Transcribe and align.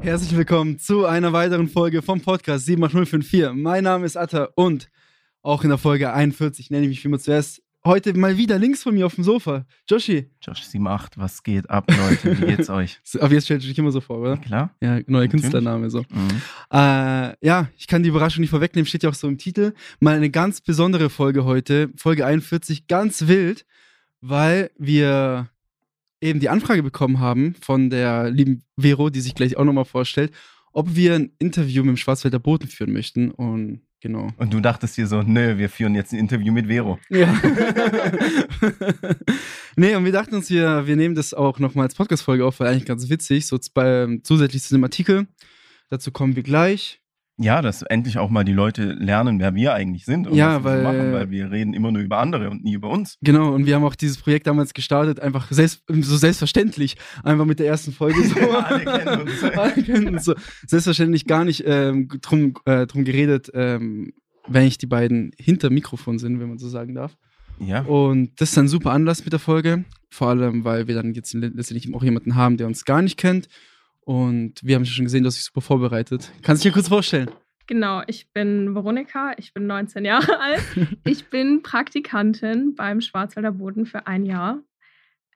Herzlich 0.00 0.34
willkommen 0.34 0.78
zu 0.78 1.04
einer 1.04 1.34
weiteren 1.34 1.68
Folge 1.68 2.00
vom 2.00 2.22
Podcast 2.22 2.64
78054. 2.64 3.50
Mein 3.54 3.84
Name 3.84 4.06
ist 4.06 4.16
Atta 4.16 4.48
und 4.54 4.88
auch 5.42 5.62
in 5.62 5.68
der 5.68 5.76
Folge 5.76 6.12
41 6.12 6.70
nenne 6.70 6.84
ich 6.84 6.88
mich 6.88 7.04
wie 7.04 7.08
immer 7.08 7.18
zuerst 7.18 7.62
heute 7.84 8.16
mal 8.16 8.38
wieder 8.38 8.58
links 8.58 8.82
von 8.82 8.94
mir 8.94 9.04
auf 9.04 9.14
dem 9.14 9.24
Sofa. 9.24 9.66
Joshi. 9.88 10.30
Josh 10.40 10.62
78, 10.62 11.18
was 11.18 11.42
geht 11.42 11.68
ab, 11.68 11.84
Leute? 11.90 12.40
Wie 12.40 12.46
geht's 12.46 12.70
euch? 12.70 12.98
Aber 13.20 13.32
jetzt 13.34 13.44
stellt 13.44 13.62
dich 13.62 13.78
immer 13.78 13.92
so 13.92 14.00
vor, 14.00 14.18
oder? 14.20 14.36
Klar. 14.38 14.74
Ja, 14.80 14.92
neuer 14.92 15.02
Natürlich. 15.06 15.30
Künstlername 15.30 15.90
so. 15.90 16.00
Mhm. 16.08 16.42
Äh, 16.72 17.46
ja, 17.46 17.68
ich 17.76 17.86
kann 17.86 18.02
die 18.02 18.08
Überraschung 18.08 18.40
nicht 18.40 18.50
vorwegnehmen, 18.50 18.86
steht 18.86 19.02
ja 19.02 19.10
auch 19.10 19.14
so 19.14 19.28
im 19.28 19.36
Titel. 19.36 19.74
Mal 19.98 20.16
eine 20.16 20.30
ganz 20.30 20.62
besondere 20.62 21.10
Folge 21.10 21.44
heute, 21.44 21.90
Folge 21.96 22.24
41, 22.24 22.86
ganz 22.86 23.26
wild, 23.28 23.66
weil 24.22 24.70
wir 24.78 25.50
eben 26.20 26.40
die 26.40 26.48
Anfrage 26.48 26.82
bekommen 26.82 27.20
haben 27.20 27.54
von 27.60 27.90
der 27.90 28.30
lieben 28.30 28.62
Vero, 28.76 29.10
die 29.10 29.20
sich 29.20 29.34
gleich 29.34 29.56
auch 29.56 29.64
nochmal 29.64 29.84
vorstellt, 29.84 30.32
ob 30.72 30.94
wir 30.94 31.14
ein 31.14 31.32
Interview 31.38 31.82
mit 31.82 31.90
dem 31.90 31.96
Schwarzwälder 31.96 32.38
Boten 32.38 32.68
führen 32.68 32.92
möchten. 32.92 33.30
Und 33.30 33.80
genau. 34.00 34.28
Und 34.36 34.52
du 34.52 34.60
dachtest 34.60 34.96
dir 34.96 35.06
so, 35.06 35.22
nö, 35.22 35.58
wir 35.58 35.68
führen 35.68 35.94
jetzt 35.94 36.12
ein 36.12 36.18
Interview 36.18 36.52
mit 36.52 36.66
Vero. 36.66 36.98
Ja. 37.08 37.32
nee, 39.76 39.94
und 39.94 40.04
wir 40.04 40.12
dachten 40.12 40.34
uns, 40.34 40.50
wir, 40.50 40.86
wir 40.86 40.96
nehmen 40.96 41.14
das 41.14 41.34
auch 41.34 41.58
nochmal 41.58 41.86
als 41.86 41.94
Podcast-Folge 41.94 42.44
auf, 42.44 42.60
weil 42.60 42.68
eigentlich 42.68 42.86
ganz 42.86 43.08
witzig, 43.08 43.46
so 43.46 43.58
bei, 43.74 44.18
zusätzlich 44.22 44.62
zu 44.62 44.74
dem 44.74 44.84
Artikel. 44.84 45.26
Dazu 45.88 46.12
kommen 46.12 46.36
wir 46.36 46.44
gleich. 46.44 46.99
Ja, 47.42 47.62
dass 47.62 47.80
endlich 47.80 48.18
auch 48.18 48.28
mal 48.28 48.44
die 48.44 48.52
Leute 48.52 48.92
lernen, 48.92 49.38
wer 49.40 49.54
wir 49.54 49.72
eigentlich 49.72 50.04
sind 50.04 50.26
und 50.26 50.34
Ja, 50.34 50.62
was 50.62 50.64
wir 50.64 50.70
weil- 50.70 50.82
machen, 50.82 51.12
weil 51.14 51.30
wir 51.30 51.50
reden 51.50 51.72
immer 51.72 51.90
nur 51.90 52.02
über 52.02 52.18
andere 52.18 52.50
und 52.50 52.62
nie 52.62 52.74
über 52.74 52.90
uns. 52.90 53.16
Genau, 53.22 53.54
und 53.54 53.64
wir 53.64 53.74
haben 53.76 53.84
auch 53.84 53.94
dieses 53.94 54.18
Projekt 54.18 54.46
damals 54.46 54.74
gestartet, 54.74 55.20
einfach 55.20 55.50
selbst, 55.50 55.82
so 55.88 56.16
selbstverständlich, 56.18 56.96
einfach 57.24 57.46
mit 57.46 57.58
der 57.58 57.66
ersten 57.68 57.92
Folge 57.92 58.22
so. 58.24 58.34
Alle 58.50 58.84
kennen 58.84 59.20
uns. 59.22 59.42
Alle 59.56 59.82
kennen 59.82 60.08
uns 60.08 60.24
so. 60.24 60.34
Selbstverständlich 60.66 61.26
gar 61.26 61.44
nicht 61.46 61.64
ähm, 61.66 62.08
drum, 62.20 62.54
äh, 62.66 62.86
drum 62.86 63.04
geredet, 63.04 63.50
ähm, 63.54 64.12
wenn 64.46 64.66
ich 64.66 64.76
die 64.76 64.86
beiden 64.86 65.32
hinter 65.38 65.70
Mikrofon 65.70 66.18
sind, 66.18 66.40
wenn 66.40 66.48
man 66.50 66.58
so 66.58 66.68
sagen 66.68 66.94
darf. 66.94 67.16
Ja, 67.58 67.80
Und 67.82 68.38
das 68.40 68.50
ist 68.52 68.58
ein 68.58 68.68
super 68.68 68.90
Anlass 68.92 69.24
mit 69.24 69.32
der 69.32 69.40
Folge, 69.40 69.84
vor 70.10 70.28
allem, 70.28 70.64
weil 70.64 70.88
wir 70.88 70.94
dann 70.94 71.14
jetzt 71.14 71.32
letztendlich 71.34 71.94
auch 71.94 72.02
jemanden 72.02 72.34
haben, 72.34 72.56
der 72.56 72.66
uns 72.66 72.84
gar 72.84 73.00
nicht 73.02 73.16
kennt. 73.18 73.48
Und 74.02 74.54
wir 74.64 74.74
haben 74.76 74.86
schon 74.86 75.04
gesehen, 75.04 75.22
du 75.22 75.28
hast 75.28 75.36
dich 75.36 75.44
super 75.44 75.60
vorbereitet. 75.60 76.32
Kannst 76.42 76.64
du 76.64 76.68
ja 76.68 76.72
kurz 76.74 76.88
vorstellen? 76.88 77.30
Genau, 77.70 78.02
ich 78.08 78.32
bin 78.32 78.74
Veronika, 78.74 79.32
ich 79.36 79.54
bin 79.54 79.68
19 79.68 80.04
Jahre 80.04 80.40
alt. 80.40 80.60
Ich 81.06 81.30
bin 81.30 81.62
Praktikantin 81.62 82.74
beim 82.74 83.00
Schwarzwälder 83.00 83.52
Boden 83.52 83.86
für 83.86 84.08
ein 84.08 84.24
Jahr. 84.26 84.58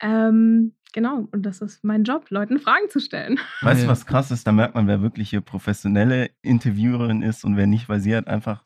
Ähm, 0.01 0.73
genau, 0.93 1.29
und 1.31 1.47
das 1.47 1.61
ist 1.61 1.85
mein 1.85 2.03
Job, 2.03 2.27
Leuten 2.31 2.59
Fragen 2.59 2.91
zu 2.91 2.99
stellen. 2.99 3.39
weißt 3.62 3.85
du, 3.85 3.87
was 3.87 4.05
krass 4.05 4.33
ist? 4.33 4.49
Da 4.49 4.51
merkt 4.51 4.75
man, 4.75 4.89
wer 4.89 5.01
wirklich 5.01 5.31
hier 5.31 5.43
professionelle 5.43 6.31
Interviewerin 6.43 7.23
ist 7.23 7.45
und 7.45 7.57
wer 7.57 7.69
nicht, 7.69 7.89
weil 7.89 8.01
sie 8.01 8.17
hat 8.17 8.27
einfach 8.27 8.65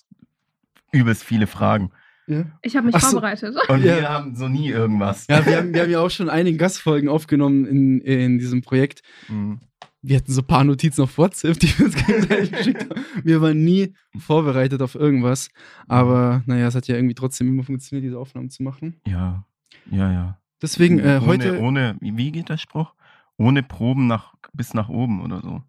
übelst 0.90 1.22
viele 1.22 1.46
Fragen. 1.46 1.90
Ja. 2.26 2.46
Ich 2.62 2.74
habe 2.74 2.86
mich 2.86 2.96
so. 2.96 3.10
vorbereitet. 3.10 3.54
Und 3.68 3.84
Ja. 3.84 3.96
wir 3.96 4.08
haben 4.08 4.34
so 4.34 4.48
nie 4.48 4.70
irgendwas. 4.70 5.26
Ja, 5.28 5.44
wir 5.44 5.58
haben, 5.58 5.74
wir 5.74 5.82
haben 5.82 5.90
ja 5.90 6.00
auch 6.00 6.10
schon 6.10 6.30
einige 6.30 6.56
Gastfolgen 6.56 7.08
aufgenommen 7.10 7.66
in, 7.66 8.00
in 8.00 8.38
diesem 8.38 8.62
Projekt. 8.62 9.02
Mhm. 9.28 9.60
Wir 10.00 10.16
hatten 10.18 10.32
so 10.32 10.42
ein 10.42 10.46
paar 10.46 10.64
Notizen 10.64 11.02
auf 11.02 11.18
WhatsApp, 11.18 11.58
die 11.58 11.76
wir 11.78 11.86
uns 11.86 11.96
gegenseitig 11.96 12.52
geschickt 12.52 12.82
haben. 12.88 13.04
Wir 13.24 13.40
waren 13.40 13.64
nie 13.64 13.94
vorbereitet 14.16 14.80
auf 14.80 14.94
irgendwas. 14.94 15.50
Aber 15.88 16.42
naja, 16.46 16.68
es 16.68 16.74
hat 16.74 16.86
ja 16.86 16.94
irgendwie 16.94 17.14
trotzdem 17.14 17.48
immer 17.48 17.64
funktioniert, 17.64 18.04
diese 18.04 18.18
Aufnahmen 18.18 18.50
zu 18.50 18.62
machen. 18.62 19.00
Ja, 19.06 19.44
ja, 19.90 20.12
ja. 20.12 20.38
Deswegen 20.62 20.98
äh, 21.00 21.18
ohne, 21.22 21.26
heute. 21.26 21.60
Ohne, 21.60 21.96
wie 22.00 22.32
geht 22.32 22.48
der 22.48 22.58
Spruch? 22.58 22.94
Ohne 23.36 23.62
Proben 23.62 24.06
nach, 24.06 24.34
bis 24.52 24.74
nach 24.74 24.88
oben 24.88 25.22
oder 25.22 25.40
so. 25.40 25.62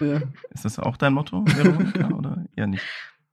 Ja. 0.00 0.22
Ist 0.50 0.64
das 0.64 0.78
auch 0.78 0.96
dein 0.96 1.12
Motto, 1.12 1.44
Veronika, 1.46 2.08
oder 2.14 2.44
eher 2.56 2.66
nicht? 2.66 2.84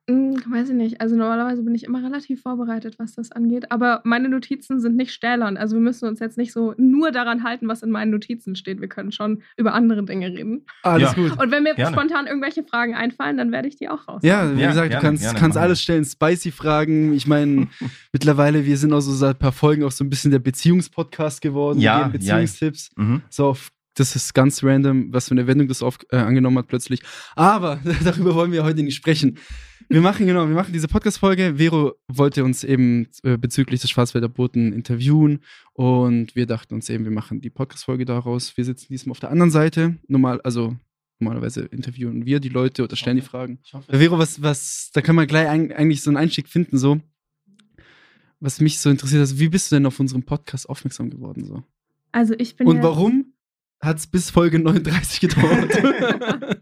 Hm, 0.08 0.36
weiß 0.48 0.70
ich 0.70 0.76
nicht. 0.76 1.02
Also 1.02 1.16
normalerweise 1.16 1.64
bin 1.64 1.74
ich 1.74 1.84
immer 1.84 2.04
relativ 2.04 2.44
vorbereitet, 2.44 3.00
was 3.00 3.16
das 3.16 3.32
angeht. 3.32 3.72
Aber 3.72 4.02
meine 4.04 4.30
Notizen 4.30 4.80
sind 4.80 4.96
nicht 4.96 5.12
stählern. 5.12 5.58
Also 5.58 5.76
wir 5.76 5.82
müssen 5.82 6.08
uns 6.08 6.20
jetzt 6.20 6.38
nicht 6.38 6.54
so 6.54 6.76
nur 6.78 7.12
daran 7.12 7.44
halten, 7.44 7.68
was 7.68 7.82
in 7.82 7.90
meinen 7.90 8.12
Notizen 8.12 8.56
steht. 8.56 8.82
Wir 8.82 8.88
können 8.88 9.12
schon 9.12 9.42
über 9.58 9.74
andere 9.74 10.04
Dinge 10.06 10.28
reden. 10.28 10.66
Alles 10.84 11.10
Ja. 11.10 11.14
gut. 11.16 11.42
Und 11.42 11.50
wenn 11.52 11.64
mir 11.64 11.74
Gerne. 11.74 11.92
spontan 11.96 12.28
irgendwelche 12.28 12.64
Fragen 12.64 12.94
einfallen, 12.94 13.38
dann 13.38 13.52
werde 13.52 13.68
ich 13.68 13.78
die 13.78 13.90
auch 13.90 14.08
raus. 14.08 14.22
Ja, 14.24 14.56
wie 14.56 14.62
Ja, 14.62 14.68
gesagt, 14.70 14.90
gerne, 14.90 15.02
du 15.02 15.08
kannst, 15.08 15.24
gerne, 15.24 15.40
kannst 15.40 15.58
alles 15.58 15.82
stellen, 15.82 16.06
Spicy-Fragen. 16.06 17.14
Ich 17.14 17.26
meine, 17.26 17.68
mittlerweile, 18.14 18.64
wir 18.64 18.78
sind 18.78 18.94
auch 18.94 19.02
so 19.02 19.12
seit 19.12 19.38
ein 19.38 19.40
paar 19.40 19.52
Folgen 19.54 19.84
auch 19.84 19.92
so 19.92 20.04
ein 20.04 20.10
bisschen 20.12 20.30
der 20.30 20.38
Beziehungspodcast 20.40 21.42
geworden. 21.42 21.80
Ja, 21.80 21.98
Wir 21.98 22.04
geben 22.04 22.12
Beziehungstipps. 22.14 22.92
Mhm. 22.96 23.22
So, 23.32 23.48
auf, 23.48 23.72
das 23.96 24.16
ist 24.16 24.34
ganz 24.34 24.64
random, 24.64 25.12
was 25.12 25.30
für 25.30 25.32
eine 25.32 25.48
Wendung 25.48 25.68
das 25.68 25.82
auf, 25.82 25.98
äh, 26.12 26.18
angenommen 26.18 26.58
hat 26.60 26.68
plötzlich. 26.68 27.02
Aber 27.36 27.80
darüber 28.04 28.36
wollen 28.36 28.52
wir 28.52 28.64
heute 28.64 28.84
nicht 28.84 28.96
sprechen. 28.96 29.40
Wir 29.90 30.02
machen, 30.02 30.26
genau, 30.26 30.48
wir 30.48 30.56
machen 30.56 30.74
diese 30.74 30.88
Podcast-Folge. 30.88 31.56
Vero 31.58 31.94
wollte 32.08 32.44
uns 32.44 32.64
eben 32.64 33.08
äh, 33.24 33.38
bezüglich 33.38 33.82
des 33.82 33.90
Schwarzwälder 33.90 34.30
Boten 34.30 34.74
interviewen 34.74 35.42
und 35.74 36.36
wir 36.36 36.46
dachten 36.46 36.74
uns 36.74 36.90
eben, 36.90 37.04
wir 37.04 37.12
machen 37.12 37.42
die 37.42 37.50
Podcast-Folge 37.50 38.06
daraus. 38.06 38.58
Wir 38.58 38.66
sitzen 38.66 38.88
diesmal 38.90 39.12
auf 39.12 39.20
der 39.20 39.32
anderen 39.32 39.52
Seite. 39.52 39.98
Normal, 40.08 40.42
also 40.42 40.76
normalerweise 41.20 41.62
interviewen 41.66 42.26
wir 42.26 42.40
die 42.40 42.50
Leute 42.50 42.84
oder 42.84 42.96
stellen 42.96 43.18
die 43.18 43.22
Fragen. 43.22 43.60
Vero, 43.88 44.18
was, 44.18 44.42
was, 44.42 44.92
da 44.94 45.02
kann 45.02 45.16
man 45.16 45.28
gleich 45.28 45.48
ein, 45.48 45.72
eigentlich 45.72 46.02
so 46.02 46.10
einen 46.10 46.18
Einstieg 46.18 46.50
finden, 46.50 46.78
so. 46.78 47.00
Was 48.40 48.60
mich 48.60 48.80
so 48.80 48.90
interessiert, 48.90 49.22
also 49.22 49.40
wie 49.40 49.50
bist 49.50 49.72
du 49.72 49.78
denn 49.78 49.86
auf 49.86 50.00
unseren 50.00 50.24
Podcast 50.24 50.68
aufmerksam 50.68 51.10
geworden, 51.10 51.46
so? 51.46 51.64
Also 52.12 52.34
ich 52.38 52.56
bin 52.56 52.68
Und 52.68 52.82
warum 52.82 53.25
hat 53.82 53.98
es 53.98 54.08
bis 54.08 54.30
Folge 54.30 54.60
39 54.60 55.20
gedauert? 55.22 55.72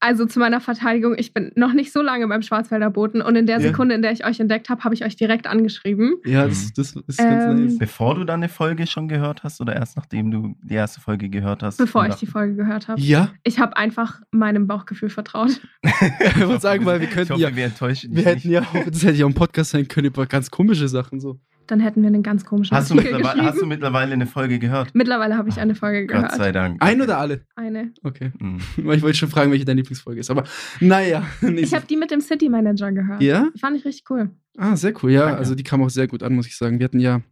Also 0.00 0.26
zu 0.26 0.38
meiner 0.38 0.60
Verteidigung, 0.60 1.14
ich 1.16 1.32
bin 1.32 1.50
noch 1.56 1.72
nicht 1.72 1.90
so 1.90 2.02
lange 2.02 2.28
beim 2.28 2.42
Schwarzwälder 2.42 2.90
Boten 2.90 3.22
und 3.22 3.36
in 3.36 3.46
der 3.46 3.56
Ja. 3.58 3.68
Sekunde, 3.68 3.94
in 3.94 4.02
der 4.02 4.12
ich 4.12 4.26
euch 4.26 4.38
entdeckt 4.38 4.68
habe, 4.68 4.84
habe 4.84 4.94
ich 4.94 5.02
euch 5.02 5.16
direkt 5.16 5.46
angeschrieben. 5.46 6.16
ja, 6.26 6.46
das, 6.46 6.74
das, 6.74 6.92
das 6.92 7.02
ist 7.08 7.16
ganz 7.16 7.44
Ähm, 7.44 7.64
nice. 7.64 7.78
Bevor 7.78 8.14
du 8.14 8.24
dann 8.24 8.40
eine 8.40 8.50
Folge 8.50 8.86
schon 8.86 9.08
gehört 9.08 9.42
hast 9.44 9.62
oder 9.62 9.74
erst 9.74 9.96
nachdem 9.96 10.30
du 10.30 10.54
die 10.62 10.74
erste 10.74 11.00
Folge 11.00 11.30
gehört 11.30 11.62
hast? 11.62 11.78
Bevor 11.78 12.06
ich 12.06 12.16
die 12.16 12.26
Folge 12.26 12.54
gehört 12.54 12.86
habe. 12.86 13.00
Ja, 13.00 13.32
Ich 13.44 13.58
habe 13.58 13.78
einfach 13.78 14.20
meinem 14.30 14.66
Bauchgefühl 14.66 15.08
vertraut. 15.08 15.58
ich 15.82 16.38
wollte 16.46 16.60
sagen, 16.60 16.84
weil 16.84 17.00
wir 17.00 17.08
ich 17.08 17.14
könnten 17.14 17.32
hoffe, 17.32 17.42
ja, 17.42 17.56
wir 17.56 17.64
enttäuschen 17.64 18.14
wir 18.14 18.24
hätten 18.26 18.48
nicht. 18.48 18.50
ja 18.50 18.60
auch, 18.60 18.84
das 18.84 19.02
hätte 19.04 19.16
ja 19.16 19.24
auch 19.24 19.30
ein 19.30 19.34
Podcast 19.34 19.70
sein 19.70 19.88
können 19.88 20.08
über 20.08 20.26
ganz 20.26 20.50
komische 20.50 20.86
Sachen, 20.86 21.18
so. 21.18 21.40
Dann 21.66 21.80
hätten 21.80 22.02
wir 22.02 22.08
einen 22.08 22.22
ganz 22.22 22.44
komischen 22.44 22.76
Hast 22.76 22.90
du, 22.90 22.94
Artikel 22.94 23.18
geschrieben. 23.20 23.46
hast 23.46 23.60
du 23.60 23.66
mittlerweile 23.66 24.12
eine 24.12 24.26
Folge 24.26 24.58
gehört? 24.58 24.94
Mittlerweile 24.94 25.36
habe 25.36 25.48
ich 25.48 25.58
eine 25.58 25.74
Folge 25.74 26.06
Gott 26.06 26.16
gehört. 26.16 26.32
sei 26.36 26.52
Dank. 26.52 26.82
Ein 26.82 27.00
oder 27.00 27.18
alle? 27.18 27.46
Eine. 27.56 27.92
Okay. 28.02 28.32
Mhm. 28.38 28.58
Ich 28.94 29.02
wollte 29.02 29.14
schon 29.16 29.30
fragen, 29.30 29.50
welche 29.50 29.64
deine 29.64 29.80
Lieblingsfolge 29.80 30.20
ist, 30.20 30.30
aber 30.30 30.44
naja. 30.80 31.24
Ich 31.42 31.74
habe 31.74 31.86
die 31.86 31.96
mit 31.96 32.10
dem 32.10 32.20
City 32.20 32.48
Manager 32.48 32.92
gehört. 32.92 33.22
Ja? 33.22 33.48
Fand 33.58 33.76
ich 33.76 33.84
richtig 33.84 34.04
cool. 34.10 34.30
Ah, 34.56 34.76
sehr 34.76 34.92
cool. 35.02 35.10
Ja, 35.10 35.22
Danke. 35.26 35.38
also 35.38 35.54
die 35.54 35.62
kam 35.64 35.82
auch 35.82 35.90
sehr 35.90 36.06
gut 36.06 36.22
an, 36.22 36.34
muss 36.34 36.46
ich 36.46 36.56
sagen. 36.56 36.78
Wir 36.78 36.84
hatten 36.84 37.00
ja 37.00 37.22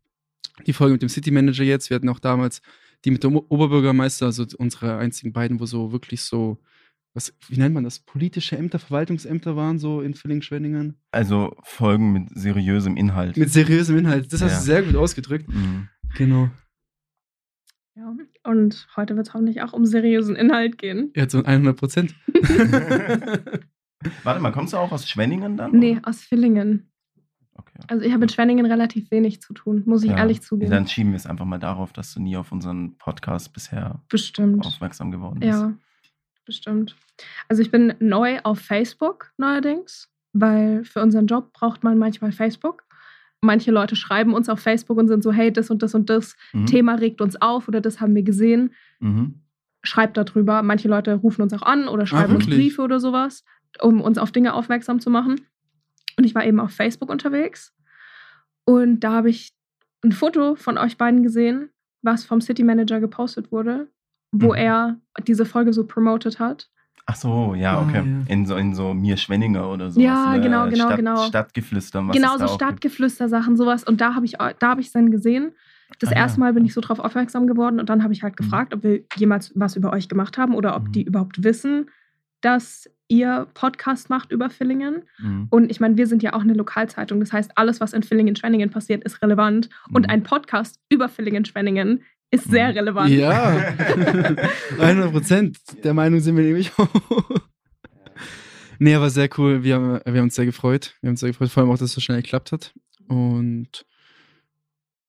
die 0.67 0.73
Folge 0.73 0.93
mit 0.95 1.03
dem 1.03 1.09
City 1.09 1.31
Manager 1.31 1.65
jetzt. 1.65 1.91
Wir 1.91 1.95
hatten 1.97 2.09
auch 2.09 2.19
damals 2.21 2.61
die 3.05 3.11
mit 3.11 3.25
dem 3.25 3.37
Oberbürgermeister, 3.37 4.27
also 4.27 4.45
unsere 4.59 4.97
einzigen 4.97 5.33
beiden, 5.33 5.59
wo 5.61 5.67
so 5.67 5.93
wirklich 5.93 6.23
so, 6.23 6.59
was, 7.15 7.35
wie 7.49 7.59
nennt 7.59 7.75
man 7.75 7.85
das? 7.85 7.99
Politische 7.99 8.57
Ämter, 8.57 8.79
Verwaltungsämter 8.79 9.55
waren 9.57 9.79
so 9.79 10.01
in 10.01 10.15
Villingen-Schwenningen. 10.15 10.97
Also 11.11 11.55
Folgen 11.63 12.13
mit 12.13 12.29
seriösem 12.35 12.97
Inhalt. 12.97 13.37
Mit 13.37 13.51
seriösem 13.51 13.99
Inhalt. 13.99 14.33
Das 14.33 14.41
hast 14.43 14.53
Ja. 14.53 14.59
du 14.59 14.65
sehr 14.65 14.83
gut 14.83 14.97
ausgedrückt. 14.97 15.49
Mhm. 15.49 15.89
Genau. 16.17 16.49
Ja. 17.95 18.15
Und 18.45 18.87
heute 18.97 19.17
wird 19.17 19.29
es 19.29 19.35
hoffentlich 19.35 19.61
auch 19.63 19.73
um 19.75 19.85
seriösen 19.85 20.35
Inhalt 20.37 20.79
gehen. 20.79 21.13
Ja, 21.15 21.29
so 21.29 21.43
100 21.45 21.77
Prozent. 21.77 22.15
Warte 24.25 24.41
mal, 24.41 24.51
kommst 24.53 24.73
du 24.73 24.79
auch 24.79 24.91
aus 24.93 25.09
Schwenningen 25.09 25.57
dann? 25.57 25.73
Nee, 25.73 25.99
aus 26.03 26.23
Villingen. 26.23 26.91
Okay. 27.55 27.79
Also 27.89 28.05
ich 28.05 28.11
habe 28.11 28.21
mit 28.21 28.33
Schwenningen 28.33 28.67
relativ 28.67 29.11
wenig 29.11 29.41
zu 29.43 29.53
tun, 29.53 29.83
muss 29.87 30.03
ich 30.03 30.11
Ja, 30.11 30.17
ehrlich 30.19 30.41
zugeben. 30.43 30.71
Dann 30.71 30.89
schieben 30.89 31.13
wir 31.13 31.17
es 31.17 31.27
einfach 31.27 31.45
mal 31.45 31.59
darauf, 31.59 31.93
dass 31.93 32.15
du 32.15 32.21
nie 32.21 32.37
auf 32.37 32.51
unseren 32.51 32.97
Podcast 32.97 33.53
bisher 33.53 34.03
Bestimmt. 34.09 34.65
aufmerksam 34.67 35.11
geworden 35.11 35.41
bist. 35.41 35.53
Ja, 35.53 35.75
bestimmt. 36.53 36.97
Also 37.49 37.63
ich 37.63 37.71
bin 37.71 37.95
neu 37.99 38.39
auf 38.45 38.59
Facebook 38.61 39.33
neuerdings, 39.39 40.09
weil 40.33 40.85
für 40.85 41.03
unseren 41.03 41.27
Job 41.27 41.53
braucht 41.53 41.83
man 41.83 41.99
manchmal 41.99 42.33
Facebook. 42.33 42.85
Manche 43.41 43.71
Leute 43.73 43.97
schreiben 43.97 44.35
uns 44.35 44.49
auf 44.49 44.61
Facebook 44.61 44.99
und 44.99 45.09
sind 45.09 45.23
so, 45.23 45.33
hey, 45.33 45.53
das 45.53 45.71
und 45.71 45.83
das 45.83 45.95
und 45.95 46.09
das 46.11 46.37
Mhm. 46.53 46.67
Thema 46.67 46.95
regt 46.95 47.21
uns 47.21 47.41
auf 47.41 47.69
oder 47.69 47.81
das 47.81 48.01
haben 48.01 48.15
wir 48.15 48.23
gesehen. 48.23 48.73
Mhm. 49.01 49.41
Schreibt 49.83 50.17
darüber. 50.17 50.63
Manche 50.63 50.89
Leute 50.89 51.15
rufen 51.15 51.43
uns 51.43 51.53
auch 51.53 51.63
an 51.63 51.89
oder 51.89 52.07
schreiben 52.07 52.37
uns 52.37 52.45
Ah, 52.45 52.47
wirklich? 52.49 52.59
Briefe 52.69 52.83
oder 52.83 53.01
sowas, 53.01 53.45
um 53.81 54.01
uns 54.01 54.19
auf 54.19 54.31
Dinge 54.31 54.55
aufmerksam 54.55 55.01
zu 55.01 55.11
machen. 55.11 55.41
Und 56.17 56.25
ich 56.25 56.35
war 56.35 56.45
eben 56.45 56.61
auf 56.61 56.71
Facebook 56.71 57.11
unterwegs 57.11 57.75
und 58.65 59.01
da 59.01 59.13
habe 59.13 59.31
ich 59.31 59.53
ein 60.05 60.13
Foto 60.13 60.55
von 60.57 60.79
euch 60.79 60.97
beiden 60.99 61.23
gesehen, 61.23 61.71
was 62.03 62.25
vom 62.25 62.41
City 62.41 62.63
Manager 62.65 63.01
gepostet 63.01 63.51
wurde, 63.51 63.89
wo 64.33 64.49
Mhm. 64.49 64.55
er 64.55 64.97
diese 65.27 65.45
Folge 65.47 65.73
so 65.73 65.87
promoted 65.87 66.39
hat. 66.41 66.69
Ach 67.07 67.17
so, 67.17 67.55
ja, 67.55 67.79
Ah, 67.79 67.83
okay. 67.83 67.97
ja. 68.05 68.33
In 68.33 68.47
so 68.47 68.57
in 68.57 68.75
so 68.75 68.95
mir 68.95 69.17
Schwenninger 69.17 69.69
oder 69.69 69.91
so. 69.91 70.01
Ja, 70.01 70.37
genau, 70.39 70.69
genau, 70.69 70.87
Stadt, 70.87 70.97
genau. 70.97 71.17
Stadtgeflüster. 71.27 72.07
Was 72.07 72.17
genau 72.17 72.39
so. 72.39 72.47
Stadtgeflüster-Sachen, 72.47 73.57
sowas. 73.57 73.83
Und 73.85 74.01
da 74.01 74.15
habe 74.15 74.25
ich, 74.25 74.33
da 74.59 74.69
hab 74.69 74.79
ich 74.79 74.93
dann 74.93 75.11
gesehen. 75.11 75.53
Das 75.99 76.11
Ah, 76.11 76.15
ja. 76.15 76.19
erste 76.21 76.41
Mal 76.41 76.53
bin 76.55 76.65
ich 76.65 76.73
so 76.73 76.81
drauf 76.81 77.01
aufmerksam 77.01 77.47
geworden 77.47 77.79
und 77.81 77.89
dann 77.91 78.03
habe 78.03 78.13
ich 78.13 78.23
halt 78.23 78.35
Mhm. 78.35 78.45
gefragt, 78.45 78.73
ob 78.75 78.83
wir 78.85 79.01
jemals 79.17 79.53
was 79.55 79.77
über 79.77 79.93
euch 79.93 80.09
gemacht 80.09 80.39
haben 80.39 80.55
oder 80.55 80.75
ob 80.77 80.85
Mhm. 80.89 80.93
die 80.93 81.03
überhaupt 81.03 81.43
wissen, 81.45 81.91
dass 82.41 82.89
ihr 83.09 83.47
Podcast 83.55 84.09
macht 84.09 84.33
über 84.33 84.49
Villingen. 84.49 85.03
Mhm. 85.19 85.49
Und 85.51 85.71
ich 85.71 85.81
meine, 85.81 85.97
wir 85.97 86.07
sind 86.07 86.23
ja 86.23 86.33
auch 86.33 86.41
eine 86.41 86.55
Lokalzeitung. 86.55 87.21
Das 87.21 87.33
heißt, 87.33 87.53
alles, 87.57 87.81
was 87.81 87.93
in 87.93 88.03
Villingen-Schwenningen 88.03 88.71
passiert, 88.71 89.05
ist 89.05 89.21
relevant. 89.23 89.69
Und 89.93 90.07
Mhm. 90.07 90.11
ein 90.11 90.23
Podcast 90.23 90.81
über 90.89 91.09
Villingen-Schwenningen 91.09 92.03
ist 92.33 92.51
sehr 92.51 92.69
Mhm. 92.71 92.77
relevant. 92.79 93.11
Ja, 93.11 93.51
100 94.79 95.13
Prozent. 95.13 95.59
Der 95.85 95.95
Meinung 95.95 96.21
sind 96.21 96.37
wir 96.37 96.45
nämlich 96.45 96.73
auch. 96.79 96.89
Nee, 98.79 98.95
aber 98.95 99.11
sehr 99.11 99.29
cool. 99.39 99.63
Wir 99.63 99.77
haben, 99.77 100.01
wir 100.05 100.15
haben 100.21 100.25
uns 100.25 100.35
sehr 100.35 100.47
gefreut. 100.47 100.95
Wir 101.01 101.09
haben 101.09 101.13
uns 101.13 101.21
sehr 101.21 101.31
gefreut, 101.31 101.51
vor 101.51 101.63
allem 101.63 101.71
auch, 101.71 101.75
dass 101.79 101.91
es 101.91 101.93
so 101.93 102.01
schnell 102.01 102.21
geklappt 102.23 102.51
hat. 102.53 102.75
Und 103.07 103.85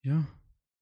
ja, 0.04 0.26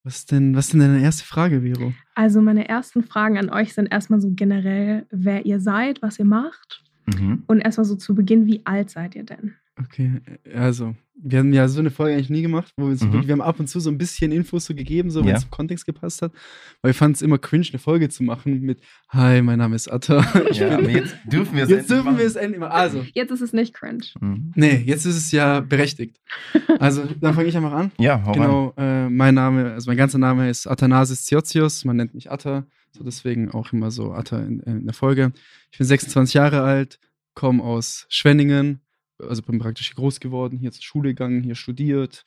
was 0.03 0.17
ist 0.17 0.31
denn, 0.31 0.55
was 0.55 0.65
ist 0.65 0.73
denn 0.73 0.81
deine 0.81 1.01
erste 1.01 1.23
Frage, 1.23 1.61
Vero? 1.61 1.93
Also 2.15 2.41
meine 2.41 2.67
ersten 2.67 3.03
Fragen 3.03 3.37
an 3.37 3.49
euch 3.49 3.73
sind 3.73 3.85
erstmal 3.91 4.19
so 4.19 4.31
generell, 4.33 5.05
wer 5.11 5.45
ihr 5.45 5.59
seid, 5.59 6.01
was 6.01 6.19
ihr 6.19 6.25
macht. 6.25 6.83
Mhm. 7.05 7.43
Und 7.47 7.61
erstmal 7.61 7.85
so 7.85 7.95
zu 7.95 8.13
Beginn, 8.15 8.45
wie 8.47 8.61
alt 8.65 8.89
seid 8.89 9.15
ihr 9.15 9.23
denn? 9.23 9.55
Okay, 9.79 10.19
also, 10.53 10.95
wir 11.15 11.39
haben 11.39 11.53
ja 11.53 11.67
so 11.69 11.79
eine 11.79 11.91
Folge 11.91 12.13
eigentlich 12.15 12.29
nie 12.29 12.41
gemacht, 12.41 12.73
wo 12.75 12.89
wir, 12.89 12.95
so 12.97 13.05
Mhm. 13.05 13.13
wirklich, 13.13 13.27
wir 13.29 13.33
haben 13.33 13.41
ab 13.41 13.57
und 13.59 13.67
zu 13.67 13.79
so 13.79 13.89
ein 13.89 13.97
bisschen 13.97 14.31
Infos 14.33 14.65
so 14.65 14.75
gegeben, 14.75 15.09
so 15.09 15.21
wenn 15.21 15.29
Ja. 15.29 15.37
es 15.37 15.43
im 15.45 15.49
Kontext 15.49 15.85
gepasst 15.85 16.21
hat. 16.21 16.33
Weil 16.81 16.89
wir 16.89 16.93
fanden 16.93 17.13
es 17.15 17.21
immer 17.21 17.37
cringe, 17.37 17.65
eine 17.71 17.79
Folge 17.79 18.09
zu 18.09 18.21
machen 18.23 18.61
mit 18.61 18.81
Hi, 19.09 19.41
mein 19.41 19.57
Name 19.59 19.75
ist 19.77 19.87
Atta. 19.87 20.19
Ich 20.51 20.57
Ja, 20.57 20.75
bin- 20.75 20.85
aber 20.85 20.89
jetzt 20.89 21.15
dürfen 21.25 21.55
wir 21.55 21.63
es 21.63 21.69
jetzt 21.69 21.79
endlich 21.79 21.87
dürfen 21.87 22.05
wir 22.05 22.11
machen. 22.11 22.25
es 22.25 22.35
endlich 22.35 22.59
mal. 22.59 22.67
Also, 22.67 23.05
Jetzt 23.13 23.31
ist 23.31 23.41
es 23.41 23.53
nicht 23.53 23.73
cringe. 23.73 24.03
Mhm. 24.19 24.51
nee, 24.55 24.75
jetzt 24.85 25.05
ist 25.05 25.15
es 25.15 25.31
ja 25.31 25.61
berechtigt. 25.61 26.19
Also, 26.79 27.03
dann 27.19 27.33
fange 27.33 27.47
ich 27.47 27.55
einfach 27.55 27.71
an. 27.73 27.91
Ja, 27.97 28.21
hau 28.25 28.31
rein. 28.31 28.41
Genau, 28.41 28.73
äh, 28.77 29.09
mein 29.09 29.35
Name, 29.35 29.71
also 29.71 29.89
mein 29.89 29.97
ganzer 29.97 30.17
Name 30.17 30.49
ist 30.49 30.67
Athanasis 30.67 31.25
Ziotios, 31.25 31.85
man 31.85 31.95
nennt 31.95 32.13
mich 32.13 32.29
Atta, 32.31 32.65
so 32.91 33.03
deswegen 33.03 33.49
auch 33.51 33.71
immer 33.71 33.89
so 33.91 34.11
Atta 34.11 34.39
in, 34.39 34.59
in 34.61 34.85
der 34.85 34.93
Folge. 34.93 35.31
Ich 35.71 35.77
bin 35.77 35.87
26 35.87 36.33
Jahre 36.33 36.61
alt, 36.61 36.99
komme 37.35 37.63
aus 37.63 38.05
Schwenningen, 38.09 38.81
also 39.27 39.41
bin 39.41 39.59
praktisch 39.59 39.87
hier 39.87 39.95
groß 39.95 40.19
geworden, 40.19 40.57
hier 40.57 40.71
zur 40.71 40.83
Schule 40.83 41.09
gegangen, 41.09 41.43
hier 41.43 41.55
studiert 41.55 42.23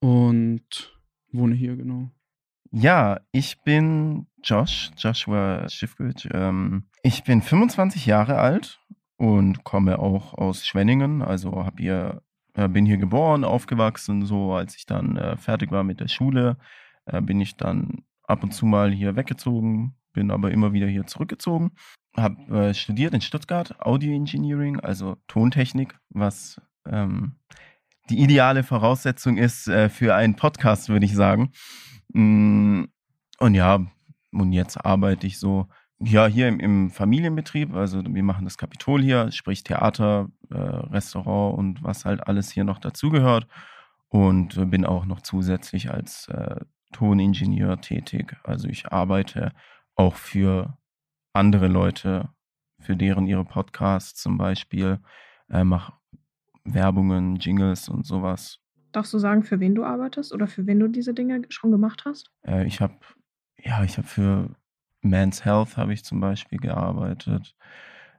und 0.00 0.98
wohne 1.32 1.54
hier, 1.54 1.76
genau. 1.76 2.10
Ja, 2.72 3.20
ich 3.32 3.62
bin 3.62 4.26
Josh, 4.42 4.90
Joshua 4.98 5.68
Schiffgüt. 5.68 6.28
Ähm, 6.32 6.84
ich 7.02 7.24
bin 7.24 7.42
25 7.42 8.06
Jahre 8.06 8.38
alt 8.38 8.80
und 9.16 9.64
komme 9.64 9.98
auch 9.98 10.34
aus 10.34 10.66
Schwenningen. 10.66 11.22
Also 11.22 11.64
hab 11.64 11.78
hier, 11.78 12.22
äh, 12.54 12.68
bin 12.68 12.84
hier 12.86 12.98
geboren, 12.98 13.44
aufgewachsen. 13.44 14.26
So 14.26 14.52
als 14.52 14.76
ich 14.76 14.86
dann 14.86 15.16
äh, 15.16 15.36
fertig 15.36 15.70
war 15.70 15.84
mit 15.84 16.00
der 16.00 16.08
Schule, 16.08 16.58
äh, 17.06 17.20
bin 17.20 17.40
ich 17.40 17.56
dann 17.56 18.04
ab 18.24 18.42
und 18.42 18.52
zu 18.52 18.66
mal 18.66 18.90
hier 18.92 19.16
weggezogen, 19.16 19.94
bin 20.12 20.30
aber 20.30 20.50
immer 20.50 20.72
wieder 20.72 20.86
hier 20.86 21.06
zurückgezogen. 21.06 21.72
Hab 22.16 22.50
äh, 22.50 22.74
studiert 22.74 23.14
in 23.14 23.20
Stuttgart 23.20 23.80
Audio 23.80 24.14
Engineering, 24.14 24.80
also 24.80 25.16
Tontechnik, 25.28 25.94
was 26.10 26.60
ähm, 26.86 27.36
die 28.08 28.20
ideale 28.20 28.62
Voraussetzung 28.62 29.36
ist 29.36 29.68
äh, 29.68 29.88
für 29.88 30.14
einen 30.14 30.36
Podcast, 30.36 30.88
würde 30.88 31.06
ich 31.06 31.14
sagen. 31.14 31.52
Mm, 32.12 32.84
Und 33.38 33.54
ja, 33.54 33.80
und 34.32 34.52
jetzt 34.52 34.84
arbeite 34.84 35.26
ich 35.26 35.38
so, 35.38 35.66
ja, 35.98 36.26
hier 36.26 36.48
im, 36.48 36.60
im 36.60 36.90
Familienbetrieb. 36.90 37.74
Also 37.74 38.02
wir 38.06 38.22
machen 38.22 38.44
das 38.44 38.58
Kapitol 38.58 39.02
hier, 39.02 39.32
sprich 39.32 39.64
Theater, 39.64 40.28
äh, 40.50 40.56
Restaurant 40.56 41.58
und 41.58 41.82
was 41.82 42.04
halt 42.04 42.26
alles 42.26 42.50
hier 42.50 42.64
noch 42.64 42.78
dazugehört. 42.78 43.46
Und 44.08 44.70
bin 44.70 44.86
auch 44.86 45.04
noch 45.04 45.20
zusätzlich 45.20 45.90
als 45.90 46.28
äh, 46.28 46.60
Toningenieur 46.92 47.80
tätig. 47.80 48.36
Also 48.44 48.68
ich 48.68 48.86
arbeite 48.92 49.52
auch 49.96 50.14
für 50.14 50.78
andere 51.36 51.68
Leute, 51.68 52.30
für 52.80 52.96
deren 52.96 53.26
ihre 53.26 53.44
Podcasts 53.44 54.20
zum 54.20 54.38
Beispiel, 54.38 55.00
äh, 55.48 55.64
mache 55.64 55.92
Werbungen, 56.64 57.36
Jingles 57.36 57.88
und 57.88 58.04
sowas. 58.06 58.58
Darfst 58.92 59.12
du 59.12 59.18
sagen, 59.18 59.42
für 59.42 59.60
wen 59.60 59.74
du 59.74 59.84
arbeitest 59.84 60.32
oder 60.32 60.46
für 60.46 60.66
wen 60.66 60.80
du 60.80 60.88
diese 60.88 61.14
Dinge 61.14 61.42
schon 61.48 61.70
gemacht 61.70 62.04
hast? 62.04 62.30
Äh, 62.46 62.66
ich 62.66 62.80
habe, 62.80 62.94
ja, 63.62 63.84
ich 63.84 63.98
habe 63.98 64.06
für 64.06 64.50
Men's 65.02 65.44
Health 65.44 65.76
habe 65.76 65.92
ich 65.92 66.04
zum 66.04 66.20
Beispiel 66.20 66.58
gearbeitet. 66.58 67.54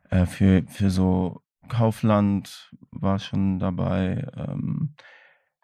Äh, 0.09 0.25
für, 0.25 0.63
für 0.67 0.89
so 0.89 1.41
Kaufland 1.67 2.71
war 2.91 3.19
schon 3.19 3.59
dabei. 3.59 4.27
Ähm, 4.35 4.95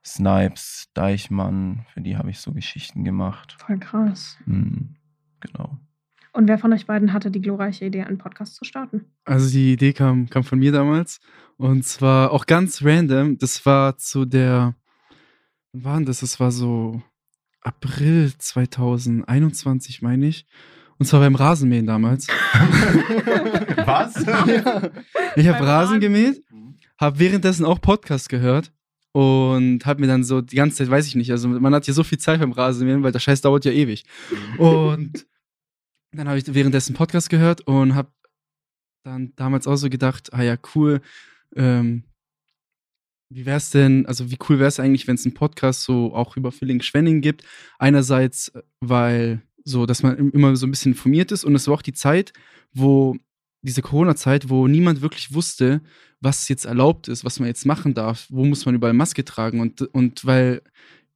Snipes, 0.06 0.90
Deichmann, 0.94 1.86
für 1.94 2.02
die 2.02 2.18
habe 2.18 2.30
ich 2.30 2.40
so 2.40 2.52
Geschichten 2.52 3.06
gemacht. 3.06 3.56
Voll 3.60 3.80
krass. 3.80 4.38
Hm, 4.46 4.98
genau. 5.40 5.78
Und 6.34 6.48
wer 6.48 6.58
von 6.58 6.74
euch 6.74 6.88
beiden 6.88 7.14
hatte 7.14 7.30
die 7.30 7.42
glorreiche 7.42 7.86
Idee, 7.86 8.02
einen 8.04 8.18
Podcast 8.18 8.56
zu 8.56 8.66
starten? 8.66 9.06
Also 9.24 9.50
die 9.52 9.74
Idee 9.74 9.94
kam, 9.94 10.30
kam 10.30 10.44
von 10.44 10.60
mir 10.60 10.72
damals 10.72 11.20
und 11.58 11.86
zwar 11.86 12.32
auch 12.32 12.48
ganz 12.48 12.84
random. 12.84 13.38
Das 13.38 13.66
war 13.68 13.98
zu 13.98 14.26
der, 14.26 14.76
wann 15.74 15.84
war 15.84 15.96
denn 15.98 16.06
das? 16.06 16.22
Das 16.22 16.40
war 16.40 16.52
so 16.52 17.02
April 17.62 18.34
2021, 18.38 20.02
meine 20.02 20.28
ich. 20.28 20.46
Und 20.98 21.06
zwar 21.06 21.20
beim 21.20 21.36
Rasenmähen 21.36 21.86
damals. 21.86 22.28
Was? 23.86 24.26
ja. 24.26 24.90
Ich 25.36 25.48
habe 25.48 25.66
Rasen- 25.66 26.00
gemäht, 26.00 26.44
habe 27.00 27.20
währenddessen 27.20 27.66
auch 27.66 27.80
Podcast 27.80 28.30
gehört 28.30 28.72
und 29.12 29.86
habe 29.86 30.02
mir 30.02 30.08
dann 30.08 30.24
so 30.24 30.42
die 30.42 30.56
ganze 30.56 30.78
Zeit, 30.78 30.90
weiß 30.90 31.08
ich 31.08 31.16
nicht, 31.16 31.32
also 31.32 31.48
man 31.48 31.74
hat 31.74 31.86
hier 31.86 31.94
so 31.94 32.04
viel 32.04 32.18
Zeit 32.18 32.40
beim 32.40 32.52
Rasenmähen, 32.52 33.04
weil 33.04 33.12
der 33.12 33.20
Scheiß 33.20 33.42
dauert 33.42 33.66
ja 33.66 33.72
ewig. 33.72 34.04
Und 34.58 35.26
dann 36.14 36.28
habe 36.28 36.38
ich 36.38 36.54
währenddessen 36.54 36.96
Podcast 36.96 37.30
gehört 37.30 37.62
und 37.62 37.96
habe 37.96 38.12
dann 39.04 39.34
damals 39.36 39.68
auch 39.68 39.76
so 39.76 39.90
gedacht, 39.90 40.32
ah 40.34 40.42
ja, 40.44 40.58
cool, 40.76 41.02
ähm, 41.56 42.04
wie 43.30 43.46
wär's 43.46 43.72
denn, 43.72 44.06
also 44.06 44.30
wie 44.32 44.38
cool 44.48 44.60
wäre 44.60 44.68
es 44.68 44.80
eigentlich, 44.80 45.08
wenn 45.08 45.16
es 45.16 45.26
einen 45.26 45.34
Podcast 45.34 45.84
so 45.84 46.14
auch 46.14 46.38
über 46.38 46.52
Filling-Schwenning 46.52 47.22
gibt? 47.22 47.44
Einerseits, 47.80 48.50
äh, 48.50 48.62
weil 48.80 49.42
so, 49.66 49.86
dass 49.86 50.04
man 50.04 50.18
im- 50.18 50.32
immer 50.32 50.56
so 50.56 50.68
ein 50.68 50.72
bisschen 50.72 50.92
informiert 50.92 51.32
ist 51.32 51.44
und 51.44 51.56
es 51.56 51.68
war 51.68 51.76
auch 51.76 51.82
die 51.82 51.94
Zeit, 51.94 52.34
wo 52.74 53.18
diese 53.62 53.82
Corona-Zeit, 53.82 54.50
wo 54.50 54.68
niemand 54.68 55.02
wirklich 55.02 55.34
wusste, 55.34 55.82
was 56.20 56.48
jetzt 56.50 56.66
erlaubt 56.66 57.08
ist, 57.08 57.26
was 57.26 57.40
man 57.40 57.48
jetzt 57.48 57.66
machen 57.66 57.94
darf, 57.94 58.28
wo 58.30 58.46
muss 58.46 58.66
man 58.66 58.76
überall 58.76 58.94
Maske 58.94 59.26
tragen 59.26 59.62
und, 59.62 59.82
und 59.82 60.26
weil 60.26 60.62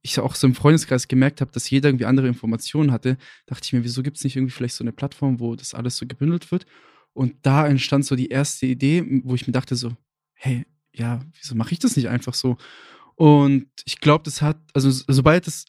ich 0.02 0.18
auch 0.20 0.34
so 0.34 0.46
im 0.46 0.54
Freundeskreis 0.54 1.08
gemerkt 1.08 1.40
habe, 1.40 1.50
dass 1.52 1.68
jeder 1.70 1.88
irgendwie 1.88 2.06
andere 2.06 2.28
Informationen 2.28 2.92
hatte, 2.92 3.16
dachte 3.46 3.64
ich 3.66 3.72
mir, 3.72 3.84
wieso 3.84 4.02
gibt 4.02 4.16
es 4.18 4.24
nicht 4.24 4.36
irgendwie 4.36 4.52
vielleicht 4.52 4.74
so 4.76 4.84
eine 4.84 4.92
Plattform, 4.92 5.40
wo 5.40 5.56
das 5.56 5.74
alles 5.74 5.96
so 5.96 6.06
gebündelt 6.06 6.50
wird? 6.52 6.66
Und 7.12 7.34
da 7.42 7.66
entstand 7.66 8.04
so 8.06 8.14
die 8.16 8.28
erste 8.28 8.66
Idee, 8.66 9.04
wo 9.24 9.34
ich 9.34 9.46
mir 9.46 9.52
dachte 9.52 9.74
so, 9.76 9.96
hey, 10.34 10.66
ja, 10.94 11.20
wieso 11.40 11.54
mache 11.54 11.72
ich 11.72 11.78
das 11.80 11.96
nicht 11.96 12.08
einfach 12.08 12.34
so? 12.34 12.56
Und 13.16 13.68
ich 13.86 14.00
glaube, 14.00 14.24
das 14.24 14.42
hat, 14.42 14.58
also 14.74 14.90
so- 14.90 15.04
sobald 15.08 15.46
das 15.46 15.66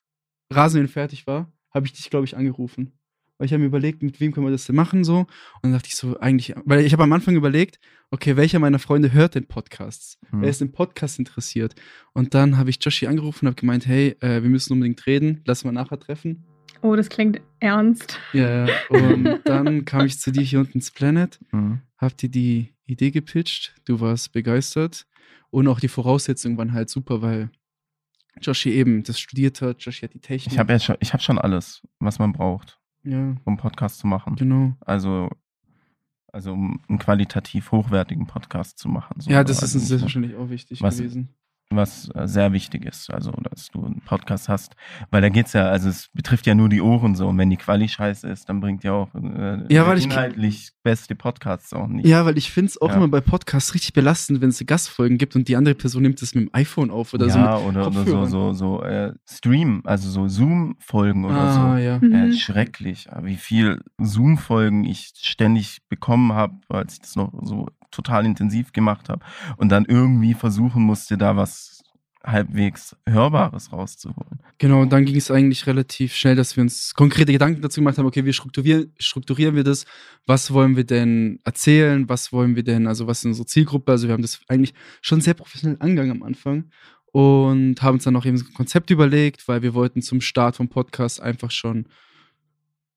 Rasenmähen 0.51 0.87
fertig 0.89 1.27
war, 1.27 1.51
habe 1.73 1.87
ich 1.87 1.93
dich, 1.93 2.09
glaube 2.09 2.25
ich, 2.25 2.37
angerufen. 2.37 2.98
Weil 3.39 3.45
ich 3.47 3.53
habe 3.53 3.61
mir 3.61 3.67
überlegt, 3.67 4.03
mit 4.03 4.19
wem 4.19 4.31
können 4.31 4.45
wir 4.45 4.51
das 4.51 4.65
denn 4.65 4.75
machen 4.75 5.03
so. 5.03 5.19
Und 5.21 5.27
dann 5.63 5.71
dachte 5.71 5.87
ich 5.87 5.95
so, 5.95 6.19
eigentlich, 6.19 6.53
weil 6.65 6.81
ich 6.85 6.93
habe 6.93 7.03
am 7.03 7.13
Anfang 7.13 7.35
überlegt, 7.35 7.79
okay, 8.11 8.35
welcher 8.35 8.59
meiner 8.59 8.79
Freunde 8.79 9.13
hört 9.13 9.33
den 9.33 9.47
Podcasts? 9.47 10.19
Hm. 10.29 10.41
Wer 10.41 10.49
ist 10.49 10.61
im 10.61 10.71
Podcast 10.73 11.17
interessiert? 11.19 11.73
Und 12.13 12.33
dann 12.35 12.57
habe 12.57 12.69
ich 12.69 12.77
Joshi 12.83 13.07
angerufen 13.07 13.45
und 13.45 13.51
habe 13.53 13.59
gemeint, 13.59 13.87
hey, 13.87 14.15
äh, 14.19 14.43
wir 14.43 14.49
müssen 14.49 14.73
unbedingt 14.73 15.05
reden, 15.07 15.41
lass 15.45 15.63
mal 15.63 15.71
nachher 15.71 15.99
treffen. 15.99 16.43
Oh, 16.81 16.95
das 16.95 17.09
klingt 17.09 17.41
ernst. 17.59 18.19
Ja, 18.33 18.67
ja. 18.67 18.73
Und 18.89 19.39
dann 19.45 19.85
kam 19.85 20.05
ich 20.05 20.19
zu 20.19 20.31
dir 20.31 20.41
hier 20.43 20.59
unten 20.59 20.73
ins 20.73 20.91
Planet, 20.91 21.39
Mhm. 21.51 21.81
hab 21.97 22.15
dir 22.17 22.29
die 22.29 22.73
Idee 22.85 23.11
gepitcht, 23.11 23.73
du 23.85 23.99
warst 24.01 24.31
begeistert 24.33 25.05
und 25.49 25.67
auch 25.67 25.79
die 25.79 25.87
Voraussetzungen 25.87 26.57
waren 26.57 26.73
halt 26.73 26.89
super, 26.89 27.21
weil 27.21 27.51
Joshi 28.41 28.71
eben 28.71 29.03
das 29.03 29.19
studiert 29.19 29.61
hat, 29.61 29.81
Joshi 29.81 30.01
hat 30.01 30.13
die 30.13 30.19
Technik. 30.19 30.53
Ich 30.53 30.59
habe 30.59 30.73
ja 30.73 30.79
schon, 30.79 30.95
ich 30.99 31.13
habe 31.13 31.23
schon 31.23 31.37
alles, 31.37 31.81
was 31.99 32.19
man 32.19 32.31
braucht, 32.33 32.79
ja, 33.03 33.35
um 33.45 33.57
Podcast 33.57 33.99
zu 33.99 34.07
machen. 34.07 34.35
genau. 34.35 34.73
Also, 34.81 35.29
also 36.31 36.53
um 36.53 36.79
einen 36.87 36.99
qualitativ 36.99 37.71
hochwertigen 37.71 38.27
Podcast 38.27 38.77
zu 38.77 38.87
machen. 38.89 39.19
So. 39.19 39.29
Ja, 39.31 39.43
das 39.43 39.63
ist 39.63 39.75
uns 39.75 39.87
selbstverständlich 39.87 40.35
auch 40.35 40.49
wichtig 40.49 40.81
Was- 40.81 40.97
gewesen. 40.97 41.29
Was 41.71 42.09
äh, 42.15 42.27
sehr 42.27 42.51
wichtig 42.51 42.85
ist, 42.85 43.11
also 43.13 43.31
dass 43.43 43.67
du 43.69 43.85
einen 43.85 44.01
Podcast 44.01 44.49
hast, 44.49 44.75
weil 45.11 45.21
da 45.21 45.29
geht's 45.29 45.53
ja, 45.53 45.69
also 45.69 45.87
es 45.89 46.09
betrifft 46.13 46.47
ja 46.47 46.55
nur 46.55 46.67
die 46.67 46.81
Ohren 46.81 47.13
so 47.15 47.27
und 47.27 47.37
wenn 47.37 47.51
die 47.51 47.57
Quali 47.57 47.87
scheiße 47.87 48.27
ist, 48.27 48.49
dann 48.49 48.59
bringt 48.59 48.83
ja 48.83 48.93
auch 48.93 49.13
äh, 49.13 49.71
Ja, 49.71 49.85
weil 49.85 49.99
ich- 49.99 50.05
inhaltlich 50.05 50.71
beste 50.81 51.13
Podcasts 51.13 51.71
auch 51.73 51.87
nicht. 51.87 52.07
Ja, 52.07 52.25
weil 52.25 52.37
ich 52.39 52.51
finde 52.51 52.69
es 52.69 52.81
auch 52.81 52.89
Ja. 52.89 52.95
immer 52.95 53.07
bei 53.07 53.21
Podcasts 53.21 53.75
richtig 53.75 53.93
belastend, 53.93 54.41
wenn 54.41 54.49
es 54.49 54.63
Gastfolgen 54.65 55.19
gibt 55.19 55.35
und 55.35 55.47
die 55.47 55.55
andere 55.55 55.75
Person 55.75 56.01
nimmt 56.01 56.19
es 56.23 56.33
mit 56.33 56.45
dem 56.45 56.49
iPhone 56.53 56.89
auf 56.89 57.13
oder 57.13 57.29
so. 57.29 57.37
ja, 57.37 57.57
oder, 57.59 57.85
oder 57.87 58.03
so, 58.05 58.25
so, 58.25 58.53
so 58.53 58.81
äh, 58.83 59.13
Stream, 59.27 59.81
also 59.85 60.09
so 60.09 60.27
Zoom-Folgen 60.27 61.23
oder 61.25 61.35
ah, 61.35 61.53
so. 61.75 61.77
ja. 61.83 61.95
Äh, 61.97 61.99
Mhm. 62.29 62.33
schrecklich, 62.33 63.07
wie 63.21 63.35
viel 63.35 63.81
Zoom-Folgen 64.01 64.85
ich 64.85 65.11
ständig 65.17 65.79
bekommen 65.87 66.33
habe, 66.33 66.55
als 66.69 66.93
ich 66.93 67.01
das 67.01 67.15
noch 67.15 67.31
so 67.43 67.67
total 67.91 68.25
intensiv 68.25 68.71
gemacht 68.71 69.09
habe 69.09 69.25
und 69.57 69.69
dann 69.69 69.85
irgendwie 69.85 70.33
versuchen 70.33 70.83
musste, 70.83 71.17
da 71.17 71.35
was 71.35 71.79
halbwegs 72.23 72.95
Hörbares 73.07 73.71
rauszuholen. 73.71 74.39
Genau, 74.57 74.81
und 74.81 74.91
dann 74.91 75.05
ging 75.05 75.15
es 75.15 75.31
eigentlich 75.31 75.67
relativ 75.67 76.13
schnell, 76.13 76.35
dass 76.35 76.57
wir 76.57 76.61
uns 76.61 76.93
konkrete 76.93 77.31
Gedanken 77.31 77.61
dazu 77.61 77.79
gemacht 77.79 77.97
haben, 77.97 78.05
okay, 78.05 78.25
wie 78.25 78.33
strukturieren, 78.33 78.93
strukturieren 78.99 79.55
wir 79.55 79.63
das? 79.63 79.85
Was 80.25 80.51
wollen 80.51 80.75
wir 80.75 80.83
denn 80.83 81.39
erzählen? 81.45 82.09
Was 82.09 82.33
wollen 82.33 82.55
wir 82.55 82.63
denn, 82.63 82.87
also 82.87 83.07
was 83.07 83.19
ist 83.19 83.25
unsere 83.25 83.45
Zielgruppe? 83.45 83.91
Also 83.91 84.07
wir 84.07 84.13
haben 84.13 84.21
das 84.21 84.41
eigentlich 84.49 84.73
schon 85.01 85.21
sehr 85.21 85.33
professionell 85.33 85.77
angegangen 85.79 86.11
am 86.11 86.23
Anfang 86.23 86.69
und 87.11 87.81
haben 87.81 87.95
uns 87.95 88.03
dann 88.03 88.15
auch 88.17 88.25
eben 88.25 88.37
ein 88.37 88.53
Konzept 88.53 88.89
überlegt, 88.91 89.47
weil 89.47 89.61
wir 89.61 89.73
wollten 89.73 90.01
zum 90.01 90.19
Start 90.19 90.57
vom 90.57 90.67
Podcast 90.67 91.21
einfach 91.21 91.51
schon, 91.51 91.87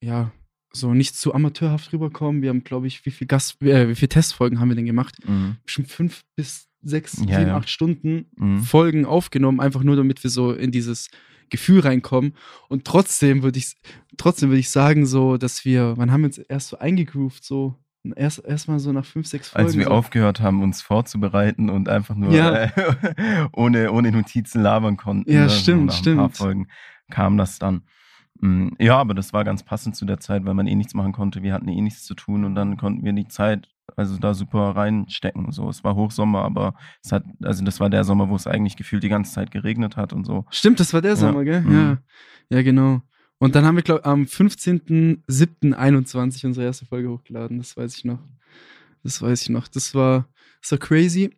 ja, 0.01 0.33
so 0.73 0.95
nicht 0.95 1.15
zu 1.17 1.35
amateurhaft 1.35 1.93
rüberkommen. 1.93 2.43
Wir 2.43 2.49
haben, 2.51 2.65
glaube 2.65 2.87
ich, 2.87 3.05
wie 3.05 3.11
viel 3.11 3.27
Gast, 3.27 3.61
äh, 3.63 3.89
wie 3.89 3.95
viele 3.95 4.09
Testfolgen 4.09 4.59
haben 4.61 4.69
wir 4.69 4.77
denn 4.77 4.87
gemacht? 4.87 5.17
Mhm. 5.27 5.57
Bestimmt 5.65 5.89
fünf 5.91 6.23
bis 6.37 6.69
sechs, 6.83 7.19
Ja, 7.27 7.39
sieben, 7.39 7.49
ja. 7.49 7.57
acht 7.57 7.69
Stunden 7.71 8.27
Mhm. 8.37 8.61
Folgen 8.61 9.05
aufgenommen, 9.07 9.61
einfach 9.61 9.83
nur 9.83 9.97
damit 9.97 10.23
wir 10.25 10.31
so 10.31 10.53
in 10.53 10.71
dieses 10.73 11.09
Gefühl 11.51 11.81
reinkommen. 11.81 12.35
Und 12.69 12.85
trotzdem 12.87 13.43
würde 13.43 13.59
ich, 13.59 13.75
trotzdem 14.17 14.49
würde 14.49 14.61
ich 14.61 14.71
sagen, 14.71 15.05
so, 15.07 15.37
dass 15.37 15.65
wir, 15.65 15.95
wann 15.99 16.11
haben 16.11 16.23
wir 16.23 16.27
uns 16.29 16.39
erst 16.39 16.69
so 16.69 16.79
eingegroovt, 16.79 17.45
so, 17.45 17.77
erst 18.17 18.45
erstmal 18.45 18.81
so 18.81 18.91
nach 18.93 19.05
fünf, 19.05 19.27
sechs 19.29 19.51
Folgen. 19.51 19.67
Als 19.67 19.77
wir 19.77 19.85
so. 19.85 19.91
aufgehört 19.91 20.41
haben, 20.41 20.63
uns 20.63 20.81
vorzubereiten 20.83 21.69
und 21.71 21.89
einfach 21.91 22.15
nur 22.17 22.33
Ja. 22.33 22.65
äh, 22.65 22.71
ohne, 23.53 23.93
ohne 23.93 24.11
Notizen 24.11 24.63
labern 24.63 24.97
konnten. 24.97 25.31
Ja, 25.31 25.43
ne, 25.43 25.51
stimmt, 25.51 25.93
so 25.93 25.97
nach 25.99 26.07
Ein 26.13 26.17
paar 26.17 26.29
stimmt. 26.31 26.37
Folgen 26.39 26.69
kam 27.11 27.37
das 27.37 27.59
dann. 27.59 27.83
Mm, 28.43 28.69
Ja, 28.79 28.99
aber 28.99 29.15
das 29.15 29.33
war 29.33 29.45
ganz 29.45 29.63
passend 29.63 29.97
zu 29.97 30.05
der 30.05 30.21
Zeit, 30.21 30.45
weil 30.45 30.53
man 30.55 30.67
eh 30.67 30.75
nichts 30.75 30.93
machen 30.95 31.13
konnte. 31.13 31.43
Wir 31.43 31.55
hatten 31.55 31.69
eh 31.69 31.81
nichts 31.81 32.05
zu 32.05 32.15
tun 32.15 32.45
und 32.45 32.55
dann 32.55 32.77
konnten 32.77 33.03
wir 33.05 33.13
die 33.15 33.29
Zeit 33.29 33.69
also 33.97 34.17
da 34.19 34.35
super 34.35 34.77
reinstecken. 34.77 35.51
So, 35.53 35.69
es 35.69 35.85
war 35.85 35.95
Hochsommer, 35.95 36.43
aber 36.43 36.75
es 37.03 37.13
hat, 37.13 37.25
also 37.43 37.65
das 37.65 37.81
war 37.81 37.91
der 37.91 38.05
Sommer, 38.05 38.29
wo 38.29 38.37
es 38.37 38.47
eigentlich 38.47 38.77
gefühlt 38.77 39.03
die 39.03 39.09
ganze 39.09 39.33
Zeit 39.33 39.51
geregnet 39.51 39.97
hat 39.97 40.13
und 40.13 40.25
so. 40.25 40.45
Stimmt, 40.51 40.81
das 40.81 40.93
war 40.95 41.01
der 41.03 41.13
Ja. 41.13 41.17
Sommer, 41.17 41.45
gell? 41.45 41.63
Mhm. 41.63 41.73
Ja. 41.73 41.99
Ja, 42.51 42.63
genau. 42.63 43.03
Und 43.39 43.55
dann 43.55 43.65
haben 43.65 43.77
wir, 43.77 43.83
glaube 43.83 44.01
ich, 44.03 44.07
am 44.07 44.23
15.07.21 44.23 46.47
unsere 46.47 46.67
erste 46.67 46.87
Folge 46.87 47.11
hochgeladen. 47.11 47.59
Das 47.59 47.77
weiß 47.77 47.97
ich 47.97 48.05
noch. 48.05 48.21
Das 49.03 49.21
weiß 49.21 49.43
ich 49.43 49.49
noch. 49.51 49.69
Das 49.69 49.95
war, 49.95 50.29
war 50.69 50.79
crazy. 50.79 51.37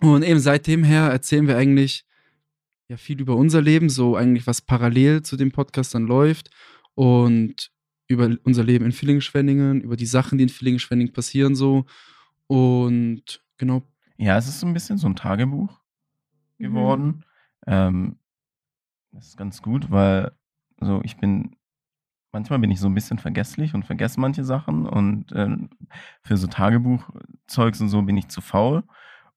Und 0.00 0.22
eben 0.24 0.40
seitdem 0.40 0.84
her 0.84 1.04
erzählen 1.04 1.46
wir 1.46 1.56
eigentlich 1.56 2.04
ja 2.88 2.96
viel 2.96 3.20
über 3.20 3.36
unser 3.36 3.60
Leben, 3.62 3.88
so 3.90 4.16
eigentlich 4.16 4.46
was 4.46 4.62
parallel 4.62 5.22
zu 5.22 5.36
dem 5.36 5.52
Podcast 5.52 5.94
dann 5.94 6.06
läuft 6.06 6.50
und 6.94 7.70
über 8.08 8.30
unser 8.44 8.64
Leben 8.64 8.86
in 8.86 8.92
Villingen-Schwenningen, 8.92 9.82
über 9.82 9.96
die 9.96 10.06
Sachen, 10.06 10.38
die 10.38 10.44
in 10.44 10.48
Villingen-Schwenningen 10.48 11.12
passieren 11.12 11.54
so. 11.54 11.84
Und 12.46 13.44
genau, 13.58 13.82
Ja, 14.16 14.36
es 14.38 14.48
ist 14.48 14.60
so 14.60 14.66
ein 14.66 14.72
bisschen 14.72 14.98
so 14.98 15.06
ein 15.08 15.16
Tagebuch 15.16 15.78
Mhm. 16.58 16.64
geworden. 16.64 17.24
Ähm, 17.66 18.18
das 19.12 19.28
ist 19.28 19.36
ganz 19.36 19.62
gut, 19.62 19.90
weil 19.90 20.32
so 20.80 21.00
ich 21.04 21.16
bin 21.18 21.56
manchmal 22.32 22.58
bin 22.58 22.70
ich 22.70 22.80
so 22.80 22.88
ein 22.88 22.94
bisschen 22.94 23.18
vergesslich 23.18 23.74
und 23.74 23.84
vergesse 23.84 24.20
manche 24.20 24.44
Sachen 24.44 24.86
und 24.86 25.32
ähm, 25.34 25.70
für 26.22 26.36
so 26.36 26.46
Tagebuchzeugs 26.46 27.80
und 27.80 27.88
so 27.88 28.02
bin 28.02 28.16
ich 28.16 28.28
zu 28.28 28.40
faul 28.40 28.84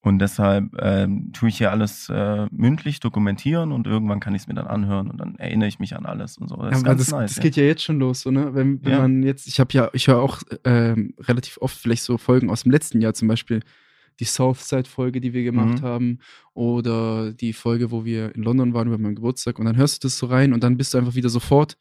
und 0.03 0.20
deshalb 0.20 0.65
ähm, 0.79 1.31
tue 1.31 1.50
ich 1.50 1.58
hier 1.60 1.72
alles 1.72 2.10
äh, 2.10 2.48
mündlich 2.51 3.00
dokumentieren 3.00 3.72
und 3.72 3.86
irgendwann 3.88 4.20
kann 4.20 4.34
ich 4.36 4.41
es 4.43 4.48
mir 4.48 4.55
dann 4.55 4.67
anhören 4.67 5.10
und 5.12 5.17
dann 5.20 5.36
erinnere 5.36 5.70
ich 5.70 5.79
mich 5.79 5.96
an 5.96 6.05
alles 6.05 6.38
und 6.38 6.48
so. 6.48 6.55
Das 6.55 6.72
Ja, 6.72 6.77
ist 6.77 6.84
ganz 6.84 7.00
das, 7.01 7.12
nice. 7.12 7.36
das 7.36 7.43
geht 7.43 7.55
ja 7.55 7.63
jetzt 7.63 7.84
schon 7.84 8.00
los, 8.00 8.22
so, 8.22 8.31
ne? 8.31 8.53
Wenn, 8.55 8.84
wenn 8.84 8.91
Ja. 8.93 9.00
man 9.00 9.24
jetzt, 9.24 9.48
ich 9.48 9.60
habe 9.60 9.72
ja, 9.74 9.89
ich 9.93 10.08
höre 10.08 10.20
auch 10.22 10.41
ähm, 10.63 11.13
relativ 11.20 11.58
oft 11.62 11.77
vielleicht 11.77 12.03
so 12.03 12.17
Folgen 12.17 12.50
aus 12.50 12.63
dem 12.63 12.72
letzten 12.72 13.00
Jahr, 13.01 13.13
zum 13.13 13.27
Beispiel 13.27 13.62
die 14.20 14.25
Southside-Folge, 14.25 15.22
die 15.22 15.34
wir 15.34 15.43
gemacht 15.43 15.81
Mhm. 15.81 15.86
haben, 15.86 16.20
oder 16.53 17.31
die 17.34 17.53
Folge, 17.53 17.91
wo 17.91 18.03
wir 18.05 18.36
in 18.36 18.43
London 18.43 18.74
waren 18.74 18.88
über 18.88 18.98
meinen 18.98 19.15
Geburtstag, 19.15 19.58
und 19.60 19.65
dann 19.65 19.77
hörst 19.77 20.03
du 20.03 20.08
das 20.08 20.17
so 20.17 20.25
rein 20.27 20.53
und 20.53 20.63
dann 20.63 20.77
bist 20.77 20.93
du 20.93 20.98
einfach 20.98 21.15
wieder 21.15 21.29
sofort 21.29 21.77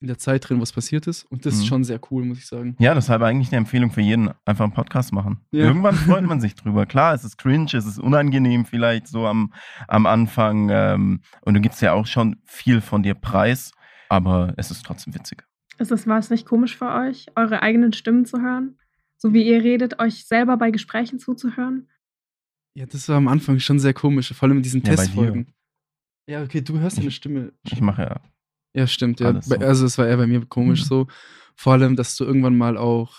in 0.00 0.06
der 0.08 0.18
Zeit 0.18 0.48
drin, 0.48 0.60
was 0.60 0.72
passiert 0.72 1.06
ist. 1.06 1.24
Und 1.24 1.46
das 1.46 1.54
ist 1.54 1.62
Mhm. 1.62 1.66
schon 1.66 1.84
sehr 1.84 2.00
cool, 2.10 2.24
muss 2.24 2.38
ich 2.38 2.46
sagen. 2.46 2.76
Ja, 2.78 2.94
deshalb 2.94 3.22
eigentlich 3.22 3.48
eine 3.48 3.58
Empfehlung 3.58 3.90
für 3.90 4.00
jeden, 4.00 4.30
einfach 4.44 4.64
einen 4.64 4.72
Podcast 4.74 5.12
machen. 5.12 5.40
Ja. 5.52 5.64
Irgendwann 5.64 5.94
freut 5.94 6.24
man 6.24 6.40
sich 6.40 6.54
drüber. 6.54 6.86
Klar, 6.86 7.14
es 7.14 7.24
ist 7.24 7.36
cringe, 7.38 7.70
es 7.74 7.86
ist 7.86 7.98
unangenehm 7.98 8.64
vielleicht 8.66 9.06
so 9.08 9.26
am, 9.26 9.52
am 9.88 10.06
Anfang 10.06 10.68
ähm, 10.70 11.20
und 11.42 11.54
du 11.54 11.60
gibst 11.60 11.80
ja 11.82 11.92
auch 11.92 12.06
schon 12.06 12.36
viel 12.44 12.80
von 12.80 13.02
dir 13.02 13.14
preis, 13.14 13.72
aber 14.08 14.54
es 14.56 14.70
ist 14.70 14.84
trotzdem 14.84 15.14
witzig. 15.14 15.44
Ist 15.78 15.90
es, 15.90 16.06
war 16.06 16.18
es 16.18 16.30
nicht 16.30 16.46
komisch 16.46 16.76
für 16.76 16.88
euch, 16.92 17.26
eure 17.34 17.62
eigenen 17.62 17.92
Stimmen 17.92 18.26
zu 18.26 18.40
hören? 18.40 18.78
So 19.16 19.32
wie 19.32 19.42
ihr 19.48 19.62
redet, 19.62 19.98
euch 20.00 20.26
selber 20.26 20.56
bei 20.56 20.70
Gesprächen 20.70 21.18
zuzuhören? 21.18 21.88
Ja, 22.76 22.86
das 22.86 23.08
war 23.08 23.16
am 23.16 23.28
Anfang 23.28 23.58
schon 23.60 23.78
sehr 23.78 23.94
komisch, 23.94 24.32
vor 24.34 24.48
allem 24.48 24.58
in 24.58 24.62
diesen 24.62 24.82
Ja. 24.82 24.90
Testfolgen. 24.96 25.52
Ja, 26.28 26.42
okay, 26.42 26.60
du 26.60 26.78
hörst 26.78 26.98
deine 26.98 27.10
Stimme 27.10 27.52
Ich 27.64 27.80
mache 27.80 28.02
ja. 28.02 28.20
Ja, 28.74 28.86
stimmt. 28.86 29.20
Ja. 29.20 29.40
So. 29.40 29.54
Also 29.56 29.86
es 29.86 29.98
war 29.98 30.06
eher 30.06 30.16
bei 30.16 30.26
mir 30.26 30.44
komisch 30.46 30.82
Mhm. 30.82 30.86
so. 30.86 31.06
Vor 31.56 31.74
allem, 31.74 31.96
dass 31.96 32.16
du 32.16 32.24
irgendwann 32.24 32.56
mal 32.56 32.76
auch 32.76 33.16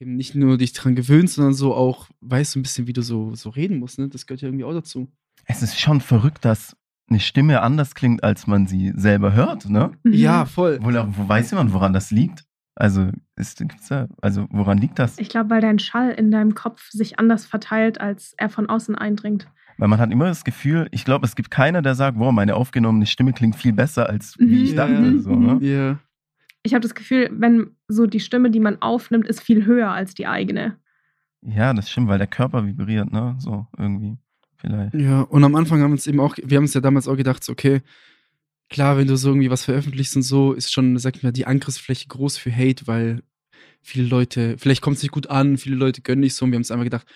eben 0.00 0.16
nicht 0.16 0.34
nur 0.34 0.58
dich 0.58 0.72
dran 0.72 0.94
gewöhnst, 0.94 1.34
sondern 1.34 1.54
so 1.54 1.74
auch 1.74 2.08
weißt 2.20 2.52
so 2.52 2.58
ein 2.58 2.62
bisschen, 2.62 2.86
wie 2.86 2.92
du 2.92 3.02
so, 3.02 3.34
so 3.34 3.50
reden 3.50 3.78
musst. 3.78 3.98
Ne? 3.98 4.08
Das 4.08 4.26
gehört 4.26 4.42
ja 4.42 4.48
irgendwie 4.48 4.64
auch 4.64 4.72
dazu. 4.72 5.10
Es 5.46 5.62
ist 5.62 5.78
schon 5.80 6.00
verrückt, 6.00 6.44
dass 6.44 6.76
eine 7.08 7.20
Stimme 7.20 7.62
anders 7.62 7.94
klingt, 7.94 8.22
als 8.22 8.46
man 8.46 8.66
sie 8.66 8.92
selber 8.96 9.32
hört, 9.32 9.68
ne? 9.68 9.92
Mhm. 10.02 10.12
Ja, 10.12 10.44
voll. 10.44 10.78
Wo, 10.82 10.88
wo 10.88 11.28
weiß 11.28 11.50
jemand, 11.50 11.72
woran 11.72 11.92
das 11.92 12.10
liegt? 12.10 12.44
Also, 12.74 13.10
ist, 13.36 13.62
also 14.22 14.46
woran 14.50 14.78
liegt 14.78 14.98
das? 14.98 15.18
Ich 15.18 15.28
glaube, 15.28 15.50
weil 15.50 15.60
dein 15.60 15.78
Schall 15.78 16.12
in 16.12 16.30
deinem 16.30 16.54
Kopf 16.54 16.90
sich 16.90 17.18
anders 17.18 17.44
verteilt, 17.44 18.00
als 18.00 18.34
er 18.38 18.48
von 18.48 18.68
außen 18.68 18.94
eindringt. 18.94 19.46
Weil 19.78 19.88
man 19.88 19.98
hat 20.00 20.10
immer 20.12 20.26
das 20.26 20.44
Gefühl, 20.44 20.88
ich 20.92 21.04
glaube, 21.04 21.26
es 21.26 21.34
gibt 21.36 21.50
keiner, 21.50 21.82
der 21.82 21.94
sagt, 21.94 22.18
wow, 22.18 22.32
meine 22.32 22.54
aufgenommene 22.54 23.06
Stimme 23.06 23.32
klingt 23.32 23.56
viel 23.56 23.72
besser, 23.72 24.08
als 24.08 24.36
wie 24.38 24.64
ich 24.64 24.72
Mhm. 24.72 24.76
dachte. 24.76 24.92
Ja. 25.14 25.18
So, 25.18 25.34
ne? 25.34 25.58
Ja. 25.66 25.98
Ich 26.62 26.74
habe 26.74 26.82
das 26.82 26.94
Gefühl, 26.94 27.28
wenn 27.32 27.70
so 27.88 28.06
die 28.06 28.20
Stimme, 28.20 28.50
die 28.50 28.60
man 28.60 28.80
aufnimmt, 28.82 29.26
ist 29.26 29.40
viel 29.40 29.64
höher 29.64 29.90
als 29.90 30.14
die 30.14 30.26
eigene. 30.26 30.76
Ja, 31.44 31.72
das 31.74 31.90
stimmt, 31.90 32.06
weil 32.08 32.18
der 32.18 32.28
Körper 32.28 32.64
vibriert, 32.64 33.10
ne? 33.12 33.34
So 33.38 33.66
irgendwie. 33.76 34.16
Vielleicht. 34.58 34.94
Ja, 34.94 35.22
und 35.22 35.42
am 35.42 35.56
Anfang 35.56 35.80
haben 35.80 35.90
wir 35.90 35.94
uns 35.94 36.06
eben 36.06 36.20
auch, 36.20 36.36
wir 36.40 36.56
haben 36.56 36.64
uns 36.64 36.74
ja 36.74 36.80
damals 36.80 37.08
auch 37.08 37.16
gedacht, 37.16 37.42
so, 37.42 37.50
okay, 37.50 37.80
klar, 38.70 38.96
wenn 38.96 39.08
du 39.08 39.16
so 39.16 39.30
irgendwie 39.30 39.50
was 39.50 39.64
veröffentlichst 39.64 40.14
und 40.14 40.22
so, 40.22 40.52
ist 40.52 40.72
schon, 40.72 40.96
sag 40.98 41.16
ich 41.16 41.24
mal, 41.24 41.32
die 41.32 41.46
Angriffsfläche 41.46 42.06
groß 42.06 42.38
für 42.38 42.54
Hate, 42.54 42.86
weil 42.86 43.22
viele 43.80 44.06
Leute, 44.06 44.56
vielleicht 44.58 44.80
kommt 44.82 44.98
es 44.98 45.02
nicht 45.02 45.10
gut 45.10 45.26
an, 45.30 45.58
viele 45.58 45.74
Leute 45.74 46.00
gönnen 46.02 46.20
nicht 46.20 46.34
so 46.34 46.44
und 46.44 46.52
wir 46.52 46.56
haben 46.56 46.60
uns 46.60 46.70
einfach 46.70 46.84
gedacht, 46.84 47.06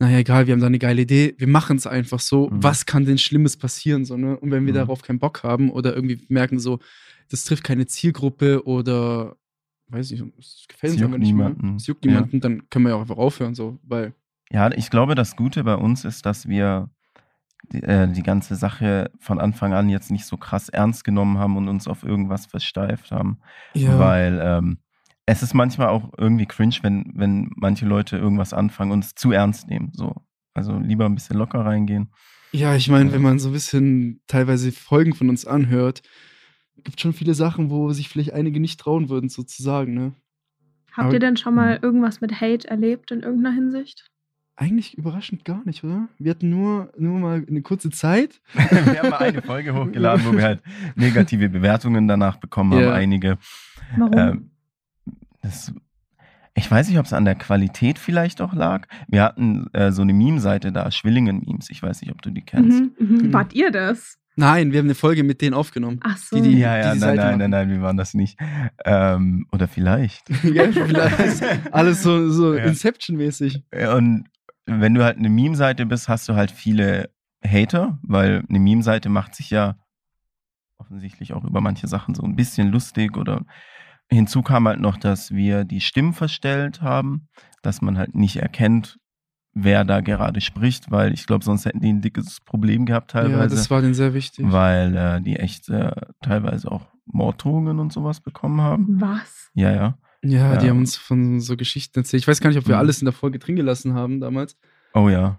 naja, 0.00 0.18
egal, 0.18 0.46
wir 0.46 0.52
haben 0.54 0.60
da 0.60 0.66
eine 0.66 0.78
geile 0.78 1.02
Idee, 1.02 1.34
wir 1.38 1.46
machen 1.46 1.76
es 1.76 1.86
einfach 1.86 2.18
so, 2.20 2.48
Mhm. 2.50 2.62
was 2.62 2.86
kann 2.86 3.04
denn 3.04 3.18
Schlimmes 3.18 3.56
passieren, 3.56 4.04
so, 4.04 4.16
ne? 4.16 4.36
Und 4.38 4.50
wenn 4.50 4.64
wir 4.66 4.72
Mhm. 4.72 4.78
darauf 4.78 5.02
keinen 5.02 5.18
Bock 5.18 5.42
haben 5.44 5.70
oder 5.70 5.94
irgendwie 5.94 6.24
merken, 6.28 6.58
so, 6.58 6.78
das 7.28 7.44
trifft 7.44 7.62
keine 7.64 7.86
Zielgruppe 7.86 8.66
oder, 8.66 9.36
weiß 9.88 10.10
nicht, 10.10 10.24
es 10.38 10.64
gefällt 10.68 10.94
uns 10.94 11.02
einfach 11.02 11.18
nicht 11.18 11.34
mehr, 11.34 11.50
niemanden. 11.50 11.76
es 11.76 11.86
juckt 11.86 12.04
Ja. 12.04 12.10
niemanden, 12.10 12.40
dann 12.40 12.68
können 12.70 12.86
wir 12.86 12.90
ja 12.90 12.96
auch 12.96 13.02
einfach 13.02 13.18
aufhören, 13.18 13.54
so, 13.54 13.78
weil, 13.82 14.14
Ja, 14.52 14.68
ich 14.72 14.90
glaube, 14.90 15.14
das 15.14 15.36
Gute 15.36 15.62
bei 15.62 15.76
uns 15.76 16.04
ist, 16.04 16.26
dass 16.26 16.48
wir 16.48 16.90
die, 17.72 17.82
äh, 17.82 18.08
die 18.10 18.22
ganze 18.24 18.56
Sache 18.56 19.10
von 19.20 19.38
Anfang 19.38 19.74
an 19.74 19.88
jetzt 19.90 20.10
nicht 20.10 20.24
so 20.24 20.36
krass 20.36 20.68
ernst 20.70 21.04
genommen 21.04 21.38
haben 21.38 21.56
und 21.56 21.68
uns 21.68 21.86
auf 21.86 22.02
irgendwas 22.02 22.46
versteift 22.46 23.12
haben. 23.12 23.38
Weil 23.98 24.40
ähm, 24.42 24.78
es 25.30 25.42
ist 25.42 25.54
manchmal 25.54 25.88
auch 25.88 26.12
irgendwie 26.18 26.46
cringe, 26.46 26.76
wenn, 26.82 27.12
wenn 27.14 27.50
manche 27.56 27.86
Leute 27.86 28.16
irgendwas 28.16 28.52
anfangen 28.52 28.92
und 28.92 29.04
es 29.04 29.14
zu 29.14 29.32
ernst 29.32 29.68
nehmen. 29.68 29.90
So. 29.94 30.14
Also 30.54 30.78
lieber 30.78 31.06
ein 31.06 31.14
bisschen 31.14 31.36
locker 31.38 31.64
reingehen. 31.64 32.10
Ja, 32.52 32.74
ich 32.74 32.88
meine, 32.88 33.12
wenn 33.12 33.22
man 33.22 33.38
so 33.38 33.50
ein 33.50 33.52
bisschen 33.52 34.20
teilweise 34.26 34.72
Folgen 34.72 35.14
von 35.14 35.28
uns 35.28 35.46
anhört, 35.46 36.02
gibt 36.82 37.00
schon 37.00 37.12
viele 37.12 37.34
Sachen, 37.34 37.70
wo 37.70 37.92
sich 37.92 38.08
vielleicht 38.08 38.32
einige 38.32 38.58
nicht 38.58 38.80
trauen 38.80 39.08
würden, 39.08 39.28
sozusagen, 39.28 39.94
ne? 39.94 40.12
Habt 40.92 41.06
Aber- 41.06 41.12
ihr 41.14 41.20
denn 41.20 41.36
schon 41.36 41.54
mal 41.54 41.76
Mhm. 41.78 41.84
irgendwas 41.84 42.20
mit 42.20 42.40
Hate 42.40 42.66
erlebt 42.68 43.12
in 43.12 43.20
irgendeiner 43.20 43.54
Hinsicht? 43.54 44.10
Eigentlich 44.56 44.98
überraschend 44.98 45.44
gar 45.44 45.62
nicht, 45.64 45.84
oder? 45.84 46.08
Wir 46.18 46.32
hatten 46.32 46.50
nur, 46.50 46.92
nur 46.98 47.18
mal 47.20 47.44
eine 47.48 47.62
kurze 47.62 47.90
Zeit. 47.90 48.40
wir 48.54 48.98
haben 49.00 49.10
mal 49.10 49.18
eine 49.18 49.40
Folge 49.42 49.72
hochgeladen, 49.74 50.26
wo 50.26 50.32
wir 50.32 50.42
halt 50.42 50.62
negative 50.96 51.48
Bewertungen 51.48 52.08
danach 52.08 52.36
bekommen 52.36 52.72
haben, 52.72 52.82
Ja. 52.82 52.92
einige. 52.92 53.38
Warum? 53.96 54.18
Ähm, 54.18 54.50
das, 55.42 55.72
ich 56.54 56.70
weiß 56.70 56.88
nicht, 56.88 56.98
ob 56.98 57.06
es 57.06 57.12
an 57.12 57.24
der 57.24 57.34
Qualität 57.36 57.98
vielleicht 57.98 58.40
auch 58.40 58.52
lag. 58.52 58.86
Wir 59.08 59.22
hatten 59.22 59.66
äh, 59.72 59.92
so 59.92 60.02
eine 60.02 60.12
Meme-Seite 60.12 60.72
da, 60.72 60.90
Schwillingen-Memes. 60.90 61.70
Ich 61.70 61.82
weiß 61.82 62.02
nicht, 62.02 62.10
ob 62.10 62.20
du 62.22 62.30
die 62.30 62.42
kennst. 62.42 62.80
mhm, 62.80 62.92
mhm. 62.98 63.16
Mhm. 63.26 63.32
Wart 63.32 63.52
ihr 63.54 63.70
das? 63.70 64.16
Nein, 64.36 64.72
wir 64.72 64.78
haben 64.78 64.86
eine 64.86 64.94
Folge 64.94 65.22
mit 65.24 65.42
denen 65.42 65.54
aufgenommen. 65.54 66.00
Ach 66.02 66.16
so. 66.16 66.36
Die- 66.36 66.42
die- 66.42 66.58
Ja, 66.58 66.76
ja, 66.78 66.94
die 66.94 67.00
nein, 67.00 67.16
nein, 67.16 67.38
nein, 67.38 67.50
nein, 67.50 67.68
wir 67.70 67.82
waren 67.82 67.96
das 67.96 68.14
nicht. 68.14 68.38
Ähm, 68.84 69.46
oder 69.52 69.68
vielleicht. 69.68 70.26
Gell? 70.42 70.72
Vielleicht 70.72 71.72
alles 71.74 72.02
so, 72.02 72.30
so 72.30 72.54
Ja. 72.54 72.64
Inception-mäßig. 72.64 73.62
Und 73.94 74.24
wenn 74.66 74.94
du 74.94 75.02
halt 75.04 75.18
eine 75.18 75.28
Meme-Seite 75.28 75.84
bist, 75.84 76.08
hast 76.08 76.28
du 76.28 76.34
halt 76.36 76.50
viele 76.52 77.10
Hater, 77.44 77.98
weil 78.02 78.44
eine 78.48 78.58
Meme-Seite 78.60 79.08
macht 79.08 79.34
sich 79.34 79.50
ja 79.50 79.76
offensichtlich 80.78 81.32
auch 81.32 81.44
über 81.44 81.60
manche 81.60 81.86
Sachen 81.88 82.14
so 82.14 82.22
ein 82.22 82.36
bisschen 82.36 82.68
lustig 82.70 83.16
oder 83.16 83.44
hinzu 84.10 84.42
kam 84.42 84.66
halt 84.68 84.80
noch, 84.80 84.96
dass 84.96 85.30
wir 85.32 85.64
die 85.64 85.80
Stimmen 85.80 86.12
verstellt 86.12 86.82
haben, 86.82 87.28
dass 87.62 87.80
man 87.80 87.96
halt 87.98 88.14
nicht 88.14 88.36
erkennt, 88.36 88.98
wer 89.52 89.84
da 89.84 90.00
gerade 90.00 90.40
spricht, 90.40 90.90
weil 90.90 91.12
ich 91.12 91.26
glaube, 91.26 91.44
sonst 91.44 91.64
hätten 91.64 91.80
die 91.80 91.92
ein 91.92 92.00
dickes 92.00 92.40
Problem 92.40 92.86
gehabt 92.86 93.14
Ja, 93.14 93.22
teilweise. 93.22 93.56
das 93.56 93.70
war 93.70 93.80
denen 93.82 93.94
sehr 93.94 94.14
wichtig. 94.14 94.46
weil 94.48 94.96
äh, 94.96 95.20
die 95.20 95.36
echt 95.36 95.68
äh, 95.68 95.90
teilweise 96.22 96.70
auch 96.70 96.86
Morddrohungen 97.06 97.78
und 97.80 97.92
sowas 97.92 98.20
bekommen 98.20 98.60
haben. 98.60 99.00
Was? 99.00 99.50
Ja, 99.54 99.72
ja. 99.72 99.98
Ja, 100.22 100.56
die 100.56 100.66
Ja. 100.66 100.70
haben 100.70 100.78
uns 100.80 100.96
von 100.96 101.40
so 101.40 101.56
Geschichten 101.56 101.98
erzählt. 102.00 102.22
Ich 102.22 102.28
weiß 102.28 102.40
gar 102.40 102.50
nicht, 102.50 102.58
ob 102.58 102.68
wir 102.68 102.76
Mhm. 102.76 102.80
alles 102.80 103.00
in 103.00 103.06
der 103.06 103.12
Folge 103.14 103.38
drin 103.38 103.56
gelassen 103.56 103.94
haben 103.94 104.20
damals. 104.20 104.56
Oh 104.94 105.08
ja. 105.08 105.38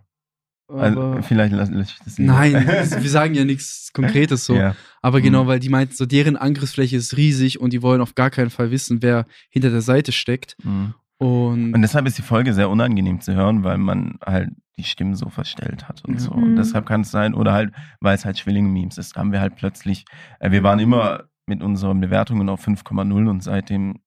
Also, 0.79 1.19
vielleicht 1.21 1.53
lasse 1.53 1.73
lass 1.73 1.91
ich 1.91 1.99
das 2.03 2.17
lieber. 2.17 2.33
nein, 2.33 2.53
wir 2.67 3.09
sagen 3.09 3.33
ja 3.33 3.43
nichts 3.45 3.91
Konkretes 3.93 4.45
so. 4.45 4.55
Ja. 4.55 4.75
Aber 5.01 5.21
genau, 5.21 5.43
Mhm. 5.43 5.47
weil 5.47 5.59
die 5.59 5.69
meinten, 5.69 5.93
so 5.95 6.05
deren 6.05 6.37
Angriffsfläche 6.37 6.95
ist 6.97 7.17
riesig 7.17 7.59
und 7.59 7.73
die 7.73 7.81
wollen 7.81 8.01
auf 8.01 8.15
gar 8.15 8.29
keinen 8.29 8.49
Fall 8.49 8.71
wissen, 8.71 9.01
wer 9.01 9.25
hinter 9.49 9.69
der 9.69 9.81
Seite 9.81 10.11
steckt. 10.11 10.55
Mhm. 10.63 10.93
Und, 11.17 11.73
Und 11.75 11.81
deshalb 11.83 12.07
ist 12.07 12.17
die 12.17 12.21
Folge 12.23 12.53
sehr 12.53 12.69
unangenehm 12.69 13.21
zu 13.21 13.35
hören, 13.35 13.63
weil 13.63 13.77
man 13.77 14.17
halt 14.25 14.49
die 14.77 14.83
Stimmen 14.83 15.13
so 15.15 15.29
verstellt 15.29 15.87
hat 15.87 16.03
und 16.05 16.15
Ja. 16.15 16.19
so. 16.19 16.33
Mhm. 16.33 16.43
Und 16.43 16.55
deshalb 16.55 16.85
kann 16.87 17.01
es 17.01 17.11
sein, 17.11 17.33
oder 17.35 17.53
halt, 17.53 17.73
weil 17.99 18.15
es 18.15 18.25
halt 18.25 18.39
Schwillinge-Memes 18.39 18.97
ist, 18.97 19.15
haben 19.15 19.31
wir 19.31 19.39
halt 19.41 19.55
plötzlich, 19.55 20.05
äh, 20.39 20.49
wir 20.51 20.63
waren 20.63 20.79
immer 20.79 21.25
mit 21.45 21.61
unseren 21.61 21.99
Bewertungen 22.01 22.49
auf 22.49 22.65
5,0 22.65 23.27
und 23.29 23.43
seitdem 23.43 23.99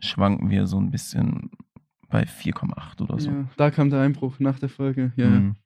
schwanken 0.00 0.50
wir 0.50 0.66
so 0.66 0.78
ein 0.80 0.90
bisschen 0.90 1.50
bei 2.10 2.24
4,8 2.26 3.00
oder 3.02 3.18
so. 3.18 3.30
ja, 3.30 3.44
da 3.56 3.70
kam 3.70 3.90
der 3.90 4.00
Einbruch 4.00 4.38
nach 4.38 4.58
der 4.58 4.68
Folge. 4.68 5.12
Ja. 5.16 5.28
Mhm. 5.28 5.56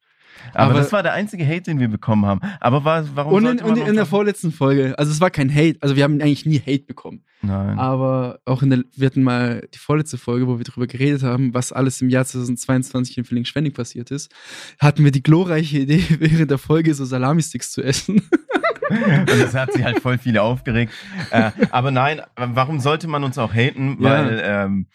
Aber, 0.54 0.70
Aber- 0.70 0.74
das 0.80 0.92
war 0.92 1.02
der 1.02 1.12
einzige 1.12 1.46
Hate, 1.46 1.62
den 1.62 1.80
wir 1.80 1.88
bekommen 1.88 2.26
haben. 2.26 2.40
Aber 2.60 2.84
war, 2.84 3.04
warum 3.14 3.34
Und, 3.34 3.46
in, 3.46 3.60
und 3.60 3.76
in 3.78 3.94
der 3.94 4.06
vorletzten 4.06 4.52
Folge, 4.52 4.98
also 4.98 5.10
es 5.10 5.20
war 5.20 5.30
kein 5.30 5.52
Hate, 5.54 5.78
also 5.80 5.96
wir 5.96 6.04
haben 6.04 6.20
eigentlich 6.20 6.46
nie 6.46 6.60
Hate 6.60 6.84
bekommen. 6.86 7.24
Nein. 7.42 7.78
Aber 7.78 8.38
auch 8.44 8.62
in 8.62 8.70
der, 8.70 8.84
wir 8.96 9.06
hatten 9.06 9.22
mal 9.22 9.66
die 9.74 9.78
vorletzte 9.78 10.16
Folge, 10.18 10.46
wo 10.46 10.58
wir 10.58 10.64
darüber 10.64 10.86
geredet 10.86 11.22
haben, 11.22 11.52
was 11.54 11.72
alles 11.72 12.00
im 12.00 12.08
Jahr 12.08 12.24
2022 12.24 13.18
in 13.18 13.24
Villingen-Schwenning 13.24 13.72
passiert 13.72 14.10
ist, 14.10 14.32
hatten 14.78 15.02
wir 15.04 15.10
die 15.10 15.22
glorreiche 15.22 15.78
Idee, 15.78 16.04
während 16.20 16.50
der 16.50 16.58
Folge 16.58 16.94
so 16.94 17.04
Salami-Sticks 17.04 17.72
zu 17.72 17.82
essen. 17.82 18.22
Und 18.90 19.28
das 19.28 19.54
hat 19.54 19.72
sich 19.72 19.82
halt 19.84 20.00
voll 20.00 20.18
viele 20.18 20.42
aufgeregt. 20.42 20.92
Äh, 21.30 21.50
aber 21.70 21.90
nein, 21.90 22.20
warum 22.36 22.78
sollte 22.78 23.08
man 23.08 23.24
uns 23.24 23.38
auch 23.38 23.54
haten? 23.54 23.96
Ja. 24.00 24.10
Weil 24.10 24.42
ähm, 24.44 24.86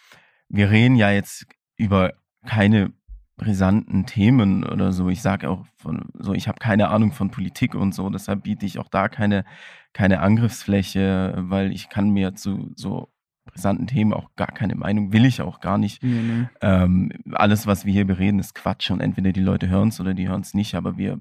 wir 0.50 0.70
reden 0.70 0.96
ja 0.96 1.12
jetzt 1.12 1.48
über 1.78 2.14
keine 2.46 2.94
brisanten 3.38 4.06
Themen 4.06 4.64
oder 4.64 4.92
so. 4.92 5.10
Ich 5.10 5.22
sage 5.22 5.50
auch 5.50 5.66
von 5.76 6.06
so, 6.18 6.34
ich 6.34 6.48
habe 6.48 6.58
keine 6.60 6.90
Ahnung 6.90 7.12
von 7.12 7.30
Politik 7.30 7.76
und 7.76 7.94
so, 7.94 8.10
deshalb 8.10 8.44
biete 8.44 8.66
ich 8.66 8.80
auch 8.80 8.90
da 8.90 9.08
keine, 9.08 9.46
keine 9.94 10.20
Angriffsfläche, 10.20 11.36
weil 11.38 11.72
ich 11.72 11.90
kann 11.90 12.10
mir 12.10 12.34
zu 12.34 12.72
so 12.76 13.10
brisanten 13.46 13.88
Themen 13.88 14.12
auch 14.12 14.36
gar 14.36 14.52
keine 14.52 14.76
Meinung, 14.76 15.14
will 15.14 15.26
ich 15.26 15.42
auch 15.42 15.62
gar 15.62 15.78
nicht. 15.78 16.04
Nee, 16.04 16.22
nee. 16.22 16.48
Ähm, 16.62 17.12
alles, 17.32 17.68
was 17.68 17.86
wir 17.86 17.94
hier 17.94 18.06
bereden, 18.06 18.40
ist 18.40 18.56
Quatsch 18.56 18.92
und 18.92 19.00
entweder 19.00 19.32
die 19.32 19.42
Leute 19.42 19.70
hören 19.70 19.90
es 19.90 20.02
oder 20.02 20.14
die 20.14 20.28
hören 20.28 20.42
es 20.42 20.54
nicht, 20.54 20.76
aber 20.76 20.98
wir, 20.98 21.20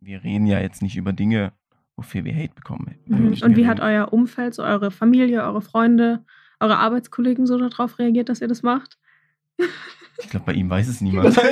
wir 0.00 0.24
reden 0.24 0.46
ja 0.46 0.58
jetzt 0.60 0.82
nicht 0.82 0.96
über 0.96 1.12
Dinge, 1.12 1.52
wofür 1.94 2.24
wir 2.24 2.34
Hate 2.34 2.54
bekommen. 2.54 2.96
Mhm. 3.06 3.36
Und 3.42 3.56
wie 3.56 3.66
hat 3.66 3.80
euer 3.80 4.12
Umfeld, 4.12 4.54
so 4.54 4.62
eure 4.62 4.90
Familie, 4.90 5.42
eure 5.42 5.60
Freunde, 5.60 6.24
eure 6.58 6.78
Arbeitskollegen 6.78 7.46
so 7.46 7.58
darauf 7.58 7.98
reagiert, 7.98 8.30
dass 8.30 8.40
ihr 8.40 8.48
das 8.48 8.62
macht? 8.62 8.98
Ich 10.20 10.28
glaube, 10.30 10.46
bei 10.46 10.52
ihm 10.54 10.68
weiß 10.68 10.88
es 10.88 11.00
niemand. 11.00 11.38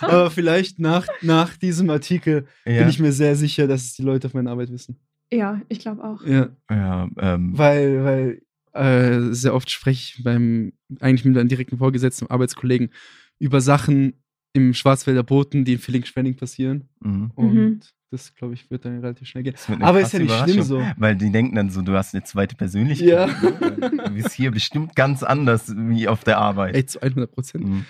Aber 0.00 0.30
vielleicht 0.30 0.78
nach, 0.78 1.06
nach 1.20 1.56
diesem 1.56 1.90
Artikel 1.90 2.46
ja. 2.64 2.78
bin 2.78 2.88
ich 2.88 2.98
mir 2.98 3.12
sehr 3.12 3.36
sicher, 3.36 3.66
dass 3.66 3.82
es 3.82 3.94
die 3.94 4.02
Leute 4.02 4.28
auf 4.28 4.34
meine 4.34 4.50
Arbeit 4.50 4.70
wissen. 4.70 5.00
Ja, 5.32 5.60
ich 5.68 5.78
glaube 5.80 6.04
auch. 6.04 6.24
Ja. 6.24 6.48
ja, 6.70 7.08
ähm, 7.18 7.56
Weil, 7.56 8.04
weil 8.04 8.42
äh, 8.72 9.32
sehr 9.32 9.54
oft 9.54 9.70
spreche 9.70 10.16
ich 10.18 10.24
beim, 10.24 10.72
eigentlich 11.00 11.24
mit 11.24 11.36
einem 11.36 11.48
direkten 11.48 11.78
Vorgesetzten, 11.78 12.26
Arbeitskollegen, 12.28 12.90
über 13.38 13.60
Sachen 13.60 14.22
im 14.52 14.74
Schwarzwälder 14.74 15.22
Boten, 15.22 15.64
die 15.64 15.74
in 15.74 15.78
Villingen-Schwenning 15.78 16.36
passieren. 16.36 16.88
mhm. 17.00 17.30
Und 17.34 17.54
Mhm. 17.54 17.80
das, 18.10 18.34
glaube 18.34 18.54
ich, 18.54 18.70
wird 18.70 18.84
dann 18.84 19.00
relativ 19.00 19.26
schnell 19.28 19.44
gehen. 19.44 19.54
Aber 19.80 20.00
ist 20.00 20.12
ja 20.12 20.18
nicht 20.18 20.38
schlimm 20.40 20.62
so. 20.62 20.82
Weil 20.98 21.16
die 21.16 21.30
denken 21.32 21.56
dann 21.56 21.70
so, 21.70 21.80
du 21.82 21.92
hast 21.94 22.14
eine 22.14 22.22
zweite 22.24 22.54
Persönlichkeit. 22.56 23.08
Ja. 23.08 23.26
Du 23.28 24.10
bist 24.14 24.32
hier 24.32 24.50
bestimmt 24.50 24.94
ganz 24.94 25.22
anders 25.22 25.72
wie 25.74 26.06
auf 26.08 26.22
der 26.24 26.38
Arbeit. 26.38 26.74
Ey, 26.76 26.84
zu 26.84 27.00
100 27.00 27.32
Prozent. 27.32 27.64
Mhm. 27.66 27.84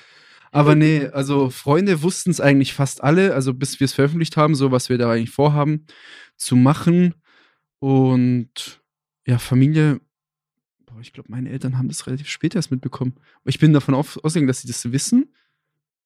Aber 0.53 0.75
nee, 0.75 1.07
also 1.07 1.48
Freunde 1.51 2.03
wussten 2.03 2.31
es 2.31 2.40
eigentlich 2.40 2.75
fast 2.75 3.03
alle, 3.03 3.35
also 3.35 3.55
bis 3.55 3.81
wir 3.81 3.87
es 3.87 3.94
veröffentlicht 3.94 4.37
haben, 4.37 4.55
so 4.55 4.70
was 4.70 4.88
wir 4.90 4.98
da 4.98 5.11
eigentlich 5.11 5.31
vorhaben 5.31 5.87
zu 6.37 6.57
machen. 6.57 7.14
Und 7.79 8.81
ja, 9.27 9.38
Familie, 9.38 10.01
boah, 10.87 11.01
ich 11.01 11.12
glaube, 11.12 11.31
meine 11.33 11.51
Eltern 11.51 11.79
haben 11.79 11.88
das 11.88 12.07
relativ 12.07 12.29
spät 12.29 12.55
erst 12.55 12.70
mitbekommen. 12.70 13.14
Ich 13.44 13.59
bin 13.59 13.72
davon 13.72 13.94
ausgegangen, 13.94 14.46
dass 14.46 14.61
sie 14.61 14.68
das 14.68 14.92
wissen, 14.92 15.33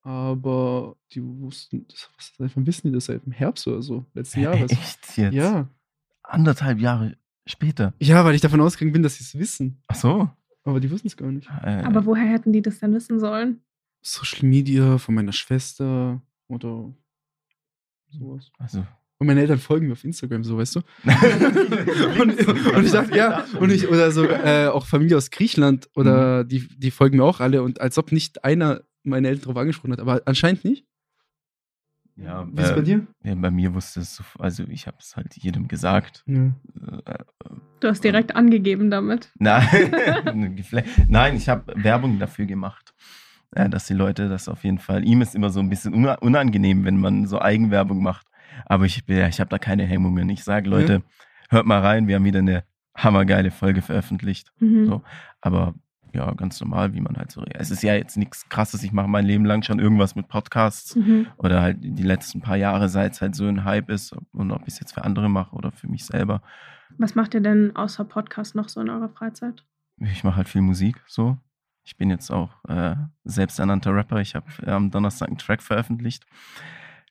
aber 0.07 0.95
die 1.11 1.21
wussten, 1.21 1.85
das, 1.89 2.09
was, 2.37 2.55
wann 2.55 2.65
wissen 2.65 2.87
die 2.87 2.93
das? 2.93 3.05
Seit 3.05 3.25
dem 3.25 3.33
Herbst 3.33 3.67
oder 3.67 3.81
so, 3.81 4.05
letzten 4.13 4.39
Jahres. 4.41 4.71
Echt 4.71 5.17
jetzt? 5.17 5.33
Ja. 5.33 5.67
Anderthalb 6.23 6.79
Jahre 6.79 7.17
später. 7.45 7.93
Ja, 7.99 8.23
weil 8.23 8.33
ich 8.35 8.41
davon 8.41 8.61
ausgegangen 8.61 8.93
bin, 8.93 9.03
dass 9.03 9.15
sie 9.17 9.23
es 9.25 9.37
wissen. 9.37 9.81
Ach 9.87 9.95
so. 9.95 10.29
Aber 10.63 10.79
die 10.79 10.89
wussten 10.91 11.07
es 11.07 11.17
gar 11.17 11.31
nicht. 11.31 11.47
Äh, 11.61 11.81
Aber 11.83 12.05
woher 12.05 12.25
hätten 12.25 12.53
die 12.53 12.61
das 12.61 12.79
denn 12.79 12.93
wissen 12.93 13.19
sollen? 13.19 13.61
Social 14.01 14.47
Media 14.47 14.97
von 14.97 15.15
meiner 15.15 15.33
Schwester 15.33 16.21
oder 16.47 16.93
sowas. 18.09 18.49
also. 18.57 18.85
Und 19.19 19.25
meine 19.27 19.41
Eltern 19.41 19.57
folgen 19.57 19.87
mir 19.87 19.93
auf 19.93 20.03
Instagram, 20.03 20.43
so 20.43 20.57
weißt 20.57 20.75
du. 20.75 20.79
und, 22.21 22.47
und 22.47 22.85
ich 22.85 22.91
dachte, 22.91 23.17
ja, 23.17 23.45
und 23.59 23.71
ich, 23.71 23.87
oder 23.89 24.11
so 24.11 24.23
äh, 24.25 24.67
auch 24.67 24.85
Familie 24.85 25.17
aus 25.17 25.31
Griechenland 25.31 25.89
oder 25.95 26.43
Mhm. 26.43 26.47
die, 26.49 26.67
die 26.77 26.91
folgen 26.91 27.17
mir 27.17 27.23
auch 27.23 27.39
alle 27.39 27.63
und 27.63 27.81
als 27.81 27.97
ob 27.97 28.11
nicht 28.11 28.43
einer 28.45 28.81
meine 29.07 29.27
Eltern 29.29 29.43
darauf 29.43 29.57
angesprochen 29.57 29.93
hat, 29.93 29.99
aber 29.99 30.21
anscheinend 30.25 30.63
nicht. 30.65 30.85
Ja, 32.15 32.47
Wie 32.51 32.59
ist 32.61 32.69
es 32.69 32.73
bei 32.73 32.81
äh, 32.81 32.83
dir? 32.83 33.07
Ja, 33.23 33.35
bei 33.35 33.51
mir 33.51 33.73
wusste 33.75 33.99
es, 33.99 34.15
so- 34.15 34.23
also 34.39 34.63
ich 34.69 34.87
habe 34.87 34.97
es 34.99 35.15
halt 35.15 35.35
jedem 35.37 35.67
gesagt. 35.67 36.23
Ja. 36.25 36.45
Äh, 37.05 37.23
Du 37.79 37.87
hast 37.89 38.03
direkt 38.03 38.35
angegeben 38.35 38.89
damit. 38.89 39.31
Nein, 39.39 40.59
Nein 41.07 41.35
ich 41.35 41.47
habe 41.47 41.73
Werbung 41.75 42.17
dafür 42.17 42.47
gemacht, 42.47 42.95
äh, 43.51 43.69
dass 43.69 43.85
die 43.85 43.93
Leute 43.93 44.29
das 44.29 44.49
auf 44.49 44.63
jeden 44.63 44.79
Fall. 44.79 45.05
Ihm 45.05 45.21
ist 45.21 45.35
immer 45.35 45.51
so 45.51 45.59
ein 45.59 45.69
bisschen 45.69 45.93
una- 45.93 46.15
unangenehm, 46.15 46.85
wenn 46.85 46.97
man 46.99 47.27
so 47.27 47.39
Eigenwerbung 47.39 48.01
macht. 48.01 48.25
Aber 48.65 48.85
ich, 48.85 49.03
ja, 49.07 49.27
ich 49.27 49.39
habe 49.39 49.51
da 49.51 49.59
keine 49.59 49.85
Hemmungen. 49.85 50.27
Ich 50.29 50.43
sage, 50.43 50.67
Leute, 50.67 51.03
hört 51.49 51.67
mal 51.67 51.81
rein, 51.81 52.07
wir 52.07 52.15
haben 52.15 52.25
wieder 52.25 52.39
eine 52.39 52.63
hammergeile 52.95 53.51
Folge 53.51 53.83
veröffentlicht. 53.83 54.51
Mhm. 54.59 54.87
So. 54.87 55.03
Aber 55.39 55.75
ja, 56.13 56.31
ganz 56.33 56.59
normal, 56.61 56.93
wie 56.93 57.01
man 57.01 57.17
halt 57.17 57.31
so. 57.31 57.43
Es 57.43 57.71
ist 57.71 57.83
ja 57.83 57.93
jetzt 57.95 58.17
nichts 58.17 58.47
krasses. 58.49 58.83
Ich 58.83 58.91
mache 58.91 59.07
mein 59.07 59.25
Leben 59.25 59.45
lang 59.45 59.61
schon 59.63 59.79
irgendwas 59.79 60.15
mit 60.15 60.27
Podcasts 60.27 60.95
Mhm. 60.95 61.27
oder 61.37 61.61
halt 61.61 61.77
die 61.81 62.03
letzten 62.03 62.41
paar 62.41 62.57
Jahre, 62.57 62.89
seit 62.89 63.13
es 63.13 63.21
halt 63.21 63.35
so 63.35 63.45
ein 63.47 63.63
Hype 63.63 63.89
ist 63.89 64.15
und 64.33 64.51
ob 64.51 64.61
ich 64.63 64.73
es 64.73 64.79
jetzt 64.79 64.93
für 64.93 65.03
andere 65.03 65.29
mache 65.29 65.55
oder 65.55 65.71
für 65.71 65.87
mich 65.87 66.05
selber. 66.05 66.41
Was 66.97 67.15
macht 67.15 67.33
ihr 67.33 67.41
denn 67.41 67.75
außer 67.75 68.05
Podcast 68.05 68.55
noch 68.55 68.69
so 68.69 68.81
in 68.81 68.89
eurer 68.89 69.09
Freizeit? 69.09 69.63
Ich 69.99 70.23
mache 70.23 70.37
halt 70.37 70.47
viel 70.49 70.61
Musik 70.61 71.01
so. 71.07 71.37
Ich 71.83 71.95
bin 71.97 72.09
jetzt 72.09 72.31
auch 72.31 72.49
äh, 72.67 72.95
selbsternannter 73.23 73.95
Rapper. 73.95 74.19
Ich 74.19 74.35
habe 74.35 74.45
äh, 74.65 74.71
am 74.71 74.91
Donnerstag 74.91 75.29
einen 75.29 75.37
Track 75.37 75.61
veröffentlicht. 75.63 76.25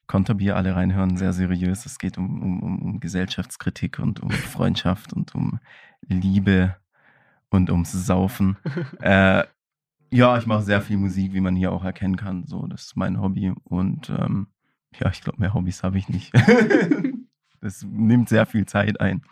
Konterbier, 0.07 0.55
alle 0.57 0.77
reinhören, 0.77 1.17
sehr 1.17 1.33
seriös. 1.33 1.85
Es 1.85 1.99
geht 1.99 2.17
um, 2.19 2.41
um, 2.43 2.63
um, 2.63 2.83
um 2.83 3.01
Gesellschaftskritik 3.01 3.99
und 3.99 4.21
um 4.21 4.31
Freundschaft 4.31 5.13
und 5.13 5.35
um 5.35 5.59
Liebe 6.03 6.77
und 7.51 7.71
ums 7.71 7.93
Saufen. 7.93 8.57
äh, 9.01 9.45
ja, 10.11 10.39
ich 10.39 10.47
mache 10.47 10.63
sehr 10.63 10.81
viel 10.83 10.97
Musik, 10.97 11.33
wie 11.33 11.41
man 11.41 11.57
hier 11.57 11.73
auch 11.73 11.85
erkennen 11.85 12.17
kann. 12.17 12.47
So, 12.47 12.67
das 12.67 12.87
ist 12.87 12.97
mein 12.97 13.21
Hobby. 13.21 13.53
Und 13.65 14.09
ähm, 14.11 14.47
ja, 15.01 15.11
ich 15.11 15.21
glaube, 15.21 15.41
mehr 15.41 15.53
Hobbys 15.55 15.83
habe 15.83 15.99
ich 15.99 16.09
nicht. 16.09 16.33
das 17.61 17.83
nimmt 17.83 18.29
sehr 18.29 18.47
viel 18.47 18.67
Zeit 18.67 19.01
ein. 19.01 19.23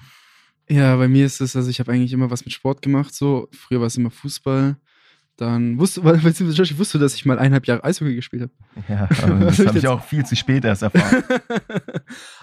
Ja, 0.69 0.97
bei 0.97 1.09
mir 1.09 1.27
ist 1.27 1.41
es, 1.41 1.57
also 1.57 1.69
ich 1.71 1.79
habe 1.79 1.93
eigentlich 1.93 2.13
immer 2.13 2.31
was 2.31 2.45
mit 2.45 2.53
Sport 2.53 2.83
gemacht, 2.83 3.15
so. 3.15 3.49
Früher 3.53 3.81
war 3.81 3.87
es 3.87 3.97
immer 3.97 4.11
Fußball. 4.11 4.77
Dann 5.37 5.79
wusste, 5.79 6.05
weil, 6.05 6.19
beziehungsweise 6.19 6.63
Josh, 6.63 6.79
wusste, 6.79 6.99
dass 6.99 7.15
ich 7.17 7.27
mal 7.27 7.39
eineinhalb 7.39 7.67
Jahre 7.67 7.83
Eishockey 7.83 8.15
gespielt 8.15 8.43
habe. 8.43 8.53
Ja, 8.89 9.07
das 9.41 9.59
habe 9.59 9.69
ich 9.71 9.75
jetzt- 9.75 9.87
auch 9.87 10.03
viel 10.03 10.25
zu 10.25 10.37
spät 10.37 10.65
erst 10.65 10.83
erfahren. 10.83 11.25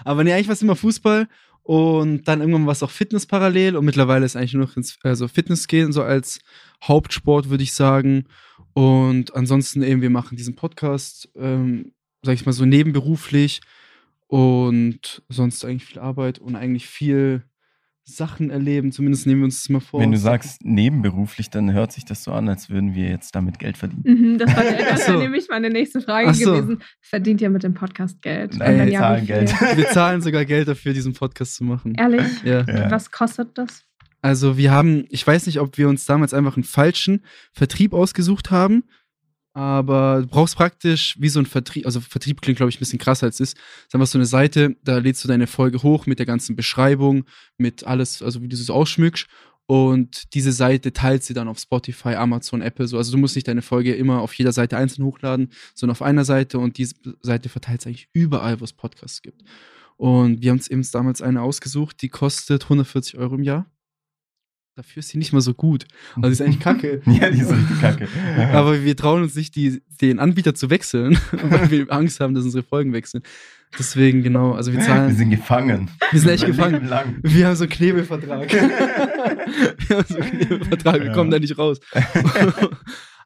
Aber 0.04 0.24
nee, 0.24 0.32
eigentlich 0.32 0.48
war 0.48 0.52
es 0.54 0.62
immer 0.62 0.76
Fußball 0.76 1.26
und 1.62 2.24
dann 2.24 2.40
irgendwann 2.40 2.66
war 2.66 2.72
es 2.72 2.82
auch 2.82 2.90
Fitness 2.90 3.26
parallel 3.26 3.76
und 3.76 3.84
mittlerweile 3.84 4.26
ist 4.26 4.36
eigentlich 4.36 4.54
nur 4.54 4.66
noch 4.66 4.76
ins 4.76 4.98
also 5.02 5.28
Fitness 5.28 5.68
gehen, 5.68 5.92
so 5.92 6.02
als 6.02 6.40
Hauptsport, 6.82 7.50
würde 7.50 7.62
ich 7.62 7.72
sagen. 7.72 8.24
Und 8.74 9.34
ansonsten 9.36 9.82
eben, 9.82 10.02
wir 10.02 10.10
machen 10.10 10.36
diesen 10.36 10.56
Podcast, 10.56 11.28
ähm, 11.36 11.92
sag 12.22 12.34
ich 12.34 12.46
mal 12.46 12.52
so 12.52 12.64
nebenberuflich 12.64 13.60
und 14.26 15.22
sonst 15.28 15.64
eigentlich 15.64 15.84
viel 15.84 16.00
Arbeit 16.00 16.38
und 16.38 16.56
eigentlich 16.56 16.86
viel 16.86 17.44
Sachen 18.04 18.50
erleben, 18.50 18.90
zumindest 18.90 19.26
nehmen 19.26 19.42
wir 19.42 19.44
uns 19.44 19.62
das 19.62 19.68
mal 19.68 19.80
vor. 19.80 20.00
Wenn 20.00 20.10
du 20.10 20.18
sagst 20.18 20.64
nebenberuflich, 20.64 21.50
dann 21.50 21.72
hört 21.72 21.92
sich 21.92 22.04
das 22.04 22.24
so 22.24 22.32
an, 22.32 22.48
als 22.48 22.68
würden 22.68 22.94
wir 22.94 23.08
jetzt 23.08 23.34
damit 23.34 23.58
Geld 23.58 23.76
verdienen. 23.76 24.02
Mhm, 24.04 24.38
das 24.38 24.56
war, 24.56 24.64
das 24.90 25.06
so. 25.06 25.18
nämlich 25.18 25.46
meine 25.48 25.70
nächste 25.70 26.00
Frage 26.00 26.28
Ach 26.28 26.34
so. 26.34 26.52
gewesen. 26.52 26.82
Verdient 27.00 27.40
ihr 27.40 27.50
mit 27.50 27.62
dem 27.62 27.74
Podcast 27.74 28.20
Geld? 28.20 28.56
Nein, 28.56 28.78
wir 28.78 28.88
ja, 28.88 29.00
zahlen? 29.00 29.26
Geld. 29.26 29.50
wir 29.76 29.88
zahlen 29.90 30.20
sogar 30.20 30.44
Geld 30.44 30.66
dafür, 30.66 30.92
diesen 30.92 31.14
Podcast 31.14 31.54
zu 31.54 31.64
machen. 31.64 31.94
Ehrlich? 31.94 32.26
Ja. 32.44 32.64
Ja. 32.66 32.90
Was 32.90 33.10
kostet 33.10 33.56
das? 33.56 33.84
Also 34.20 34.56
wir 34.56 34.70
haben, 34.70 35.04
ich 35.08 35.26
weiß 35.26 35.46
nicht, 35.46 35.60
ob 35.60 35.78
wir 35.78 35.88
uns 35.88 36.04
damals 36.04 36.34
einfach 36.34 36.56
einen 36.56 36.64
falschen 36.64 37.24
Vertrieb 37.52 37.92
ausgesucht 37.92 38.50
haben 38.50 38.84
aber 39.54 40.22
du 40.22 40.28
brauchst 40.28 40.56
praktisch 40.56 41.16
wie 41.18 41.28
so 41.28 41.38
ein 41.38 41.46
Vertrieb, 41.46 41.84
also 41.84 42.00
Vertrieb 42.00 42.40
klingt, 42.40 42.56
glaube 42.56 42.70
ich, 42.70 42.76
ein 42.76 42.78
bisschen 42.78 42.98
krasser 42.98 43.26
als 43.26 43.40
es 43.40 43.52
ist. 43.52 43.58
Ist 43.86 43.94
einfach 43.94 44.06
so 44.06 44.18
eine 44.18 44.26
Seite, 44.26 44.76
da 44.82 44.98
lädst 44.98 45.22
du 45.24 45.28
deine 45.28 45.46
Folge 45.46 45.82
hoch 45.82 46.06
mit 46.06 46.18
der 46.18 46.26
ganzen 46.26 46.56
Beschreibung, 46.56 47.24
mit 47.58 47.84
alles, 47.84 48.22
also 48.22 48.42
wie 48.42 48.48
du 48.48 48.56
es 48.56 48.70
ausschmückst. 48.70 49.26
Und 49.66 50.34
diese 50.34 50.52
Seite 50.52 50.92
teilt 50.92 51.22
sie 51.22 51.34
dann 51.34 51.48
auf 51.48 51.58
Spotify, 51.58 52.14
Amazon, 52.14 52.62
Apple 52.62 52.88
so. 52.88 52.98
Also 52.98 53.12
du 53.12 53.18
musst 53.18 53.36
nicht 53.36 53.48
deine 53.48 53.62
Folge 53.62 53.94
immer 53.94 54.20
auf 54.20 54.34
jeder 54.34 54.52
Seite 54.52 54.76
einzeln 54.76 55.04
hochladen, 55.04 55.50
sondern 55.74 55.92
auf 55.92 56.02
einer 56.02 56.24
Seite 56.24 56.58
und 56.58 56.78
diese 56.78 56.94
Seite 57.20 57.48
verteilt 57.48 57.80
es 57.80 57.86
eigentlich 57.86 58.08
überall, 58.12 58.60
wo 58.60 58.64
es 58.64 58.72
Podcasts 58.72 59.22
gibt. 59.22 59.42
Und 59.96 60.42
wir 60.42 60.50
haben 60.50 60.58
uns 60.58 60.68
eben 60.68 60.84
damals 60.92 61.22
eine 61.22 61.42
ausgesucht, 61.42 62.02
die 62.02 62.08
kostet 62.08 62.64
140 62.64 63.18
Euro 63.18 63.36
im 63.36 63.42
Jahr. 63.44 63.66
Dafür 64.74 65.00
ist 65.00 65.10
sie 65.10 65.18
nicht 65.18 65.34
mal 65.34 65.42
so 65.42 65.52
gut. 65.52 65.84
Also 66.16 66.28
die 66.28 66.32
ist 66.32 66.40
eigentlich 66.40 66.60
kacke. 66.60 67.02
ja, 67.06 67.30
die 67.30 67.40
ist 67.40 67.50
richtig 67.52 67.80
kacke. 67.80 68.08
Aber 68.54 68.82
wir 68.82 68.96
trauen 68.96 69.22
uns 69.22 69.34
nicht, 69.34 69.54
die, 69.54 69.82
den 70.00 70.18
Anbieter 70.18 70.54
zu 70.54 70.70
wechseln, 70.70 71.18
weil 71.32 71.70
wir 71.70 71.92
Angst 71.92 72.20
haben, 72.20 72.34
dass 72.34 72.44
unsere 72.44 72.64
Folgen 72.64 72.94
wechseln. 72.94 73.22
Deswegen, 73.78 74.22
genau, 74.22 74.52
also 74.52 74.72
wir 74.72 74.80
zahlen. 74.80 75.08
Wir 75.08 75.14
sind 75.16 75.30
gefangen. 75.30 75.90
Wir 76.10 76.20
sind 76.20 76.30
echt 76.30 76.46
gefangen. 76.46 76.86
Lang. 76.88 77.16
Wir 77.22 77.48
haben 77.48 77.56
so 77.56 77.64
einen 77.64 77.72
Knebelvertrag. 77.72 78.50
wir 78.52 79.96
haben 79.96 80.04
so 80.08 80.16
einen 80.18 80.30
Knebelvertrag, 80.30 81.00
wir 81.00 81.06
Ja. 81.06 81.12
kommen 81.12 81.30
da 81.30 81.38
nicht 81.38 81.56
raus. 81.58 81.78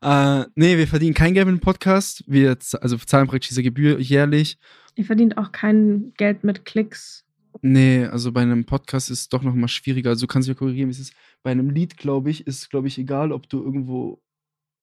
äh, 0.02 0.44
nee, 0.54 0.76
wir 0.78 0.86
verdienen 0.88 1.14
kein 1.14 1.34
Geld 1.34 1.46
mit 1.46 1.56
dem 1.56 1.60
Podcast. 1.60 2.22
Wir 2.26 2.56
also 2.80 2.96
zahlen 2.98 3.26
praktisch 3.26 3.48
diese 3.48 3.62
Gebühr 3.62 3.98
jährlich. 4.00 4.58
Ihr 4.94 5.04
verdient 5.04 5.36
auch 5.36 5.52
kein 5.52 6.12
Geld 6.16 6.42
mit 6.44 6.64
Klicks. 6.64 7.24
Nee, 7.68 8.04
also 8.06 8.32
bei 8.32 8.42
einem 8.42 8.64
Podcast 8.64 9.10
ist 9.10 9.20
es 9.20 9.28
doch 9.28 9.42
noch 9.42 9.54
mal 9.54 9.68
schwieriger. 9.68 10.10
Also 10.10 10.26
du 10.26 10.32
kannst 10.32 10.48
mich 10.48 10.56
korrigieren, 10.56 10.88
wie 10.88 10.92
es 10.92 11.00
ist. 11.00 11.14
Bei 11.42 11.50
einem 11.50 11.70
Lied, 11.70 11.96
glaube 11.96 12.30
ich, 12.30 12.46
ist, 12.46 12.70
glaube 12.70 12.88
ich, 12.88 12.98
egal, 12.98 13.32
ob 13.32 13.48
du 13.48 13.62
irgendwo. 13.62 14.20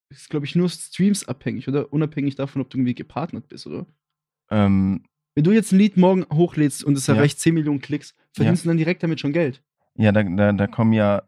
Ist, 0.09 0.29
glaube 0.29 0.45
ich, 0.45 0.55
nur 0.55 0.69
Streams 0.69 1.27
abhängig, 1.27 1.67
oder? 1.67 1.91
Unabhängig 1.91 2.35
davon, 2.35 2.61
ob 2.61 2.69
du 2.69 2.77
irgendwie 2.77 2.93
gepartnert 2.93 3.47
bist, 3.47 3.65
oder? 3.67 3.85
Ähm, 4.51 5.03
Wenn 5.35 5.43
du 5.43 5.51
jetzt 5.51 5.71
ein 5.71 5.79
Lied 5.79 5.97
morgen 5.97 6.25
hochlädst 6.31 6.83
und 6.83 6.95
es 6.97 7.07
Ja. 7.07 7.15
erreicht 7.15 7.39
10 7.39 7.53
Millionen 7.55 7.79
Klicks, 7.81 8.13
verdienst 8.33 8.63
du 8.65 8.69
dann 8.69 8.77
direkt 8.77 9.01
damit 9.01 9.19
schon 9.19 9.33
Geld. 9.33 9.63
ja, 9.95 10.11
da, 10.11 10.21
da, 10.23 10.51
da 10.51 10.67
kommen 10.67 10.93
ja, 10.93 11.23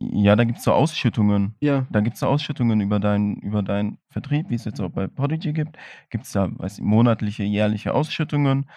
ja, 0.00 0.34
da 0.34 0.44
gibt 0.44 0.58
es 0.58 0.64
so 0.64 0.72
Ausschüttungen. 0.72 1.54
Ja. 1.60 1.86
Da 1.92 2.00
gibt 2.00 2.14
es 2.14 2.20
so 2.20 2.26
Ausschüttungen 2.26 2.80
über 2.80 2.98
deinen 2.98 3.36
über 3.36 3.62
deinen 3.62 3.98
Vertrieb, 4.10 4.46
wie 4.48 4.54
es 4.54 4.64
jetzt 4.64 4.80
auch 4.80 4.90
bei 4.90 5.06
Podigy 5.06 5.52
gibt. 5.52 5.76
Gibt 6.08 6.24
es 6.24 6.32
da 6.32 6.50
weiß 6.58 6.78
ich, 6.78 6.84
monatliche, 6.84 7.42
jährliche 7.44 7.92
Ausschüttungen. 7.94 8.68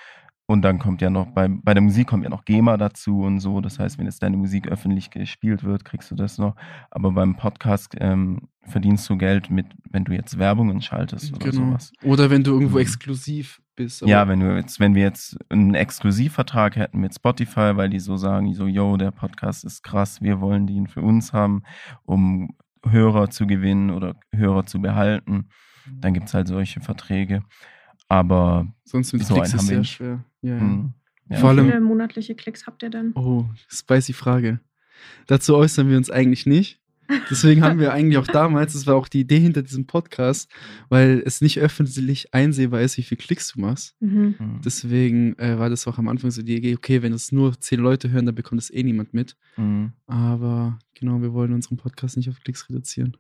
Und 0.46 0.62
dann 0.62 0.78
kommt 0.78 1.02
ja 1.02 1.10
noch, 1.10 1.28
bei, 1.28 1.48
bei 1.48 1.74
der 1.74 1.82
Musik 1.82 2.08
kommt 2.08 2.24
ja 2.26 2.30
noch 2.30 2.44
GEMA 2.44 2.76
dazu 2.76 3.22
und 3.22 3.40
so. 3.40 3.62
Das 3.62 3.80
heißt, 3.80 3.98
wenn 3.98 4.06
jetzt 4.06 4.22
deine 4.24 4.36
Musik 4.36 4.68
öffentlich 4.68 5.10
gespielt 5.10 5.64
wird, 5.64 5.86
kriegst 5.86 6.12
du 6.12 6.16
das 6.16 6.38
noch. 6.38 6.56
Aber 6.92 7.12
beim 7.14 7.38
Podcast 7.38 7.96
ähm, 8.00 8.50
verdienst 8.64 9.10
du 9.10 9.18
Geld 9.18 9.50
mit, 9.50 9.68
wenn 9.90 10.04
du 10.04 10.12
jetzt 10.12 10.38
Werbungen 10.38 10.82
schaltest 10.82 11.34
oder 11.34 11.50
Genau. 11.50 11.68
sowas. 11.68 11.94
Oder 12.04 12.30
wenn 12.30 12.44
du 12.44 12.52
irgendwo 12.52 12.76
Mhm. 12.76 12.82
exklusiv 12.82 13.62
bist. 13.76 14.02
Ja, 14.02 14.28
wenn 14.28 14.42
du 14.42 14.54
jetzt, 14.56 14.82
wenn 14.82 14.96
wir 14.96 15.04
jetzt 15.04 15.38
einen 15.50 15.76
Exklusivvertrag 15.76 16.76
hätten 16.76 17.00
mit 17.00 17.16
Spotify, 17.16 17.72
weil 17.78 17.90
die 17.90 18.00
so 18.02 18.18
sagen, 18.18 18.54
so, 18.54 18.68
yo, 18.68 18.98
der 18.98 19.12
Podcast 19.12 19.64
ist 19.64 19.82
krass, 19.82 20.22
wir 20.22 20.42
wollen 20.42 20.68
den 20.68 20.88
für 20.88 21.02
uns 21.02 21.32
haben, 21.32 21.64
um 22.04 22.50
Hörer 22.86 23.30
zu 23.30 23.48
gewinnen 23.48 23.92
oder 23.92 24.16
Hörer 24.36 24.66
zu 24.66 24.82
behalten, 24.82 25.48
dann 25.90 26.14
gibt 26.14 26.28
es 26.28 26.34
halt 26.34 26.50
solche 26.50 26.82
Verträge. 26.82 27.44
Aber 28.10 28.68
Sonst 28.84 29.14
mit 29.14 29.24
so 29.26 29.36
Klicks 29.36 29.54
ist 29.54 29.68
sehr 29.68 29.84
schwer. 29.86 30.26
Ja, 30.44 30.56
ja. 30.56 30.60
hm, 30.62 30.94
ja. 31.30 31.38
Vor 31.38 31.50
Wie 31.56 31.60
allem- 31.60 31.66
viele 31.70 31.82
monatliche 31.82 32.36
Klicks 32.36 32.68
habt 32.68 32.84
ihr 32.84 32.90
denn? 32.90 33.12
Oh, 33.16 33.46
spicy 33.68 34.14
Frage. 34.14 34.60
Dazu 35.28 35.56
äußern 35.56 35.90
wir 35.90 35.98
uns 35.98 36.10
eigentlich 36.12 36.46
nicht. 36.46 36.80
Deswegen 37.30 37.64
haben 37.64 37.80
wir 37.80 37.92
eigentlich 37.94 38.18
auch 38.18 38.28
damals, 38.28 38.74
das 38.74 38.88
war 38.88 38.96
auch 38.96 39.10
die 39.10 39.20
Idee 39.22 39.40
hinter 39.40 39.62
diesem 39.62 39.86
Podcast, 39.86 40.50
weil 40.90 41.22
es 41.26 41.42
nicht 41.42 41.60
öffentlich 41.60 42.34
einsehbar 42.34 42.82
ist, 42.82 42.98
wie 42.98 43.04
viel 43.04 43.18
Klicks 43.18 43.52
du 43.52 43.60
machst. 43.60 43.96
Mhm. 44.00 44.36
Hm, 44.38 44.62
Deswegen 44.64 45.38
äh, 45.38 45.60
war 45.60 45.70
das 45.70 45.86
auch 45.88 45.98
am 45.98 46.08
Anfang 46.08 46.32
so 46.32 46.42
die 46.42 46.56
Idee, 46.56 46.76
okay, 46.76 47.02
wenn 47.02 47.12
es 47.14 47.32
nur 47.34 47.60
zehn 47.60 47.80
Leute 47.82 48.10
hören, 48.12 48.26
dann 48.26 48.36
bekommt 48.36 48.62
es 48.62 48.70
eh 48.74 48.84
niemand 48.84 49.14
mit. 49.14 49.36
hm, 49.56 49.92
Aber 50.08 50.80
genau, 50.94 51.22
wir 51.22 51.34
wollen 51.34 51.52
unseren 51.54 51.78
Podcast 51.78 52.16
nicht 52.16 52.30
auf 52.30 52.40
Klicks 52.42 52.70
reduzieren. 52.70 53.18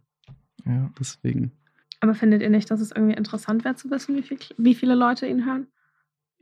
ja. 0.65 0.89
Deswegen. 0.99 1.51
Aber 1.99 2.15
findet 2.15 2.41
ihr 2.41 2.49
nicht, 2.49 2.69
dass 2.71 2.81
es 2.81 2.91
irgendwie 2.91 3.15
interessant 3.15 3.63
wäre 3.65 3.75
zu 3.75 3.89
wissen, 3.91 4.15
wie, 4.15 4.23
viel, 4.23 4.37
wie 4.57 4.75
viele 4.75 4.95
Leute 4.95 5.25
ihn 5.27 5.45
hören? 5.45 5.67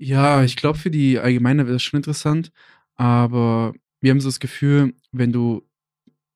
Ja, 0.03 0.43
ich 0.43 0.55
glaube, 0.55 0.77
für 0.79 0.89
die 0.91 1.19
Allgemeine 1.19 1.65
wäre 1.65 1.73
das 1.75 1.83
schon 1.83 1.97
interessant. 1.97 2.51
Aber 2.95 3.73
wir 3.99 4.11
haben 4.11 4.19
so 4.19 4.27
das 4.29 4.39
Gefühl, 4.39 4.93
wenn 5.11 5.31
du, 5.31 5.61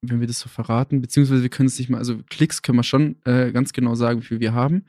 wenn 0.02 0.20
wir 0.20 0.28
das 0.28 0.40
so 0.40 0.50
verraten, 0.50 1.02
beziehungsweise 1.02 1.42
wir 1.42 1.50
können 1.50 1.68
es 1.68 1.80
nicht 1.80 1.90
mal, 1.90 1.98
also 1.98 2.20
Klicks 2.30 2.62
können 2.62 2.78
wir 2.78 2.84
schon 2.84 3.16
äh, 3.26 3.52
ganz 3.52 3.74
genau 3.74 3.96
sagen, 3.96 4.22
wie 4.22 4.26
viel 4.26 4.40
wir 4.40 4.54
haben. 4.54 4.86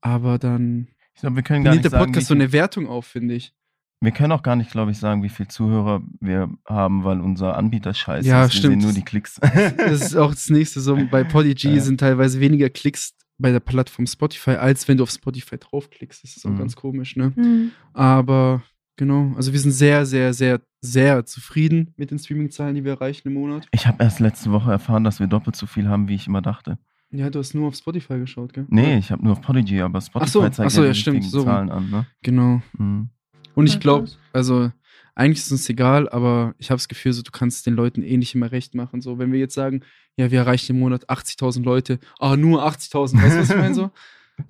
Aber 0.00 0.38
dann 0.38 0.88
Ich 1.14 1.20
glaube, 1.20 1.36
wir 1.36 1.42
können 1.44 1.62
gar 1.64 1.70
nimmt 1.72 1.84
nicht 1.84 1.92
der 1.92 1.98
sagen, 2.00 2.12
Podcast 2.12 2.26
so 2.28 2.34
viel, 2.34 2.42
eine 2.42 2.52
Wertung 2.52 2.86
auf, 2.88 3.06
finde 3.06 3.34
ich. 3.34 3.52
wir 4.00 4.10
können 4.12 4.32
auch 4.32 4.42
gar 4.42 4.56
nicht, 4.56 4.70
glaube 4.72 4.90
ich, 4.90 4.98
sagen, 4.98 5.22
wie 5.22 5.28
viele 5.28 5.48
Zuhörer 5.48 6.02
wir 6.20 6.50
haben, 6.66 7.04
weil 7.04 7.20
unser 7.20 7.56
Anbieter 7.56 7.94
scheiße 7.94 8.28
Ja, 8.28 8.44
ist. 8.46 8.54
Wir 8.54 8.58
stimmt. 8.58 8.72
sehen 8.74 8.82
nur 8.82 8.92
die 8.92 9.02
Klicks. 9.04 9.38
Das 9.40 10.00
ist 10.02 10.16
auch 10.16 10.30
das 10.32 10.48
nächste. 10.50 10.80
So 10.80 10.96
bei 11.10 11.22
Podigy 11.24 11.74
Ja. 11.76 11.80
sind 11.80 12.00
teilweise 12.00 12.40
weniger 12.40 12.70
Klicks 12.70 13.14
bei 13.40 13.50
der 13.52 13.60
Plattform 13.60 14.06
Spotify, 14.06 14.50
als 14.52 14.86
wenn 14.88 14.96
du 14.96 15.02
auf 15.04 15.10
Spotify 15.10 15.58
draufklickst. 15.58 16.22
Das 16.24 16.36
ist 16.36 16.46
auch 16.46 16.50
Mhm. 16.50 16.58
ganz 16.58 16.76
komisch, 16.76 17.16
ne? 17.16 17.32
Hm. 17.34 17.70
Aber 17.92 18.62
genau, 18.96 19.32
also 19.36 19.52
wir 19.52 19.60
sind 19.60 19.72
sehr, 19.72 20.06
sehr, 20.06 20.32
sehr, 20.34 20.60
sehr 20.80 21.24
zufrieden 21.26 21.92
mit 21.96 22.10
den 22.10 22.18
Streaming-Zahlen, 22.18 22.74
die 22.74 22.84
wir 22.84 22.92
erreichen 22.92 23.28
im 23.28 23.34
Monat. 23.34 23.66
Ich 23.72 23.86
habe 23.86 24.02
erst 24.02 24.20
letzte 24.20 24.50
Woche 24.52 24.70
erfahren, 24.70 25.04
dass 25.04 25.20
wir 25.20 25.26
doppelt 25.26 25.56
so 25.56 25.66
viel 25.66 25.88
haben, 25.88 26.08
wie 26.08 26.14
ich 26.14 26.26
immer 26.26 26.42
dachte. 26.42 26.78
Ja, 27.12 27.28
du 27.28 27.40
hast 27.40 27.54
nur 27.54 27.66
auf 27.66 27.74
Spotify 27.74 28.18
geschaut, 28.18 28.52
gell? 28.52 28.66
Nee, 28.68 28.96
ich 28.98 29.10
habe 29.10 29.22
nur 29.24 29.32
auf 29.32 29.40
Podigy, 29.40 29.80
aber 29.80 30.00
Spotify 30.00 30.30
so, 30.30 30.40
zeigt 30.42 30.60
ach 30.60 30.70
so, 30.70 30.82
ja 30.82 30.86
ja, 30.88 30.92
die 30.92 30.98
stimmt, 31.00 31.24
so. 31.24 31.42
Zahlen 31.42 31.70
an. 31.70 31.90
Ne? 31.90 32.06
Genau. 32.22 32.62
Mhm. 32.78 33.08
Und 33.56 33.66
ich 33.66 33.80
glaube, 33.80 34.08
also 34.32 34.70
eigentlich 35.14 35.40
ist 35.40 35.52
uns 35.52 35.68
egal, 35.68 36.08
aber 36.08 36.54
ich 36.58 36.70
habe 36.70 36.78
das 36.78 36.88
Gefühl, 36.88 37.12
so, 37.12 37.22
du 37.22 37.30
kannst 37.30 37.66
den 37.66 37.74
Leuten 37.74 38.02
eh 38.02 38.16
nicht 38.16 38.34
immer 38.34 38.50
recht 38.52 38.74
machen. 38.74 39.00
So, 39.00 39.18
wenn 39.18 39.32
wir 39.32 39.38
jetzt 39.38 39.54
sagen, 39.54 39.82
ja, 40.16 40.30
wir 40.30 40.40
erreichen 40.40 40.72
im 40.72 40.80
Monat 40.80 41.08
80.000 41.10 41.62
Leute, 41.62 41.98
ah, 42.18 42.36
nur 42.36 42.64
80.000, 42.66 43.22
weißt 43.22 43.36
du, 43.36 43.40
was 43.40 43.50
ich 43.50 43.56
meine? 43.56 43.74
So? 43.74 43.90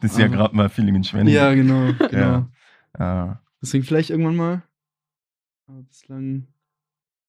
Das 0.00 0.12
ist 0.12 0.18
ja 0.18 0.26
Aber- 0.26 0.36
gerade 0.36 0.54
mal 0.56 0.68
Feeling 0.68 1.02
Schwenning. 1.02 1.34
ja, 1.34 1.52
genau, 1.52 1.92
genau. 2.10 2.12
Ja. 2.12 2.48
Ja. 2.98 3.42
Deswegen 3.60 3.82
vielleicht 3.84 4.10
irgendwann 4.10 4.36
mal. 4.36 4.62
Aber 5.66 5.82
bislang 5.82 6.46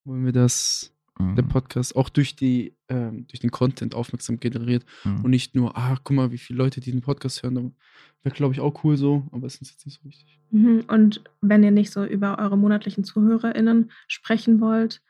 wollen 0.04 0.26
wir 0.26 0.32
das, 0.32 0.91
Mhm. 1.20 1.36
der 1.36 1.44
Podcast, 1.44 1.96
auch 1.96 2.10
durch 2.10 2.36
die, 2.36 2.76
ähm, 2.88 3.28
durch 3.28 3.40
den 3.40 3.52
Content 3.52 3.94
aufmerksam 3.96 4.40
generiert 4.40 4.86
Mhm. 5.04 5.24
und 5.26 5.32
nicht 5.32 5.56
nur, 5.56 5.78
ah, 5.78 5.98
guck 6.04 6.16
mal, 6.16 6.32
wie 6.32 6.38
viele 6.38 6.58
Leute 6.58 6.80
diesen 6.82 7.02
Podcast 7.02 7.44
hören. 7.44 7.76
Wäre, 8.24 8.36
glaube 8.36 8.54
ich, 8.54 8.60
auch 8.60 8.84
cool 8.84 8.96
so, 8.98 9.28
aber 9.32 9.48
ist 9.48 9.60
uns 9.60 9.72
jetzt 9.72 9.86
nicht 9.86 10.00
so 10.02 10.08
wichtig. 10.08 10.40
Mhm. 10.52 10.84
Und 10.88 11.22
wenn 11.42 11.64
ihr 11.64 11.72
nicht 11.72 11.92
so 11.92 12.06
über 12.06 12.40
eure 12.40 12.58
monatlichen 12.58 13.04
ZuhörerInnen 13.04 13.92
sprechen 14.08 14.62
wollt, 14.62 15.02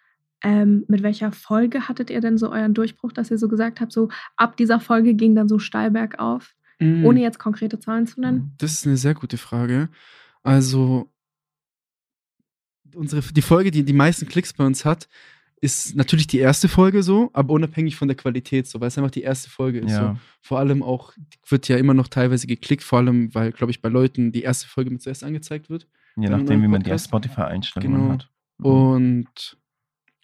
ähm, 0.44 0.86
mit 0.88 1.04
welcher 1.04 1.32
Folge 1.32 1.88
hattet 1.88 2.10
ihr 2.10 2.20
denn 2.20 2.38
so 2.40 2.52
euren 2.52 2.74
Durchbruch, 2.74 3.12
dass 3.14 3.30
ihr 3.30 3.38
so 3.38 3.48
gesagt 3.48 3.80
habt, 3.80 3.92
so 3.92 4.10
ab 4.38 4.58
dieser 4.58 4.80
Folge 4.80 5.14
ging 5.14 5.36
dann 5.36 5.48
so 5.48 5.60
steil 5.60 5.92
bergauf, 5.92 6.56
Mhm. 6.80 7.06
ohne 7.06 7.22
jetzt 7.22 7.38
konkrete 7.38 7.78
Zahlen 7.80 8.08
zu 8.08 8.22
nennen? 8.22 8.54
Das 8.58 8.72
ist 8.72 8.88
eine 8.88 8.98
sehr 8.98 9.14
gute 9.14 9.38
Frage. 9.38 9.90
Also, 10.42 11.12
unsere, 12.96 13.22
die 13.34 13.42
Folge, 13.42 13.72
die 13.72 13.84
die 13.84 13.94
meisten 13.94 14.28
Klicks 14.28 14.54
bei 14.54 14.66
uns 14.66 14.84
hat, 14.86 15.08
ist 15.62 15.96
natürlich 15.96 16.26
die 16.26 16.40
erste 16.40 16.68
Folge 16.68 17.04
so, 17.04 17.30
aber 17.34 17.54
unabhängig 17.54 17.96
von 17.96 18.08
der 18.08 18.18
Qualität 18.18 18.68
so, 18.68 18.82
weil 18.82 18.88
es 18.88 18.98
einfach 18.98 19.12
die 19.12 19.22
erste 19.22 19.50
Folge 19.50 19.80
ist. 19.80 19.92
Ja. 19.92 20.14
So. 20.14 20.20
Vor 20.42 20.60
allem 20.60 20.82
auch, 20.82 21.14
wird 21.48 21.68
ja 21.68 21.78
immer 21.78 21.94
noch 21.94 22.08
teilweise 22.08 22.48
geklickt, 22.48 22.84
vor 22.84 23.00
allem, 23.00 23.34
weil, 23.36 23.52
glaube 23.52 23.70
ich, 23.70 23.80
bei 23.82 23.90
Leuten 23.90 24.32
die 24.32 24.42
erste 24.42 24.68
Folge 24.68 24.90
mit 24.90 25.04
zuerst 25.04 25.24
angezeigt 25.24 25.70
wird. 25.70 25.88
Je 26.18 26.30
nachdem, 26.30 26.62
wie 26.64 26.68
man 26.68 26.82
die. 26.82 26.98
Spotify-Einstellungen 26.98 28.02
Genau. 28.02 28.14
hat. 28.14 28.30
Mhm. 28.58 28.66
Und 28.66 29.58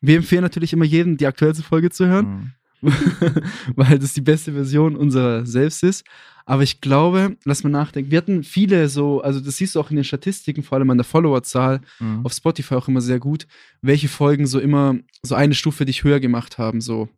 wir 0.02 0.17
empfehlen 0.17 0.41
natürlich 0.41 0.73
immer 0.73 0.86
jedem, 0.86 1.17
die 1.17 1.28
aktuellste 1.28 1.63
Folge 1.63 1.91
zu 1.91 2.08
hören. 2.08 2.26
Mhm. 2.26 2.52
weil 3.75 3.99
das 3.99 4.13
die 4.13 4.21
beste 4.21 4.53
Version 4.53 4.95
unserer 4.95 5.45
selbst 5.45 5.83
ist. 5.83 6.05
Aber 6.45 6.63
ich 6.63 6.79
glaube, 6.79 7.35
lass 7.43 7.63
mal 7.63 7.69
nachdenken. 7.69 8.09
Wir 8.11 8.19
hatten 8.19 8.43
viele 8.43 8.87
so, 8.87 9.21
also 9.21 9.39
das 9.41 9.57
siehst 9.57 9.75
du 9.75 9.79
auch 9.81 9.89
in 9.89 9.97
den 9.97 10.05
Statistiken, 10.05 10.63
vor 10.63 10.77
allem 10.77 10.89
an 10.89 10.97
der 10.97 11.03
Followerzahl 11.03 11.81
Mhm. 11.99 12.25
auf 12.25 12.31
Spotify 12.33 12.75
auch 12.75 12.87
immer 12.87 13.01
sehr 13.01 13.19
gut, 13.19 13.47
welche 13.81 14.07
Folgen 14.07 14.47
so 14.47 14.59
immer 14.59 14.95
so 15.21 15.35
eine 15.35 15.55
Stufe 15.55 15.83
dich 15.85 16.03
höher 16.05 16.19
gemacht 16.21 16.57
haben. 16.57 16.79
So. 16.79 17.09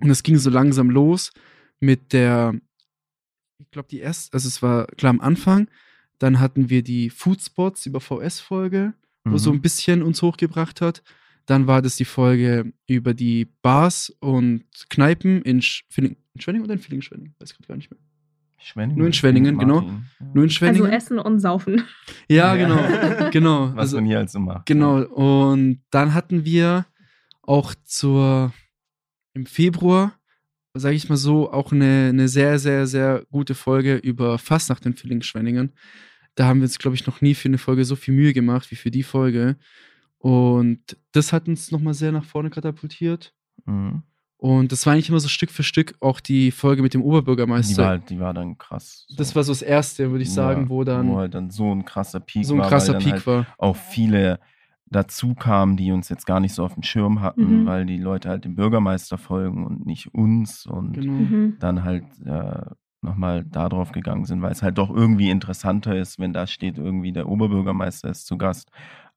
Und 0.00 0.10
es 0.10 0.22
ging 0.22 0.36
so 0.38 0.50
langsam 0.50 0.88
los 0.88 1.32
mit 1.80 2.12
der, 2.12 2.54
ich 3.58 3.70
glaube, 3.72 3.88
die 3.90 3.98
erste, 3.98 4.32
also 4.34 4.46
es 4.46 4.62
war 4.62 4.86
klar 4.96 5.10
am 5.10 5.20
Anfang, 5.20 5.68
dann 6.18 6.38
hatten 6.38 6.70
wir 6.70 6.82
die 6.82 7.10
Foodspots 7.10 7.86
über 7.86 8.00
VS-Folge, 8.00 8.94
wo 9.24 9.32
Mhm. 9.32 9.38
so 9.38 9.50
ein 9.52 9.60
bisschen 9.62 10.02
uns 10.02 10.22
hochgebracht 10.22 10.80
hat. 10.80 11.02
Dann 11.46 11.66
war 11.66 11.82
das 11.82 11.96
die 11.96 12.04
Folge 12.04 12.72
über 12.86 13.14
die 13.14 13.46
Bars 13.62 14.10
und 14.20 14.64
Kneipen 14.88 15.42
in, 15.42 15.62
Sch 15.62 15.84
Villing 15.90 16.16
in 16.34 16.40
Schwenningen 16.40 16.64
oder 16.64 16.74
in 16.74 16.80
Villingen-Schwenningen? 16.80 17.34
Weiß 17.38 17.50
ich 17.50 17.56
gerade 17.56 17.68
gar 17.68 17.76
nicht 17.76 17.90
mehr. 17.90 18.00
Schwenningen. 18.58 18.98
Nur 18.98 19.06
in 19.06 19.12
Schwenningen, 19.12 19.58
genau. 19.58 19.90
Nur 20.34 20.44
in 20.44 20.50
Schwenningen? 20.50 20.86
Also 20.86 20.96
Essen 20.96 21.18
und 21.18 21.40
Saufen. 21.40 21.84
ja, 22.28 22.54
Ja. 22.56 22.56
genau. 22.56 23.30
genau. 23.30 23.70
Was 23.74 23.78
Also, 23.78 23.96
man 23.96 24.06
hier 24.06 24.18
halt 24.18 24.30
so 24.30 24.38
macht. 24.38 24.66
genau. 24.66 25.02
Und 25.02 25.82
dann 25.90 26.14
hatten 26.14 26.44
wir 26.44 26.86
auch 27.42 27.74
zur, 27.84 28.52
im 29.34 29.46
Februar 29.46 30.14
sage 30.74 30.94
ich 30.94 31.08
mal 31.08 31.16
so, 31.16 31.52
auch 31.52 31.72
eine, 31.72 32.10
eine 32.10 32.28
sehr, 32.28 32.58
sehr, 32.60 32.86
sehr 32.86 33.24
gute 33.30 33.54
Folge 33.56 33.96
über 33.96 34.38
Fastnacht 34.38 34.86
in 34.86 34.94
Villingen-Schwenningen. 34.94 35.72
Da 36.36 36.46
haben 36.46 36.60
wir 36.60 36.64
uns, 36.64 36.78
glaube 36.78 36.94
ich, 36.94 37.06
noch 37.06 37.20
nie 37.20 37.34
für 37.34 37.48
eine 37.48 37.58
Folge 37.58 37.84
so 37.84 37.96
viel 37.96 38.14
Mühe 38.14 38.32
gemacht 38.32 38.70
wie 38.70 38.76
für 38.76 38.90
die 38.92 39.02
Folge. 39.02 39.56
Und 40.20 40.80
das 41.12 41.32
hat 41.32 41.48
uns 41.48 41.70
nochmal 41.72 41.94
sehr 41.94 42.12
nach 42.12 42.24
vorne 42.24 42.50
katapultiert. 42.50 43.32
Mhm. 43.64 44.02
Und 44.36 44.72
das 44.72 44.86
war 44.86 44.92
eigentlich 44.94 45.08
immer 45.10 45.20
so 45.20 45.28
Stück 45.28 45.50
für 45.50 45.62
Stück 45.62 45.94
auch 46.00 46.20
die 46.20 46.50
Folge 46.50 46.82
mit 46.82 46.94
dem 46.94 47.00
Die 47.02 47.06
Oberbürgermeister. 47.06 47.82
war, 47.82 47.88
halt, 47.90 48.08
die 48.10 48.20
war 48.20 48.32
dann 48.32 48.56
krass. 48.56 49.04
So. 49.08 49.16
das 49.16 49.34
war 49.34 49.42
so 49.44 49.52
das 49.52 49.60
Erste, 49.62 50.10
würde 50.10 50.22
ich 50.22 50.32
sagen, 50.32 50.62
Ja, 50.64 50.68
wo 50.70 50.84
dann 50.84 51.08
wo 51.08 51.16
halt 51.18 51.34
dann 51.34 51.50
so 51.50 51.70
ein 51.74 51.84
krasser 51.84 52.20
Peak 52.20 52.44
so 52.46 52.54
ein 52.54 52.60
war, 52.60 52.68
krasser 52.68 52.94
weil 52.94 53.00
dann 53.00 53.02
Peak 53.04 53.12
halt 53.14 53.26
war. 53.26 53.46
auch 53.58 53.76
viele 53.76 54.40
dazu 54.86 55.34
kamen, 55.34 55.76
die 55.76 55.92
uns 55.92 56.08
jetzt 56.08 56.26
gar 56.26 56.40
nicht 56.40 56.54
so 56.54 56.64
auf 56.64 56.74
dem 56.74 56.82
Schirm 56.82 57.20
hatten, 57.20 57.62
Mhm. 57.62 57.66
weil 57.66 57.86
die 57.86 57.98
Leute 57.98 58.28
halt 58.28 58.44
dem 58.44 58.56
Bürgermeister 58.56 59.18
folgen 59.18 59.64
und 59.66 59.84
nicht 59.86 60.12
uns 60.14 60.66
und 60.66 60.94
Genau. 60.94 61.12
Mhm. 61.12 61.56
dann 61.60 61.84
halt 61.84 62.04
äh, 62.24 62.62
nochmal 63.02 63.44
da 63.44 63.68
drauf 63.68 63.92
gegangen 63.92 64.24
sind, 64.24 64.42
weil 64.42 64.52
es 64.52 64.62
halt 64.62 64.78
doch 64.78 64.90
irgendwie 64.90 65.30
interessanter 65.30 65.96
ist, 65.96 66.18
wenn 66.18 66.32
da 66.32 66.46
steht, 66.46 66.76
irgendwie 66.78 67.12
der 67.12 67.28
Oberbürgermeister 67.28 68.08
ist 68.10 68.26
zu 68.26 68.36
Gast, 68.38 68.70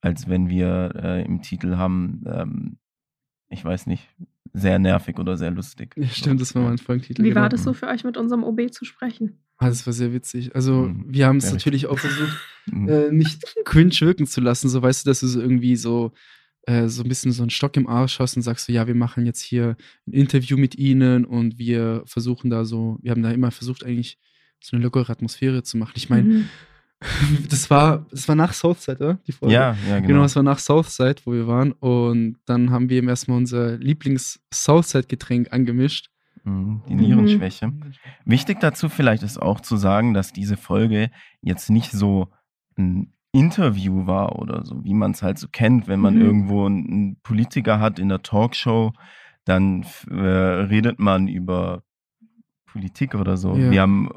als 0.04 0.28
wenn 0.28 0.50
wir 0.50 0.92
äh, 0.96 1.26
im 1.26 1.42
Titel 1.42 1.78
haben, 1.78 2.24
ähm, 2.28 2.78
ich 3.50 3.64
weiß 3.64 3.88
nicht, 3.88 4.08
sehr 4.52 4.78
nervig 4.78 5.18
oder 5.18 5.38
sehr 5.38 5.52
lustig. 5.52 5.96
Ja, 5.98 6.08
stimmt, 6.08 6.42
das 6.42 6.54
war 6.54 6.64
mein 6.64 6.78
Folgentitel. 6.78 7.24
Wie 7.24 7.30
genau. 7.30 7.42
war 7.42 7.50
das 7.50 7.64
so 7.64 7.74
für 7.74 7.88
euch 7.88 8.04
mit 8.04 8.18
unserem 8.18 8.44
OB 8.44 8.72
zu 8.72 8.86
sprechen? 8.86 9.40
Ah, 9.58 9.70
das 9.70 9.86
war 9.86 9.94
sehr 9.94 10.14
witzig. 10.14 10.54
Also, 10.56 10.74
Mhm, 10.88 11.06
wir 11.08 11.26
haben 11.28 11.38
es 11.38 11.52
natürlich 11.52 11.88
auch 11.88 11.98
versucht, 11.98 12.38
Mhm. 12.72 12.88
äh, 12.90 13.12
nicht 13.12 13.44
cringe 13.66 13.92
wirken 14.02 14.26
zu 14.28 14.42
lassen. 14.42 14.70
So, 14.70 14.82
weißt 14.82 15.06
du, 15.06 15.10
dass 15.10 15.22
du 15.22 15.28
so 15.28 15.40
irgendwie 15.42 15.76
so, 15.76 16.12
äh, 16.64 16.88
so 16.88 17.04
ein 17.04 17.10
bisschen 17.10 17.32
so 17.32 17.44
einen 17.44 17.50
Stock 17.50 17.76
im 17.78 17.88
Arsch 17.88 18.20
hast 18.20 18.36
und 18.36 18.42
sagst 18.42 18.66
so, 18.68 18.74
ja, 18.74 18.86
wir 18.88 18.96
machen 18.96 19.26
jetzt 19.26 19.42
hier 19.42 19.76
ein 20.08 20.14
Interview 20.14 20.58
mit 20.58 20.76
ihnen 20.78 21.26
und 21.26 21.58
wir 21.58 22.04
versuchen 22.06 22.50
da 22.50 22.66
so, 22.66 22.98
wir 23.02 23.12
haben 23.12 23.24
da 23.24 23.32
immer 23.32 23.52
versucht, 23.52 23.84
eigentlich 23.86 24.18
so 24.62 24.76
eine 24.76 24.84
lockere 24.84 25.12
Atmosphäre 25.12 25.64
zu 25.64 25.78
machen. 25.78 25.94
Ich 25.96 26.10
meine, 26.10 26.24
Mhm. 26.24 26.50
das 27.50 27.70
war, 27.70 28.06
das 28.12 28.28
war 28.28 28.36
nach 28.36 28.54
Southside, 28.54 28.98
oder? 29.04 29.14
Die 29.28 29.32
Folge. 29.32 29.54
ja, 29.54 29.76
ja, 29.88 29.96
genau. 29.98 30.08
Genau, 30.08 30.22
das 30.24 30.36
war 30.36 30.44
nach 30.44 30.60
Southside, 30.60 31.16
wo 31.26 31.34
wir 31.34 31.48
waren. 31.48 31.72
Und 31.74 32.38
dann 32.46 32.72
haben 32.72 32.90
wir 32.90 33.00
ihm 33.00 33.10
erstmal 33.10 33.38
unser 33.38 33.78
Lieblings-Southside-Getränk 33.78 35.52
angemischt. 35.52 36.10
Mhm, 36.44 36.82
Die 36.90 36.96
Mhm. 36.96 37.02
Nierenschwäche. 37.02 37.72
Wichtig 38.26 38.60
dazu 38.60 38.90
vielleicht 38.90 39.24
ist 39.24 39.42
auch 39.42 39.62
zu 39.62 39.78
sagen, 39.78 40.14
dass 40.14 40.34
diese 40.34 40.58
Folge 40.58 41.10
jetzt 41.42 41.70
nicht 41.70 41.92
so 41.92 42.28
ein 42.78 43.14
Interview 43.32 44.06
war 44.06 44.38
oder 44.40 44.64
so, 44.66 44.84
wie 44.84 44.94
man 44.94 45.12
es 45.12 45.24
halt 45.24 45.40
so 45.40 45.48
kennt, 45.52 45.88
wenn 45.88 46.00
man 46.00 46.16
Mhm. 46.16 46.22
irgendwo 46.22 46.66
einen 46.66 47.20
Politiker 47.24 47.80
hat 47.80 47.98
in 47.98 48.10
der 48.10 48.22
Talkshow, 48.22 48.94
dann 49.46 49.86
äh, 50.10 50.14
redet 50.16 51.00
man 51.00 51.28
über 51.28 51.84
Politik 52.68 53.16
oder 53.16 53.38
so. 53.38 53.56
Ja. 53.56 53.72
Wir 53.72 53.82
haben, 53.82 54.10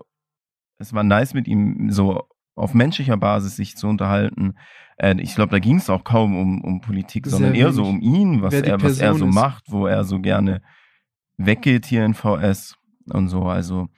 es 0.79 0.93
war 0.93 1.03
nice 1.05 1.33
mit 1.35 1.49
ihm 1.49 1.91
so 1.91 2.25
auf 2.57 2.75
menschlicher 2.75 3.17
Basis 3.17 3.55
sich 3.57 3.77
zu 3.77 3.87
unterhalten. 3.87 4.55
Äh, 4.97 5.21
ich 5.21 5.35
glaube, 5.35 5.53
da 5.53 5.59
ging 5.61 5.77
es 5.77 5.89
auch 5.91 6.03
kaum 6.05 6.37
um, 6.37 6.65
um 6.65 6.81
Politik, 6.81 7.27
sondern 7.27 7.55
eher 7.55 7.73
so 7.73 7.85
um 7.85 8.01
ihn, 8.01 8.43
was 8.43 8.55
er, 8.55 8.83
was 8.83 8.99
er 8.99 9.15
so 9.15 9.29
ist. 9.29 9.35
macht, 9.35 9.65
wo 9.69 9.87
er 9.87 10.03
so 10.05 10.19
gerne 10.21 10.63
weggeht 11.37 11.87
hier 11.87 12.05
in 12.05 12.15
VS 12.15 12.77
und 13.11 13.29
so. 13.29 13.43
Also 13.45 13.89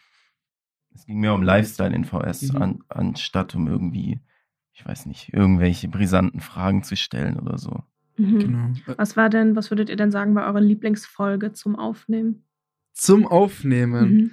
es 0.94 1.07
ging 1.07 1.21
mehr 1.21 1.35
um 1.35 1.42
Lifestyle 1.42 1.94
in 1.94 2.05
VS, 2.05 2.53
Mhm. 2.53 2.62
an, 2.62 2.79
anstatt 2.88 3.55
um 3.55 3.68
irgendwie, 3.68 4.21
ich 4.73 4.85
weiß 4.85 5.07
nicht, 5.07 5.33
irgendwelche 5.33 5.88
brisanten 5.88 6.40
Fragen 6.40 6.83
zu 6.83 6.97
stellen 6.97 7.38
oder 7.38 7.59
so. 7.59 7.85
Mhm. 8.16 8.38
Genau. 8.40 8.68
Was 8.97 9.16
war 9.16 9.31
denn, 9.31 9.55
was 9.55 9.71
würdet 9.71 9.88
ihr 9.90 9.97
denn 9.97 10.11
sagen, 10.11 10.35
war 10.35 10.47
eure 10.49 10.61
Lieblingsfolge 10.61 11.53
zum 11.53 11.77
Aufnehmen? 11.77 12.42
Zum 12.92 13.29
Aufnehmen. 13.29 14.11
Mhm. 14.11 14.31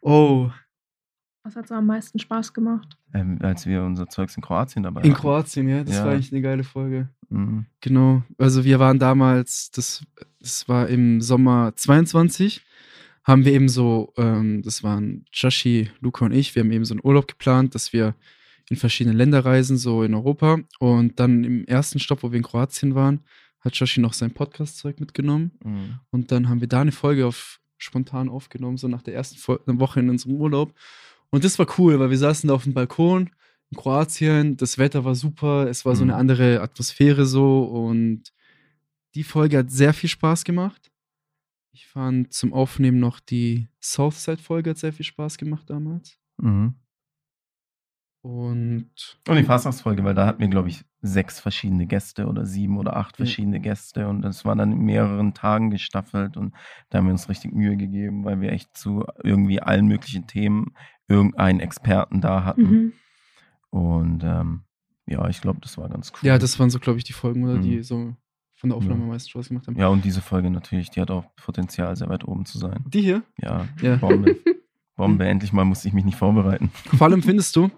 Oh, 0.00 0.50
Was 1.48 1.56
hat 1.56 1.68
so 1.68 1.74
am 1.76 1.86
meisten 1.86 2.18
Spaß 2.18 2.52
gemacht? 2.52 2.98
Ähm, 3.14 3.38
als 3.40 3.64
wir 3.64 3.82
unser 3.82 4.06
Zeugs 4.06 4.36
in 4.36 4.42
Kroatien 4.42 4.82
dabei 4.82 5.00
in 5.00 5.12
hatten. 5.12 5.18
Kroatien, 5.22 5.66
ja. 5.66 5.82
Das 5.82 5.96
Ja. 5.96 6.04
war 6.04 6.12
eigentlich 6.12 6.30
eine 6.30 6.42
geile 6.42 6.62
Folge. 6.62 7.08
Mhm. 7.30 7.64
Genau. 7.80 8.22
Also 8.36 8.64
wir 8.64 8.78
waren 8.78 8.98
damals, 8.98 9.70
das, 9.70 10.04
das 10.40 10.68
war 10.68 10.88
im 10.88 11.22
Sommer 11.22 11.72
22, 11.74 12.60
haben 13.24 13.46
wir 13.46 13.52
eben 13.54 13.70
so, 13.70 14.12
ähm, 14.18 14.60
das 14.60 14.82
waren 14.82 15.24
Joshi, 15.32 15.90
Luca 16.00 16.26
und 16.26 16.32
ich, 16.32 16.54
wir 16.54 16.62
haben 16.62 16.70
eben 16.70 16.84
so 16.84 16.92
einen 16.92 17.00
Urlaub 17.02 17.26
geplant, 17.26 17.74
dass 17.74 17.94
wir 17.94 18.14
in 18.68 18.76
verschiedene 18.76 19.16
Länder 19.16 19.42
reisen, 19.42 19.78
so 19.78 20.02
in 20.02 20.12
Europa. 20.12 20.58
Und 20.80 21.18
dann 21.18 21.44
im 21.44 21.64
ersten 21.64 21.98
Stopp, 21.98 22.22
wo 22.22 22.30
wir 22.30 22.36
in 22.36 22.42
Kroatien 22.44 22.94
waren, 22.94 23.20
hat 23.60 23.74
Joshi 23.74 24.02
noch 24.02 24.12
sein 24.12 24.32
Podcast-Zeug 24.32 25.00
mitgenommen. 25.00 25.52
Mhm. 25.64 26.00
Und 26.10 26.30
dann 26.30 26.50
haben 26.50 26.60
wir 26.60 26.68
da 26.68 26.82
eine 26.82 26.92
Folge 26.92 27.24
auf 27.26 27.58
spontan 27.78 28.28
aufgenommen, 28.28 28.76
so 28.76 28.86
nach 28.86 29.00
der 29.02 29.14
ersten 29.14 29.38
Fol 29.38 29.60
Woche 29.64 30.00
in 30.00 30.10
unserem 30.10 30.34
Urlaub. 30.34 30.74
Und 31.30 31.44
das 31.44 31.58
war 31.58 31.66
cool, 31.78 31.98
weil 31.98 32.10
wir 32.10 32.18
saßen 32.18 32.48
da 32.48 32.54
auf 32.54 32.64
dem 32.64 32.74
Balkon 32.74 33.30
in 33.70 33.76
Kroatien, 33.76 34.56
das 34.56 34.78
Wetter 34.78 35.04
war 35.04 35.14
super, 35.14 35.66
es 35.68 35.84
war 35.84 35.94
so 35.94 36.04
Mhm. 36.04 36.10
eine 36.10 36.18
andere 36.18 36.60
Atmosphäre 36.62 37.26
so 37.26 37.64
und 37.64 38.32
die 39.14 39.24
Folge 39.24 39.58
hat 39.58 39.70
sehr 39.70 39.92
viel 39.92 40.08
Spaß 40.08 40.44
gemacht. 40.44 40.90
Ich 41.72 41.86
fand 41.86 42.32
zum 42.32 42.52
Aufnehmen 42.52 42.98
noch 42.98 43.20
die 43.20 43.68
Southside-Folge 43.82 44.70
hat 44.70 44.78
sehr 44.78 44.92
viel 44.92 45.04
Spaß 45.04 45.36
gemacht 45.36 45.68
damals. 45.68 46.18
Mhm. 46.38 46.74
Und 48.22 48.90
Und 49.28 49.36
die 49.36 49.44
Fastnachtsfolge, 49.44 50.02
weil 50.04 50.14
da 50.14 50.26
hatten 50.26 50.40
wir, 50.40 50.48
glaube 50.48 50.68
ich, 50.68 50.84
sechs 51.00 51.38
verschiedene 51.38 51.86
Gäste 51.86 52.26
oder 52.26 52.44
sieben 52.44 52.76
oder 52.76 52.96
acht 52.96 53.16
verschiedene 53.16 53.60
Gäste 53.60 54.08
und 54.08 54.22
das 54.22 54.44
war 54.44 54.56
dann 54.56 54.72
in 54.72 54.80
mehreren 54.80 55.32
Tagen 55.34 55.70
gestaffelt 55.70 56.36
und 56.36 56.52
da 56.90 56.98
haben 56.98 57.06
wir 57.06 57.12
uns 57.12 57.28
richtig 57.28 57.52
Mühe 57.52 57.76
gegeben, 57.76 58.24
weil 58.24 58.40
wir 58.40 58.50
echt 58.52 58.76
zu 58.76 59.04
irgendwie 59.22 59.62
allen 59.62 59.86
möglichen 59.86 60.26
Themen 60.26 60.74
irgendeinen 61.06 61.60
Experten 61.60 62.20
da 62.20 62.44
hatten. 62.44 62.62
Mhm. 62.62 62.92
Und 63.70 64.24
ähm, 64.24 64.62
ja, 65.06 65.26
ich 65.28 65.40
glaube, 65.40 65.60
das 65.62 65.78
war 65.78 65.88
ganz 65.88 66.12
cool. 66.14 66.26
ja, 66.28 66.38
das 66.38 66.58
waren 66.58 66.70
so, 66.70 66.78
glaube 66.80 66.98
ich, 66.98 67.04
die 67.04 67.12
Folgen, 67.12 67.44
oder 67.44 67.56
Mhm. 67.56 67.62
die 67.62 67.82
so 67.82 68.14
von 68.56 68.70
der 68.70 68.76
Aufnahme 68.76 68.98
Ja. 68.98 69.04
am 69.04 69.08
meisten 69.10 69.30
Spaß 69.30 69.48
gemacht 69.48 69.68
haben. 69.68 69.78
ja, 69.78 69.86
und 69.88 70.04
diese 70.04 70.20
Folge 70.20 70.50
natürlich, 70.50 70.90
die 70.90 71.00
hat 71.00 71.10
auch 71.12 71.24
Potenzial, 71.36 71.94
sehr 71.96 72.08
weit 72.08 72.26
oben 72.26 72.44
zu 72.44 72.58
sein. 72.58 72.84
Die 72.88 73.00
hier? 73.02 73.22
Ja, 73.40 73.68
Ja. 73.80 73.96
Bombe. 73.96 74.36
Bombe, 74.96 75.28
endlich 75.28 75.52
mal 75.52 75.64
musste 75.64 75.86
ich 75.86 75.94
mich 75.94 76.04
nicht 76.04 76.18
vorbereiten. 76.18 76.72
Vor 76.96 77.06
allem 77.06 77.22
findest 77.22 77.54
du, 77.54 77.70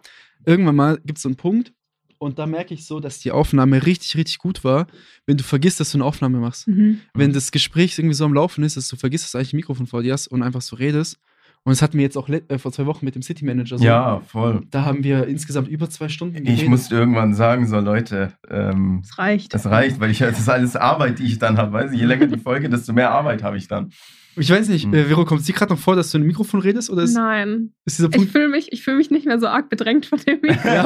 irgendwann 0.47 0.77
mal 0.77 0.99
gibt 1.05 1.19
es 1.19 1.23
so 1.23 1.29
einen 1.29 1.37
Punkt 1.37 1.73
und 2.19 2.39
da 2.39 2.47
merke 2.47 2.75
ich 2.75 2.87
so, 2.87 3.01
dass 3.01 3.19
die 3.21 3.33
Aufnahme 3.33 3.87
richtig, 3.87 4.17
richtig 4.17 4.39
gut 4.39 4.63
war, 4.63 4.87
wenn 5.27 5.37
du 5.39 5.43
vergisst, 5.45 5.81
dass 5.81 5.93
du 5.93 5.99
eine 5.99 6.05
Aufnahme 6.05 6.39
machst. 6.39 6.69
Mhm. 6.69 7.01
Wenn 7.15 7.33
das 7.33 7.51
Gespräch 7.51 7.99
irgendwie 7.99 8.15
so 8.15 8.25
am 8.27 8.35
Laufen 8.35 8.63
ist, 8.65 8.77
dass 8.77 8.89
du 8.89 8.97
vergisst, 8.97 9.25
dass 9.25 9.33
du 9.33 9.39
eigentlich 9.39 9.55
ein 9.55 9.57
Mikrofon 9.57 9.87
vor 9.87 10.03
dir 10.03 10.13
hast 10.13 10.27
und 10.29 10.43
einfach 10.43 10.61
so 10.61 10.77
redest. 10.77 11.19
Und 11.63 11.73
das 11.73 11.83
hatten 11.83 11.99
wir 11.99 12.05
jetzt 12.05 12.17
auch 12.17 12.29
äh, 12.31 12.59
vor 12.59 12.73
zwei 12.73 12.87
Wochen 12.87 13.05
mit 13.05 13.15
dem 13.15 13.23
City 13.23 13.45
Manager 13.45 13.77
so. 13.77 13.85
Ja, 13.85 14.21
voll. 14.21 14.67
Da 14.71 14.87
haben 14.87 15.05
wir 15.05 15.27
insgesamt 15.27 15.69
über 15.69 15.91
zwei 15.91 16.09
Stunden 16.09 16.37
Ich 16.37 16.45
geredet. 16.45 16.69
musste 16.69 16.95
irgendwann 16.95 17.35
sagen, 17.35 17.67
so 17.67 17.79
Leute, 17.81 18.33
ähm, 18.49 19.03
Es 19.05 19.19
reicht. 19.19 19.53
das 19.53 19.67
reicht, 19.67 20.01
weil 20.01 20.11
ich 20.11 20.19
das 20.21 20.39
ist 20.39 20.49
alles 20.49 20.75
Arbeit, 20.77 21.19
die 21.19 21.25
ich 21.25 21.39
dann 21.39 21.59
habe. 21.59 21.73
Weißt 21.73 21.93
du, 21.93 21.99
je 21.99 22.07
länger 22.07 22.27
die 22.29 22.39
Folge, 22.39 22.71
desto 22.71 22.95
mehr 22.95 23.11
Arbeit 23.11 23.43
habe 23.43 23.59
ich 23.59 23.69
dann. 23.69 23.93
Ich 24.37 24.49
weiß 24.51 24.69
nicht, 24.69 24.85
Hm. 24.85 24.95
äh, 24.95 25.05
Vero, 25.05 25.25
kommt 25.25 25.41
es 25.41 25.47
dir 25.47 25.53
gerade 25.55 25.73
noch 25.73 25.79
vor, 25.81 25.97
dass 25.97 26.11
du 26.13 26.19
in 26.19 26.25
ein 26.25 26.27
Mikrofon 26.29 26.61
redest? 26.61 26.89
Oder 26.91 27.03
ist, 27.03 27.15
Nein. 27.15 27.73
ist 27.85 27.99
dieser 27.99 28.09
Ich 28.11 28.17
Punkt. 28.17 28.31
fühle 28.31 28.49
mich, 28.49 28.73
ich 28.73 28.83
fühl 28.83 28.97
mich 28.97 29.11
nicht 29.11 29.27
mehr 29.27 29.39
so 29.41 29.49
arg 29.49 29.69
bedrängt 29.69 30.07
von 30.07 30.19
dem 30.21 30.41
Mikro. 30.43 30.69
ja, 30.69 30.85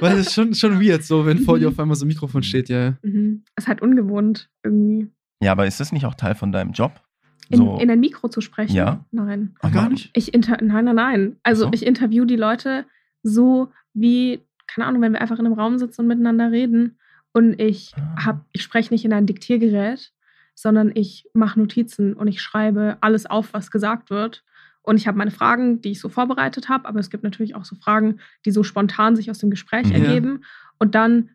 weil 0.00 0.16
das 0.16 0.26
ist 0.26 0.34
schon, 0.34 0.54
schon 0.54 0.80
weird, 0.80 1.04
so, 1.04 1.24
wenn 1.26 1.38
vor 1.38 1.58
dir 1.58 1.66
Mhm. 1.68 1.72
auf 1.74 1.78
einmal 1.80 1.96
so 1.96 2.04
ein 2.04 2.08
Mikrofon 2.08 2.42
steht, 2.42 2.68
ja. 2.68 2.96
Mhm. 3.02 3.44
Ist 3.56 3.68
halt 3.68 3.80
ungewohnt 3.80 4.50
irgendwie. 4.64 5.08
Ja, 5.42 5.52
aber 5.52 5.66
ist 5.66 5.80
das 5.80 5.92
nicht 5.92 6.04
auch 6.04 6.14
Teil 6.14 6.34
von 6.34 6.52
deinem 6.52 6.72
Job? 6.72 7.00
In, 7.48 7.58
So, 7.58 7.78
in 7.78 7.90
ein 7.90 8.00
Mikro 8.00 8.28
zu 8.28 8.40
sprechen? 8.40 8.74
Ja. 8.76 9.04
Nein. 9.10 9.54
Ah, 9.60 9.70
gar 9.70 9.88
nicht? 9.88 10.10
Ich 10.14 10.32
inter 10.34 10.58
nein, 10.62 10.84
nein, 10.84 10.94
nein. 10.96 11.36
Also 11.42 11.64
Ach 11.64 11.68
so. 11.68 11.72
ich 11.74 11.86
interview 11.86 12.24
die 12.24 12.36
Leute 12.36 12.84
so 13.22 13.72
wie, 13.94 14.40
keine 14.66 14.86
Ahnung, 14.86 15.02
wenn 15.02 15.12
wir 15.12 15.20
einfach 15.20 15.38
in 15.38 15.46
einem 15.46 15.54
Raum 15.58 15.78
sitzen 15.78 16.02
und 16.02 16.06
miteinander 16.08 16.50
reden 16.52 16.98
und 17.32 17.60
ich 17.60 17.92
Ah. 17.96 18.24
hab, 18.26 18.44
ich 18.52 18.62
spreche 18.62 18.92
nicht 18.94 19.04
in 19.04 19.12
ein 19.12 19.26
Diktiergerät, 19.26 20.12
sondern 20.60 20.90
ich 20.94 21.26
mache 21.34 21.58
Notizen 21.58 22.14
und 22.14 22.28
ich 22.28 22.40
schreibe 22.42 22.98
alles 23.00 23.26
auf, 23.26 23.52
was 23.52 23.70
gesagt 23.70 24.10
wird. 24.10 24.44
Und 24.82 24.96
ich 24.96 25.06
habe 25.06 25.18
meine 25.18 25.30
Fragen, 25.30 25.80
die 25.82 25.90
ich 25.92 26.00
so 26.00 26.08
vorbereitet 26.08 26.68
habe, 26.68 26.88
aber 26.88 27.00
es 27.00 27.10
gibt 27.10 27.22
natürlich 27.22 27.54
auch 27.54 27.64
so 27.64 27.76
Fragen, 27.76 28.18
die 28.44 28.50
so 28.50 28.62
spontan 28.62 29.14
sich 29.16 29.30
aus 29.30 29.38
dem 29.38 29.50
Gespräch 29.50 29.86
Mhm. 29.86 29.92
ergeben. 29.92 30.44
Und 30.78 30.94
dann 30.94 31.30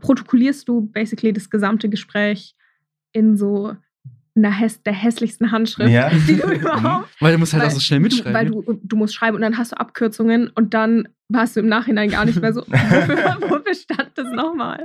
protokollierst 0.00 0.68
du 0.68 0.82
basically 0.82 1.32
das 1.32 1.50
gesamte 1.50 1.88
Gespräch 1.88 2.54
in 3.12 3.36
so 3.36 3.76
einer 4.36 4.50
häss 4.50 4.82
der 4.82 4.92
hässlichsten 4.92 5.50
Handschrift, 5.52 5.90
Ja. 5.90 6.08
die 6.10 6.36
du 6.36 6.52
überhaupt 6.52 7.08
Weil 7.20 7.32
du 7.32 7.38
musst 7.38 7.52
halt 7.52 7.62
auch 7.62 7.66
Weil 7.66 7.74
so 7.74 7.80
schnell 7.80 8.00
mitschreiben. 8.00 8.34
weil 8.34 8.44
ne? 8.46 8.50
du, 8.50 8.80
du 8.82 8.96
musst 8.96 9.14
schreiben 9.14 9.34
und 9.36 9.42
dann 9.42 9.58
hast 9.58 9.72
du 9.72 9.80
Abkürzungen 9.80 10.48
und 10.48 10.72
dann 10.74 11.08
warst 11.30 11.56
du 11.56 11.60
im 11.60 11.66
Nachhinein 11.68 12.10
gar 12.10 12.24
nicht 12.24 12.40
mehr 12.40 12.52
so, 12.52 12.60
wofür, 12.66 13.36
wofür 13.48 13.74
stand 13.74 14.10
das 14.16 14.28
nochmal? 14.30 14.84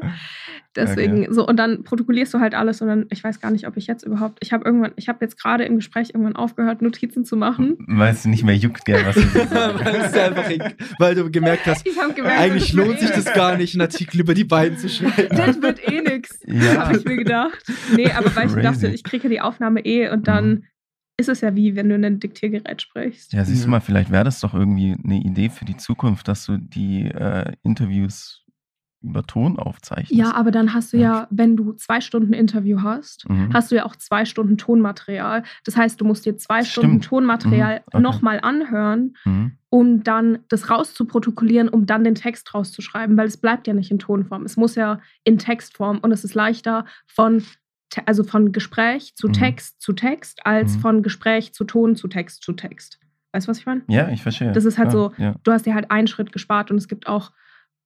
Deswegen, 0.75 1.33
so, 1.33 1.47
und 1.47 1.57
dann 1.57 1.83
protokollierst 1.83 2.33
du 2.33 2.39
halt 2.41 2.53
alles 2.53 2.81
und 2.81 2.87
dann, 2.89 3.05
ich 3.09 3.23
weiß 3.23 3.39
gar 3.39 3.49
nicht, 3.49 3.65
ob 3.65 3.77
ich 3.77 3.87
jetzt 3.87 4.03
überhaupt, 4.05 4.39
ich 4.41 4.51
habe 4.51 4.65
irgendwann, 4.65 4.91
ich 4.97 5.07
habe 5.07 5.19
jetzt 5.21 5.39
gerade 5.41 5.63
im 5.63 5.77
Gespräch 5.77 6.09
irgendwann 6.09 6.35
aufgehört, 6.35 6.81
Notizen 6.81 7.23
zu 7.23 7.37
machen. 7.37 7.77
Weil 7.87 8.13
es 8.13 8.25
nicht 8.25 8.43
mehr 8.43 8.57
juckt, 8.57 8.83
gell, 8.83 9.05
was 9.05 9.15
dir 10.13 10.23
einfach, 10.25 10.49
weil 10.99 11.15
du 11.15 11.31
gemerkt 11.31 11.65
hast, 11.65 11.85
Ich 11.87 11.97
habe 11.99 12.13
gemerkt, 12.13 12.39
eigentlich 12.39 12.73
lohnt 12.73 12.99
sich 12.99 13.09
eh 13.09 13.13
das 13.15 13.33
gar 13.33 13.55
nicht, 13.57 13.73
einen 13.75 13.81
Artikel 13.81 14.19
über 14.19 14.33
die 14.33 14.43
beiden 14.43 14.77
zu 14.77 14.89
schreiben. 14.89 15.29
Das 15.35 15.61
wird 15.61 15.79
eh 15.89 16.01
nix, 16.01 16.39
Ja. 16.45 16.87
habe 16.87 16.97
ich 16.97 17.05
mir 17.05 17.15
gedacht. 17.17 17.63
Nee, 17.95 18.11
aber 18.11 18.35
weil 18.35 18.47
ich 18.47 18.55
dachte, 18.61 18.87
ich 18.87 19.03
kriege 19.05 19.29
die 19.29 19.39
Aufnahme 19.41 19.79
eh 19.85 20.09
und 20.09 20.27
dann 20.27 20.45
Mhm. 20.45 20.63
Ist 21.17 21.29
es 21.29 21.41
ja 21.41 21.55
wie, 21.55 21.75
wenn 21.75 21.89
du 21.89 21.95
in 21.95 22.03
ein 22.05 22.19
Diktiergerät 22.19 22.81
sprichst. 22.81 23.31
Ja, 23.33 23.45
siehst 23.45 23.65
du 23.65 23.69
mal, 23.69 23.79
vielleicht 23.79 24.11
wäre 24.11 24.23
das 24.25 24.39
doch 24.41 24.53
irgendwie 24.53 24.95
eine 25.03 25.19
Idee 25.21 25.49
für 25.49 25.65
die 25.65 25.77
Zukunft, 25.77 26.27
dass 26.27 26.45
du 26.45 26.57
die 26.57 27.05
äh, 27.05 27.53
Interviews 27.63 28.41
über 29.01 29.21
Ton 29.23 29.59
aufzeichnest. 29.59 30.11
Ja, 30.11 30.33
aber 30.33 30.49
dann 30.49 30.73
hast 30.73 30.91
du 30.91 30.97
Ja. 30.97 31.03
ja, 31.21 31.27
wenn 31.29 31.55
du 31.55 31.73
zwei 31.73 32.01
Stunden 32.01 32.33
Interview 32.33 32.81
hast, 32.81 33.29
Mhm. 33.29 33.53
hast 33.53 33.71
du 33.71 33.75
ja 33.75 33.85
auch 33.85 33.95
zwei 33.95 34.25
Stunden 34.25 34.57
Tonmaterial. 34.57 35.43
Das 35.63 35.77
heißt, 35.77 36.01
du 36.01 36.05
musst 36.05 36.25
dir 36.25 36.37
zwei 36.37 36.63
Stimmt. 36.63 36.71
Stunden 36.85 37.01
Tonmaterial 37.01 37.75
Mhm, 37.75 37.83
okay. 37.93 38.01
nochmal 38.01 38.39
anhören, 38.41 39.15
Mhm. 39.23 39.51
um 39.69 40.03
dann 40.03 40.39
das 40.49 40.71
rauszuprotokollieren, 40.71 41.69
um 41.69 41.85
dann 41.85 42.03
den 42.03 42.15
Text 42.15 42.53
rauszuschreiben, 42.55 43.15
weil 43.15 43.27
es 43.27 43.37
bleibt 43.37 43.67
ja 43.67 43.73
nicht 43.75 43.91
in 43.91 43.99
Tonform. 43.99 44.43
Es 44.43 44.57
muss 44.57 44.73
ja 44.75 44.99
in 45.23 45.37
Textform 45.37 45.99
und 45.99 46.11
es 46.11 46.23
ist 46.23 46.33
leichter 46.33 46.85
von 47.05 47.43
also 48.05 48.23
von 48.23 48.51
Gespräch 48.51 49.15
zu 49.15 49.27
Mhm. 49.27 49.33
Text 49.33 49.81
zu 49.81 49.93
Text 49.93 50.45
als 50.45 50.75
Mhm. 50.77 50.79
von 50.81 51.03
Gespräch 51.03 51.53
zu 51.53 51.63
Ton 51.63 51.95
zu 51.95 52.07
Text 52.07 52.43
zu 52.43 52.53
Text. 52.53 52.99
Weißt 53.33 53.47
du, 53.47 53.49
was 53.51 53.59
ich 53.59 53.65
meine? 53.65 53.81
Ja, 53.87 54.09
ich 54.09 54.21
verstehe. 54.23 54.51
Das 54.53 54.65
ist 54.65 54.77
halt 54.77 54.89
Klar, 54.89 55.13
so- 55.17 55.21
Ja. 55.23 55.35
Du 55.43 55.51
hast 55.51 55.65
dir 55.65 55.75
halt 55.75 55.91
einen 55.91 56.07
Schritt 56.07 56.31
gespart 56.31 56.71
und 56.71 56.77
es 56.77 56.87
gibt 56.87 57.07
auch 57.07 57.31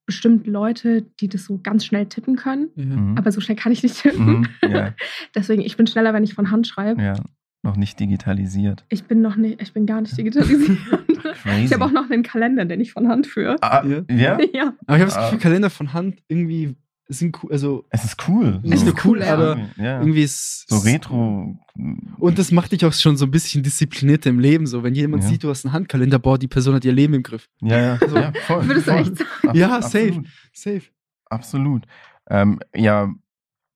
bestimmt 0.06 0.48
Leute, 0.48 1.04
die 1.20 1.28
das 1.28 1.46
so 1.46 1.60
ganz 1.62 1.86
schnell 1.86 2.08
tippen 2.08 2.36
können. 2.36 2.70
Ja. 2.76 2.86
Mhm. 2.86 3.18
Aber 3.18 3.32
so 3.32 3.42
schnell 3.42 3.56
kann 3.58 3.72
ich 3.72 3.84
nicht 3.84 4.00
tippen. 4.02 4.48
Mhm. 4.64 4.70
Ja, 4.70 4.94
Deswegen, 5.36 5.62
ich 5.62 5.78
bin 5.78 5.86
schneller, 5.88 6.14
wenn 6.14 6.24
ich 6.24 6.34
von 6.34 6.50
Hand 6.52 6.68
schreibe. 6.68 7.02
ja, 7.02 7.14
noch 7.62 7.76
nicht 7.76 8.00
digitalisiert. 8.00 8.86
Ich 8.90 9.04
bin 9.04 9.22
noch 9.22 9.36
nicht, 9.36 9.62
ich 9.62 9.74
bin 9.74 9.86
gar 9.86 10.02
nicht 10.02 10.18
digitalisiert. 10.18 10.78
Crazy. 11.44 11.66
Ich 11.66 11.74
habe 11.74 11.86
auch 11.86 11.92
noch 11.92 12.10
einen 12.10 12.24
Kalender, 12.24 12.66
den 12.66 12.80
ich 12.82 12.92
von 12.94 13.08
Hand 13.08 13.28
führe. 13.28 13.56
Ah, 13.62 13.84
Ja. 13.86 14.02
ja? 14.10 14.38
Ja. 14.54 14.74
Aber 14.88 14.98
ich 14.98 15.02
habe 15.02 15.06
das 15.06 15.18
Ah. 15.18 15.26
Gefühl, 15.26 15.40
Kalender 15.40 15.70
von 15.70 15.94
Hand 15.94 16.22
irgendwie 16.28 16.76
sind 17.18 17.36
cool, 17.44 17.52
also 17.52 17.86
Es 17.90 18.04
ist 18.06 18.18
cool. 18.28 18.60
nicht 18.62 18.74
Es 18.76 18.84
nur 18.86 18.94
ist 18.96 19.06
cool, 19.06 19.24
aber 19.24 19.58
ja. 19.78 20.00
irgendwie 20.00 20.22
ist 20.24 20.66
so 20.70 20.78
retro. 20.78 21.58
Und 22.20 22.38
das 22.40 22.52
macht 22.52 22.72
dich 22.72 22.86
auch 22.86 22.94
schon 22.94 23.18
so 23.18 23.26
ein 23.26 23.32
bisschen 23.32 23.64
disziplinierter 23.64 24.30
im 24.30 24.40
Leben. 24.40 24.68
So, 24.68 24.84
wenn 24.84 24.94
jemand 24.94 25.24
Ja. 25.24 25.30
sieht, 25.30 25.44
du 25.44 25.50
hast 25.50 25.66
einen 25.66 25.74
Handkalender, 25.74 26.20
boah, 26.20 26.38
die 26.38 26.48
Person 26.48 26.76
hat 26.76 26.86
ihr 26.86 26.94
Leben 26.94 27.16
im 27.16 27.24
Griff. 27.24 27.50
ja, 27.62 27.80
ja, 27.80 27.98
Also, 28.00 28.16
ja, 28.18 28.32
voll. 28.46 28.68
Würdest 28.68 28.88
du 28.88 28.92
voll. 28.92 29.02
echt 29.02 29.18
sagen? 29.18 29.58
Ja, 29.58 29.82
safe. 29.82 30.08
Absolut. 30.08 30.28
Safe. 30.54 30.82
Absolut. 31.26 31.86
Ähm, 32.30 32.60
ja, 32.76 33.14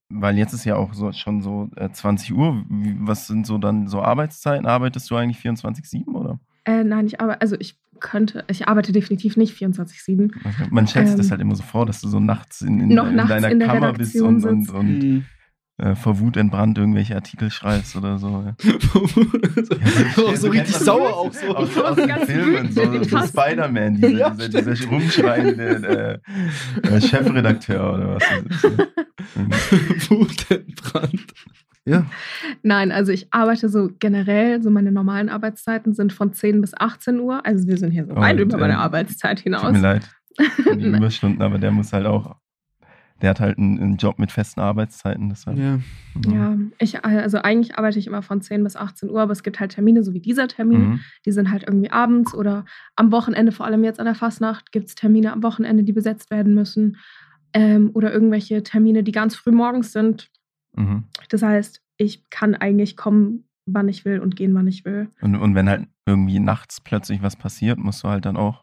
weil 0.10 0.38
jetzt 0.38 0.54
ist 0.54 0.66
ja 0.66 0.76
auch 0.76 0.94
so, 0.94 1.12
schon 1.12 1.42
so 1.42 1.70
äh, 1.76 1.90
20 1.92 2.34
Uhr. 2.34 2.64
Wie, 2.70 2.96
was 3.00 3.26
sind 3.28 3.48
so 3.48 3.58
dann 3.58 3.88
so 3.88 4.02
Arbeitszeiten? 4.02 4.66
Arbeitest 4.68 5.10
du 5.10 5.16
eigentlich 5.16 5.38
24-7 5.44 6.08
oder? 6.14 6.40
Äh, 6.66 6.84
nein, 6.84 7.08
ich 7.08 7.20
arbeite, 7.20 7.42
also 7.42 7.56
ich 7.60 7.76
könnte, 8.00 8.44
ich 8.50 8.68
arbeite 8.68 8.92
definitiv 8.92 9.38
nicht 9.38 9.56
24-7. 9.56 10.32
Also 10.44 10.58
Man 10.70 10.88
stellt 10.88 11.08
sich 11.08 11.18
das 11.18 11.26
Ähm, 11.28 11.32
halt 11.32 11.42
immer 11.42 11.56
so 11.56 11.64
vor, 11.64 11.86
dass 11.86 12.02
du 12.02 12.08
so 12.08 12.20
nachts 12.20 12.62
in, 12.62 12.80
in, 12.80 12.90
noch 12.90 13.08
in 13.08 13.16
nachts 13.16 13.30
deiner 13.30 13.50
in 13.52 13.60
der 13.60 13.68
Kammer 13.70 13.94
bist 13.94 14.16
Redaktion 14.16 14.36
und, 14.36 14.46
und, 14.46 14.62
sitzt. 14.66 14.76
und 14.76 15.00
Mhm. 15.00 15.26
äh, 15.78 15.96
vor 15.96 16.20
Wut 16.20 16.38
entbrannt 16.38 16.78
irgendwelche 16.78 17.16
Artikel 17.16 17.50
schreibst 17.50 17.96
oder 17.96 18.18
so. 18.20 18.44
Ja. 18.46 18.56
so 20.16 20.20
Du 20.20 20.26
richtig 20.28 20.52
kennst 20.52 20.76
das 20.76 20.86
sauer 20.86 21.10
so 21.10 21.16
auch 21.16 21.34
so. 21.34 21.56
Aus, 21.56 21.74
So 21.74 21.84
aus 21.86 22.00
Filmen, 22.26 22.72
so, 22.72 23.04
so. 23.04 23.18
Spider-Man, 23.28 23.96
dieser, 23.96 24.10
Ja, 24.12 24.30
dieser, 24.32 24.62
dieser 24.74 24.88
rumschreiende 24.90 26.22
äh, 26.84 26.88
äh, 26.88 27.02
Chefredakteur 27.02 27.94
oder 27.94 28.16
was. 28.16 28.24
Mhm. 29.36 29.52
Wut 30.10 30.52
entbrannt. 30.52 31.34
Ja. 31.86 32.06
Nein, 32.62 32.92
also 32.92 33.12
ich 33.12 33.28
arbeite 33.32 33.68
so 33.70 33.90
generell, 34.00 34.62
so 34.64 34.70
meine 34.70 34.92
normalen 34.92 35.28
Arbeitszeiten 35.30 35.94
sind 35.94 36.14
von 36.14 36.32
10 36.32 36.62
bis 36.62 36.74
18 36.74 37.20
Uhr. 37.20 37.46
Also 37.46 37.68
wir 37.68 37.78
sind 37.78 37.92
hier 37.92 38.06
so 38.06 38.14
Oh, 38.14 38.22
weit 38.22 38.40
über 38.40 38.58
meine 38.58 38.74
ähm, 38.74 38.80
Arbeitszeit 38.80 39.40
Tut 39.44 39.52
mir 39.52 39.58
hinaus. 39.58 39.82
leid 39.82 40.10
die 40.40 40.88
Überstunden, 40.98 41.42
aber 41.42 41.60
der 41.60 41.72
muss 41.72 41.92
halt 41.94 42.06
auch, 42.06 42.38
der 43.22 43.32
hat 43.32 43.40
halt 43.42 43.58
einen, 43.58 43.80
einen 43.80 43.98
Job 43.98 44.18
mit 44.18 44.32
festen 44.32 44.62
Arbeitszeiten. 44.62 45.30
Deshalb, 45.30 45.58
ja. 45.58 45.80
Mhm. 46.16 46.32
Ja, 46.34 46.58
ich, 46.80 47.04
also 47.04 47.38
eigentlich 47.40 47.78
arbeite 47.78 48.00
ich 48.00 48.08
immer 48.08 48.22
von 48.22 48.42
10 48.42 48.64
bis 48.64 48.76
18 48.78 49.10
Uhr, 49.10 49.22
aber 49.22 49.34
es 49.34 49.44
gibt 49.44 49.60
halt 49.60 49.72
Termine, 49.74 50.04
so 50.04 50.14
wie 50.14 50.20
dieser 50.22 50.48
Termin, 50.48 50.82
Mhm. 50.90 51.00
die 51.26 51.32
sind 51.34 51.52
halt 51.52 51.64
irgendwie 51.68 51.92
abends 51.92 52.34
oder 52.34 52.64
am 52.96 53.12
Wochenende, 53.12 53.52
vor 53.52 53.66
allem 53.66 53.84
jetzt 53.84 54.00
an 54.00 54.06
der 54.06 54.16
Fastnacht, 54.16 54.72
gibt 54.72 54.88
es 54.88 54.96
Termine 54.96 55.34
am 55.34 55.44
Wochenende, 55.44 55.84
die 55.84 55.94
besetzt 55.94 56.32
werden 56.32 56.54
müssen. 56.54 56.98
Ähm, 57.54 57.92
oder 57.94 58.12
irgendwelche 58.12 58.64
Termine, 58.64 59.04
die 59.04 59.12
ganz 59.12 59.36
früh 59.36 59.52
morgens 59.52 59.92
sind. 59.92 60.30
Mhm. 60.76 61.06
Das 61.30 61.42
heißt, 61.42 61.82
ich 61.98 62.30
kann 62.30 62.56
eigentlich 62.56 62.98
kommen, 62.98 63.46
wann 63.66 63.88
ich 63.88 64.06
will 64.06 64.20
und 64.20 64.36
gehen, 64.36 64.54
wann 64.56 64.68
ich 64.68 64.86
will. 64.86 65.10
Und, 65.22 65.36
und 65.36 65.56
wenn 65.56 65.70
halt 65.70 65.88
irgendwie 66.06 66.40
nachts 66.40 66.82
plötzlich 66.82 67.22
was 67.22 67.36
passiert, 67.36 67.78
musst 67.78 68.04
du 68.04 68.10
halt 68.10 68.26
dann 68.26 68.38
auch. 68.38 68.63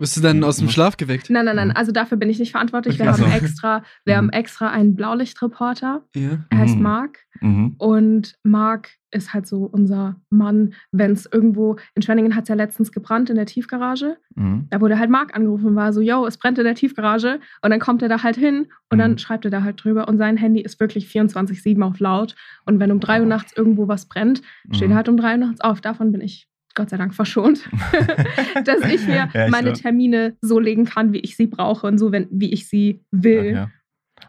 Wirst 0.00 0.16
du 0.16 0.20
dann 0.20 0.44
aus 0.44 0.58
dem 0.58 0.66
Mhm. 0.66 0.70
Schlaf 0.70 0.96
geweckt? 0.96 1.28
Nein, 1.28 1.44
nein, 1.44 1.56
nein, 1.56 1.68
Mhm. 1.68 1.76
also 1.76 1.90
dafür 1.90 2.16
bin 2.18 2.30
ich 2.30 2.38
nicht 2.38 2.52
verantwortlich. 2.52 2.98
Wir 3.00 3.10
haben 3.10 3.24
extra, 3.24 3.82
wir 4.04 4.14
Mhm. 4.14 4.18
haben 4.18 4.30
extra 4.30 4.70
einen 4.70 4.94
Blaulichtreporter, 4.94 6.04
Ja. 6.14 6.44
er 6.50 6.58
heißt 6.58 6.76
Mhm. 6.76 6.82
Marc. 6.82 7.18
Mhm. 7.40 7.74
Und 7.78 8.36
Marc 8.44 8.90
ist 9.10 9.32
halt 9.34 9.46
so 9.46 9.64
unser 9.64 10.16
Mann, 10.30 10.74
wenn 10.92 11.12
es 11.12 11.26
irgendwo, 11.32 11.76
in 11.94 12.02
Schwenningen 12.02 12.34
hat 12.36 12.44
es 12.44 12.48
ja 12.48 12.54
letztens 12.54 12.92
gebrannt 12.92 13.30
in 13.30 13.36
der 13.36 13.46
Tiefgarage. 13.46 14.18
Mhm. 14.36 14.66
Da 14.70 14.80
wurde 14.80 14.98
halt 14.98 15.10
Marc 15.10 15.34
angerufen 15.34 15.66
und 15.66 15.76
war 15.76 15.92
so, 15.92 16.00
yo, 16.00 16.26
es 16.26 16.36
brennt 16.36 16.58
in 16.58 16.64
der 16.64 16.74
Tiefgarage. 16.74 17.40
Und 17.62 17.70
dann 17.70 17.80
kommt 17.80 18.02
er 18.02 18.08
da 18.08 18.22
halt 18.22 18.36
hin 18.36 18.66
und 18.90 18.98
dann 18.98 19.12
Mhm. 19.12 19.18
schreibt 19.18 19.44
er 19.46 19.50
da 19.50 19.62
halt 19.64 19.82
drüber. 19.82 20.06
Und 20.08 20.18
sein 20.18 20.36
Handy 20.36 20.60
ist 20.60 20.78
wirklich 20.78 21.08
24-7 21.08 21.82
auf 21.82 21.98
laut. 22.00 22.34
Und 22.66 22.78
wenn 22.80 22.92
um 22.92 23.00
3 23.00 23.20
Uhr 23.20 23.26
nachts 23.26 23.52
irgendwo 23.56 23.88
was 23.88 24.06
brennt, 24.06 24.42
steht 24.72 24.88
Mhm. 24.88 24.92
er 24.92 24.96
halt 24.96 25.08
um 25.08 25.16
3 25.16 25.32
Uhr 25.32 25.38
nachts 25.38 25.60
auf. 25.60 25.80
Davon 25.80 26.12
bin 26.12 26.20
ich 26.20 26.46
Gott 26.78 26.90
sei 26.90 26.96
Dank 26.96 27.12
verschont. 27.12 27.68
dass 28.64 28.84
ich 28.84 29.04
mir 29.06 29.28
Ja, 29.34 29.46
ich 29.46 29.50
meine 29.50 29.72
glaub- 29.72 29.82
Termine 29.82 30.36
so 30.40 30.60
legen 30.60 30.84
kann, 30.84 31.12
wie 31.12 31.18
ich 31.18 31.36
sie 31.36 31.48
brauche 31.48 31.86
und 31.88 31.98
so, 31.98 32.12
wenn, 32.12 32.28
wie 32.30 32.52
ich 32.52 32.68
sie 32.68 33.00
will. 33.10 33.52
Ja. 33.52 33.70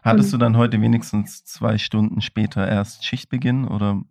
Hattest 0.02 0.34
Und- 0.34 0.40
du 0.40 0.44
dann 0.44 0.56
heute 0.56 0.80
wenigstens 0.82 1.44
zwei 1.44 1.78
Stunden 1.78 2.20
später 2.20 2.66
erst 2.66 3.04
Schichtbeginn 3.04 3.66
oder? 3.68 4.02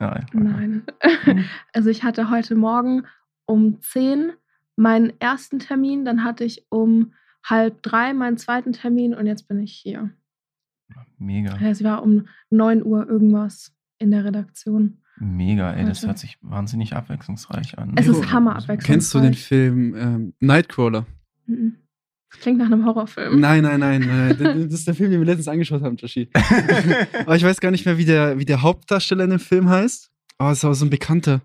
Ja. 0.00 0.20
Nein. 0.32 0.82
Mhm. 1.26 1.44
Also 1.74 1.90
ich 1.90 2.02
hatte 2.02 2.30
heute 2.30 2.54
Morgen 2.54 3.04
um 3.44 3.80
10 3.82 4.32
meinen 4.76 5.12
ersten 5.20 5.58
Termin, 5.58 6.06
dann 6.06 6.24
hatte 6.24 6.44
ich 6.44 6.64
um 6.70 7.12
halb 7.44 7.82
drei 7.82 8.14
meinen 8.14 8.38
zweiten 8.38 8.72
Termin 8.72 9.14
und 9.14 9.26
jetzt 9.26 9.48
bin 9.48 9.60
ich 9.60 9.72
hier. 9.74 10.08
Mega. 11.18 11.58
Es 11.62 11.84
war 11.84 12.02
um 12.02 12.26
9 12.48 12.82
Uhr 12.84 13.06
irgendwas 13.06 13.74
in 13.98 14.10
der 14.10 14.24
Redaktion. 14.24 15.02
Mega, 15.20 15.72
ey, 15.74 15.84
das 15.84 16.06
hört 16.06 16.18
sich 16.18 16.38
wahnsinnig 16.40 16.94
abwechslungsreich 16.96 17.78
an. 17.78 17.92
Es 17.96 18.06
ist 18.06 18.16
ist 18.18 18.32
hammer 18.32 18.52
abwechslungsreich. 18.52 18.86
Kennst 18.86 19.14
du 19.14 19.20
den 19.20 19.34
Film 19.34 19.94
ähm, 19.94 20.34
Nightcrawler? 20.40 21.06
Mhm. 21.46 21.76
Klingt 22.30 22.58
nach 22.58 22.66
einem 22.66 22.86
Horrorfilm. 22.86 23.40
Nein, 23.40 23.64
nein, 23.64 23.80
nein, 23.80 24.00
nein. 24.06 24.36
Das 24.38 24.80
ist 24.80 24.86
der 24.86 24.94
Film, 24.94 25.10
den 25.10 25.20
wir 25.20 25.26
letztens 25.26 25.48
angeschaut 25.48 25.82
haben, 25.82 25.96
Joshi. 25.96 26.30
Aber 27.26 27.36
ich 27.36 27.42
weiß 27.42 27.60
gar 27.60 27.70
nicht 27.70 27.84
mehr, 27.84 27.98
wie 27.98 28.04
der, 28.04 28.38
wie 28.38 28.44
der 28.44 28.62
Hauptdarsteller 28.62 29.24
in 29.24 29.30
dem 29.30 29.40
Film 29.40 29.68
heißt. 29.68 30.10
Oh, 30.38 30.48
ist 30.48 30.64
aber 30.64 30.74
so 30.74 30.86
ein 30.86 30.90
Bekannter. 30.90 31.42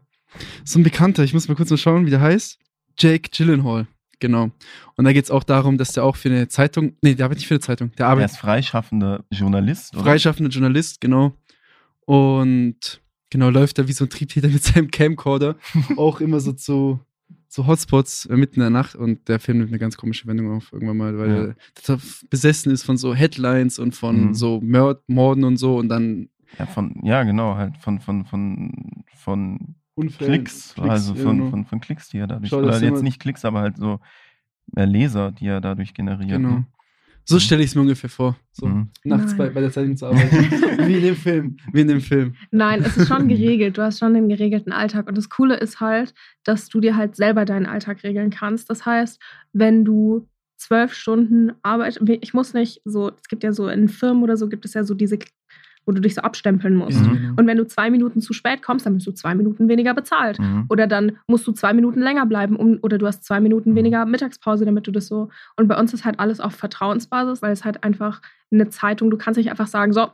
So 0.64 0.80
ein 0.80 0.84
Bekannter. 0.84 1.24
Ich 1.24 1.34
muss 1.34 1.50
mal 1.50 1.56
kurz 1.56 1.70
mal 1.70 1.78
schauen, 1.78 2.06
wie 2.06 2.12
der 2.12 2.22
heißt. 2.22 2.60
Jake 2.98 3.30
Gyllenhaal. 3.30 3.88
Genau. 4.20 4.52
Und 4.96 5.06
da 5.06 5.12
geht 5.12 5.26
es 5.26 5.32
auch 5.32 5.44
darum, 5.44 5.78
dass 5.78 5.92
der 5.92 6.06
auch 6.06 6.16
für 6.16 6.30
eine 6.30 6.48
Zeitung, 6.48 6.96
nee, 7.02 7.16
der 7.16 7.26
arbeitet 7.26 7.40
nicht 7.40 7.48
für 7.48 7.56
eine 7.56 7.60
Zeitung, 7.60 7.92
der 7.98 8.06
Er 8.06 8.12
arbeitet 8.12 8.32
ist 8.32 8.38
freischaffender 8.38 9.26
Journalist, 9.32 9.94
oder? 9.96 10.04
freischaffender 10.04 10.50
Journalist, 10.50 11.02
genau. 11.02 11.34
Und 12.06 13.02
genau, 13.36 13.50
läuft 13.50 13.78
da 13.78 13.88
wie 13.88 13.92
so 13.94 14.06
ein 14.06 14.10
Triebtäter 14.10 14.48
mit 14.56 14.64
seinem 14.64 14.90
Camcorder 14.92 15.56
auch 15.98 16.22
immer 16.22 16.40
so 16.40 16.54
zu 16.54 17.00
so 17.48 17.68
Hotspots 17.68 18.26
äh, 18.26 18.36
mitten 18.36 18.56
in 18.56 18.62
der 18.62 18.70
Nacht 18.70 18.96
und 18.96 19.28
der 19.30 19.40
Film 19.40 19.60
nimmt 19.60 19.70
eine 19.72 19.80
ganz 19.80 19.96
komische 19.98 20.28
Wendung 20.28 20.52
auf 20.58 20.74
irgendwann 20.74 20.98
mal, 20.98 21.18
weil 21.18 21.56
Ja. 21.88 21.94
er 21.96 22.00
besessen 22.30 22.72
ist 22.72 22.84
von 22.84 22.98
so 22.98 23.14
Headlines 23.16 23.80
und 23.80 23.96
von 23.96 24.28
Mhm. 24.28 24.34
so 24.34 24.60
Mord 24.62 25.02
Morden 25.08 25.44
und 25.46 25.58
so 25.58 25.78
und 25.78 25.88
dann 25.90 26.30
Ja, 26.60 26.66
von, 26.66 27.00
ja, 27.04 27.24
genau, 27.24 27.56
halt 27.56 27.78
von, 27.78 28.00
von, 28.00 28.26
von, 28.26 28.72
von 29.16 29.76
Unfällen, 29.96 30.44
Klicks, 30.44 30.76
also 30.80 31.14
ja, 31.14 31.24
von, 31.24 31.38
genau. 31.38 31.50
von, 31.50 31.66
von 31.66 31.80
Klicks, 31.80 32.10
die 32.10 32.18
er 32.18 32.28
dadurch, 32.28 32.50
Schau, 32.50 32.58
oder 32.60 32.82
jetzt 32.82 33.04
nicht 33.04 33.20
Klicks, 33.22 33.46
aber 33.46 33.62
halt 33.62 33.78
so 33.78 34.00
äh, 34.76 34.84
Leser, 34.86 35.32
die 35.32 35.48
er 35.48 35.62
dadurch 35.62 35.94
generiert. 35.94 36.30
Genau. 36.42 36.50
Ne? 36.50 36.66
So 37.26 37.36
Mhm. 37.36 37.40
stelle 37.40 37.64
ich 37.64 37.70
es 37.72 37.76
mir 37.76 37.82
ungefähr 37.82 38.10
vor. 38.10 38.36
So 38.52 38.68
Mhm. 38.68 38.90
nachts 39.04 39.32
Nein. 39.32 39.38
bei, 39.38 39.50
bei 39.50 39.62
der 39.62 39.72
Zeitung 39.72 39.98
zu 39.98 40.06
arbeiten. 40.06 40.88
wie 40.88 40.96
in 40.98 41.02
dem 41.04 41.16
Film. 41.16 41.58
Wie 41.74 41.82
in 41.82 41.88
dem 41.88 42.02
Film. 42.02 42.36
Nein, 42.52 42.84
es 42.84 42.96
ist 42.98 43.08
schon 43.08 43.28
geregelt. 43.28 43.78
Du 43.78 43.82
hast 43.82 44.00
schon 44.00 44.14
den 44.14 44.30
geregelten 44.30 44.72
Alltag. 44.72 45.08
Und 45.08 45.18
das 45.18 45.30
Coole 45.30 45.56
ist 45.58 45.80
halt, 45.80 46.14
dass 46.44 46.70
du 46.70 46.80
dir 46.80 46.96
halt 46.96 47.16
selber 47.16 47.46
deinen 47.46 47.66
Alltag 47.66 48.04
regeln 48.04 48.30
kannst. 48.30 48.70
Das 48.70 48.86
heißt, 48.86 49.20
wenn 49.54 49.84
du 49.86 50.28
zwölf 50.58 50.94
Stunden 50.94 51.52
arbeitest, 51.64 52.02
ich 52.22 52.34
muss 52.34 52.54
nicht 52.54 52.82
so, 52.86 53.10
es 53.22 53.28
gibt 53.28 53.44
ja 53.44 53.52
so 53.52 53.68
in 53.68 53.90
Firmen 53.90 54.24
oder 54.24 54.38
so, 54.38 54.48
gibt 54.48 54.64
es 54.66 54.74
ja 54.74 54.84
so 54.84 54.94
diese, 54.94 55.18
wo 55.86 55.92
du 55.92 56.02
dich 56.02 56.16
so 56.16 56.22
abstempeln 56.22 56.76
musst. 56.76 57.00
Mhm. 57.00 57.14
Genau. 57.14 57.34
Und 57.38 57.48
wenn 57.48 57.58
du 57.58 57.66
zwei 57.68 57.90
Minuten 57.90 58.22
zu 58.22 58.34
spät 58.34 58.62
kommst, 58.62 58.86
dann 58.86 58.96
bist 58.96 59.08
du 59.08 59.12
zwei 59.12 59.36
Minuten 59.36 59.68
weniger 59.68 59.94
bezahlt. 59.94 60.40
Mhm. 60.40 60.66
Oder 60.70 60.88
dann 60.88 61.18
musst 61.28 61.46
du 61.48 61.52
zwei 61.52 61.74
Minuten 61.74 62.02
länger 62.02 62.26
bleiben 62.26 62.56
um, 62.56 62.80
oder 62.82 62.98
du 62.98 63.06
hast 63.08 63.24
zwei 63.24 63.40
Minuten 63.40 63.72
Mhm. 63.72 63.76
weniger 63.76 64.06
Mittagspause, 64.06 64.66
damit 64.66 64.88
du 64.88 64.92
das 64.92 65.08
so. 65.08 65.30
Und 65.56 65.68
bei 65.68 65.78
uns 65.80 65.94
ist 65.94 66.06
halt 66.06 66.20
alles 66.20 66.40
auf 66.40 66.56
Vertrauensbasis, 66.56 67.42
weil 67.42 67.52
es 67.52 67.64
halt 67.66 67.84
einfach 67.84 68.22
eine 68.52 68.70
Zeitung, 68.70 69.10
du 69.12 69.18
kannst 69.18 69.38
nicht 69.38 69.50
einfach 69.50 69.68
sagen, 69.68 69.94
so, 69.94 70.08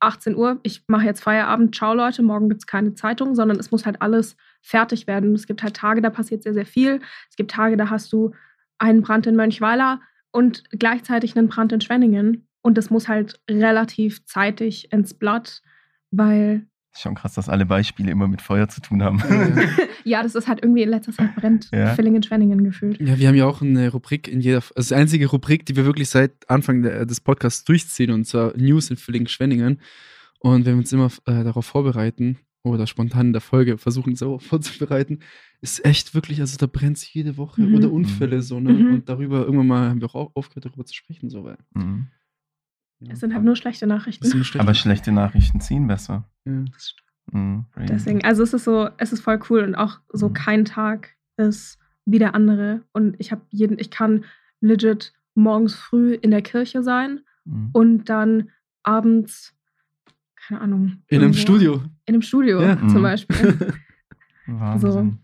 18 0.00 0.36
Uhr, 0.36 0.58
ich 0.62 0.82
mache 0.88 1.06
jetzt 1.06 1.22
Feierabend, 1.22 1.74
ciao 1.74 1.94
Leute, 1.94 2.22
morgen 2.22 2.48
gibt 2.48 2.60
es 2.62 2.66
keine 2.66 2.94
Zeitung, 2.94 3.34
sondern 3.34 3.58
es 3.58 3.70
muss 3.70 3.86
halt 3.86 4.02
alles 4.02 4.36
fertig 4.60 5.06
werden. 5.06 5.34
Es 5.34 5.46
gibt 5.46 5.62
halt 5.62 5.74
Tage, 5.74 6.02
da 6.02 6.10
passiert 6.10 6.42
sehr, 6.42 6.52
sehr 6.52 6.66
viel. 6.66 7.00
Es 7.30 7.36
gibt 7.36 7.50
Tage, 7.50 7.76
da 7.76 7.88
hast 7.88 8.12
du 8.12 8.32
einen 8.78 9.00
Brand 9.00 9.26
in 9.26 9.36
Mönchweiler 9.36 10.00
und 10.32 10.64
gleichzeitig 10.70 11.36
einen 11.36 11.48
Brand 11.48 11.72
in 11.72 11.80
Schwenningen. 11.80 12.46
Und 12.66 12.76
das 12.76 12.90
muss 12.90 13.06
halt 13.06 13.38
relativ 13.48 14.24
zeitig 14.24 14.92
ins 14.92 15.14
Blatt, 15.14 15.62
weil 16.10 16.66
Schon 16.98 17.14
krass, 17.14 17.34
dass 17.34 17.48
alle 17.48 17.64
Beispiele 17.64 18.10
immer 18.10 18.26
mit 18.26 18.42
Feuer 18.42 18.68
zu 18.68 18.80
tun 18.80 19.04
haben. 19.04 19.22
Ja, 20.02 20.20
das 20.24 20.34
ist 20.34 20.48
halt 20.48 20.64
irgendwie 20.64 20.82
in 20.82 20.88
letzter 20.88 21.12
Zeit 21.12 21.36
brennt. 21.36 21.68
Ja. 21.70 21.94
Villingen-Schwenningen 21.94 22.64
gefühlt. 22.64 22.98
Ja, 23.00 23.18
wir 23.18 23.28
haben 23.28 23.36
ja 23.36 23.46
auch 23.46 23.62
eine 23.62 23.90
Rubrik 23.92 24.26
in 24.26 24.40
jeder, 24.40 24.62
also 24.74 24.94
die 24.94 25.00
einzige 25.00 25.26
Rubrik, 25.28 25.64
die 25.66 25.76
wir 25.76 25.84
wirklich 25.84 26.08
seit 26.08 26.32
Anfang 26.50 26.82
des 26.82 27.20
Podcasts 27.20 27.62
durchziehen, 27.64 28.10
und 28.10 28.24
zwar 28.24 28.56
News 28.56 28.90
in 28.90 28.96
Villingen-Schwenningen. 28.96 29.80
Und 30.40 30.64
wenn 30.66 30.74
wir 30.74 30.78
uns 30.78 30.92
immer 30.92 31.10
äh, 31.26 31.44
darauf 31.44 31.66
vorbereiten 31.66 32.38
oder 32.64 32.88
spontan 32.88 33.28
in 33.28 33.32
der 33.32 33.42
Folge 33.42 33.78
versuchen, 33.78 34.10
uns 34.10 34.22
auch 34.24 34.40
vorzubereiten, 34.42 35.20
ist 35.60 35.84
echt 35.84 36.14
wirklich, 36.14 36.40
also 36.40 36.56
da 36.56 36.66
brennt 36.66 36.96
es 36.96 37.12
jede 37.12 37.36
Woche 37.36 37.60
Mhm. 37.60 37.74
oder 37.76 37.92
Unfälle 37.92 38.42
so, 38.42 38.58
ne? 38.58 38.72
Mhm. 38.72 38.94
Und 38.94 39.08
darüber, 39.08 39.40
irgendwann 39.44 39.66
mal 39.68 39.88
haben 39.90 40.00
wir 40.00 40.12
auch 40.14 40.34
aufgehört, 40.34 40.64
darüber 40.64 40.84
zu 40.84 40.94
sprechen, 40.94 41.30
so, 41.30 41.44
weil. 41.44 41.58
Mhm. 41.74 42.08
Es 43.10 43.20
sind 43.20 43.34
halt 43.34 43.44
nur 43.44 43.56
schlechte 43.56 43.86
das 43.86 43.98
Nachrichten. 43.98 44.26
schlechte 44.26 44.60
Aber 44.60 44.74
schlechte 44.74 45.12
Nachrichten 45.12 45.60
ziehen 45.60 45.86
besser. 45.86 46.24
Ja. 46.44 46.64
Mhm. 47.32 47.64
crazy. 47.72 47.86
Deswegen, 47.92 48.24
also 48.24 48.42
es 48.42 48.52
ist 48.54 48.64
so, 48.64 48.88
es 48.98 49.12
ist 49.12 49.20
voll 49.20 49.40
cool 49.50 49.60
und 49.60 49.74
auch 49.74 49.98
so 50.12 50.28
Mhm. 50.28 50.32
kein 50.34 50.64
Tag 50.64 51.16
ist 51.36 51.78
wie 52.04 52.18
der 52.20 52.34
andere. 52.34 52.82
Und 52.92 53.16
ich 53.18 53.32
habe 53.32 53.42
jeden, 53.50 53.78
ich 53.78 53.90
kann 53.90 54.24
legit 54.60 55.12
morgens 55.34 55.74
früh 55.74 56.14
in 56.14 56.30
der 56.30 56.42
Kirche 56.42 56.82
sein 56.82 57.20
Mhm. 57.44 57.70
und 57.72 58.04
dann 58.08 58.50
abends, 58.84 59.54
keine 60.36 60.60
Ahnung. 60.60 61.02
In 61.08 61.18
einem 61.18 61.22
irgendwo- 61.32 61.38
Studio. 61.40 61.74
In 62.06 62.14
einem 62.14 62.22
Studio 62.22 62.60
Ja. 62.62 62.76
zum 62.78 62.98
Mhm. 62.98 63.02
Beispiel. 63.02 63.74
Wahnsinn. 64.46 65.18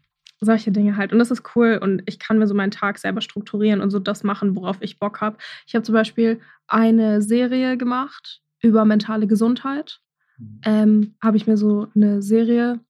Solche 0.44 0.72
Dinge 0.72 0.96
halt. 0.96 1.12
Und 1.12 1.20
das 1.20 1.30
ist 1.30 1.54
cool 1.54 1.78
und 1.80 2.02
ich 2.06 2.18
kann 2.18 2.38
mir 2.38 2.48
so 2.48 2.54
meinen 2.54 2.72
Tag 2.72 2.98
selber 2.98 3.20
strukturieren 3.20 3.80
und 3.80 3.90
so 3.90 4.00
das 4.00 4.24
machen, 4.24 4.56
worauf 4.56 4.78
ich 4.80 4.98
Bock 4.98 5.20
habe. 5.20 5.36
Ich 5.66 5.74
habe 5.76 5.84
zum 5.84 5.92
Beispiel 5.94 6.40
eine 6.66 7.22
Serie 7.22 7.76
gemacht 7.76 8.42
über 8.60 8.84
mentale 8.84 9.26
Gesundheit. 9.28 10.00
ähm, 10.64 11.14
habe 11.22 11.36
ich 11.36 11.46
mir 11.46 11.56
so 11.56 11.86
eine 11.94 12.20
Serie 12.20 12.80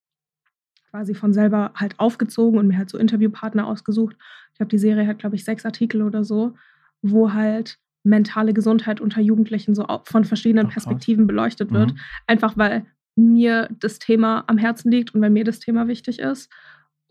quasi 0.90 1.14
von 1.14 1.32
selber 1.32 1.72
halt 1.74 1.98
aufgezogen 1.98 2.58
und 2.58 2.68
mir 2.68 2.78
halt 2.78 2.88
so 2.90 2.98
Interviewpartner 2.98 3.66
ausgesucht. 3.66 4.16
Ich 4.54 4.60
habe 4.60 4.70
die 4.70 4.78
Serie 4.78 5.06
halt, 5.06 5.18
glaube 5.18 5.36
ich, 5.36 5.44
sechs 5.44 5.66
Artikel 5.66 6.02
oder 6.02 6.24
so, 6.24 6.54
wo 7.02 7.32
halt 7.32 7.78
mentale 8.04 8.52
Gesundheit 8.52 9.00
unter 9.00 9.20
Jugendlichen 9.20 9.74
so 9.74 9.86
von 10.04 10.24
verschiedenen 10.24 10.66
Ach. 10.68 10.72
Perspektiven 10.72 11.26
beleuchtet 11.26 11.72
wird. 11.72 11.92
Mhm. 11.92 11.98
Einfach 12.26 12.56
weil 12.56 12.86
mir 13.16 13.68
das 13.78 13.98
Thema 13.98 14.44
am 14.46 14.58
Herzen 14.58 14.90
liegt 14.90 15.14
und 15.14 15.20
weil 15.20 15.30
mir 15.30 15.44
das 15.44 15.60
Thema 15.60 15.88
wichtig 15.88 16.18
ist. 16.18 16.50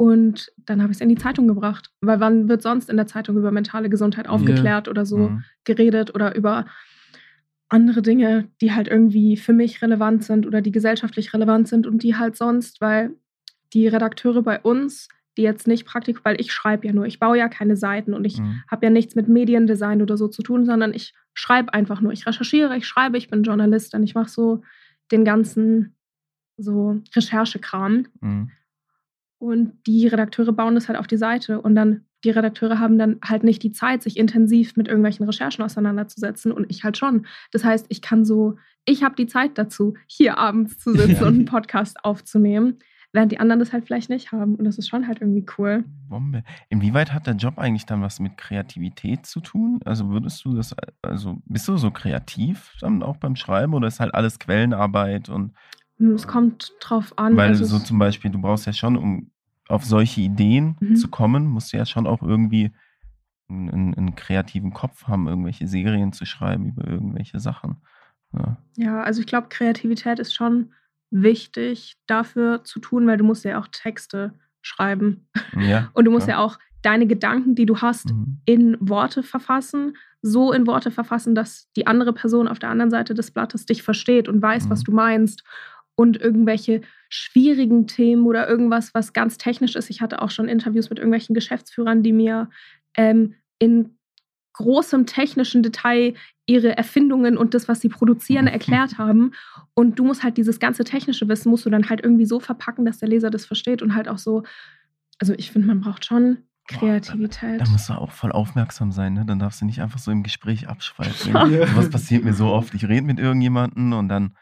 Und 0.01 0.51
dann 0.65 0.81
habe 0.81 0.91
ich 0.91 0.97
es 0.97 1.01
in 1.01 1.09
die 1.09 1.15
Zeitung 1.15 1.47
gebracht. 1.47 1.91
Weil 2.01 2.19
wann 2.19 2.49
wird 2.49 2.63
sonst 2.63 2.89
in 2.89 2.97
der 2.97 3.05
Zeitung 3.07 3.37
über 3.37 3.51
mentale 3.51 3.87
Gesundheit 3.89 4.27
aufgeklärt 4.27 4.87
oder 4.87 5.05
so? 5.05 5.29
Mhm. 5.29 5.43
geredet 5.63 6.15
oder 6.15 6.35
über 6.35 6.65
andere 7.69 8.01
Dinge, 8.01 8.49
die 8.61 8.73
halt 8.73 8.87
irgendwie 8.87 9.37
für 9.37 9.53
mich 9.53 9.81
relevant 9.81 10.23
sind 10.23 10.45
oder 10.47 10.61
die 10.61 10.71
gesellschaftlich 10.71 11.33
relevant 11.33 11.67
sind 11.67 11.85
und 11.87 12.01
die 12.03 12.15
halt 12.15 12.35
sonst, 12.35 12.81
weil 12.81 13.11
die 13.73 13.87
Redakteure 13.87 14.41
bei 14.41 14.59
uns, 14.59 15.07
die 15.37 15.43
jetzt 15.43 15.67
nicht 15.67 15.85
praktisch, 15.85 16.17
weil 16.23 16.41
ich 16.41 16.51
schreibe 16.51 16.87
ja 16.87 16.93
nur, 16.93 17.05
ich 17.05 17.19
baue 17.19 17.37
ja 17.37 17.47
keine 17.47 17.77
Seiten 17.77 18.13
und 18.13 18.25
ich 18.25 18.39
Mhm. 18.39 18.63
habe 18.69 18.85
ja 18.87 18.89
nichts 18.89 19.15
mit 19.15 19.27
Mediendesign 19.29 20.01
oder 20.01 20.17
so 20.17 20.27
zu 20.27 20.41
tun, 20.41 20.65
sondern 20.65 20.93
ich 20.93 21.13
schreibe 21.33 21.73
einfach 21.73 22.01
nur. 22.01 22.11
Ich 22.11 22.25
recherchiere, 22.25 22.75
ich 22.75 22.85
schreibe, 22.87 23.17
ich 23.17 23.29
bin 23.29 23.43
Journalistin, 23.43 24.03
ich 24.03 24.15
mache 24.15 24.29
so 24.29 24.63
den 25.11 25.23
ganzen 25.23 25.95
so 26.57 26.99
Recherchekram. 27.15 28.07
Mhm. 28.19 28.51
Und 29.41 29.73
die 29.87 30.05
Redakteure 30.05 30.51
bauen 30.53 30.75
das 30.75 30.87
halt 30.87 30.99
auf 30.99 31.07
die 31.07 31.17
Seite. 31.17 31.59
Und 31.61 31.73
dann, 31.73 32.05
die 32.23 32.29
Redakteure 32.29 32.77
haben 32.77 32.99
dann 32.99 33.17
halt 33.25 33.43
nicht 33.43 33.63
die 33.63 33.71
Zeit, 33.71 34.03
sich 34.03 34.15
intensiv 34.17 34.75
mit 34.77 34.87
irgendwelchen 34.87 35.25
Recherchen 35.25 35.65
auseinanderzusetzen. 35.65 36.51
Und 36.51 36.67
ich 36.69 36.83
halt 36.83 36.95
schon. 36.95 37.25
Das 37.51 37.63
heißt, 37.63 37.87
ich 37.89 38.03
kann 38.03 38.23
so, 38.23 38.57
ich 38.85 39.03
habe 39.03 39.15
die 39.15 39.25
Zeit 39.25 39.57
dazu, 39.57 39.95
hier 40.05 40.37
abends 40.37 40.77
zu 40.77 40.93
sitzen 40.93 41.15
Ja. 41.21 41.27
und 41.27 41.33
einen 41.33 41.45
Podcast 41.45 42.05
aufzunehmen, 42.05 42.77
während 43.13 43.31
die 43.31 43.39
anderen 43.39 43.59
das 43.59 43.73
halt 43.73 43.85
vielleicht 43.85 44.11
nicht 44.11 44.31
haben. 44.31 44.53
Und 44.53 44.65
das 44.65 44.77
ist 44.77 44.87
schon 44.87 45.07
halt 45.07 45.21
irgendwie 45.21 45.47
cool. 45.57 45.85
Bombe. 46.07 46.43
Inwieweit 46.69 47.11
hat 47.11 47.25
der 47.25 47.33
Job 47.33 47.57
eigentlich 47.57 47.87
dann 47.87 48.03
was 48.03 48.19
mit 48.19 48.37
Kreativität 48.37 49.25
zu 49.25 49.39
tun? 49.39 49.79
Also 49.85 50.07
würdest 50.11 50.45
du 50.45 50.53
das, 50.53 50.75
also 51.01 51.41
bist 51.45 51.67
du 51.67 51.77
so 51.77 51.89
kreativ 51.89 52.75
dann 52.79 53.01
auch 53.01 53.17
beim 53.17 53.35
Schreiben 53.35 53.73
oder 53.73 53.87
ist 53.87 53.99
halt 53.99 54.13
alles 54.13 54.37
Quellenarbeit 54.37 55.29
und 55.29 55.53
Es 56.15 56.27
kommt 56.27 56.71
drauf 56.81 57.17
an. 57.17 57.35
weil 57.37 57.49
also 57.49 57.65
so 57.65 57.79
zum 57.79 57.99
Beispiel, 57.99 58.31
du 58.31 58.39
brauchst 58.41 58.65
ja 58.65 58.73
schon, 58.73 58.97
um 58.97 59.31
auf 59.67 59.85
solche 59.85 60.21
Ideen 60.21 60.75
Mhm. 60.79 60.95
zu 60.95 61.07
kommen, 61.09 61.45
musst 61.47 61.71
du 61.71 61.77
ja 61.77 61.85
schon 61.85 62.07
auch 62.07 62.21
irgendwie 62.21 62.71
einen, 63.49 63.93
einen, 63.95 64.15
kreativen 64.15 64.73
Kopf 64.73 65.07
haben, 65.07 65.27
irgendwelche 65.27 65.67
Serien 65.67 66.13
zu 66.13 66.25
schreiben 66.25 66.69
über 66.69 66.87
irgendwelche 66.87 67.39
Sachen. 67.39 67.77
Ja. 68.33 68.57
Ja, 68.77 69.03
also 69.03 69.19
ich 69.19 69.27
glaube, 69.27 69.47
Kreativität 69.49 70.19
ist 70.19 70.33
schon 70.33 70.73
wichtig 71.09 71.97
dafür 72.07 72.63
zu 72.63 72.79
tun, 72.79 73.05
weil 73.07 73.17
du 73.17 73.23
musst 73.25 73.43
ja 73.45 73.59
auch 73.59 73.67
Texte 73.67 74.33
schreiben. 74.61 75.27
ja 75.59 75.89
Und 75.93 76.05
du 76.05 76.11
musst 76.11 76.27
klar. 76.27 76.39
ja 76.39 76.43
auch 76.45 76.57
deine 76.81 77.05
Gedanken, 77.07 77.53
die 77.55 77.65
du 77.65 77.77
hast, 77.81 78.11
Mhm. 78.11 78.41
in 78.45 78.77
Worte 78.79 79.21
verfassen, 79.21 79.95
so 80.23 80.51
in 80.53 80.65
Worte 80.65 80.89
verfassen, 80.91 81.35
dass 81.35 81.69
die 81.75 81.85
andere 81.87 82.13
Person 82.13 82.47
auf 82.47 82.59
der 82.59 82.69
anderen 82.69 82.89
Seite 82.91 83.13
des 83.13 83.31
Blattes 83.31 83.65
dich 83.65 83.83
versteht 83.83 84.27
und 84.29 84.41
weiß, 84.41 84.69
was 84.69 84.79
Mhm. 84.81 84.85
du 84.85 84.91
meinst. 84.93 85.43
Und 86.01 86.17
irgendwelche 86.17 86.81
schwierigen 87.09 87.85
Themen 87.85 88.25
oder 88.25 88.49
irgendwas, 88.49 88.95
was 88.95 89.13
ganz 89.13 89.37
technisch 89.37 89.75
ist. 89.75 89.91
Ich 89.91 90.01
hatte 90.01 90.19
auch 90.23 90.31
schon 90.31 90.47
Interviews 90.47 90.89
mit 90.89 90.97
irgendwelchen 90.97 91.35
Geschäftsführern, 91.35 92.01
die 92.01 92.11
mir 92.11 92.49
ähm, 92.97 93.35
in 93.59 93.97
großem 94.53 95.05
technischen 95.05 95.61
Detail 95.61 96.15
ihre 96.47 96.75
Erfindungen 96.75 97.37
und 97.37 97.53
das, 97.53 97.67
was 97.67 97.81
sie 97.81 97.89
produzieren, 97.89 98.47
erklärt 98.47 98.97
haben. 98.97 99.33
Und 99.75 99.99
du 99.99 100.03
musst 100.03 100.23
halt 100.23 100.37
dieses 100.37 100.59
ganze 100.59 100.83
technische 100.83 101.27
Wissen, 101.27 101.51
musst 101.51 101.67
du 101.67 101.69
dann 101.69 101.87
halt 101.87 102.01
irgendwie 102.03 102.25
so 102.25 102.39
verpacken, 102.39 102.83
dass 102.83 102.97
der 102.97 103.09
Leser 103.09 103.29
das 103.29 103.45
versteht 103.45 103.83
und 103.83 103.93
halt 103.93 104.07
auch 104.07 104.17
so, 104.17 104.41
also 105.19 105.33
ich 105.37 105.51
finde, 105.51 105.67
man 105.67 105.81
braucht 105.81 106.03
schon 106.03 106.39
Boah, 106.67 106.79
Kreativität. 106.79 107.61
Da 107.61 107.69
musst 107.69 107.89
du 107.89 107.93
auch 107.93 108.11
voll 108.11 108.31
aufmerksam 108.31 108.91
sein, 108.91 109.13
ne? 109.13 109.23
Dann 109.25 109.37
darfst 109.37 109.61
du 109.61 109.65
nicht 109.65 109.81
einfach 109.81 109.99
so 109.99 110.09
im 110.09 110.23
Gespräch 110.23 110.67
abschweifen. 110.67 111.33
Ja. 111.33 111.75
Was 111.75 111.89
passiert 111.89 112.23
mir 112.23 112.33
so 112.33 112.47
oft? 112.47 112.73
Ich 112.73 112.87
rede 112.87 113.05
mit 113.05 113.19
irgendjemandem 113.19 113.93
und 113.93 114.09
dann 114.09 114.35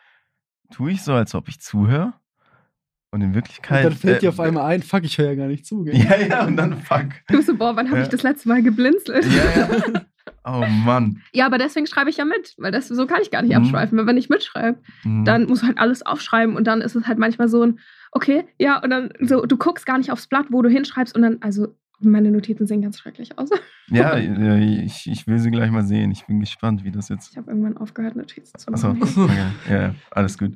tue 0.72 0.91
ich 0.91 1.03
so, 1.03 1.13
als 1.13 1.36
ob 1.36 1.47
ich 1.47 1.59
zuhöre. 1.59 2.13
Und 3.11 3.22
in 3.22 3.30
Und 3.30 3.36
Wirklichkeit. 3.36 3.86
dann 3.86 3.93
fällt 3.93 4.17
äh, 4.17 4.20
dir 4.20 4.30
auf 4.30 4.39
einmal 4.39 4.65
ein, 4.65 4.84
fuck, 4.84 5.03
ich 5.03 5.17
höre 5.17 5.30
ja 5.30 5.36
gar 5.36 5.47
nicht 5.47 5.65
zu. 5.65 5.84
Gell? 5.84 5.95
Ja, 5.97 6.15
ja, 6.20 6.45
und 6.45 6.57
dann 6.57 6.80
fuck. 6.80 7.07
Du 7.28 7.41
so, 7.41 7.55
boah, 7.55 7.76
wann 7.76 7.88
habe 7.88 7.97
Ja. 7.97 8.03
ich 8.03 8.09
das 8.09 8.22
letzte 8.22 8.47
Mal 8.49 8.61
geblinzelt? 8.61 9.26
Ja, 9.26 9.61
ja. 9.61 10.01
Oh 10.45 10.63
Mann. 10.86 11.22
Ja, 11.34 11.47
aber 11.47 11.57
deswegen 11.57 11.88
schreibe 11.88 12.09
ich 12.11 12.17
ja 12.17 12.26
mit, 12.26 12.53
weil 12.57 12.72
das, 12.72 12.88
so 12.88 13.07
kann 13.07 13.22
ich 13.22 13.32
gar 13.32 13.41
nicht 13.41 13.49
Mhm. 13.55 13.63
abschweifen. 13.63 13.97
Weil 13.97 14.05
wenn 14.05 14.17
ich 14.17 14.30
mitschreibe, 14.30 14.80
Mhm. 15.03 15.26
dann 15.26 15.45
muss 15.47 15.63
halt 15.63 15.80
alles 15.80 16.05
aufschreiben 16.05 16.55
und 16.55 16.65
dann 16.67 16.82
ist 16.82 16.95
es 16.95 17.07
halt 17.07 17.17
manchmal 17.17 17.49
so 17.49 17.63
ein, 17.63 17.80
okay, 18.11 18.45
ja, 18.59 18.78
und 18.82 18.89
dann 18.91 19.11
so, 19.22 19.45
du 19.45 19.57
guckst 19.57 19.86
gar 19.88 19.97
nicht 19.97 20.11
aufs 20.11 20.28
Blatt, 20.28 20.45
wo 20.49 20.61
du 20.61 20.70
hinschreibst 20.70 21.15
und 21.15 21.24
dann, 21.24 21.38
also 21.41 21.76
meine 22.02 22.32
Notizen 22.32 22.66
sehen 22.68 22.82
ganz 22.82 23.00
schrecklich 23.00 23.38
aus. 23.38 23.50
Ja, 23.91 24.14
äh, 24.18 24.84
ich, 24.84 25.10
ich 25.10 25.26
will 25.26 25.39
sie 25.39 25.50
gleich 25.50 25.72
mal 25.72 25.84
sehen. 25.84 26.12
Ich 26.12 26.28
bin 26.28 26.39
gespannt, 26.39 26.84
wie 26.84 26.91
das 26.91 27.10
jetzt. 27.10 27.32
Ich 27.32 27.38
habe 27.38 27.50
irgendwann 27.50 27.76
aufgehört, 27.78 28.16
Notizen 28.16 28.56
zu 28.60 28.72
Achso, 28.72 28.93
machen. 28.93 29.24
okay. 29.24 29.36
ja, 29.74 29.95
alles 30.12 30.38
gut. 30.38 30.56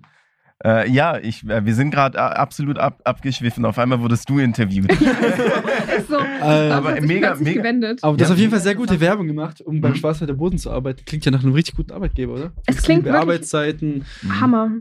Äh, 0.64 0.88
ja, 0.92 1.18
ich, 1.18 1.44
äh, 1.50 1.66
wir 1.66 1.74
sind 1.74 1.90
gerade 1.90 2.20
absolut 2.22 2.78
ab, 2.78 3.02
abgeschwiffen. 3.06 3.66
Auf 3.66 3.80
einmal 3.80 4.00
wurdest 4.02 4.30
du 4.30 4.38
interviewt. 4.38 4.92
ist 5.98 6.08
so, 6.10 6.20
Äh, 6.20 6.70
aber 6.70 7.02
mega- 7.02 7.34
mega- 7.36 7.54
gewendet. 7.62 8.04
Aber 8.04 8.16
du 8.16 8.24
hast 8.24 8.30
Ja, 8.30 8.34
auf 8.36 8.40
jeden 8.40 8.52
Fall 8.52 8.60
sehr 8.62 8.76
gute. 8.76 9.00
Werbung 9.02 9.26
gemacht, 9.26 9.62
um 9.62 9.82
beim 9.82 9.94
Mhm. 9.94 9.96
Schwarzwälder 9.96 10.36
Boden 10.36 10.60
zu 10.60 10.70
arbeiten. 10.70 11.04
Klingt 11.04 11.26
ja 11.26 11.32
nach 11.32 11.44
einem 11.44 11.54
richtig 11.54 11.76
guten 11.76 11.92
Arbeitgeber, 11.92 12.34
oder? 12.34 12.52
Es 12.68 12.84
klingt 12.84 13.06
wirklich- 13.06 13.20
Arbeitszeiten. 13.20 14.06
Mhm. 14.22 14.42
Hammer. 14.42 14.72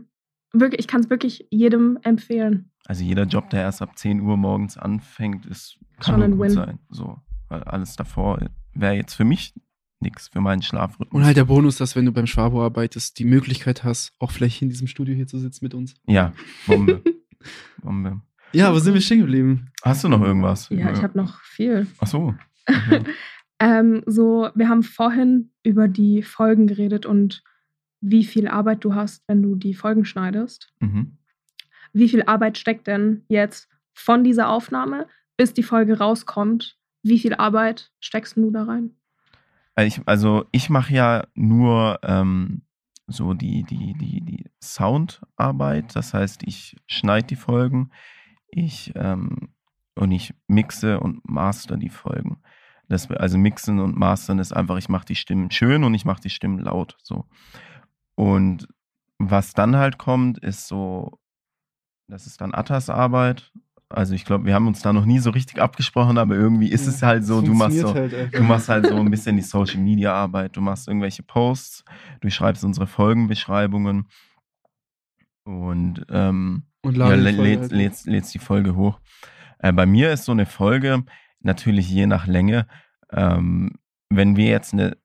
Wirklich, 0.53 0.79
ich 0.81 0.87
kann 0.87 1.01
es 1.01 1.09
wirklich 1.09 1.47
jedem 1.49 1.97
empfehlen. 2.03 2.69
Also 2.85 3.03
jeder 3.03 3.23
Job, 3.23 3.49
der 3.49 3.61
erst 3.61 3.81
ab 3.81 3.97
10 3.97 4.19
Uhr 4.21 4.35
morgens 4.37 4.77
anfängt, 4.77 5.45
ist, 5.45 5.77
kann 5.99 6.03
Schon 6.05 6.15
nur 6.15 6.23
ein 6.25 6.31
gut 6.31 6.41
Win. 6.41 6.49
sein. 6.51 6.79
So, 6.89 7.17
weil 7.49 7.63
alles 7.63 7.95
davor 7.95 8.39
wäre 8.73 8.93
jetzt 8.95 9.13
für 9.13 9.23
mich 9.23 9.53
nichts, 10.01 10.27
für 10.27 10.41
meinen 10.41 10.61
Schlafrhythmus. 10.61 11.17
Und 11.17 11.25
halt 11.25 11.37
der 11.37 11.45
Bonus, 11.45 11.77
dass 11.77 11.95
wenn 11.95 12.05
du 12.05 12.11
beim 12.11 12.27
Schwabo 12.27 12.61
arbeitest, 12.63 13.19
die 13.19 13.25
Möglichkeit 13.25 13.85
hast, 13.85 14.11
auch 14.19 14.31
vielleicht 14.31 14.61
in 14.61 14.67
diesem 14.69 14.87
Studio 14.87 15.15
hier 15.15 15.27
zu 15.27 15.39
sitzen 15.39 15.63
mit 15.63 15.73
uns. 15.73 15.93
Ja, 16.07 16.33
Bombe. 16.67 17.01
Bombe. 17.81 18.21
Ja, 18.51 18.73
wo 18.73 18.79
sind 18.79 18.93
wir 18.93 19.01
stehen 19.01 19.19
geblieben? 19.21 19.69
Hast 19.81 20.03
du 20.03 20.09
noch 20.09 20.21
irgendwas? 20.21 20.67
Ja, 20.69 20.91
ich 20.91 21.01
habe 21.01 21.17
noch 21.17 21.39
viel. 21.41 21.87
Ach 21.99 22.07
so. 22.07 22.33
Okay. 22.65 23.03
Ähm, 23.59 24.03
so, 24.05 24.49
wir 24.55 24.67
haben 24.67 24.83
vorhin 24.83 25.51
über 25.63 25.87
die 25.87 26.21
Folgen 26.23 26.65
geredet 26.67 27.05
und 27.05 27.43
wie 28.01 28.23
viel 28.25 28.47
Arbeit 28.47 28.83
du 28.83 28.93
hast, 28.95 29.23
wenn 29.27 29.41
du 29.41 29.55
die 29.55 29.73
Folgen 29.73 30.03
schneidest. 30.05 30.73
mhm. 30.79 31.17
Wie 31.93 32.09
viel 32.09 32.23
Arbeit 32.23 32.57
steckt 32.57 32.87
denn 32.87 33.23
jetzt 33.27 33.69
von 33.93 34.23
dieser 34.23 34.49
Aufnahme, 34.49 35.07
bis 35.37 35.53
die 35.53 35.63
Folge 35.63 35.99
rauskommt? 35.99 36.77
Wie 37.03 37.19
viel 37.19 37.35
Arbeit 37.35 37.91
steckst 37.99 38.37
du 38.37 38.51
da 38.51 38.63
rein? 38.63 38.91
Weil 39.75 39.87
Ich, 39.87 40.01
also 40.05 40.45
ich 40.51 40.69
mache 40.69 40.93
ja 40.93 41.27
nur 41.33 41.99
ähm, 42.03 42.63
so 43.07 43.33
die, 43.33 43.63
die, 43.63 43.93
die, 43.93 44.21
die 44.21 44.45
Soundarbeit. 44.61 45.95
Das 45.95 46.13
heißt, 46.13 46.43
ich 46.43 46.75
schneide 46.87 47.27
die 47.27 47.35
Folgen, 47.35 47.91
ich 48.47 48.91
ähm, 48.95 49.53
und 49.95 50.11
ich 50.11 50.33
mixe 50.47 50.99
und 50.99 51.27
master 51.29 51.77
die 51.77 51.89
Folgen. 51.89 52.41
Das, 52.89 53.09
also 53.11 53.37
mixen 53.37 53.79
und 53.79 53.97
mastern 53.97 54.39
ist 54.39 54.51
einfach, 54.51 54.77
ich 54.77 54.89
mache 54.89 55.05
die 55.05 55.15
Stimmen 55.15 55.51
schön 55.51 55.83
und 55.83 55.93
ich 55.93 56.05
mache 56.05 56.21
die 56.21 56.29
Stimmen 56.29 56.59
laut. 56.59 56.97
So. 57.01 57.25
Und 58.15 58.67
was 59.17 59.53
dann 59.53 59.75
halt 59.75 59.97
kommt, 59.97 60.37
ist 60.39 60.67
so 60.67 61.19
das 62.07 62.27
ist 62.27 62.41
dann 62.41 62.53
Attas 62.53 62.89
Arbeit. 62.89 63.51
Also 63.89 64.15
ich 64.15 64.25
glaube, 64.25 64.45
wir 64.45 64.55
haben 64.55 64.67
uns 64.67 64.81
da 64.81 64.91
noch 64.91 65.05
nie 65.05 65.19
so 65.19 65.29
richtig 65.29 65.61
abgesprochen, 65.61 66.17
aber 66.17 66.35
irgendwie 66.35 66.69
ist 66.69 66.87
Ja, 66.87 66.93
es 66.93 67.03
halt 67.03 67.25
so, 67.25 67.41
du 67.41 67.53
machst 67.53 67.77
so, 67.77 67.93
halt 67.93 68.33
du 68.33 68.43
machst 68.43 68.69
halt 68.69 68.87
so 68.87 68.95
ein 68.95 69.11
bisschen 69.11 69.35
die 69.35 69.43
Social 69.43 69.79
Media 69.79 70.13
Arbeit, 70.13 70.55
du 70.57 70.61
machst 70.61 70.87
irgendwelche 70.87 71.21
Posts, 71.23 71.85
du 72.21 72.29
schreibst 72.31 72.63
unsere 72.63 72.87
Folgenbeschreibungen 72.87 74.07
und 75.43 76.05
ähm, 76.09 76.63
Und 76.81 76.97
ja, 76.97 77.13
lädst, 77.15 77.39
halt. 77.39 77.71
lädst, 77.71 78.07
lädst 78.07 78.33
die 78.33 78.39
Folge 78.39 78.75
hoch. 78.75 78.99
Äh, 79.59 79.73
bei 79.73 79.85
mir 79.85 80.11
ist 80.11 80.25
so 80.25 80.31
eine 80.31 80.45
Folge 80.45 81.03
natürlich 81.41 81.89
je 81.89 82.07
nach 82.07 82.25
Länge. 82.27 82.67
Ähm, 83.11 83.71
wenn 84.09 84.35
wir 84.37 84.47
jetzt 84.47 84.73
eine 84.73 84.97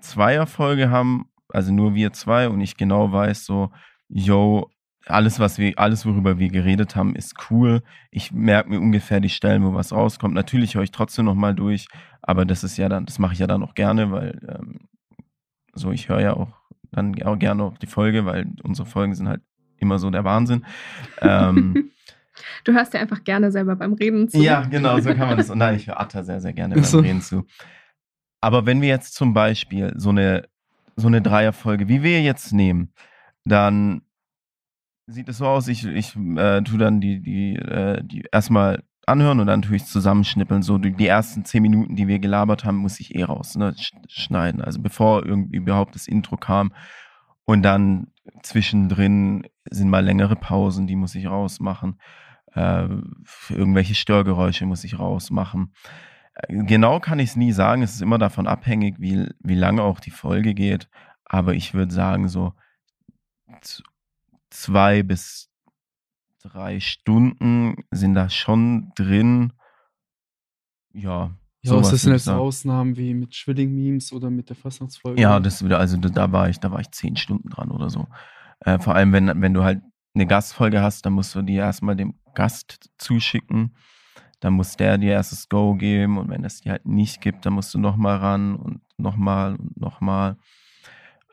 Zweierfolge 0.00 0.90
haben, 0.90 1.30
also 1.48 1.72
nur 1.72 1.94
wir 1.94 2.12
zwei 2.12 2.48
und 2.48 2.60
ich 2.60 2.76
genau 2.76 3.12
weiß 3.12 3.46
so, 3.46 3.70
yo, 4.08 4.70
alles, 5.06 5.38
was 5.38 5.58
wir, 5.58 5.78
alles, 5.78 6.04
worüber 6.04 6.38
wir 6.38 6.48
geredet 6.48 6.96
haben, 6.96 7.14
ist 7.14 7.50
cool. 7.50 7.82
Ich 8.10 8.32
merke 8.32 8.70
mir 8.70 8.80
ungefähr 8.80 9.20
die 9.20 9.28
Stellen, 9.28 9.64
wo 9.64 9.74
was 9.74 9.92
rauskommt. 9.92 10.34
Natürlich 10.34 10.74
höre 10.74 10.82
ich 10.82 10.90
trotzdem 10.90 11.24
nochmal 11.24 11.54
durch, 11.54 11.86
aber 12.22 12.44
das 12.44 12.64
ist 12.64 12.76
ja 12.76 12.88
dann, 12.88 13.06
das 13.06 13.18
mache 13.18 13.32
ich 13.32 13.38
ja 13.38 13.46
dann 13.46 13.62
auch 13.62 13.74
gerne, 13.74 14.10
weil 14.10 14.40
ähm, 14.48 14.80
so, 15.72 15.92
ich 15.92 16.08
höre 16.08 16.20
ja 16.20 16.34
auch 16.34 16.52
dann 16.92 17.20
auch 17.22 17.38
gerne 17.38 17.62
auch 17.62 17.78
die 17.78 17.86
Folge, 17.86 18.24
weil 18.24 18.46
unsere 18.62 18.86
Folgen 18.86 19.14
sind 19.14 19.28
halt 19.28 19.42
immer 19.78 19.98
so 19.98 20.10
der 20.10 20.24
Wahnsinn. 20.24 20.64
Ähm, 21.20 21.90
Du 22.64 22.74
hörst 22.74 22.92
dir 22.92 23.00
einfach 23.00 23.24
gerne 23.24 23.50
selber 23.50 23.76
beim 23.76 23.94
Reden 23.94 24.28
zu. 24.28 24.38
ja, 24.42 24.62
genau, 24.62 24.98
so 25.00 25.14
kann 25.14 25.28
man 25.28 25.38
das. 25.38 25.48
Und 25.50 25.58
nein, 25.58 25.76
ich 25.76 25.86
höre 25.86 25.98
Atta 25.98 26.22
sehr, 26.22 26.40
sehr 26.40 26.52
gerne 26.52 26.74
beim 26.74 26.84
so. 26.84 26.98
Reden 26.98 27.22
zu. 27.22 27.46
Aber 28.40 28.66
wenn 28.66 28.82
wir 28.82 28.88
jetzt 28.88 29.14
zum 29.14 29.32
Beispiel 29.32 29.94
so 29.96 30.10
eine, 30.10 30.46
so 30.96 31.08
eine 31.08 31.22
Dreierfolge, 31.22 31.88
wie 31.88 32.02
wir 32.02 32.22
jetzt 32.22 32.52
nehmen, 32.52 32.92
dann 33.44 34.02
sieht 35.06 35.28
es 35.28 35.38
so 35.38 35.46
aus, 35.46 35.68
ich, 35.68 35.84
ich 35.86 36.16
äh, 36.16 36.62
tue 36.62 36.78
dann 36.78 37.00
die, 37.00 37.20
die, 37.20 37.56
äh, 37.56 38.02
die 38.02 38.24
erstmal 38.32 38.82
anhören 39.06 39.38
und 39.40 39.46
dann 39.46 39.62
tue 39.62 39.76
ich 39.76 39.84
zusammenschnippeln. 39.86 40.62
So 40.62 40.78
die, 40.78 40.92
die 40.92 41.06
ersten 41.06 41.44
zehn 41.44 41.62
Minuten, 41.62 41.94
die 41.96 42.08
wir 42.08 42.18
gelabert 42.18 42.64
haben, 42.64 42.78
muss 42.78 42.98
ich 42.98 43.14
eh 43.14 43.22
raus, 43.22 43.54
ne, 43.56 43.70
sch- 43.72 43.92
schneiden. 44.08 44.60
Also 44.60 44.80
bevor 44.82 45.24
irgendwie 45.24 45.58
überhaupt 45.58 45.94
das 45.94 46.08
Intro 46.08 46.36
kam. 46.36 46.72
Und 47.44 47.62
dann 47.62 48.08
zwischendrin 48.42 49.46
sind 49.70 49.88
mal 49.88 50.04
längere 50.04 50.34
Pausen, 50.34 50.88
die 50.88 50.96
muss 50.96 51.14
ich 51.14 51.28
rausmachen. 51.28 52.00
Äh, 52.52 52.88
irgendwelche 53.50 53.94
Störgeräusche 53.94 54.66
muss 54.66 54.82
ich 54.82 54.98
rausmachen. 54.98 55.72
Äh, 56.34 56.64
Genau 56.64 56.98
kann 56.98 57.20
ich 57.20 57.30
es 57.30 57.36
nie 57.36 57.52
sagen. 57.52 57.82
Es 57.82 57.94
ist 57.94 58.02
immer 58.02 58.18
davon 58.18 58.48
abhängig, 58.48 58.96
wie, 58.98 59.28
wie 59.38 59.54
lange 59.54 59.82
auch 59.82 60.00
die 60.00 60.10
Folge 60.10 60.54
geht. 60.54 60.88
Aber 61.24 61.54
ich 61.54 61.74
würde 61.74 61.94
sagen, 61.94 62.26
so 62.26 62.54
zwei 64.60 65.02
bis 65.02 65.50
drei 66.42 66.80
Stunden 66.80 67.76
sind 67.90 68.14
da 68.14 68.28
schon 68.30 68.92
drin. 68.96 69.52
Ja. 70.92 71.36
Ja, 71.62 71.72
was 71.74 71.90
das 71.90 72.02
sind 72.02 72.12
jetzt. 72.12 72.28
Ausnahmen 72.28 72.96
wie 72.96 73.12
mit 73.12 73.34
Schwilling-Memes 73.34 74.12
oder 74.12 74.30
mit 74.30 74.48
der 74.48 74.56
Fastnachtsfolge? 74.56 75.20
Ja, 75.20 75.40
das 75.40 75.64
wieder, 75.64 75.78
also 75.78 75.96
da, 75.96 76.30
war 76.30 76.48
ich, 76.48 76.60
da 76.60 76.70
war 76.70 76.80
ich 76.80 76.90
zehn 76.92 77.16
Stunden 77.16 77.50
dran 77.50 77.70
oder 77.72 77.90
so. 77.90 78.06
Äh, 78.60 78.78
vor 78.78 78.94
allem, 78.94 79.12
wenn, 79.12 79.40
wenn 79.40 79.52
du 79.52 79.64
halt 79.64 79.82
eine 80.14 80.26
Gastfolge 80.26 80.80
hast, 80.80 81.04
dann 81.04 81.12
musst 81.12 81.34
du 81.34 81.42
die 81.42 81.56
erstmal 81.56 81.96
dem 81.96 82.14
Gast 82.34 82.90
zuschicken. 82.98 83.76
Dann 84.40 84.52
muss 84.54 84.76
der 84.76 84.96
dir 84.98 85.12
erst 85.12 85.32
das 85.32 85.48
Go 85.48 85.74
geben 85.74 86.18
und 86.18 86.28
wenn 86.28 86.44
es 86.44 86.60
dir 86.60 86.72
halt 86.72 86.86
nicht 86.86 87.20
gibt, 87.20 87.44
dann 87.46 87.54
musst 87.54 87.74
du 87.74 87.78
nochmal 87.78 88.18
ran 88.18 88.54
und 88.54 88.80
nochmal 88.96 89.56
und 89.56 89.76
nochmal. 89.76 90.36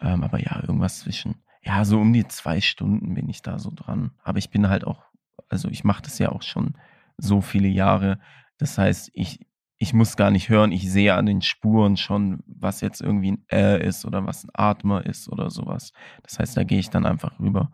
Ähm, 0.01 0.23
aber 0.23 0.39
ja, 0.39 0.61
irgendwas 0.61 0.99
zwischen, 0.99 1.35
ja, 1.63 1.85
so 1.85 1.99
um 1.99 2.11
die 2.13 2.27
zwei 2.27 2.61
Stunden 2.61 3.13
bin 3.13 3.29
ich 3.29 3.41
da 3.41 3.57
so 3.57 3.71
dran. 3.73 4.11
Aber 4.23 4.37
ich 4.37 4.49
bin 4.49 4.67
halt 4.67 4.85
auch, 4.85 5.03
also 5.49 5.69
ich 5.69 5.83
mache 5.83 6.01
das 6.01 6.19
ja 6.19 6.29
auch 6.29 6.41
schon 6.41 6.73
so 7.17 7.41
viele 7.41 7.69
Jahre. 7.69 8.19
Das 8.57 8.77
heißt, 8.77 9.11
ich, 9.13 9.39
ich 9.77 9.93
muss 9.93 10.17
gar 10.17 10.29
nicht 10.29 10.49
hören, 10.49 10.71
ich 10.71 10.91
sehe 10.91 11.13
an 11.13 11.25
den 11.25 11.41
Spuren 11.41 11.95
schon, 11.97 12.43
was 12.47 12.81
jetzt 12.81 13.01
irgendwie 13.01 13.31
ein 13.31 13.45
Ä 13.51 13.77
ist 13.77 14.05
oder 14.05 14.25
was 14.25 14.43
ein 14.43 14.51
Atmer 14.53 15.05
ist 15.05 15.29
oder 15.29 15.49
sowas. 15.49 15.93
Das 16.23 16.39
heißt, 16.39 16.57
da 16.57 16.63
gehe 16.63 16.79
ich 16.79 16.89
dann 16.89 17.05
einfach 17.05 17.39
rüber. 17.39 17.71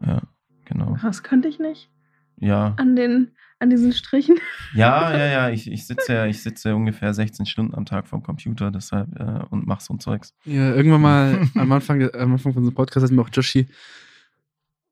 Ja, 0.00 0.22
genau. 0.64 0.96
Das 1.02 1.22
könnte 1.22 1.48
ich 1.48 1.58
nicht. 1.58 1.90
Ja, 2.36 2.74
An, 2.78 2.96
den, 2.96 3.36
an 3.60 3.70
diesen 3.70 3.92
Strichen. 3.92 4.38
ja, 4.74 5.16
ja, 5.16 5.26
ja. 5.26 5.50
Ich, 5.50 5.70
ich 5.70 5.86
sitze 5.86 6.12
ja, 6.14 6.26
ich 6.26 6.42
sitze 6.42 6.74
ungefähr 6.74 7.14
16 7.14 7.46
Stunden 7.46 7.74
am 7.74 7.84
Tag 7.86 8.08
vorm 8.08 8.22
Computer, 8.22 8.70
deshalb 8.70 9.08
äh, 9.20 9.44
und 9.50 9.66
mach 9.66 9.80
so 9.80 9.94
ein 9.94 10.00
Zeugs. 10.00 10.34
Ja, 10.44 10.74
irgendwann 10.74 11.00
mal 11.02 11.48
am 11.54 11.70
Anfang, 11.72 12.02
am 12.14 12.32
Anfang 12.32 12.52
von 12.52 12.60
unserem 12.62 12.74
Podcast 12.74 13.04
hat 13.04 13.12
mir 13.12 13.22
auch 13.22 13.30
Joshi 13.32 13.68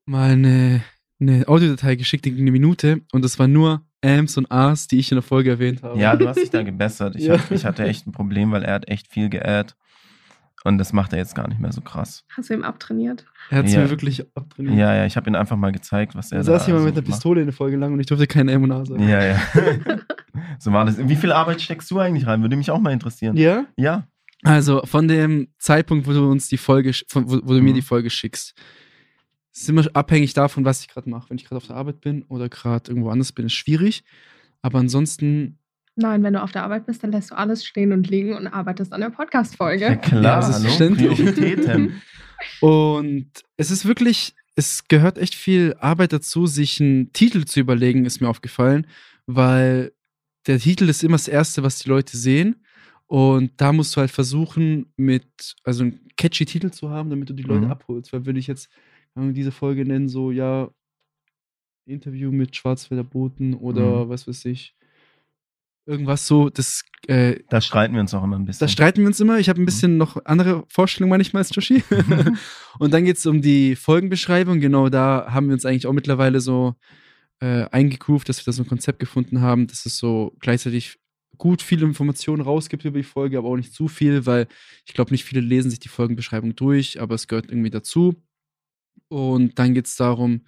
mal 0.05 0.31
eine, 0.31 0.81
eine 1.19 1.47
Audiodatei 1.47 1.95
geschickt, 1.95 2.25
die 2.25 2.31
ging 2.31 2.41
eine 2.41 2.51
Minute 2.51 3.01
und 3.11 3.23
das 3.23 3.37
war 3.39 3.47
nur 3.47 3.83
Ams 4.03 4.37
und 4.37 4.49
As, 4.51 4.87
die 4.87 4.97
ich 4.99 5.11
in 5.11 5.17
der 5.17 5.23
Folge 5.23 5.49
erwähnt 5.49 5.83
habe. 5.83 5.99
Ja, 5.99 6.15
du 6.15 6.27
hast 6.27 6.37
dich 6.39 6.49
da 6.49 6.63
gebessert. 6.63 7.15
Ich, 7.15 7.25
Ja. 7.25 7.37
hab, 7.37 7.51
ich 7.51 7.65
hatte 7.65 7.83
echt 7.83 8.07
ein 8.07 8.11
Problem, 8.11 8.51
weil 8.51 8.63
er 8.63 8.73
hat 8.75 8.87
echt 8.87 9.07
viel 9.07 9.29
geaddt. 9.29 9.75
Und 10.65 10.77
das 10.77 10.91
macht 10.91 11.13
er 11.13 11.19
jetzt 11.19 11.35
gar 11.35 11.47
nicht 11.47 11.59
mehr 11.61 11.71
so 11.71 11.79
krass. 11.81 12.25
Hast 12.35 12.49
du 12.49 12.53
ihm 12.53 12.63
abtrainiert? 12.63 13.25
Er 13.49 13.59
hat 13.59 13.65
es 13.67 13.73
Ja. 13.73 13.81
mir 13.81 13.89
wirklich 13.89 14.25
abtrainiert. 14.35 14.77
Ja, 14.77 14.93
ja, 14.93 15.05
ich 15.05 15.15
habe 15.15 15.29
ihm 15.29 15.35
einfach 15.35 15.55
mal 15.55 15.71
gezeigt, 15.71 16.15
was 16.15 16.31
er 16.33 16.39
Da 16.39 16.43
saß 16.43 16.67
jemand 16.67 16.81
so 16.83 16.85
mit 16.89 16.97
einer. 16.97 17.05
Pistole 17.05 17.41
eine 17.41 17.51
Folge 17.53 17.77
lang 17.77 17.93
und 17.93 17.99
ich 18.01 18.07
durfte 18.07 18.27
kein 18.27 18.49
M 18.49 18.63
und 18.63 18.71
A 18.71 18.83
sagen. 18.85 19.07
Ja, 19.07 19.23
ja. 19.23 19.39
so 20.59 20.73
war 20.73 20.85
das. 20.85 20.97
Wie 21.07 21.15
viel 21.15 21.31
Arbeit 21.31 21.61
steckst 21.61 21.89
du 21.91 21.99
eigentlich 21.99 22.27
rein? 22.27 22.41
Würde 22.41 22.55
mich 22.57 22.71
auch 22.71 22.79
mal 22.79 22.91
interessieren. 22.91 23.37
Ja? 23.37 23.65
Ja. 23.77 24.07
Also 24.43 24.81
von 24.85 25.07
dem 25.07 25.49
Zeitpunkt, 25.59 26.07
wo 26.07 26.13
du 26.13 26.29
uns 26.29 26.47
die 26.49 26.57
Folge, 26.57 26.91
wo, 27.13 27.21
wo 27.25 27.53
du 27.53 27.61
mir 27.61 27.71
Mhm. 27.71 27.75
die 27.75 27.81
Folge 27.81 28.09
schickst, 28.09 28.53
ist 29.53 29.69
immer 29.69 29.85
abhängig 29.93 30.33
davon, 30.33 30.63
was 30.65 30.81
ich 30.81 30.87
gerade 30.89 31.09
mache. 31.09 31.29
Wenn 31.29 31.37
ich 31.37 31.43
gerade 31.45 31.57
auf 31.57 31.67
der 31.67 31.75
Arbeit 31.75 32.01
bin 32.01 32.23
oder 32.23 32.47
gerade 32.49 32.89
irgendwo 32.91 33.09
anders 33.09 33.31
bin, 33.33 33.45
ist 33.45 33.53
schwierig. 33.53 34.03
Aber 34.61 34.79
ansonsten, 34.79 35.58
Nein, 35.99 36.23
wenn 36.23 36.33
du 36.33 36.41
auf 36.41 36.51
der 36.53 36.63
Arbeit 36.63 36.85
bist, 36.85 37.03
dann 37.03 37.11
lässt 37.11 37.31
du 37.31 37.35
alles 37.37 37.65
stehen 37.65 37.91
und 37.91 38.09
liegen 38.09 38.33
und 38.33 38.47
arbeitest 38.47 38.93
an 38.93 39.01
der 39.01 39.09
Ja, 39.09 39.15
Podcast-Folge. 39.15 39.97
klar, 39.97 40.23
Ja, 40.23 40.41
hallo, 40.41 40.41
selbstverständlich. 40.69 41.09
Prioritäten. 41.35 42.01
und 42.61 43.29
es 43.57 43.69
ist 43.69 43.85
wirklich, 43.85 44.33
es 44.55 44.87
gehört 44.87 45.17
echt 45.17 45.35
viel 45.35 45.75
Arbeit 45.79 46.13
dazu, 46.13 46.47
sich 46.47 46.79
einen 46.79 47.11
Titel 47.11 47.43
zu 47.43 47.59
überlegen, 47.59 48.05
ist 48.05 48.21
mir 48.21 48.29
aufgefallen, 48.29 48.87
weil 49.25 49.91
der 50.47 50.59
Titel 50.59 50.87
ist 50.87 51.03
immer 51.03 51.15
das 51.17 51.27
Erste, 51.27 51.63
was 51.63 51.79
die 51.79 51.89
Leute 51.89 52.15
sehen. 52.15 52.63
Und 53.07 53.51
da 53.57 53.73
musst 53.73 53.93
du 53.95 53.99
halt 53.99 54.11
versuchen, 54.11 54.93
mit, 54.95 55.55
also 55.65 55.83
einen 55.83 55.99
catchy 56.15 56.45
Titel 56.45 56.69
zu 56.69 56.91
haben, 56.91 57.09
damit 57.09 57.29
du 57.29 57.33
die 57.33 57.43
Leute 57.43 57.65
Mhm. 57.65 57.71
abholst. 57.71 58.13
Weil 58.13 58.25
würde 58.25 58.39
ich 58.39 58.47
jetzt 58.47 58.69
diese 59.17 59.51
Folge 59.51 59.83
nennen, 59.83 60.07
so, 60.07 60.31
ja, 60.31 60.69
Interview 61.85 62.31
mit 62.31 62.55
Schwarzwälder 62.55 63.03
Boten 63.03 63.53
oder 63.55 64.05
Mhm. 64.05 64.09
was 64.09 64.27
weiß 64.27 64.45
ich. 64.45 64.75
Irgendwas 65.85 66.27
so, 66.27 66.49
das, 66.49 66.83
äh, 67.07 67.39
Da 67.49 67.61
streiten 67.61 67.93
wir 67.95 68.01
uns 68.01 68.13
auch 68.13 68.23
immer 68.23 68.37
ein 68.37 68.45
bisschen. 68.45 68.65
da 68.65 68.67
streiten 68.67 69.01
wir 69.01 69.07
uns 69.07 69.19
immer. 69.19 69.39
Ich 69.39 69.49
habe 69.49 69.61
ein 69.61 69.65
bisschen 69.65 69.97
noch 69.97 70.23
andere 70.25 70.65
Vorstellungen 70.69 71.09
manchmal 71.09 71.41
als 71.41 71.55
Joshi. 71.55 71.83
und 72.79 72.93
dann 72.93 73.05
geht 73.05 73.17
es 73.17 73.25
um 73.25 73.41
die 73.41 73.75
Folgenbeschreibung. 73.75 74.59
Genau 74.59 74.89
da 74.89 75.27
haben 75.29 75.47
wir 75.47 75.53
uns 75.53 75.65
eigentlich 75.65 75.87
auch 75.87 75.93
mittlerweile 75.93 76.41
so 76.41 76.75
äh, 77.39 77.65
eingegroovt, 77.71 78.29
dass 78.29 78.39
wir 78.39 78.45
da 78.45 78.51
so 78.51 78.63
ein 78.63 78.67
Konzept 78.67 78.99
gefunden 78.99 79.41
haben, 79.41 79.67
dass 79.67 79.85
es 79.85 79.97
so 79.97 80.35
gleichzeitig 80.39 80.99
gut 81.37 81.61
viele 81.61 81.85
Informationen 81.85 82.41
rausgibt 82.41 82.85
über 82.85 82.99
die 82.99 83.03
Folge, 83.03 83.37
aber 83.37 83.47
auch 83.47 83.55
nicht 83.55 83.73
zu 83.73 83.87
viel, 83.87 84.25
weil 84.25 84.47
ich 84.85 84.93
glaube, 84.93 85.11
nicht 85.11 85.23
viele 85.23 85.41
lesen 85.41 85.69
sich 85.71 85.79
die 85.79 85.87
Folgenbeschreibung 85.87 86.55
durch, 86.55 87.01
aber 87.01 87.15
es 87.15 87.27
gehört 87.27 87.49
irgendwie 87.49 87.69
dazu. 87.69 88.21
Und 89.07 89.57
dann 89.57 89.73
geht 89.73 89.87
es 89.87 89.95
darum, 89.95 90.41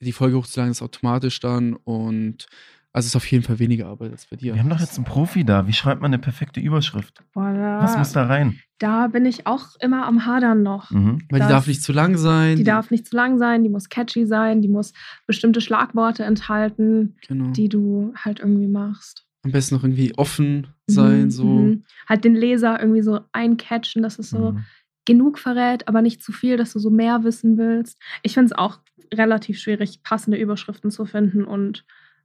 die 0.00 0.12
Folge 0.12 0.36
hochzuladen, 0.36 0.72
ist 0.72 0.82
automatisch 0.82 1.40
dann 1.40 1.74
und 1.74 2.46
also 2.94 3.04
es 3.06 3.10
ist 3.10 3.16
auf 3.16 3.30
jeden 3.30 3.44
Fall 3.44 3.58
weniger 3.58 3.88
Arbeit 3.88 4.12
als 4.12 4.26
bei 4.26 4.36
dir. 4.36 4.54
wir 4.54 4.60
haben 4.62 4.70
doch 4.70 4.80
jetzt 4.80 4.96
einen 4.96 5.04
Profi 5.04 5.44
da. 5.44 5.66
Wie 5.66 5.72
schreibt 5.74 6.00
man 6.00 6.08
eine 6.14 6.18
perfekte 6.20 6.60
Überschrift? 6.60 7.22
Da, 7.34 7.80
Was 7.82 7.98
muss 7.98 8.12
da 8.12 8.24
rein? 8.26 8.58
da 8.78 9.08
bin 9.08 9.26
ich 9.26 9.46
auch 9.46 9.76
immer 9.80 10.06
am 10.06 10.24
Hadern 10.26 10.62
noch. 10.62 10.90
Mhm. 10.90 11.18
Weil 11.30 11.40
die 11.40 11.48
darf 11.48 11.66
nicht 11.66 11.82
zu 11.82 11.92
lang 11.92 12.16
sein. 12.16 12.56
Die 12.56 12.64
darf 12.64 12.90
nicht 12.90 13.06
zu 13.06 13.16
lang 13.16 13.38
sein, 13.38 13.62
die 13.62 13.68
muss 13.68 13.88
catchy 13.88 14.26
sein, 14.26 14.62
die 14.62 14.68
muss 14.68 14.92
bestimmte 15.26 15.60
Schlagworte 15.60 16.24
enthalten, 16.24 17.16
genau. 17.26 17.50
die 17.52 17.68
du 17.68 18.12
halt 18.16 18.40
irgendwie 18.40 18.68
machst. 18.68 19.26
am 19.44 19.52
besten 19.52 19.74
noch 19.74 19.84
irgendwie 19.84 20.16
offen 20.16 20.68
sein, 20.86 21.24
Mhm, 21.24 21.30
so. 21.30 21.44
mhm. 21.44 21.84
Halt 22.08 22.24
den 22.24 22.34
Leser 22.34 22.80
irgendwie 22.80 23.02
so 23.02 23.20
eincatchen, 23.32 24.02
dass 24.02 24.18
es 24.18 24.30
so 24.30 24.52
Mhm. 24.52 24.64
genug 25.04 25.38
verrät, 25.38 25.86
aber 25.86 26.00
nicht 26.00 26.22
zu 26.22 26.32
viel, 26.32 26.56
dass 26.56 26.72
du 26.72 26.78
so 26.78 26.88
mehr 26.90 27.24
wissen 27.24 27.58
willst. 27.58 28.00
Ich 28.22 28.32
finde 28.34 28.46
es 28.46 28.52
auch 28.52 28.78
relativ 29.12 29.58
schwierig, 29.58 30.02
passende 30.02 30.38
Überschriften 30.38 30.90
zu 30.90 31.04
finden 31.04 31.44
und 31.44 31.84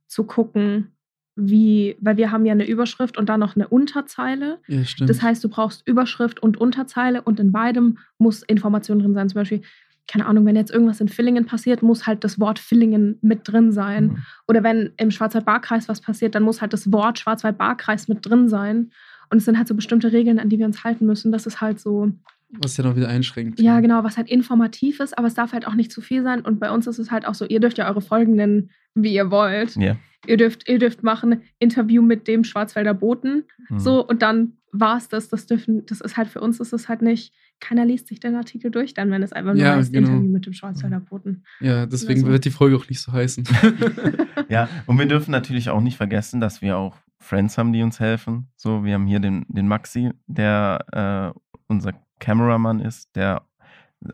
zu 0.09 0.25
gucken, 0.25 0.91
wie, 1.35 1.95
weil 2.01 2.17
wir 2.17 2.31
haben 2.31 2.45
ja 2.45 2.51
eine 2.51 2.67
Überschrift 2.67 3.17
und 3.17 3.29
dann 3.29 3.39
noch 3.39 3.55
eine 3.55 3.67
Unterzeile. 3.67 4.59
Ja. 4.67 4.81
Das 5.05 5.21
heißt, 5.21 5.41
du 5.43 5.49
brauchst 5.49 5.87
Überschrift 5.87 6.41
und 6.43 6.57
Unterzeile 6.57 7.21
und 7.21 7.39
in 7.39 7.51
beidem 7.51 7.97
muss 8.17 8.43
Information 8.43 8.99
drin 8.99 9.13
sein. 9.13 9.29
Zum 9.29 9.35
Beispiel, 9.35 9.61
keine 10.07 10.25
Ahnung, 10.25 10.45
wenn 10.45 10.55
jetzt 10.55 10.71
irgendwas 10.71 10.99
in 10.99 11.07
Villingen 11.07 11.45
passiert, 11.45 11.81
muss 11.81 12.07
halt 12.07 12.23
das 12.23 12.39
Wort 12.39 12.59
Villingen 12.59 13.19
mit 13.21 13.47
drin 13.47 13.71
sein. 13.71 14.05
Mhm. 14.05 14.17
Oder 14.47 14.63
wenn 14.63 14.91
im 14.97 15.11
Schwarzwald-Barkreis 15.11 15.87
was 15.87 16.01
passiert, 16.01 16.35
dann 16.35 16.43
muss 16.43 16.61
halt 16.61 16.73
das 16.73 16.91
Wort 16.91 17.19
Schwarzwald-Barkreis 17.19 18.07
mit 18.07 18.25
drin 18.25 18.49
sein. 18.49 18.91
Und 19.29 19.37
es 19.37 19.45
sind 19.45 19.57
halt 19.57 19.67
so 19.67 19.75
bestimmte 19.75 20.11
Regeln, 20.11 20.39
an 20.39 20.49
die 20.49 20.57
wir 20.57 20.65
uns 20.65 20.83
halten 20.83 21.05
müssen. 21.05 21.31
Das 21.31 21.45
ist 21.45 21.61
halt 21.61 21.79
so 21.79 22.11
Was 22.51 22.75
ja 22.77 22.83
noch 22.83 22.95
wieder 22.95 23.07
einschränkt. 23.09 23.59
Ja, 23.59 23.79
genau, 23.79 24.03
was 24.03 24.17
halt 24.17 24.27
informativ 24.29 24.99
ist, 24.99 25.17
aber 25.17 25.27
es 25.27 25.35
darf 25.35 25.53
halt 25.53 25.67
auch 25.67 25.75
nicht 25.75 25.91
zu 25.91 26.01
viel 26.01 26.23
sein. 26.23 26.41
Und 26.41 26.59
bei 26.59 26.71
uns 26.71 26.87
ist 26.87 26.97
es 26.97 27.11
halt 27.11 27.27
auch 27.27 27.35
so, 27.35 27.45
ihr 27.45 27.59
dürft 27.59 27.77
ja 27.77 27.87
eure 27.87 28.01
Folgen 28.01 28.35
nennen, 28.35 28.71
wie 28.95 29.13
ihr 29.13 29.29
wollt. 29.29 29.75
Ja. 29.75 29.97
Ihr 30.25 30.37
dürft, 30.37 30.67
ihr 30.67 30.79
dürft 30.79 31.03
machen 31.03 31.41
Interview 31.59 32.01
mit 32.01 32.27
dem 32.27 32.43
Schwarzwälder 32.43 32.93
Boten. 32.93 33.43
Mhm. 33.69 33.79
So, 33.79 34.05
und 34.05 34.21
dann 34.21 34.53
war 34.71 34.97
es 34.97 35.07
das. 35.07 35.29
Das 35.29 35.45
dürfen, 35.45 35.85
das 35.85 36.01
ist 36.01 36.17
halt 36.17 36.27
für 36.27 36.41
uns 36.41 36.59
ist 36.59 36.73
es 36.73 36.89
halt 36.89 37.01
nicht, 37.01 37.33
keiner 37.59 37.85
liest 37.85 38.07
sich 38.07 38.19
den 38.19 38.35
Artikel 38.35 38.71
durch, 38.71 38.93
dann, 38.93 39.11
wenn 39.11 39.21
es 39.23 39.31
einfach 39.33 39.53
nur 39.53 39.61
Ja, 39.63 39.75
heißt 39.75 39.93
genau. 39.93 40.09
Interview 40.09 40.29
mit 40.31 40.45
dem 40.45 40.53
Schwarzwälder 40.53 40.99
Boten. 40.99 41.43
Ja, 41.59 41.85
deswegen 41.85 42.21
Also- 42.21 42.31
wird 42.31 42.45
die 42.45 42.51
Folge 42.51 42.75
auch 42.77 42.89
nicht 42.89 42.99
so 43.01 43.11
heißen. 43.11 43.43
Ja, 44.49 44.67
und 44.87 44.97
wir 44.97 45.05
dürfen 45.05 45.29
natürlich 45.29 45.69
auch 45.69 45.79
nicht 45.81 45.97
vergessen, 45.97 46.41
dass 46.41 46.59
wir 46.63 46.75
auch 46.75 46.97
Friends 47.19 47.57
haben, 47.57 47.73
die 47.73 47.83
uns 47.83 47.99
helfen. 47.99 48.49
So, 48.55 48.83
wir 48.83 48.93
haben 48.95 49.05
hier 49.07 49.19
den, 49.19 49.45
den 49.49 49.67
Maxi, 49.67 50.11
der 50.27 51.33
äh, 51.35 51.39
unser 51.67 51.93
Cameramann 52.19 52.79
ist, 52.79 53.15
der 53.15 53.43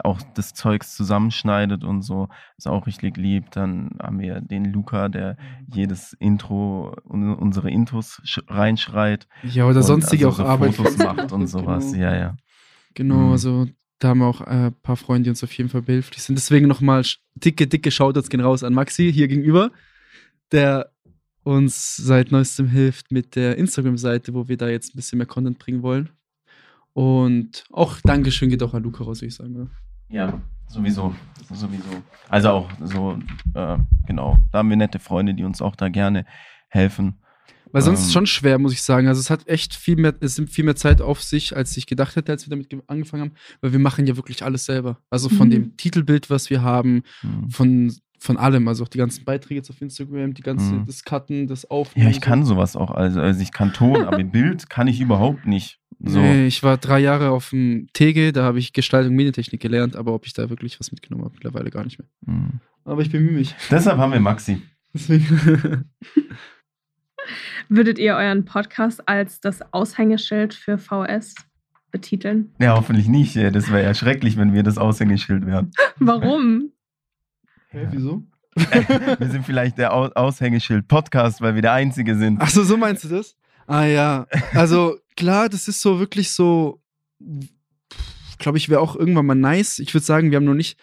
auch 0.03 0.19
das 0.33 0.55
Zeugs 0.55 0.95
zusammenschneidet 0.95 1.83
und 1.83 2.01
so, 2.01 2.27
ist 2.57 2.67
auch 2.67 2.87
richtig 2.87 3.17
lieb. 3.17 3.51
Dann 3.51 3.91
haben 4.01 4.19
wir 4.19 4.41
den 4.41 4.65
Luca, 4.65 5.09
der 5.09 5.37
jedes 5.71 6.13
Intro, 6.13 6.95
un 7.03 7.35
unsere 7.35 7.69
Intros 7.69 8.19
sch- 8.25 8.41
reinschreit. 8.47 9.27
ja, 9.43 9.65
oder 9.65 9.77
und 9.77 9.83
sonstige 9.83 10.25
also 10.25 10.41
auch 10.41 10.45
so 10.45 10.51
Arbeit. 10.51 10.73
Fotos 10.73 10.97
macht 10.97 11.31
und 11.31 11.45
sowas. 11.47 11.91
Genau. 11.91 12.03
Ja, 12.03 12.15
ja. 12.15 12.37
Genau, 12.95 13.17
Mhm. 13.27 13.31
also 13.31 13.67
da 13.99 14.07
haben 14.09 14.19
wir 14.19 14.25
auch 14.27 14.41
äh, 14.41 14.67
ein 14.67 14.73
paar 14.81 14.97
Freunde, 14.97 15.25
die 15.25 15.29
uns 15.29 15.43
auf 15.43 15.53
jeden 15.55 15.69
Fall 15.69 15.83
behilflich 15.83 16.23
sind. 16.23 16.35
Deswegen 16.35 16.67
nochmal 16.67 17.03
dicke, 17.35 17.67
dicke 17.67 17.91
Shoutouts 17.91 18.29
gehen 18.29 18.41
raus 18.41 18.63
an 18.63 18.73
Maxi 18.73 19.13
hier 19.13 19.27
gegenüber, 19.27 19.69
der 20.51 20.91
uns 21.45 21.95
seit 21.95 22.31
neuestem 22.31 22.67
hilft 22.67 23.11
mit 23.11 23.35
der 23.35 23.57
Instagram-Seite, 23.57 24.33
wo 24.33 24.47
wir 24.49 24.57
da 24.57 24.67
jetzt 24.67 24.93
ein 24.93 24.97
bisschen 24.97 25.17
mehr 25.19 25.27
Content 25.27 25.57
bringen 25.59 25.81
wollen. 25.83 26.09
Und 26.93 27.63
auch 27.71 27.99
Dankeschön 28.01 28.49
geht 28.49 28.63
auch 28.63 28.73
an 28.73 28.83
Luca 28.83 29.03
raus, 29.03 29.19
würde 29.21 29.27
ich 29.27 29.35
sagen. 29.35 29.69
Ja. 30.09 30.27
Ja, 30.27 30.41
sowieso. 30.67 31.13
Sowieso. 31.51 31.83
Also 32.29 32.49
auch 32.49 32.69
so, 32.83 33.17
äh, 33.53 33.77
genau. 34.07 34.37
Da 34.51 34.59
haben 34.59 34.69
wir 34.69 34.77
nette 34.77 34.99
Freunde, 34.99 35.33
die 35.33 35.43
uns 35.43 35.61
auch 35.61 35.75
da 35.75 35.89
gerne 35.89 36.25
helfen. 36.69 37.15
Weil 37.71 37.81
sonst 37.81 37.99
ist 37.99 38.05
Ähm. 38.05 38.07
es 38.07 38.13
schon 38.13 38.27
schwer, 38.27 38.57
muss 38.59 38.71
ich 38.71 38.81
sagen. 38.81 39.07
Also 39.07 39.19
es 39.19 39.29
hat 39.29 39.47
echt 39.47 39.75
viel 39.75 39.97
mehr, 39.97 40.13
es 40.21 40.37
nimmt 40.37 40.49
viel 40.51 40.63
mehr 40.63 40.75
Zeit 40.77 41.01
auf 41.01 41.21
sich, 41.21 41.55
als 41.57 41.75
ich 41.75 41.87
gedacht 41.87 42.15
hätte, 42.15 42.31
als 42.31 42.45
wir 42.45 42.49
damit 42.51 42.69
ge- 42.69 42.81
angefangen 42.87 43.23
haben, 43.23 43.33
weil 43.61 43.73
wir 43.73 43.79
machen 43.79 44.07
ja 44.07 44.15
wirklich 44.15 44.43
alles 44.43 44.65
selber. 44.65 44.99
Also 45.09 45.27
von 45.27 45.47
Mhm. 45.47 45.51
dem 45.51 45.77
Titelbild, 45.77 46.29
was 46.29 46.49
wir 46.49 46.61
haben, 46.61 47.03
Hm. 47.21 47.49
von, 47.49 47.93
von 48.25 48.37
allem, 48.37 48.67
also 48.67 48.83
auch 48.83 48.87
die 48.89 48.97
ganzen 48.97 49.23
Beiträge 49.23 49.55
jetzt 49.55 49.69
auf 49.69 49.81
Instagram, 49.81 50.33
die 50.33 50.41
ganze, 50.41 50.73
Mhm. 50.73 50.85
das 50.85 51.03
Cutten, 51.03 51.47
das 51.47 51.69
Aufnehmen. 51.69 52.07
Ja, 52.09 52.11
ich 52.11 52.21
kann 52.21 52.43
sowas 52.43 52.75
auch. 52.75 52.91
Also, 52.91 53.21
also 53.21 53.41
ich 53.41 53.51
kann 53.51 53.71
Ton, 53.73 54.03
aber 54.03 54.23
Bild 54.23 54.69
kann 54.69 54.87
ich 54.87 54.99
überhaupt 54.99 55.45
nicht. 55.45 55.79
So. 55.99 56.19
Nee, 56.19 56.45
ich 56.47 56.61
war 56.61 56.77
drei 56.77 56.99
Jahre 56.99 57.29
auf 57.29 57.51
dem 57.51 57.87
TG, 57.93 58.31
da 58.33 58.43
habe 58.43 58.59
ich 58.59 58.73
Gestaltung 58.73 59.11
und 59.11 59.15
Medientechnik 59.15 59.61
gelernt, 59.61 59.95
aber 59.95 60.13
ob 60.13 60.25
ich 60.25 60.33
da 60.33 60.49
wirklich 60.49 60.77
was 60.79 60.91
mitgenommen 60.91 61.23
habe, 61.23 61.33
mittlerweile 61.35 61.69
gar 61.69 61.83
nicht 61.85 61.99
mehr. 61.99 62.07
Hm. 62.25 62.59
Aber 62.83 63.01
ich 63.01 63.11
bemühe 63.11 63.31
mich. 63.31 63.55
Deshalb 63.71 63.97
haben 63.97 64.11
wir 64.11 64.19
Maxi. 64.19 64.61
Deswegen. 64.93 65.85
Würdet 67.69 67.97
ihr 67.97 68.15
euren 68.15 68.45
Podcast 68.45 69.07
als 69.07 69.39
das 69.39 69.61
Aushängeschild 69.73 70.53
für 70.53 70.77
VS 70.77 71.33
betiteln? 71.91 72.51
Ja, 72.59 72.75
hoffentlich 72.75 73.07
nicht. 73.07 73.35
Ja, 73.35 73.49
Das 73.49 73.71
wäre 73.71 73.83
ja 73.83 73.93
schrecklich, 73.93 74.37
wenn 74.37 74.53
wir 74.53 74.61
das 74.63 74.77
Aushängeschild 74.77 75.45
wären. 75.45 75.71
Warum? 75.97 76.71
Hä, 77.75 77.89
wieso? 77.91 78.23
Wir 78.55 79.29
sind 79.29 79.45
vielleicht 79.45 79.77
der 79.77 79.93
Au 79.93 80.05
Aushängeschild-Podcast, 80.05 81.41
weil 81.41 81.55
wir 81.55 81.61
der 81.61 81.73
Einzige 81.73 82.15
sind. 82.15 82.39
Achso, 82.41 82.63
so 82.63 82.77
meinst 82.77 83.03
du 83.03 83.09
das? 83.09 83.35
Ah 83.67 83.83
ja. 83.83 84.27
Also 84.53 84.97
klar, 85.17 85.49
das 85.49 85.67
ist 85.67 85.81
so 85.81 85.99
wirklich 85.99 86.31
so, 86.31 86.81
glaube 88.37 88.57
ich, 88.57 88.69
wäre 88.69 88.79
auch 88.79 88.95
irgendwann 88.95 89.25
mal 89.25 89.35
nice. 89.35 89.79
Ich 89.79 89.93
würde 89.93 90.05
sagen, 90.05 90.31
wir 90.31 90.37
haben 90.37 90.45
noch 90.45 90.53
nicht 90.53 90.79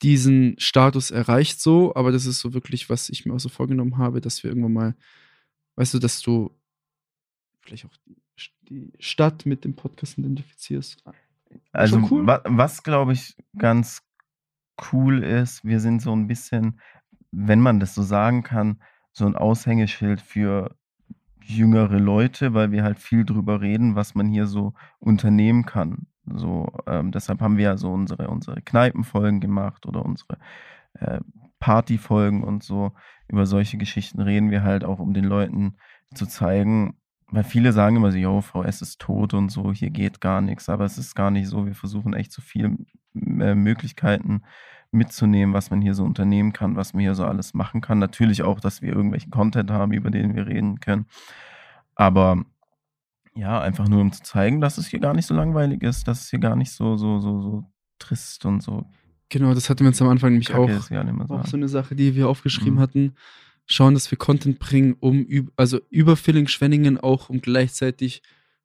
diesen 0.00 0.58
Status 0.58 1.10
erreicht 1.10 1.60
so, 1.60 1.94
aber 1.94 2.10
das 2.10 2.24
ist 2.24 2.40
so 2.40 2.54
wirklich, 2.54 2.88
was 2.88 3.10
ich 3.10 3.26
mir 3.26 3.34
auch 3.34 3.40
so 3.40 3.50
vorgenommen 3.50 3.98
habe, 3.98 4.22
dass 4.22 4.42
wir 4.42 4.50
irgendwann 4.50 4.72
mal, 4.72 4.94
weißt 5.76 5.92
du, 5.92 5.98
dass 5.98 6.22
du 6.22 6.56
vielleicht 7.60 7.84
auch 7.84 7.94
die, 8.62 8.92
Stadt 8.98 9.44
mit 9.44 9.66
dem 9.66 9.76
Podcast 9.76 10.16
identifizierst. 10.16 11.04
Also, 11.72 11.98
cool. 12.10 12.26
wa 12.26 12.40
was 12.44 12.82
glaube 12.82 13.12
ich 13.12 13.36
ganz 13.58 14.00
cool 14.92 15.22
ist, 15.22 15.64
wir 15.64 15.80
sind 15.80 16.02
so 16.02 16.12
ein 16.12 16.26
bisschen, 16.26 16.80
wenn 17.30 17.60
man 17.60 17.80
das 17.80 17.94
so 17.94 18.02
sagen 18.02 18.42
kann, 18.42 18.80
so 19.12 19.26
ein 19.26 19.36
Aushängeschild 19.36 20.20
für 20.20 20.76
jüngere 21.42 21.98
Leute, 21.98 22.54
weil 22.54 22.70
wir 22.70 22.84
halt 22.84 22.98
viel 22.98 23.24
drüber 23.24 23.60
reden, 23.60 23.96
was 23.96 24.14
man 24.14 24.28
hier 24.28 24.46
so 24.46 24.74
unternehmen 24.98 25.66
kann. 25.66 26.06
So, 26.26 26.68
ähm, 26.86 27.10
deshalb 27.10 27.40
haben 27.40 27.56
wir 27.56 27.64
ja 27.64 27.76
so 27.76 27.92
unsere, 27.92 28.28
unsere 28.28 28.60
Kneipenfolgen 28.62 29.40
gemacht 29.40 29.86
oder 29.86 30.04
unsere 30.04 30.38
äh, 30.94 31.20
Partyfolgen 31.58 32.44
und 32.44 32.62
so. 32.62 32.92
Über 33.28 33.46
solche 33.46 33.78
Geschichten 33.78 34.20
reden 34.20 34.50
wir 34.50 34.62
halt 34.62 34.84
auch, 34.84 34.98
um 34.98 35.12
den 35.12 35.24
Leuten 35.24 35.76
zu 36.14 36.26
zeigen, 36.26 36.99
weil 37.30 37.44
viele 37.44 37.72
sagen 37.72 37.96
immer 37.96 38.12
so, 38.12 38.18
yo, 38.18 38.40
VS 38.40 38.82
ist 38.82 39.00
tot 39.00 39.34
und 39.34 39.50
so, 39.50 39.72
hier 39.72 39.90
geht 39.90 40.20
gar 40.20 40.40
nichts, 40.40 40.68
aber 40.68 40.84
es 40.84 40.98
ist 40.98 41.14
gar 41.14 41.30
nicht 41.30 41.48
so. 41.48 41.66
Wir 41.66 41.74
versuchen 41.74 42.14
echt 42.14 42.32
so 42.32 42.42
viel 42.42 42.76
äh, 43.14 43.54
Möglichkeiten 43.54 44.42
mitzunehmen, 44.92 45.54
was 45.54 45.70
man 45.70 45.80
hier 45.80 45.94
so 45.94 46.04
unternehmen 46.04 46.52
kann, 46.52 46.74
was 46.76 46.92
man 46.94 47.00
hier 47.02 47.14
so 47.14 47.24
alles 47.24 47.54
machen 47.54 47.80
kann. 47.80 47.98
Natürlich 48.00 48.42
auch, 48.42 48.58
dass 48.60 48.82
wir 48.82 48.92
irgendwelchen 48.92 49.30
Content 49.30 49.70
haben, 49.70 49.92
über 49.92 50.10
den 50.10 50.34
wir 50.34 50.46
reden 50.46 50.80
können. 50.80 51.06
Aber 51.94 52.44
ja, 53.34 53.60
einfach 53.60 53.88
nur 53.88 54.00
um 54.00 54.10
zu 54.12 54.22
zeigen, 54.22 54.60
dass 54.60 54.78
es 54.78 54.88
hier 54.88 54.98
gar 54.98 55.14
nicht 55.14 55.26
so 55.26 55.34
langweilig 55.34 55.82
ist, 55.82 56.08
dass 56.08 56.22
es 56.22 56.30
hier 56.30 56.40
gar 56.40 56.56
nicht 56.56 56.72
so, 56.72 56.96
so, 56.96 57.20
so, 57.20 57.40
so 57.40 57.64
trist 57.98 58.44
und 58.44 58.62
so 58.62 58.86
Genau, 59.28 59.54
das 59.54 59.70
hatten 59.70 59.80
wir 59.80 59.88
uns 59.88 60.02
am 60.02 60.08
Anfang 60.08 60.32
nämlich 60.32 60.48
kacke 60.48 60.60
auch. 60.62 60.68
ist, 60.68 60.90
immer 60.90 61.30
auch 61.30 61.46
so 61.46 61.56
eine 61.56 61.68
Sache, 61.68 61.94
die 61.94 62.16
wir 62.16 62.28
aufgeschrieben 62.28 62.74
Mhm. 62.74 62.80
hatten. 62.80 63.14
Schauen, 63.72 63.94
dass 63.94 64.10
wir 64.10 64.18
Content 64.18 64.58
bringen, 64.58 64.96
um 64.98 65.48
also 65.54 65.80
über 65.90 66.16
Villingen-Schwenningen 66.16 66.98
auch, 66.98 67.30
um 67.30 67.40
gleichzeitig 67.40 68.20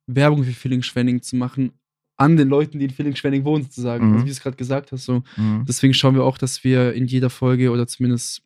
Werbung 0.08 0.44
für 0.44 0.52
Villingen-Schwenningen 0.52 1.22
zu 1.22 1.36
machen, 1.36 1.74
an 2.18 2.38
den 2.38 2.50
Leuten, 2.50 2.80
die 2.80 2.86
in 2.86 2.92
Villingen-Schwenningen 2.92 3.46
wohnen, 3.46 3.66
sozusagen. 3.66 4.08
Mhm. 4.08 4.14
Also 4.14 4.26
wie 4.26 4.30
du 4.30 4.32
es 4.32 4.42
gerade 4.42 4.58
gesagt 4.58 4.92
hast. 4.92 5.06
So. 5.06 5.22
Mhm. 5.38 5.64
Deswegen 5.68 5.94
schauen 5.94 6.16
wir 6.16 6.24
auch, 6.24 6.40
dass 6.40 6.64
wir 6.64 6.94
in 6.94 7.06
jeder 7.06 7.30
Folge 7.30 7.70
oder 7.70 7.86
zumindest 7.86 8.42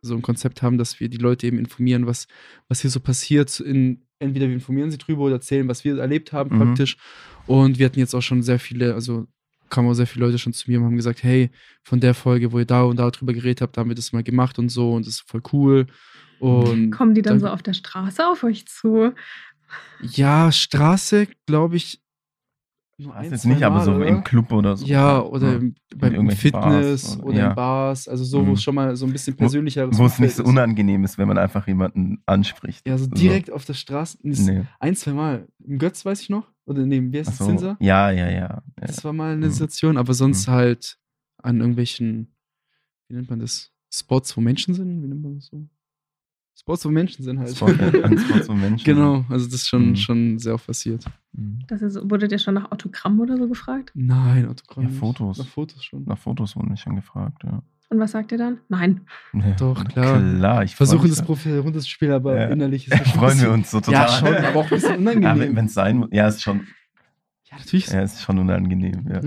so 0.00 0.14
ein 0.14 0.22
Konzept 0.22 0.62
haben, 0.62 0.78
dass 0.78 1.00
wir 1.00 1.10
die 1.10 1.18
Leute 1.18 1.46
eben 1.46 1.58
informieren, 1.58 2.06
was, 2.06 2.26
was 2.68 2.80
hier 2.80 2.88
so 2.88 3.00
passiert. 3.00 3.60
In, 3.60 4.00
entweder 4.20 4.46
wir 4.46 4.54
informieren 4.54 4.90
sie 4.90 4.96
drüber 4.96 5.24
oder 5.24 5.34
erzählen, 5.34 5.68
was 5.68 5.84
wir 5.84 5.98
erlebt 5.98 6.32
haben 6.32 6.56
Mhm. 6.56 6.60
praktisch. 6.62 6.96
Und 7.46 7.78
wir 7.78 7.84
hatten 7.84 7.98
jetzt 7.98 8.14
auch 8.14 8.22
schon 8.22 8.42
sehr 8.42 8.58
viele, 8.58 8.94
also 8.94 9.26
kamen 9.70 9.88
auch 9.88 9.94
sehr 9.94 10.06
viele 10.06 10.26
Leute 10.26 10.38
schon 10.38 10.52
zu 10.52 10.70
mir 10.70 10.78
und 10.78 10.84
haben 10.86 10.96
gesagt, 10.96 11.22
hey, 11.22 11.50
von 11.82 12.00
der 12.00 12.14
Folge, 12.14 12.52
wo 12.52 12.58
ihr 12.58 12.64
da 12.66 12.82
und 12.82 12.96
da 12.98 13.10
drüber 13.10 13.32
geredet 13.32 13.62
habt, 13.62 13.76
da 13.76 13.80
haben 13.80 13.88
wir 13.88 13.94
das 13.94 14.12
mal 14.12 14.22
gemacht 14.22 14.58
und 14.58 14.68
so 14.68 14.92
und 14.92 15.06
das 15.06 15.14
ist 15.14 15.30
voll 15.30 15.42
cool. 15.52 15.86
Und 16.40 16.90
Kommen 16.90 17.14
die 17.14 17.22
dann 17.22 17.34
Danke. 17.34 17.46
so 17.48 17.52
auf 17.52 17.62
der 17.62 17.74
Straße 17.74 18.26
auf 18.26 18.42
euch 18.44 18.66
zu? 18.66 19.12
ja, 20.02 20.50
Straße, 20.50 21.28
glaube 21.46 21.76
ich. 21.76 22.00
nur 22.98 23.14
Weiß 23.14 23.26
ein, 23.26 23.30
jetzt 23.32 23.46
nicht, 23.46 23.62
aber 23.62 23.76
Mal, 23.76 23.84
so 23.84 23.92
oder? 23.94 24.06
im 24.06 24.24
Club 24.24 24.50
oder 24.52 24.76
so. 24.76 24.84
Ja, 24.86 25.20
oder 25.22 25.56
im, 25.56 25.74
beim 25.96 26.12
irgendwelchen 26.12 26.40
Fitness 26.52 27.02
Bars 27.02 27.16
oder- 27.18 27.26
oder, 27.28 27.38
ja. 27.38 27.48
in 27.50 27.54
Bars, 27.54 28.08
also 28.08 28.24
so, 28.24 28.40
wo 28.40 28.48
Mhm. 28.50 28.52
es 28.54 28.62
schon 28.62 28.74
mal 28.74 28.96
so 28.96 29.06
ein 29.06 29.12
bisschen 29.12 29.34
Wo- 29.34 29.38
persönlicheres 29.38 29.96
Wo 29.98 30.04
es 30.06 30.18
nicht 30.18 30.34
so 30.36 30.42
ist. 30.42 30.48
unangenehm 30.48 31.04
ist, 31.04 31.16
wenn 31.16 31.28
man 31.28 31.38
einfach 31.38 31.66
jemanden 31.66 32.22
anspricht. 32.26 32.86
Ja, 32.86 32.98
so 32.98 33.06
direkt 33.06 33.50
auf 33.52 33.64
der 33.64 33.74
Straße. 33.74 34.18
So. 34.22 34.50
Nee. 34.52 34.62
Ein, 34.80 34.96
zwei 34.96 35.12
Mal. 35.12 35.46
Im 35.64 35.78
Götz 35.78 36.04
weiß 36.04 36.20
ich 36.20 36.28
noch. 36.30 36.46
Oder 36.70 36.86
neben, 36.86 37.12
wie 37.12 37.18
heißt 37.18 37.36
so. 37.36 37.46
Zinser? 37.46 37.76
Ja, 37.80 38.10
ja, 38.12 38.30
ja. 38.30 38.38
ja. 38.40 38.62
Das 38.76 39.02
war 39.04 39.12
mal 39.12 39.32
eine 39.32 39.46
Mhm. 39.46 39.50
Situation, 39.50 39.96
aber 39.96 40.14
sonst 40.14 40.46
Mhm. 40.46 40.52
halt 40.52 40.98
an 41.42 41.58
irgendwelchen, 41.58 42.28
wie 43.08 43.14
nennt 43.16 43.28
man 43.28 43.40
das? 43.40 43.72
Spots, 43.92 44.36
wo 44.36 44.40
Menschen 44.40 44.74
sind? 44.74 45.02
Wie 45.02 45.08
nennt 45.08 45.20
man 45.22 45.34
das 45.34 45.46
so? 45.46 45.66
Spots, 46.56 46.84
wo 46.84 46.90
Menschen 46.90 47.24
sind 47.24 47.38
halt. 47.40 47.56
Spot, 47.56 47.66
an 47.66 48.18
Spots, 48.18 48.48
wo 48.48 48.52
Menschen 48.54 48.84
genau, 48.84 49.24
also 49.30 49.46
das 49.46 49.54
ist 49.54 49.68
schon, 49.68 49.90
Mhm. 49.90 49.96
schon 49.96 50.38
sehr 50.38 50.54
oft 50.54 50.66
passiert. 50.68 51.04
Mhm. 51.32 51.58
Das 51.66 51.82
ist, 51.82 51.96
wurdet 52.08 52.30
ihr 52.30 52.38
schon 52.38 52.54
nach 52.54 52.70
Autogramm 52.70 53.18
oder 53.18 53.36
so 53.36 53.48
gefragt? 53.48 53.90
Nein, 53.94 54.46
Autogramm. 54.46 54.84
Ja. 54.84 54.90
Fotos. 54.90 55.38
Nach 55.38 55.48
Fotos 55.48 55.82
schon. 55.82 56.04
Nach 56.04 56.18
Fotos 56.18 56.54
wurden 56.54 56.68
wir 56.70 56.76
schon 56.76 56.94
gefragt, 56.96 57.42
ja. 57.44 57.62
Und 57.90 57.98
was 57.98 58.12
sagt 58.12 58.30
ihr 58.32 58.38
dann? 58.38 58.58
Nein. 58.68 59.00
ja 59.34 59.50
Doch, 59.58 59.84
klar. 59.84 60.18
Klar, 60.20 60.62
ich 60.64 60.76
Versuchen 60.76 61.08
das 61.08 61.18
da. 61.18 61.24
Profil 61.24 61.58
runterzuspielen, 61.58 62.14
aber 62.14 62.38
Ja. 62.38 62.46
innerlich 62.48 62.86
ist 62.86 63.00
es 63.04 63.10
Freuen 63.12 63.40
wir 63.40 63.50
uns 63.50 63.70
so 63.70 63.80
total. 63.80 64.06
Ja, 64.06 64.08
schon, 64.08 64.34
aber 64.36 64.60
auch 64.60 64.64
ein 64.64 64.70
bisschen 64.70 64.96
unangenehm. 64.98 65.50
Ja, 65.50 65.56
wenn 65.56 65.66
es 65.66 65.74
sein 65.74 65.96
muss. 65.98 66.08
Ja, 66.12 66.28
ist 66.28 66.40
schon, 66.40 66.66
Ja, 67.50 67.58
natürlich. 67.58 67.88
ja, 67.88 68.00
ist 68.02 68.22
schon 68.22 68.38
unangenehm. 68.38 69.08
Ja, 69.12 69.20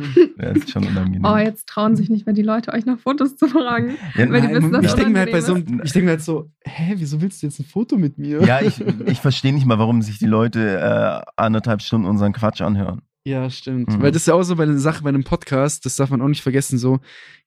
ja 0.45 0.49
ist 0.51 0.71
schon 0.71 0.87
unangenehm. 0.87 1.25
Oh, 1.25 1.35
jetzt 1.35 1.67
trauen 1.67 1.97
sich 1.97 2.09
nicht 2.09 2.25
mehr 2.25 2.33
die 2.33 2.41
Leute, 2.41 2.71
euch 2.71 2.85
nach 2.85 2.97
Fotos 2.99 3.35
zu 3.35 3.47
fragen. 3.49 3.97
ja, 4.15 4.29
weil 4.31 4.39
die 4.39 4.47
nein, 4.47 4.55
wissen, 4.55 4.71
dass 4.71 4.85
ich 4.85 4.93
denke 4.93 5.11
mir 5.11 5.19
halt 5.19 5.31
bei 5.33 5.41
so 5.41 5.55
einem, 5.55 5.81
ich 5.83 5.91
denke 5.91 6.05
mir 6.05 6.11
halt 6.11 6.21
so, 6.21 6.49
hä, 6.63 6.93
wieso 6.95 7.21
willst 7.21 7.43
du 7.43 7.47
jetzt 7.47 7.59
ein 7.59 7.65
Foto 7.65 7.97
mit 7.97 8.17
mir? 8.17 8.41
ja, 8.45 8.61
ich, 8.61 8.79
ich 9.07 9.19
verstehe 9.19 9.51
nicht 9.53 9.65
mal, 9.65 9.77
warum 9.77 10.01
sich 10.01 10.19
die 10.19 10.25
Leute 10.25 10.79
äh, 10.79 11.31
anderthalb 11.35 11.81
Stunden 11.81 12.07
unseren 12.07 12.31
Quatsch 12.31 12.61
anhören. 12.61 13.01
Ja, 13.25 13.49
stimmt. 13.49 13.89
Mhm. 13.89 14.01
Weil 14.01 14.11
das 14.11 14.21
ist 14.23 14.27
ja 14.27 14.33
auch 14.35 14.43
so 14.43 14.55
bei 14.55 14.63
einer 14.63 14.77
Sache, 14.77 15.03
bei 15.03 15.09
einem 15.09 15.23
Podcast, 15.25 15.85
das 15.85 15.97
darf 15.97 16.09
man 16.09 16.21
auch 16.21 16.27
nicht 16.29 16.41
vergessen, 16.43 16.77
so, 16.77 16.99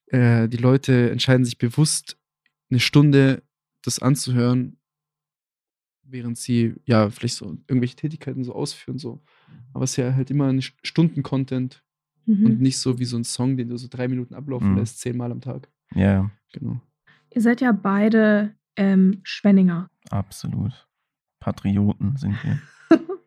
äh, 0.09 0.49
die 0.49 0.57
Leute 0.57 1.11
entscheiden 1.11 1.45
sich 1.45 1.59
bewusst, 1.59 2.19
eine 2.71 2.81
Stunde 2.81 3.43
das 3.83 3.99
anzuhören, 4.01 4.79
während 6.03 6.39
sie, 6.39 6.75
ja, 6.85 7.11
vielleicht 7.11 7.37
so 7.37 7.47
irgendwelche 7.69 7.97
Tätigkeiten 7.97 8.45
so 8.45 8.55
ausführen, 8.55 8.99
so. 8.99 9.21
Aber 9.73 9.85
es 9.85 9.91
ist 9.93 9.97
ja 9.97 10.15
halt 10.15 10.31
immer 10.31 10.49
ein 10.49 10.63
Stunden-Content 10.63 11.83
Mhm. 12.29 12.47
und 12.47 12.61
nicht 12.61 12.79
so 12.79 12.99
wie 12.99 13.05
so 13.05 13.17
ein 13.17 13.23
Song, 13.25 13.57
den 13.57 13.69
du 13.69 13.77
so 13.77 13.87
drei 13.89 14.09
Minuten 14.09 14.35
ablaufen 14.35 14.73
Mhm. 14.73 14.79
lässt, 14.79 14.99
zehnmal 15.01 15.31
am 15.31 15.41
Tag. 15.41 15.69
Ja, 15.95 16.31
Genau. 16.53 16.81
Ihr 17.35 17.43
seid 17.43 17.61
ja 17.61 17.71
beide 17.73 18.55
ähm, 18.77 19.21
Schwenninger. 19.25 19.89
absolut. 20.11 20.89
Patrioten 21.41 22.17
sind 22.17 22.37
wir. 22.43 22.59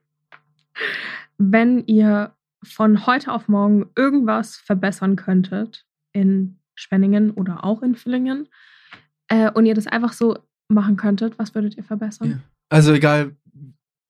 Wenn 1.38 1.86
ihr 1.88 2.36
von 2.64 3.06
heute 3.06 3.32
auf 3.32 3.48
morgen 3.48 3.86
irgendwas 3.96 4.58
verbessern 4.58 5.16
könntet 5.16 5.86
in 6.12 6.59
Schwenningen 6.80 7.32
oder 7.32 7.64
auch 7.66 7.82
in 7.82 7.96
Villingen 7.96 8.48
äh, 9.28 9.52
und 9.52 9.66
ihr 9.66 9.76
das 9.76 9.88
einfach 9.88 10.14
so 10.14 10.38
machen 10.70 10.96
könntet, 10.96 11.38
was 11.38 11.54
würdet 11.56 11.76
ihr 11.78 11.84
verbessern? 11.84 12.30
Ja. 12.32 12.40
Also 12.70 12.94
egal, 12.94 13.36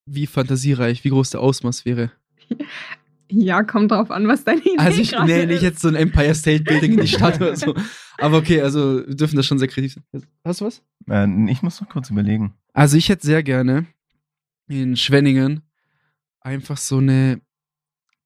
wie 0.05 0.27
fantasiereich, 0.27 1.03
wie 1.03 1.09
groß 1.09 1.31
der 1.31 1.41
Ausmaß 1.41 1.85
wäre. 1.85 2.11
Ja, 3.31 3.61
kommt 3.61 3.91
drauf 3.91 4.09
an, 4.09 4.27
was 4.27 4.43
deine 4.43 4.59
Idee 4.61 4.73
Also 4.79 5.01
ich, 5.01 5.11
nee, 5.25 5.45
nicht 5.45 5.61
jetzt 5.61 5.81
so 5.81 5.87
ein 5.87 5.93
Empire 5.93 6.33
State 6.33 6.63
Building 6.63 6.93
in 6.93 7.01
die 7.01 7.07
Stadt 7.07 7.35
oder 7.39 7.55
so. 7.55 7.75
Aber 8.17 8.37
okay, 8.39 8.59
also 8.63 9.05
wir 9.07 9.15
dürfen 9.15 9.35
das 9.35 9.45
schon 9.45 9.59
sehr 9.59 9.67
kreativ 9.67 9.93
sein. 9.93 10.23
Hast 10.43 10.61
du 10.61 10.65
was? 10.65 10.81
Äh, 11.07 11.27
ich 11.51 11.61
muss 11.61 11.79
noch 11.79 11.87
kurz 11.89 12.09
überlegen. 12.09 12.55
Also 12.73 12.97
ich 12.97 13.07
hätte 13.07 13.27
sehr 13.27 13.43
gerne 13.43 13.85
in 14.67 14.95
Schwenningen 14.97 15.61
einfach 16.41 16.77
so 16.77 16.97
eine 16.97 17.39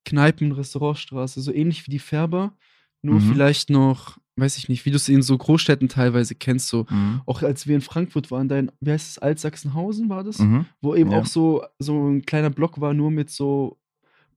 Kneipen-Restaurantstraße, 0.05 1.41
so 1.41 1.51
ähnlich 1.53 1.85
wie 1.85 1.91
die 1.91 1.99
Färber, 1.99 2.55
nur 3.01 3.19
Mhm. 3.19 3.29
vielleicht 3.33 3.69
noch, 3.69 4.17
weiß 4.35 4.57
ich 4.57 4.69
nicht, 4.69 4.85
wie 4.85 4.89
du 4.89 4.95
es 4.95 5.09
in 5.09 5.21
so 5.21 5.37
Großstädten 5.37 5.89
teilweise 5.89 6.35
kennst, 6.35 6.67
so 6.69 6.85
Mhm. 6.89 7.21
auch 7.25 7.41
als 7.43 7.67
wir 7.67 7.75
in 7.75 7.81
Frankfurt 7.81 8.31
waren, 8.31 8.47
da 8.49 8.57
in, 8.57 8.71
wie 8.81 8.91
heißt 8.91 9.09
es, 9.11 9.17
Altsachsenhausen 9.19 10.09
war 10.09 10.23
das? 10.23 10.39
Mhm. 10.39 10.65
Wo 10.81 10.95
eben 10.95 11.11
Ja. 11.11 11.17
auch 11.19 11.25
so, 11.25 11.63
so 11.79 12.09
ein 12.09 12.23
kleiner 12.25 12.49
Block 12.49 12.81
war, 12.81 12.93
nur 12.93 13.11
mit 13.11 13.29
so 13.29 13.77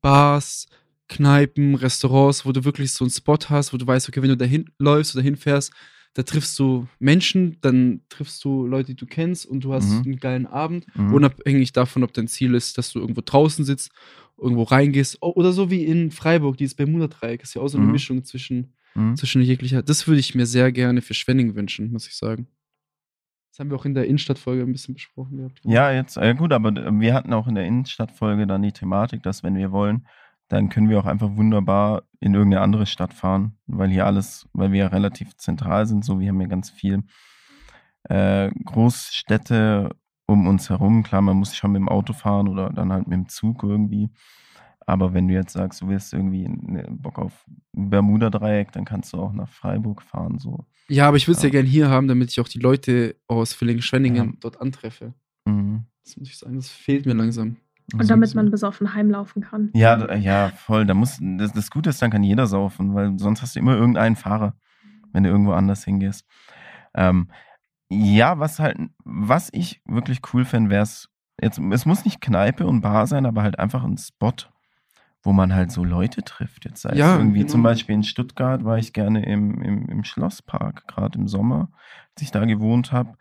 Bars, 0.03 0.67
Kneipen, 1.09 1.75
Restaurants, 1.77 2.45
wo 2.45 2.53
du 2.53 2.65
wirklich 2.65 2.93
so 2.93 3.05
einen 3.05 3.11
Spot 3.11 3.39
hast, 3.49 3.73
wo 3.73 3.77
du 3.77 3.87
weißt, 3.87 4.09
okay, 4.09 4.23
wenn 4.23 4.29
du 4.29 4.37
dahin 4.37 4.71
läufst 4.79 5.15
oder 5.15 5.23
hinfährst, 5.23 5.73
da 6.15 6.23
triffst 6.23 6.59
du 6.59 6.89
Menschen, 6.99 7.59
dann 7.61 8.01
triffst 8.09 8.43
du 8.45 8.67
Leute, 8.67 8.89
die 8.89 8.97
du 8.97 9.07
kennst 9.07 9.47
und 9.47 9.61
du 9.65 9.73
hast 9.73 9.91
Mhm. 9.91 10.03
einen 10.13 10.17
geilen 10.17 10.47
Abend, 10.47 10.87
Mhm. 10.95 11.13
unabhängig 11.15 11.73
davon, 11.73 12.03
ob 12.03 12.13
dein 12.15 12.27
Ziel 12.29 12.55
ist, 12.55 12.77
dass 12.79 12.91
du 12.93 13.01
irgendwo 13.01 13.21
draußen 13.25 13.65
sitzt, 13.65 13.91
irgendwo 14.39 14.63
reingehst 14.65 15.19
oder 15.23 15.53
so 15.53 15.71
wie 15.71 15.85
in 15.85 16.11
Freiburg, 16.11 16.57
dieses 16.57 16.75
Bermuda-Dreieck, 16.75 17.43
ist 17.43 17.55
ja 17.55 17.63
auch 17.63 17.69
so 17.69 17.77
eine 17.79 17.87
Mhm. 17.87 17.93
Mischung 17.93 18.25
zwischen, 18.25 18.73
Mhm. 18.97 19.17
zwischen 19.17 19.43
jeglicher. 19.43 19.83
Das 19.83 20.07
würde 20.07 20.21
ich 20.21 20.35
mir 20.35 20.47
sehr 20.47 20.73
gerne 20.73 21.03
für 21.03 21.15
Schwenning 21.15 21.55
wünschen, 21.55 21.93
muss 21.93 22.07
ich 22.07 22.17
sagen. 22.17 22.49
Das 23.51 23.61
haben 23.61 23.71
wir 23.71 23.77
auch 23.77 23.85
in 23.85 23.95
der 23.95 24.07
Innenstadtfolge 24.07 24.63
ein 24.63 24.73
bisschen 24.73 24.95
besprochen 24.95 25.39
gehabt. 25.39 25.61
Ja, 25.65 25.91
jetzt, 25.91 26.17
äh, 26.17 26.35
gut, 26.35 26.53
aber 26.53 26.71
äh, 26.71 27.01
wir 27.01 27.15
hatten 27.15 27.33
auch 27.33 27.47
in 27.47 27.55
der 27.55 27.67
Innenstadtfolge 27.67 28.47
dann 28.47 28.63
die 28.63 28.73
Thematik, 28.73 29.23
dass 29.23 29.43
wenn 29.43 29.55
wir 29.55 29.73
wollen, 29.73 30.07
dann 30.49 30.69
können 30.69 30.89
wir 30.89 30.99
auch 30.99 31.07
einfach 31.07 31.37
wunderbar 31.37 32.05
in 32.21 32.35
irgendeine 32.35 32.63
andere 32.63 32.87
Stadt 32.87 33.15
fahren, 33.15 33.59
weil 33.67 33.91
hier 33.91 34.07
alles, 34.07 34.49
weil 34.53 34.73
wir 34.73 34.81
ja 34.81 34.87
relativ 34.89 35.37
zentral 35.37 35.87
sind, 35.87 36.05
so 36.05 36.21
wir 36.21 36.29
haben 36.29 36.41
ja 36.41 36.47
ganz 36.47 36.71
viel 36.71 37.03
äh, 38.05 38.51
Großstädte 38.65 39.91
um 40.27 40.47
uns 40.47 40.71
herum. 40.71 41.03
Klar, 41.03 41.23
man 41.23 41.37
muss 41.37 41.57
schon 41.57 41.73
mit 41.73 41.81
dem 41.81 41.89
Auto 41.89 42.13
fahren 42.13 42.49
oder 42.49 42.71
dann 42.71 42.93
halt 42.93 43.07
mit 43.07 43.17
dem 43.17 43.29
Zug 43.29 43.63
irgendwie. 43.63 44.11
Aber 44.87 45.13
wenn 45.15 45.27
du 45.29 45.35
jetzt 45.35 45.53
sagst, 45.53 45.83
du 45.83 45.89
willst 45.89 46.13
irgendwie 46.15 46.47
ne, 46.49 46.87
Bock 46.91 47.19
auf 47.19 47.45
Bermuda-Dreieck, 47.73 48.73
dann 48.73 48.85
kannst 48.85 49.13
du 49.13 49.19
auch 49.19 49.33
nach 49.33 49.49
Freiburg 49.49 50.03
fahren. 50.03 50.39
So. 50.39 50.65
Ja, 50.89 51.09
aber 51.09 51.17
ich 51.17 51.27
würde 51.27 51.37
es 51.39 51.43
ja 51.43 51.49
Ja. 51.49 51.53
gern 51.53 51.67
hier 51.67 51.89
haben, 51.91 52.09
damit 52.09 52.31
ich 52.31 52.41
auch 52.41 52.49
die 52.49 52.59
Leute 52.61 53.17
aus 53.27 53.53
Villingen-Schwenningen 53.53 54.27
Ja. 54.27 54.33
dort 54.41 54.61
antreffe. 54.61 55.13
Mhm. 55.45 55.85
Das 56.05 56.17
muss 56.17 56.29
ich 56.29 56.39
sagen, 56.39 56.55
das 56.57 56.69
fehlt 56.69 57.05
mir 57.07 57.15
langsam. 57.15 57.57
Und 57.95 58.11
damit 58.11 58.35
man 58.35 58.51
besoffen 58.51 58.95
heimlaufen 58.95 59.43
kann. 59.43 59.71
Ja, 59.73 60.13
ja, 60.15 60.49
voll. 60.51 60.87
Da 60.87 60.95
muss, 60.95 61.19
das, 61.21 61.53
das 61.53 61.71
Gute 61.71 61.91
ist, 61.91 62.03
dann 62.03 62.11
kann 62.11 62.25
jeder 62.25 62.47
saufen, 62.49 62.95
weil 62.95 63.17
sonst 63.19 63.43
hast 63.43 63.55
du 63.55 63.61
immer 63.61 63.77
irgendeinen 63.77 64.17
Fahrer, 64.17 64.57
wenn 65.13 65.23
du 65.23 65.31
irgendwo 65.31 65.53
anders 65.53 65.85
hingehst. 65.85 66.27
Ähm, 66.95 67.29
ja, 67.89 68.41
was 68.41 68.59
halt, 68.59 68.77
was 69.05 69.51
ich 69.53 69.83
wirklich 69.85 70.21
cool 70.33 70.45
fände, 70.45 70.71
wäre 70.71 70.83
es, 70.83 71.09
jetzt, 71.41 71.59
es 71.59 71.87
muss 71.87 72.05
nicht 72.05 72.21
Kneipe 72.21 72.67
und 72.67 72.81
Bar 72.81 73.07
sein, 73.07 73.25
aber 73.25 73.43
halt 73.43 73.61
einfach 73.61 73.85
ein 73.85 73.99
Spot, 73.99 74.33
wo 75.27 75.33
man 75.33 75.55
halt 75.55 75.71
so 75.73 75.85
Leute 75.85 76.23
trifft. 76.23 76.65
Jetzt 76.65 76.83
sei 76.83 76.95
Ja, 76.95 77.15
es 77.15 77.19
irgendwie, 77.21 77.41
genau. 77.41 77.51
zum 77.51 77.63
Beispiel 77.63 77.95
in 77.97 78.05
Stuttgart 78.05 78.65
war 78.65 78.79
ich 78.79 78.93
gerne 78.93 79.25
im, 79.27 79.61
im, 79.61 79.87
im 79.89 80.05
Schlosspark, 80.05 80.87
gerade 80.87 81.19
im 81.19 81.27
Sommer, 81.29 81.69
als 82.15 82.23
ich 82.23 82.31
da 82.31 82.45
gewohnt 82.45 82.93
habe, 82.93 83.15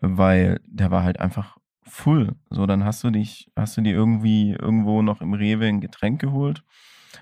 weil 0.00 0.60
der 0.66 0.90
war 0.90 1.04
halt 1.04 1.20
einfach 1.20 1.56
full. 1.84 2.34
So, 2.50 2.66
dann 2.66 2.84
hast 2.84 3.04
du 3.04 3.10
dich, 3.10 3.50
hast 3.56 3.76
du 3.76 3.80
dir 3.80 3.92
irgendwie 3.94 4.50
irgendwo 4.52 5.02
noch 5.02 5.20
im 5.20 5.34
Rewe 5.34 5.66
ein 5.66 5.80
Getränk 5.80 6.20
geholt 6.20 6.64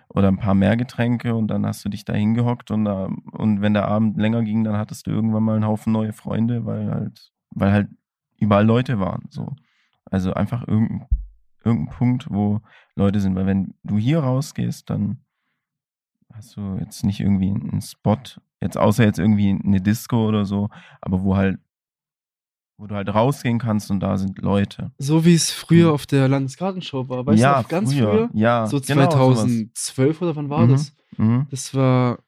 oder 0.09 0.29
ein 0.29 0.39
paar 0.39 0.55
mehr 0.55 0.77
Getränke 0.77 1.35
und 1.35 1.49
dann 1.49 1.67
hast 1.67 1.85
du 1.85 1.89
dich 1.89 2.05
da 2.05 2.15
hingehockt 2.15 2.71
und, 2.71 2.85
da, 2.85 3.11
und 3.33 3.61
wenn 3.61 3.75
der 3.75 3.89
Abend 3.89 4.17
länger 4.17 4.43
ging, 4.43 4.65
dann 4.65 4.77
hattest 4.77 5.07
du 5.07 5.11
irgendwann 5.11 5.43
mal 5.43 5.57
einen 5.57 5.67
Haufen 5.67 5.93
neue 5.93 6.13
Freunde, 6.13 6.65
weil 6.65 6.91
halt, 6.91 7.33
weil 7.51 7.73
halt 7.73 7.89
überall 8.39 8.65
Leute 8.65 9.01
waren. 9.01 9.27
So. 9.31 9.55
Also 10.11 10.33
einfach 10.33 10.67
irgendein, 10.67 11.07
irgendein 11.65 11.95
Punkt, 11.95 12.27
wo 12.31 12.61
Leute 12.95 13.21
sind. 13.21 13.35
Weil 13.35 13.47
wenn 13.47 13.75
du 13.83 13.99
hier 13.99 14.21
rausgehst, 14.21 14.89
dann 14.91 15.25
hast 16.33 16.57
du 16.57 16.77
jetzt 16.81 17.05
nicht 17.05 17.21
irgendwie 17.21 17.51
einen 17.51 17.81
Spot, 17.83 18.17
jetzt 18.61 18.77
außer 18.77 19.05
jetzt 19.05 19.19
irgendwie 19.19 19.51
eine 19.51 19.81
Disco 19.81 20.27
oder 20.29 20.45
so, 20.45 20.69
aber 21.01 21.23
wo 21.23 21.37
halt, 21.37 21.59
wo 22.79 22.87
du 22.87 22.95
halt 22.95 23.13
rausgehen 23.13 23.59
kannst 23.59 23.91
und 23.91 24.01
da 24.01 24.17
sind 24.17 24.39
Leute. 24.39 24.93
So 24.99 25.25
wie 25.25 25.35
es 25.35 25.51
früher 25.51 25.89
Mhm. 25.89 25.95
auf 25.95 26.07
der 26.07 26.29
Landesgartenshow 26.29 27.09
war. 27.09 27.27
Weißt 27.27 27.41
ja, 27.41 27.63
du, 27.63 27.69
ganz 27.69 27.95
früher? 27.95 28.31
Ja, 28.33 28.67
so 28.67 28.81
genau, 28.81 29.11
sowas. 29.11 29.39
2012 29.43 30.23
oder 30.23 30.37
wann 30.37 30.49
war 30.49 30.67
Mhm. 30.67 30.71
das? 30.71 30.95
Mhm. 31.19 31.47
Das 31.51 31.75
war, 31.75 32.19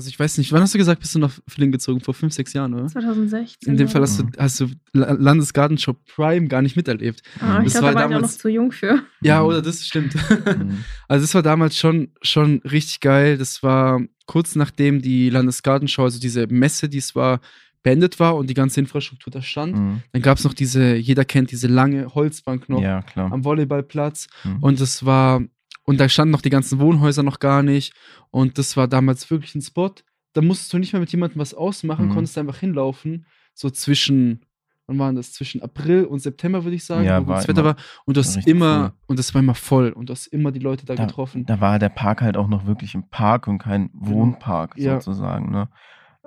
also 0.00 0.08
ich 0.08 0.18
weiß 0.18 0.38
nicht, 0.38 0.50
wann 0.52 0.62
hast 0.62 0.72
du 0.72 0.78
gesagt, 0.78 1.00
bist 1.00 1.14
du 1.14 1.18
nach 1.18 1.30
Villingen 1.46 1.72
gezogen? 1.72 2.00
Vor 2.00 2.14
fünf, 2.14 2.32
sechs 2.32 2.54
Jahren, 2.54 2.72
oder? 2.72 2.86
2016. 2.86 3.70
In 3.70 3.76
dem 3.76 3.86
Fall 3.88 4.00
hast 4.00 4.18
du, 4.18 4.24
Mhm. 4.24 4.32
hast 4.38 4.58
du 4.60 4.68
La- 4.94 5.12
Landesgartenshow 5.12 5.94
Prime 6.14 6.48
gar 6.48 6.62
nicht 6.62 6.74
miterlebt. 6.74 7.20
Ah, 7.38 7.62
ich 7.62 7.72
glaube, 7.72 7.86
war 7.88 7.92
da 7.92 7.98
war 7.98 8.02
ich 8.02 8.06
auch 8.06 8.10
noch 8.10 8.16
damals- 8.22 8.38
zu 8.38 8.48
jung 8.48 8.72
für. 8.72 9.02
Ja, 9.20 9.42
oder 9.42 9.60
das 9.60 9.84
stimmt. 9.86 10.14
Mhm. 10.14 10.78
Also 11.08 11.24
das 11.24 11.34
war 11.34 11.42
damals 11.42 11.76
schon, 11.76 12.08
schon 12.22 12.62
richtig 12.64 13.00
geil. 13.00 13.36
Das 13.36 13.62
war 13.62 14.00
kurz 14.26 14.54
nachdem 14.56 15.02
die 15.02 15.28
Landesgartenschau, 15.28 16.04
also 16.04 16.18
diese 16.18 16.46
Messe, 16.46 16.88
die 16.88 16.98
es 16.98 17.14
war, 17.14 17.40
beendet 17.82 18.18
war 18.20 18.36
und 18.36 18.48
die 18.48 18.54
ganze 18.54 18.80
Infrastruktur 18.80 19.30
da 19.30 19.42
stand. 19.42 19.76
Mhm. 19.76 20.02
Dann 20.12 20.22
gab 20.22 20.38
es 20.38 20.44
noch 20.44 20.54
diese, 20.54 20.94
jeder 20.96 21.24
kennt 21.24 21.50
diese 21.50 21.66
lange 21.66 22.14
Holzbank 22.14 22.68
noch 22.68 22.80
Ja, 22.82 23.02
klar. 23.02 23.32
am 23.32 23.44
Volleyballplatz. 23.44 24.28
Mhm. 24.44 24.58
Und 24.62 24.80
das 24.80 25.04
war, 25.04 25.42
und 25.84 25.98
da 26.00 26.08
standen 26.08 26.32
noch 26.32 26.42
die 26.42 26.50
ganzen 26.50 26.78
Wohnhäuser 26.78 27.22
noch 27.22 27.38
gar 27.40 27.62
nicht. 27.62 27.92
Und 28.30 28.58
das 28.58 28.76
war 28.76 28.86
damals 28.88 29.30
wirklich 29.30 29.54
ein 29.54 29.62
Spot. 29.62 29.92
Da 30.32 30.42
musstest 30.42 30.72
du 30.72 30.78
nicht 30.78 30.92
mehr 30.92 31.00
mit 31.00 31.10
jemandem 31.12 31.40
was 31.40 31.54
ausmachen, 31.54 32.06
Mhm. 32.06 32.10
konntest 32.14 32.38
einfach 32.38 32.58
hinlaufen. 32.58 33.26
So 33.54 33.68
zwischen, 33.70 34.44
wann 34.86 34.98
waren 34.98 35.16
das? 35.16 35.32
Zwischen 35.32 35.60
April 35.62 36.04
und 36.04 36.20
September, 36.20 36.62
würde 36.64 36.76
ich 36.76 36.84
sagen, 36.84 37.04
Ja, 37.04 37.20
wo 37.20 37.32
gutes 37.32 37.48
Wetter 37.48 37.64
war. 37.64 37.76
Und 38.04 38.16
richtig 38.16 38.46
immer, 38.46 38.80
voll. 38.80 38.92
und 39.08 39.18
das 39.18 39.34
war 39.34 39.40
immer 39.42 39.54
voll. 39.56 39.90
Und 39.90 40.08
du 40.08 40.12
hast 40.12 40.26
immer 40.28 40.52
die 40.52 40.60
Leute 40.60 40.86
da, 40.86 40.94
da, 40.94 41.06
getroffen. 41.06 41.46
da 41.46 41.60
war 41.60 41.78
der 41.80 41.88
Park 41.88 42.22
halt 42.22 42.36
auch 42.36 42.46
noch 42.48 42.66
wirklich 42.66 42.94
ein 42.94 43.08
Park 43.10 43.48
und 43.48 43.58
kein 43.58 43.90
Wohnpark 43.92 44.76
Ja. 44.76 45.00
sozusagen. 45.00 45.50
Ne? 45.50 45.68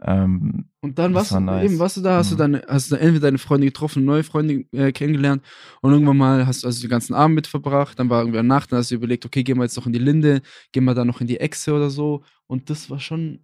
Ähm, 0.05 0.65
Und 0.81 0.99
dann 0.99 1.13
warst 1.13 1.31
du 1.31 1.35
war 1.35 1.41
nice. 1.41 1.71
eben, 1.71 1.79
warst 1.79 1.97
du 1.97 2.01
da, 2.01 2.17
hast 2.17 2.31
du 2.31 2.35
Mhm. 2.35 2.39
dann, 2.39 2.61
hast 2.67 2.91
du 2.91 2.95
entweder 2.95 3.27
deine 3.27 3.37
Freunde 3.37 3.67
getroffen, 3.67 4.03
neue 4.03 4.23
Freunde 4.23 4.65
äh, 4.73 4.91
kennengelernt 4.91 5.41
und 5.81 5.93
irgendwann 5.93 6.17
mal 6.17 6.45
hast 6.45 6.63
du 6.63 6.67
also 6.67 6.81
den 6.81 6.89
ganzen 6.89 7.13
Abend 7.13 7.35
mit 7.35 7.47
verbracht, 7.47 7.99
dann 7.99 8.09
war 8.09 8.21
irgendwie 8.21 8.39
eine 8.39 8.47
Nacht, 8.47 8.71
dann 8.71 8.79
hast 8.79 8.91
du 8.91 8.95
überlegt, 8.95 9.25
okay, 9.25 9.43
gehen 9.43 9.57
wir 9.57 9.63
jetzt 9.63 9.77
noch 9.77 9.85
in 9.87 9.93
die 9.93 9.99
Linde, 9.99 10.41
gehen 10.73 10.83
wir 10.83 10.93
dann 10.93 11.07
noch 11.07 11.21
in 11.21 11.27
die 11.27 11.39
Echse 11.39 11.73
oder 11.73 11.89
so 11.89 12.23
und 12.47 12.69
das 12.69 12.89
war 12.89 12.99
schon, 12.99 13.39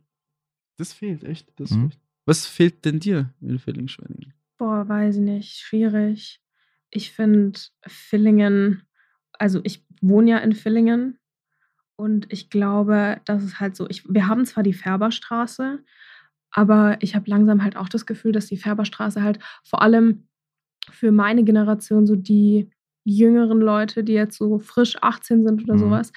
das 0.77 0.93
fehlt 0.93 1.23
echt. 1.23 1.47
Das 1.59 1.71
Mhm. 1.71 1.89
fehlt. 1.91 1.99
Was 2.25 2.45
fehlt 2.45 2.85
denn 2.85 2.99
dir 2.99 3.33
in 3.41 3.59
Villingen-Schwenningen? 3.59 4.33
Boah, 4.57 4.87
weiß 4.87 5.15
ich 5.15 5.21
nicht. 5.21 5.59
Schwierig. 5.59 6.41
Ich 6.91 7.11
finde 7.11 7.59
Villingen, 7.87 8.83
also 9.33 9.61
ich 9.63 9.85
wohne 10.01 10.31
ja 10.31 10.37
in 10.39 10.53
Villingen 10.53 11.17
und 11.95 12.31
ich 12.31 12.49
glaube, 12.49 13.21
das 13.25 13.43
ist 13.43 13.59
halt 13.59 13.75
so, 13.75 13.89
ich, 13.89 14.03
wir 14.07 14.27
haben 14.27 14.45
zwar 14.45 14.63
die 14.63 14.73
Färberstraße, 14.73 15.83
aber 16.51 16.97
ich 17.01 17.15
habe 17.15 17.29
langsam 17.29 17.63
halt 17.63 17.75
auch 17.77 17.89
das 17.89 18.05
Gefühl, 18.05 18.31
dass 18.31 18.47
die 18.47 18.57
Färberstraße 18.57 19.21
halt 19.23 19.39
vor 19.63 19.81
allem 19.81 20.27
für 20.91 21.11
meine 21.11 21.43
Generation, 21.43 22.07
so 22.07 22.15
die 22.15 22.69
jüngeren 23.03 23.59
Leute, 23.59 24.03
die 24.03 24.13
jetzt 24.13 24.37
so 24.37 24.59
frisch 24.59 24.97
18 25.01 25.43
sind 25.45 25.63
oder 25.63 25.75
Mhm. 25.75 25.79
sowas, 25.79 26.11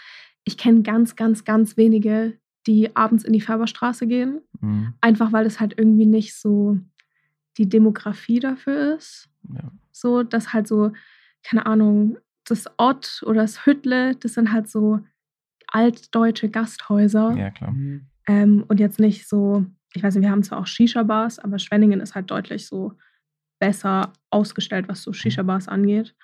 ich 0.45 0.57
kenne 0.59 0.83
ganz, 0.83 1.15
ganz, 1.17 1.45
ganz 1.45 1.77
wenige, 1.77 2.39
die 2.67 2.95
abends 2.97 3.25
in 3.25 3.33
die 3.33 3.41
Färberstraße 3.41 4.07
gehen. 4.07 4.41
mh, 4.61 4.95
Einfach 5.01 5.33
weil 5.33 5.47
es 5.47 5.61
halt 5.61 5.75
irgendwie 5.79 6.07
nicht 6.07 6.35
so 6.37 6.79
die 7.59 7.69
Demografie 7.69 8.41
dafür 8.41 8.97
ist. 8.97 9.29
ja. 9.53 9.71
So, 9.95 10.23
dass 10.23 10.53
halt 10.55 10.67
so, 10.67 10.93
keine 11.43 11.67
Ahnung, 11.67 12.17
das 12.47 12.65
Ott 12.79 13.23
oder 13.27 13.43
das 13.43 13.67
Hüttle, 13.67 14.15
das 14.17 14.35
sind 14.35 14.51
halt 14.53 14.69
so 14.71 15.01
altdeutsche 15.69 16.49
Gasthäuser. 16.49 17.37
ja, 17.37 17.51
klar. 17.51 17.75
Ähm, 18.29 18.65
und 18.69 18.81
jetzt 18.81 18.99
nicht 19.01 19.29
so, 19.29 19.67
ich 19.95 20.03
weiß 20.03 20.15
nicht, 20.15 20.23
wir 20.25 20.31
haben 20.31 20.43
zwar 20.43 20.59
auch 20.59 20.67
Shisha-Bars, 20.67 21.39
aber 21.39 21.59
Schwenningen 21.59 22.01
ist 22.01 22.15
halt 22.15 22.31
deutlich 22.31 22.67
so 22.67 22.95
besser 23.61 24.13
ausgestellt, 24.31 24.89
was 24.89 25.03
so 25.03 25.13
Shisha-Bars 25.13 25.69
angeht. 25.69 26.15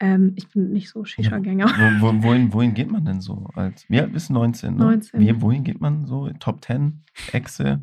Ähm, 0.00 0.32
ich 0.36 0.48
bin 0.50 0.70
nicht 0.72 0.90
so 0.90 1.04
Shisha-Gänger. 1.04 1.66
Wo, 1.66 2.00
wo, 2.12 2.22
wohin, 2.24 2.52
wohin 2.52 2.74
geht 2.74 2.90
man 2.90 3.04
denn 3.04 3.20
so? 3.20 3.46
Als, 3.54 3.86
alt 3.90 4.12
bist 4.12 4.28
du? 4.28 4.34
19, 4.34 4.74
ne? 4.74 4.84
19. 4.84 5.20
Wie, 5.20 5.40
wohin 5.40 5.62
geht 5.64 5.80
man 5.80 6.06
so? 6.06 6.28
Top 6.40 6.64
10? 6.64 7.04
Echse? 7.32 7.80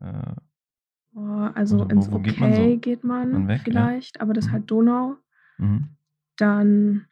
Äh, 0.00 0.32
Boah, 1.12 1.52
also 1.54 1.78
wo- 1.80 1.84
ins 1.84 2.10
wo 2.10 2.16
OK 2.16 2.24
geht 2.24 2.38
man 2.38 2.52
so? 2.54 2.76
geht 2.78 3.04
man, 3.04 3.32
man 3.32 3.48
weg, 3.48 3.58
ja? 3.58 3.64
vielleicht, 3.64 4.20
aber 4.20 4.34
das 4.34 4.44
ist 4.46 4.50
Mhm. 4.50 4.54
halt 4.54 4.70
Donau. 4.70 5.16
mhm. 5.58 5.88
Dann 6.36 7.06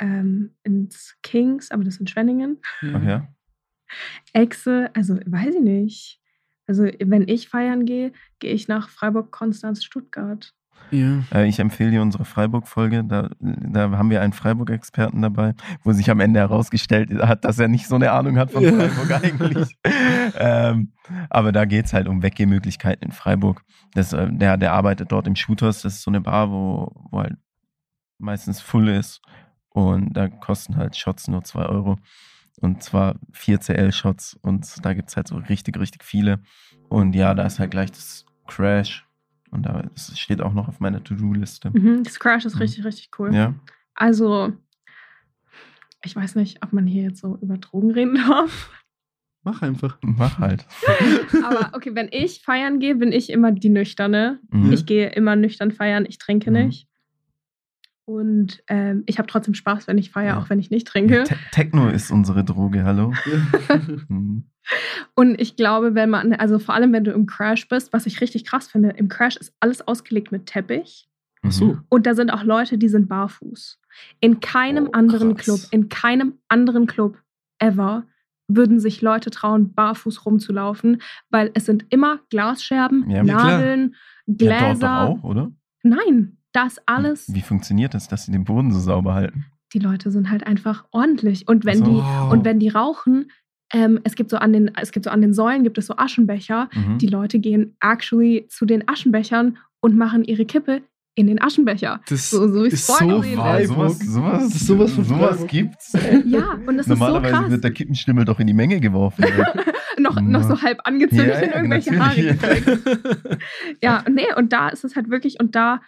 ähm, 0.00 0.56
ins 0.64 1.16
Kings, 1.22 1.70
aber 1.70 1.84
das 1.84 1.94
ist 1.94 2.00
in 2.00 2.06
Schwenningen. 2.08 2.58
Ach 2.94 3.02
ja. 3.02 3.28
Echse, 4.32 4.90
also 4.94 5.16
weiß 5.26 5.54
ich 5.56 5.60
nicht. 5.60 6.21
Also 6.72 6.84
wenn 7.04 7.28
ich 7.28 7.50
feiern 7.50 7.84
gehe, 7.84 8.12
gehe 8.38 8.54
ich 8.54 8.66
nach 8.66 8.88
Freiburg, 8.88 9.30
Konstanz, 9.30 9.84
Stuttgart. 9.84 10.54
Ja. 10.90 11.22
Äh, 11.30 11.46
Ich 11.46 11.58
empfehle 11.58 11.90
dir 11.90 12.00
unsere 12.00 12.24
Freiburg-Folge. 12.24 13.04
Da, 13.04 13.28
da 13.40 13.90
haben 13.90 14.08
wir 14.08 14.22
einen 14.22 14.32
Freiburg-Experten 14.32 15.20
dabei, 15.20 15.52
wo 15.84 15.92
sich 15.92 16.10
am 16.10 16.18
Ende 16.18 16.40
herausgestellt 16.40 17.12
hat, 17.22 17.44
dass 17.44 17.58
er 17.58 17.68
nicht 17.68 17.88
so 17.88 17.96
eine 17.96 18.10
Ahnung 18.10 18.38
hat 18.38 18.52
von 18.52 18.62
Ja. 18.62 18.72
Freiburg 18.72 19.22
eigentlich. 19.22 19.76
ähm, 20.38 20.92
aber 21.28 21.52
da 21.52 21.66
geht 21.66 21.84
es 21.84 21.92
halt 21.92 22.08
um 22.08 22.22
Weggehmöglichkeiten 22.22 23.04
in 23.04 23.12
Freiburg. 23.12 23.62
Das, 23.92 24.14
äh, 24.14 24.28
der, 24.32 24.56
der 24.56 24.72
arbeitet 24.72 25.12
dort 25.12 25.26
im 25.26 25.36
Shooters. 25.36 25.82
Das 25.82 25.96
ist 25.96 26.02
so 26.04 26.10
eine 26.10 26.22
Bar, 26.22 26.50
wo, 26.50 26.90
wo 27.10 27.18
halt 27.20 27.36
meistens 28.18 28.62
full 28.62 28.88
ist. 28.88 29.20
Und 29.68 30.14
da 30.14 30.28
kosten 30.28 30.76
halt 30.78 30.96
Shots 30.96 31.28
nur 31.28 31.44
2 31.44 31.66
Euro. 31.66 31.98
Und 32.60 32.82
zwar 32.82 33.16
4 33.32 33.58
CL-Shots. 33.60 34.38
Und 34.42 34.66
da 34.84 34.94
gibt 34.94 35.08
es 35.08 35.16
halt 35.16 35.28
so 35.28 35.36
richtig, 35.36 35.78
richtig 35.78 36.04
viele. 36.04 36.40
Und 36.88 37.14
ja, 37.14 37.34
da 37.34 37.44
ist 37.46 37.58
halt 37.58 37.70
gleich 37.70 37.90
das 37.90 38.24
Crash. 38.46 39.06
Und 39.50 39.64
da 39.66 39.82
das 39.94 40.18
steht 40.18 40.40
auch 40.40 40.52
noch 40.54 40.68
auf 40.68 40.80
meiner 40.80 41.02
To-Do-Liste. 41.02 41.70
Mhm, 41.70 42.02
das 42.04 42.18
Crash 42.20 42.44
ist 42.44 42.54
Mhm. 42.54 42.60
richtig, 42.62 42.84
richtig 42.84 43.10
cool. 43.18 43.34
Ja. 43.34 43.54
Also, 43.94 44.52
ich 46.04 46.16
weiß 46.16 46.34
nicht, 46.36 46.62
ob 46.62 46.72
man 46.72 46.86
hier 46.86 47.04
jetzt 47.04 47.20
so 47.20 47.38
über 47.40 47.58
Drogen 47.58 47.90
reden 47.92 48.14
darf. 48.16 48.70
Mach 49.44 49.60
einfach. 49.62 49.98
Mach 50.02 50.38
halt. 50.38 50.64
Aber 51.44 51.74
okay, 51.76 51.94
wenn 51.94 52.08
ich 52.12 52.42
feiern 52.42 52.78
gehe, 52.78 52.94
bin 52.94 53.10
ich 53.12 53.28
immer 53.30 53.50
die 53.52 53.70
Nüchterne. 53.70 54.38
Mhm. 54.50 54.72
Ich 54.72 54.86
gehe 54.86 55.08
immer 55.10 55.34
nüchtern 55.36 55.72
feiern, 55.72 56.06
ich 56.08 56.18
trinke 56.18 56.50
Mhm. 56.50 56.66
nicht. 56.66 56.88
Und 58.12 58.62
ähm, 58.68 59.02
ich 59.06 59.18
habe 59.18 59.26
trotzdem 59.28 59.54
Spaß, 59.54 59.86
wenn 59.88 59.98
ich 59.98 60.10
feiere, 60.10 60.34
Ja. 60.34 60.38
auch 60.38 60.50
wenn 60.50 60.58
ich 60.58 60.70
nicht 60.70 60.86
trinke. 60.86 61.24
Te 61.24 61.36
Techno 61.52 61.88
ist 61.88 62.10
unsere 62.10 62.44
Droge, 62.44 62.84
hallo. 62.84 63.12
Mhm. 64.08 64.44
Und 65.16 65.40
ich 65.40 65.56
glaube, 65.56 65.96
wenn 65.96 66.08
man, 66.08 66.34
also 66.34 66.60
vor 66.60 66.74
allem 66.74 66.92
wenn 66.92 67.02
du 67.02 67.10
im 67.10 67.26
Crash 67.26 67.66
bist, 67.68 67.92
was 67.92 68.06
ich 68.06 68.20
richtig 68.20 68.44
krass 68.44 68.68
finde, 68.68 68.90
im 68.90 69.08
Crash 69.08 69.36
ist 69.36 69.52
alles 69.58 69.86
ausgelegt 69.88 70.30
mit 70.30 70.46
Teppich. 70.46 71.08
Mhm. 71.42 71.48
Ach 71.48 71.52
so. 71.52 71.78
Und 71.88 72.06
da 72.06 72.14
sind 72.14 72.30
auch 72.30 72.44
Leute, 72.44 72.78
die 72.78 72.88
sind 72.88 73.08
barfuß. 73.08 73.80
In 74.20 74.38
keinem 74.40 74.86
Oh, 74.86 74.92
anderen 74.92 75.34
krass. 75.34 75.44
Club, 75.44 75.60
in 75.72 75.88
keinem 75.88 76.34
anderen 76.48 76.86
Club 76.86 77.18
ever 77.58 78.04
würden 78.46 78.78
sich 78.78 79.02
Leute 79.02 79.30
trauen, 79.30 79.72
barfuß 79.74 80.26
rumzulaufen, 80.26 81.00
weil 81.30 81.50
es 81.54 81.64
sind 81.66 81.86
immer 81.90 82.20
Glasscherben, 82.30 83.10
Ja, 83.10 83.16
ja, 83.16 83.24
klar. 83.24 83.50
Nadeln, 83.50 83.94
Ja, 84.26 84.34
Gläser. 84.36 84.78
dort 84.78 84.82
doch 84.82 84.88
auch, 85.18 85.24
oder? 85.24 85.50
Nein, 85.82 86.36
das 86.52 86.76
alles. 86.86 87.32
Wie 87.32 87.40
funktioniert 87.42 87.94
das, 87.94 88.08
dass 88.08 88.24
sie 88.26 88.32
den 88.32 88.44
Boden 88.44 88.72
so 88.72 88.80
sauber 88.80 89.14
halten? 89.14 89.46
Die 89.72 89.78
Leute 89.78 90.10
sind 90.10 90.30
halt 90.30 90.46
einfach 90.46 90.84
ordentlich. 90.90 91.48
Und 91.48 91.64
wenn 91.64 91.78
so. 91.78 91.84
die 91.84 91.90
Wow. 91.96 92.32
und 92.32 92.44
wenn 92.44 92.58
die 92.58 92.68
rauchen, 92.68 93.30
ähm, 93.72 94.00
es 94.04 94.14
gibt 94.16 94.28
so 94.30 94.36
an 94.36 94.52
den, 94.52 94.70
es 94.80 94.92
gibt 94.92 95.04
so 95.04 95.10
an 95.10 95.22
den 95.22 95.32
Säulen 95.32 95.62
gibt 95.64 95.78
es 95.78 95.86
so 95.86 95.96
Aschenbecher. 95.96 96.68
Mhm. 96.74 96.98
Die 96.98 97.06
Leute 97.06 97.38
gehen 97.38 97.74
actually 97.80 98.46
zu 98.48 98.66
den 98.66 98.86
Aschenbechern 98.86 99.56
und 99.80 99.96
machen 99.96 100.24
ihre 100.24 100.44
Kippe 100.44 100.82
in 101.14 101.26
den 101.26 101.40
Aschenbecher. 101.42 102.00
Das 102.08 102.30
So, 102.30 102.48
so 102.52 102.64
wie 102.64 102.68
es 102.68 102.74
ist 102.74 102.86
so 102.86 102.94
Ah. 102.94 103.22
Freiburg. 103.22 103.66
sowas, 103.66 103.98
sowas, 104.00 104.66
sowas 104.66 104.94
sowas 104.94 105.46
gibt's. 105.46 105.92
Ja, 106.26 106.58
und 106.66 106.76
das 106.76 106.86
ist 106.86 106.92
so 106.98 107.04
Normalerweise 107.04 107.34
krass. 107.34 107.50
wird 107.50 107.64
der 107.64 107.70
Kippenstimmel 107.70 108.24
doch 108.26 108.40
in 108.40 108.46
die 108.46 108.54
Menge 108.54 108.78
geworfen. 108.80 109.24
noch, 109.98 110.20
noch 110.20 110.42
so 110.42 110.60
halb 110.62 110.80
angezündet 110.84 111.28
Ja, 111.28 111.38
in 111.40 111.50
ja, 111.50 111.56
irgendwelche 111.56 111.98
Haare. 111.98 113.38
Ja, 113.82 114.02
und 114.06 114.14
nee, 114.14 114.26
und 114.36 114.52
da 114.52 114.68
ist 114.68 114.84
es 114.84 114.96
halt 114.96 115.10
wirklich, 115.10 115.40
und 115.40 115.54
da, 115.54 115.80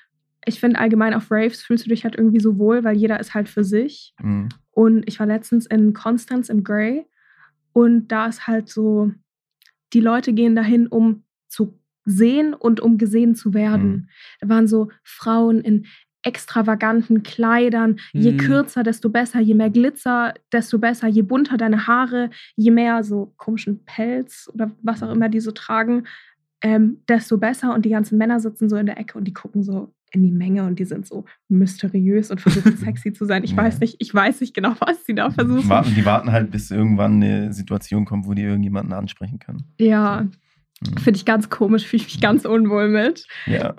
ich 0.46 0.60
finde 0.60 0.78
allgemein 0.78 1.14
auf 1.14 1.30
Raves 1.30 1.62
fühlst 1.62 1.86
du 1.86 1.88
dich 1.90 2.04
halt 2.04 2.16
irgendwie 2.16 2.40
so 2.40 2.58
wohl, 2.58 2.84
weil 2.84 2.96
jeder 2.96 3.18
ist 3.20 3.34
halt 3.34 3.48
für 3.48 3.64
sich. 3.64 4.14
Mhm. 4.22 4.48
Und 4.70 5.08
ich 5.08 5.18
war 5.20 5.26
letztens 5.26 5.66
in 5.66 5.92
Konstanz 5.92 6.48
im 6.48 6.64
Grey 6.64 7.06
und 7.72 8.08
da 8.08 8.26
ist 8.26 8.46
halt 8.46 8.68
so, 8.68 9.12
die 9.92 10.00
Leute 10.00 10.32
gehen 10.32 10.54
dahin, 10.56 10.86
um 10.86 11.24
zu 11.48 11.78
sehen 12.04 12.52
und 12.54 12.80
um 12.80 12.98
gesehen 12.98 13.34
zu 13.34 13.54
werden. 13.54 13.90
Mhm. 13.90 14.08
Da 14.40 14.48
waren 14.48 14.66
so 14.68 14.90
Frauen 15.02 15.60
in 15.60 15.86
extravaganten 16.26 17.22
Kleidern. 17.22 17.96
Je 18.12 18.32
Mhm. 18.32 18.38
kürzer, 18.38 18.82
desto 18.82 19.08
besser. 19.10 19.40
Je 19.40 19.54
mehr 19.54 19.70
Glitzer, 19.70 20.34
desto 20.52 20.78
besser. 20.78 21.06
Je 21.08 21.22
bunter 21.22 21.56
deine 21.56 21.86
Haare, 21.86 22.30
je 22.56 22.70
mehr 22.70 23.04
so 23.04 23.32
komischen 23.36 23.84
Pelz 23.84 24.50
oder 24.52 24.70
was 24.82 25.02
auch 25.02 25.12
immer 25.12 25.28
die 25.28 25.40
so 25.40 25.52
tragen, 25.52 26.04
ähm, 26.62 27.02
desto 27.08 27.36
besser. 27.38 27.74
Und 27.74 27.84
die 27.84 27.90
ganzen 27.90 28.18
Männer 28.18 28.40
sitzen 28.40 28.68
so 28.68 28.76
in 28.76 28.86
der 28.86 28.98
Ecke 28.98 29.18
und 29.18 29.24
die 29.24 29.34
gucken 29.34 29.62
so 29.62 29.92
in 30.14 30.22
die 30.22 30.30
Menge 30.30 30.64
und 30.64 30.78
die 30.78 30.84
sind 30.84 31.06
so 31.06 31.24
mysteriös 31.48 32.30
und 32.30 32.40
versuchen 32.40 32.76
sexy 32.76 33.12
zu 33.12 33.24
sein. 33.24 33.44
Ich 33.44 33.50
Ja. 33.52 33.56
weiß 33.58 33.80
nicht, 33.80 33.96
ich 33.98 34.14
weiß 34.14 34.40
nicht 34.40 34.54
genau, 34.54 34.74
was 34.80 35.04
sie 35.04 35.14
da 35.14 35.30
versuchen. 35.30 35.68
Warten, 35.68 35.94
die 35.94 36.04
warten 36.04 36.30
halt, 36.32 36.50
bis 36.50 36.70
irgendwann 36.70 37.14
eine 37.22 37.52
Situation 37.52 38.04
kommt, 38.04 38.26
wo 38.26 38.34
die 38.34 38.42
irgendjemanden 38.42 38.92
ansprechen 38.92 39.38
können. 39.38 39.64
Ja, 39.80 40.26
Mhm. 40.80 40.96
finde 40.98 41.16
ich 41.18 41.24
ganz 41.24 41.48
komisch, 41.50 41.86
fühle 41.86 42.02
ich 42.02 42.06
mich 42.14 42.20
ganz 42.20 42.44
unwohl 42.44 42.88
mit. 42.88 43.26
Ja. 43.46 43.74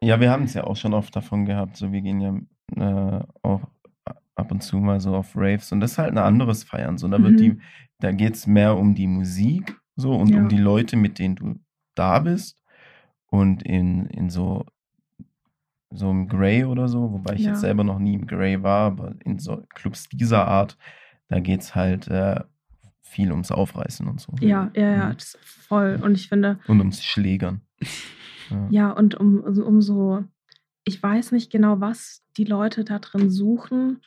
ja, 0.00 0.20
wir 0.20 0.30
haben 0.30 0.44
es 0.44 0.54
ja 0.54 0.64
auch 0.64 0.76
schon 0.76 0.94
oft 0.94 1.14
davon 1.14 1.44
gehabt. 1.44 1.76
So, 1.76 1.92
wir 1.92 2.00
gehen 2.00 2.20
ja 2.20 3.18
äh, 3.18 3.24
auch 3.42 3.62
ab 4.36 4.50
und 4.52 4.62
zu 4.62 4.78
mal 4.78 5.00
so 5.00 5.14
auf 5.14 5.32
Raves 5.36 5.70
und 5.72 5.80
das 5.80 5.92
ist 5.92 5.98
halt 5.98 6.12
ein 6.12 6.18
anderes 6.18 6.64
Feiern. 6.64 6.98
So, 6.98 7.08
da 7.08 7.20
wird 7.22 7.32
Mhm. 7.34 7.36
die, 7.36 7.58
da 7.98 8.12
geht 8.12 8.34
es 8.36 8.46
mehr 8.46 8.76
um 8.76 8.94
die 8.94 9.06
Musik 9.08 9.76
so 9.96 10.14
und 10.14 10.30
Ja. 10.30 10.38
um 10.38 10.48
die 10.48 10.56
Leute, 10.56 10.96
mit 10.96 11.18
denen 11.18 11.34
du 11.36 11.56
da 11.94 12.20
bist. 12.20 12.56
Und 13.26 13.62
in, 13.62 14.06
in 14.06 14.30
so, 14.30 14.64
so 15.90 16.10
im 16.10 16.28
Grey 16.28 16.64
oder 16.64 16.88
so, 16.88 17.12
wobei 17.12 17.34
ich 17.34 17.42
Ja. 17.42 17.50
jetzt 17.50 17.60
selber 17.60 17.84
noch 17.84 17.98
nie 17.98 18.14
im 18.14 18.26
Grey 18.26 18.62
war, 18.62 18.86
aber 18.86 19.14
in 19.24 19.38
so 19.38 19.64
Clubs 19.74 20.08
dieser 20.08 20.46
Art, 20.46 20.76
da 21.28 21.40
geht 21.40 21.60
es 21.60 21.74
halt 21.74 22.08
äh, 22.08 22.40
viel 23.02 23.32
ums 23.32 23.50
Aufreißen 23.50 24.06
und 24.06 24.20
so. 24.20 24.32
Ja, 24.40 24.70
ja, 24.76 24.90
ja, 24.96 25.08
Mhm. 25.08 25.14
das 25.14 25.34
ist 25.34 25.38
voll. 25.44 25.98
Und 26.02 26.14
ich 26.14 26.28
finde, 26.28 26.58
Und 26.68 26.78
ums 26.78 27.02
Schlägern. 27.04 27.62
Ja. 28.50 28.66
Ja, 28.70 28.90
und 28.90 29.14
um, 29.14 29.44
also 29.44 29.64
um 29.64 29.80
so, 29.80 30.24
ich 30.82 31.00
weiß 31.00 31.30
nicht 31.30 31.52
genau, 31.52 31.78
was 31.80 32.24
die 32.36 32.42
Leute 32.42 32.82
da 32.82 32.98
drin 32.98 33.30
suchen, 33.30 34.00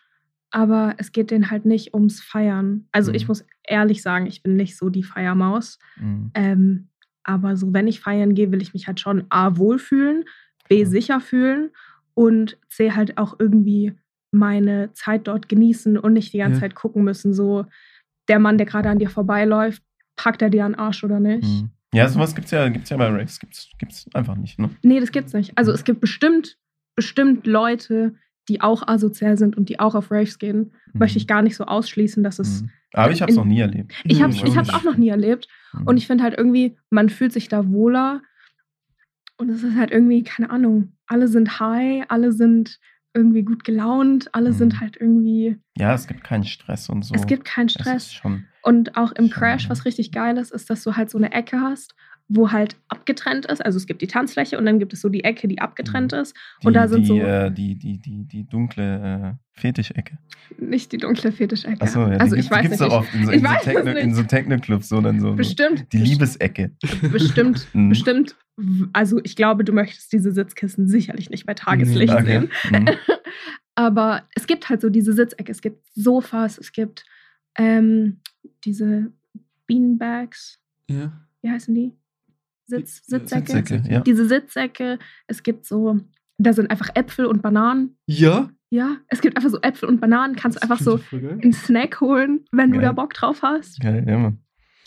aber 0.52 0.96
es 0.98 1.14
geht 1.14 1.32
denen 1.32 1.50
halt 1.50 1.64
nicht 1.66 1.94
ums 1.94 2.20
Feiern. 2.22 2.88
Also 2.92 3.14
ich 3.14 3.24
Mhm. 3.24 3.28
muss 3.30 3.46
ehrlich 3.66 4.02
sagen, 4.02 4.26
ich 4.26 4.44
bin 4.44 4.58
nicht 4.58 4.76
so 4.78 4.90
die 4.90 5.04
Feiermaus. 5.04 5.80
Mhm. 5.96 6.32
Ähm, 6.34 6.90
aber 7.24 7.56
so, 7.56 7.72
wenn 7.72 7.88
ich 7.88 8.02
feiern 8.02 8.36
gehe, 8.36 8.52
will 8.52 8.62
ich 8.62 8.74
mich 8.74 8.86
halt 8.88 9.00
schon 9.00 9.24
A, 9.30 9.56
wohlfühlen, 9.56 10.26
B, 10.70 10.80
Ja. 10.82 10.86
sicher 10.86 11.20
fühlen 11.20 11.72
und 12.14 12.58
C, 12.70 12.92
halt 12.92 13.18
auch 13.18 13.36
irgendwie 13.40 13.94
meine 14.32 14.92
Zeit 14.94 15.28
dort 15.28 15.48
genießen 15.50 15.98
und 15.98 16.14
nicht 16.14 16.34
die 16.34 16.40
ganze 16.40 16.56
Ja. 16.56 16.62
Zeit 16.62 16.76
gucken 16.76 17.04
müssen, 17.04 17.34
so 17.34 17.66
der 18.28 18.40
Mann, 18.40 18.58
der 18.58 18.66
gerade 18.66 18.90
an 18.90 19.00
dir 19.00 19.10
vorbeiläuft, 19.10 19.84
packt 20.16 20.42
er 20.42 20.50
dir 20.50 20.66
an 20.66 20.74
den 20.74 20.80
Arsch 20.80 21.04
oder 21.04 21.20
nicht. 21.20 21.44
Mhm. 21.44 21.70
Ja, 21.94 22.08
sowas 22.10 22.34
gibt's 22.34 22.50
ja, 22.52 22.68
gibt's 22.70 22.90
ja 22.90 22.98
bei 22.98 23.08
Raves, 23.10 23.40
gibt's, 23.40 23.70
gibt's 23.78 24.06
einfach 24.16 24.36
nicht, 24.36 24.58
ne? 24.58 24.70
Nee, 24.82 25.00
das 25.00 25.12
gibt's 25.12 25.34
nicht. 25.34 25.52
Also 25.56 25.72
es 25.72 25.84
gibt 25.84 26.02
bestimmt, 26.02 26.58
bestimmt 26.96 27.46
Leute, 27.46 28.16
die 28.50 28.62
auch 28.62 28.88
asozial 28.88 29.38
sind 29.38 29.56
und 29.56 29.70
die 29.70 29.80
auch 29.80 29.94
auf 29.96 30.10
Raves 30.12 30.40
gehen. 30.40 30.72
Möchte 30.94 31.18
ich 31.18 31.28
gar 31.28 31.42
nicht 31.44 31.56
so 31.56 31.66
ausschließen, 31.66 32.24
dass 32.24 32.40
es. 32.40 32.64
Mhm. 32.64 32.70
Aber 32.94 33.12
ich 33.12 33.22
hab's 33.22 33.32
in- 33.34 33.38
noch 33.40 33.46
nie 33.46 33.60
erlebt. 33.60 33.94
Ich 34.06 34.22
habe 34.22 34.34
Mhm, 34.34 34.40
ich 34.46 34.58
hab's 34.58 34.74
auch 34.74 34.84
noch 34.84 34.98
nie 34.98 35.10
erlebt. 35.10 35.48
Mhm. 35.74 35.88
Und 35.88 35.98
ich 35.98 36.08
finde 36.08 36.24
halt 36.24 36.36
irgendwie, 36.38 36.76
man 36.90 37.10
fühlt 37.10 37.32
sich 37.34 37.48
da 37.48 37.70
wohler. 37.70 38.22
Und 39.38 39.50
es 39.50 39.64
ist 39.64 39.76
halt 39.76 39.92
irgendwie, 39.92 40.24
keine 40.24 40.50
Ahnung, 40.50 40.94
alle 41.08 41.28
sind 41.28 41.60
high, 41.60 42.06
alle 42.10 42.32
sind 42.32 42.80
irgendwie 43.16 43.44
gut 43.44 43.64
gelaunt, 43.64 44.34
alle 44.34 44.50
Mhm. 44.50 44.54
sind 44.56 44.80
halt 44.80 44.98
irgendwie. 45.00 45.58
ja, 45.78 45.94
es 45.94 46.08
gibt 46.08 46.24
keinen 46.24 46.44
Stress 46.46 46.90
und 46.90 47.04
so. 47.04 47.14
Es 47.16 47.28
gibt 47.28 47.46
keinen 47.46 47.68
Es 47.68 47.74
Stress. 47.74 48.22
Und 48.64 48.96
auch 48.98 49.12
im 49.12 49.30
Crash, 49.30 49.70
was 49.70 49.86
richtig 49.86 50.12
geil 50.12 50.38
ist, 50.38 50.52
ist, 50.52 50.70
dass 50.70 50.84
du 50.84 50.96
halt 50.96 51.10
so 51.10 51.18
eine 51.18 51.32
Ecke 51.34 51.60
hast, 51.60 51.96
wo 52.30 52.52
halt 52.52 52.78
abgetrennt 52.88 53.46
ist. 53.46 53.64
Also 53.64 53.78
es 53.78 53.86
gibt 53.86 54.02
die 54.02 54.08
Tanzfläche 54.08 54.58
und 54.58 54.66
dann 54.66 54.80
gibt 54.80 54.94
es 54.94 55.02
so 55.02 55.10
die 55.10 55.24
Ecke, 55.24 55.48
die 55.48 55.60
abgetrennt 55.60 56.14
ist. 56.14 56.36
Die, 56.62 56.68
Und 56.68 56.74
da 56.74 56.88
sind 56.88 57.02
die, 57.04 57.08
so- 57.08 57.18
Äh, 57.20 57.52
die, 57.52 57.76
die, 57.76 58.00
die, 58.00 58.24
die 58.26 58.48
dunkle 58.48 59.36
äh, 59.36 59.60
Fetischecke. 59.60 60.18
Nicht 60.58 60.92
die 60.94 60.98
dunkle 60.98 61.32
Fetischecke. 61.32 61.82
Achso, 61.82 62.00
ja, 62.08 62.18
also 62.18 62.36
ich 62.36 62.50
weiß 62.50 62.62
gibt's 62.64 62.80
nicht. 62.80 62.92
doch 62.92 63.00
oft 63.00 63.14
in 63.14 63.26
so, 63.26 63.32
in 63.32 63.42
so, 63.42 63.48
Techno, 63.62 63.92
in 63.92 64.14
so 64.16 64.24
Techno-Clubs, 64.24 64.90
so 64.90 65.02
dann 65.02 65.20
so. 65.20 65.30
so. 65.30 65.36
Bestimmt. 65.36 65.92
Die 65.94 65.98
best- 65.98 66.10
Liebesecke. 66.10 66.72
Bestimmt, 67.12 67.68
Mhm. 67.74 67.90
bestimmt. 67.90 68.36
Also 68.94 69.20
ich 69.24 69.36
glaube, 69.36 69.64
du 69.64 69.74
möchtest 69.74 70.12
diese 70.14 70.32
Sitzkissen 70.32 70.88
sicherlich 70.88 71.30
nicht 71.30 71.46
bei 71.46 71.54
Tageslicht 71.54 72.18
sehen. 72.26 72.50
Mhm. 72.72 72.90
Aber 73.76 74.24
es 74.36 74.48
gibt 74.48 74.70
halt 74.70 74.82
so 74.82 74.90
diese 74.90 75.14
Sitzecke, 75.14 75.52
es 75.52 75.62
gibt 75.62 75.84
Sofas, 75.94 76.58
es 76.58 76.72
gibt 76.72 77.06
ähm, 77.58 78.20
diese 78.64 79.12
Beanbags, 79.68 80.60
Ja. 80.90 81.12
wie 81.42 81.50
heißen 81.50 81.74
die? 81.74 81.94
Sitz, 82.66 83.06
Sitzsäcke. 83.06 83.52
Sitzsäcke, 83.52 83.84
ja. 83.90 84.00
Diese 84.02 84.26
Sitzsäcke, 84.28 85.00
es 85.28 85.44
gibt 85.44 85.66
so, 85.66 86.00
da 86.38 86.54
sind 86.54 86.70
einfach 86.72 86.90
Äpfel 86.96 87.26
und 87.26 87.42
Bananen. 87.42 87.98
Ja? 88.06 88.50
Ja, 88.70 88.98
es 89.08 89.22
gibt 89.22 89.38
einfach 89.38 89.50
so 89.52 89.62
Äpfel 89.62 89.88
und 89.90 90.02
Bananen, 90.02 90.36
kannst 90.36 90.58
du 90.58 90.62
einfach 90.64 90.80
so 90.80 91.00
einen 91.12 91.54
Snack 91.54 92.02
holen, 92.02 92.46
wenn 92.52 92.72
du 92.72 92.78
Geil. 92.78 92.86
da 92.88 92.92
Bock 92.94 93.14
drauf 93.14 93.42
hast. 93.44 93.80
Geil, 93.80 94.04
ja, 94.08 94.18
Mann. 94.18 94.40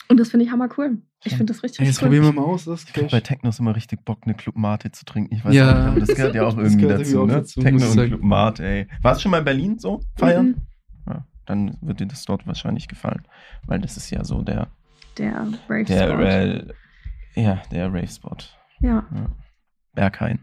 Und 0.09 0.19
das 0.19 0.29
finde 0.29 0.45
ich 0.45 0.51
hammer 0.51 0.69
cool. 0.77 0.97
Ich 1.23 1.31
finde 1.35 1.51
das 1.51 1.63
richtig 1.63 1.81
Ey, 1.81 1.87
jetzt 1.87 1.97
cool. 2.01 2.07
probieren 2.07 2.23
wir 2.25 2.31
mal 2.33 2.43
aus. 2.43 2.65
Das 2.65 2.83
Ich 2.83 2.93
krieg 2.93 3.09
bei 3.11 3.19
Technos 3.21 3.59
immer 3.59 3.75
richtig 3.75 4.05
Bock, 4.05 4.19
eine 4.23 4.35
Club 4.35 4.55
Mate 4.55 4.91
zu 4.91 5.03
trinken. 5.03 5.33
Ich 5.35 5.43
weiß 5.43 5.53
Ja. 5.53 5.65
nicht, 5.73 5.87
aber 5.87 5.99
das 6.01 6.09
gehört 6.15 6.35
ja 6.35 6.43
auch 6.47 6.57
irgendwie 6.57 6.85
dazu, 6.87 7.01
irgendwie 7.01 7.17
auch 7.17 7.25
ne? 7.27 7.33
dazu, 7.33 7.59
Techno 7.61 7.85
und. 7.91 8.07
Club 8.07 8.21
Mate, 8.23 8.65
ey. 8.65 8.87
Warst 9.01 9.19
du 9.19 9.23
schon 9.23 9.31
mal 9.31 9.39
in 9.39 9.45
Berlin 9.45 9.79
so 9.79 10.01
feiern? 10.17 10.47
Mhm. 10.47 10.55
Ja, 11.07 11.25
dann 11.45 11.77
wird 11.81 11.99
dir 11.99 12.05
das 12.07 12.23
dort 12.25 12.45
wahrscheinlich 12.47 12.87
gefallen. 12.87 13.23
Weil 13.65 13.79
das 13.79 13.97
ist 13.97 14.09
ja 14.09 14.23
so 14.23 14.43
der, 14.43 14.67
Der 15.17 15.47
Brave 15.67 15.83
der, 15.85 16.07
Spot. 16.11 16.21
äh, 16.21 16.67
ja, 17.37 17.61
der 17.71 17.87
Rave-Spot. 17.93 18.37
Ja. 18.81 19.05
Ja. 19.13 19.29
Berghain. 19.93 20.39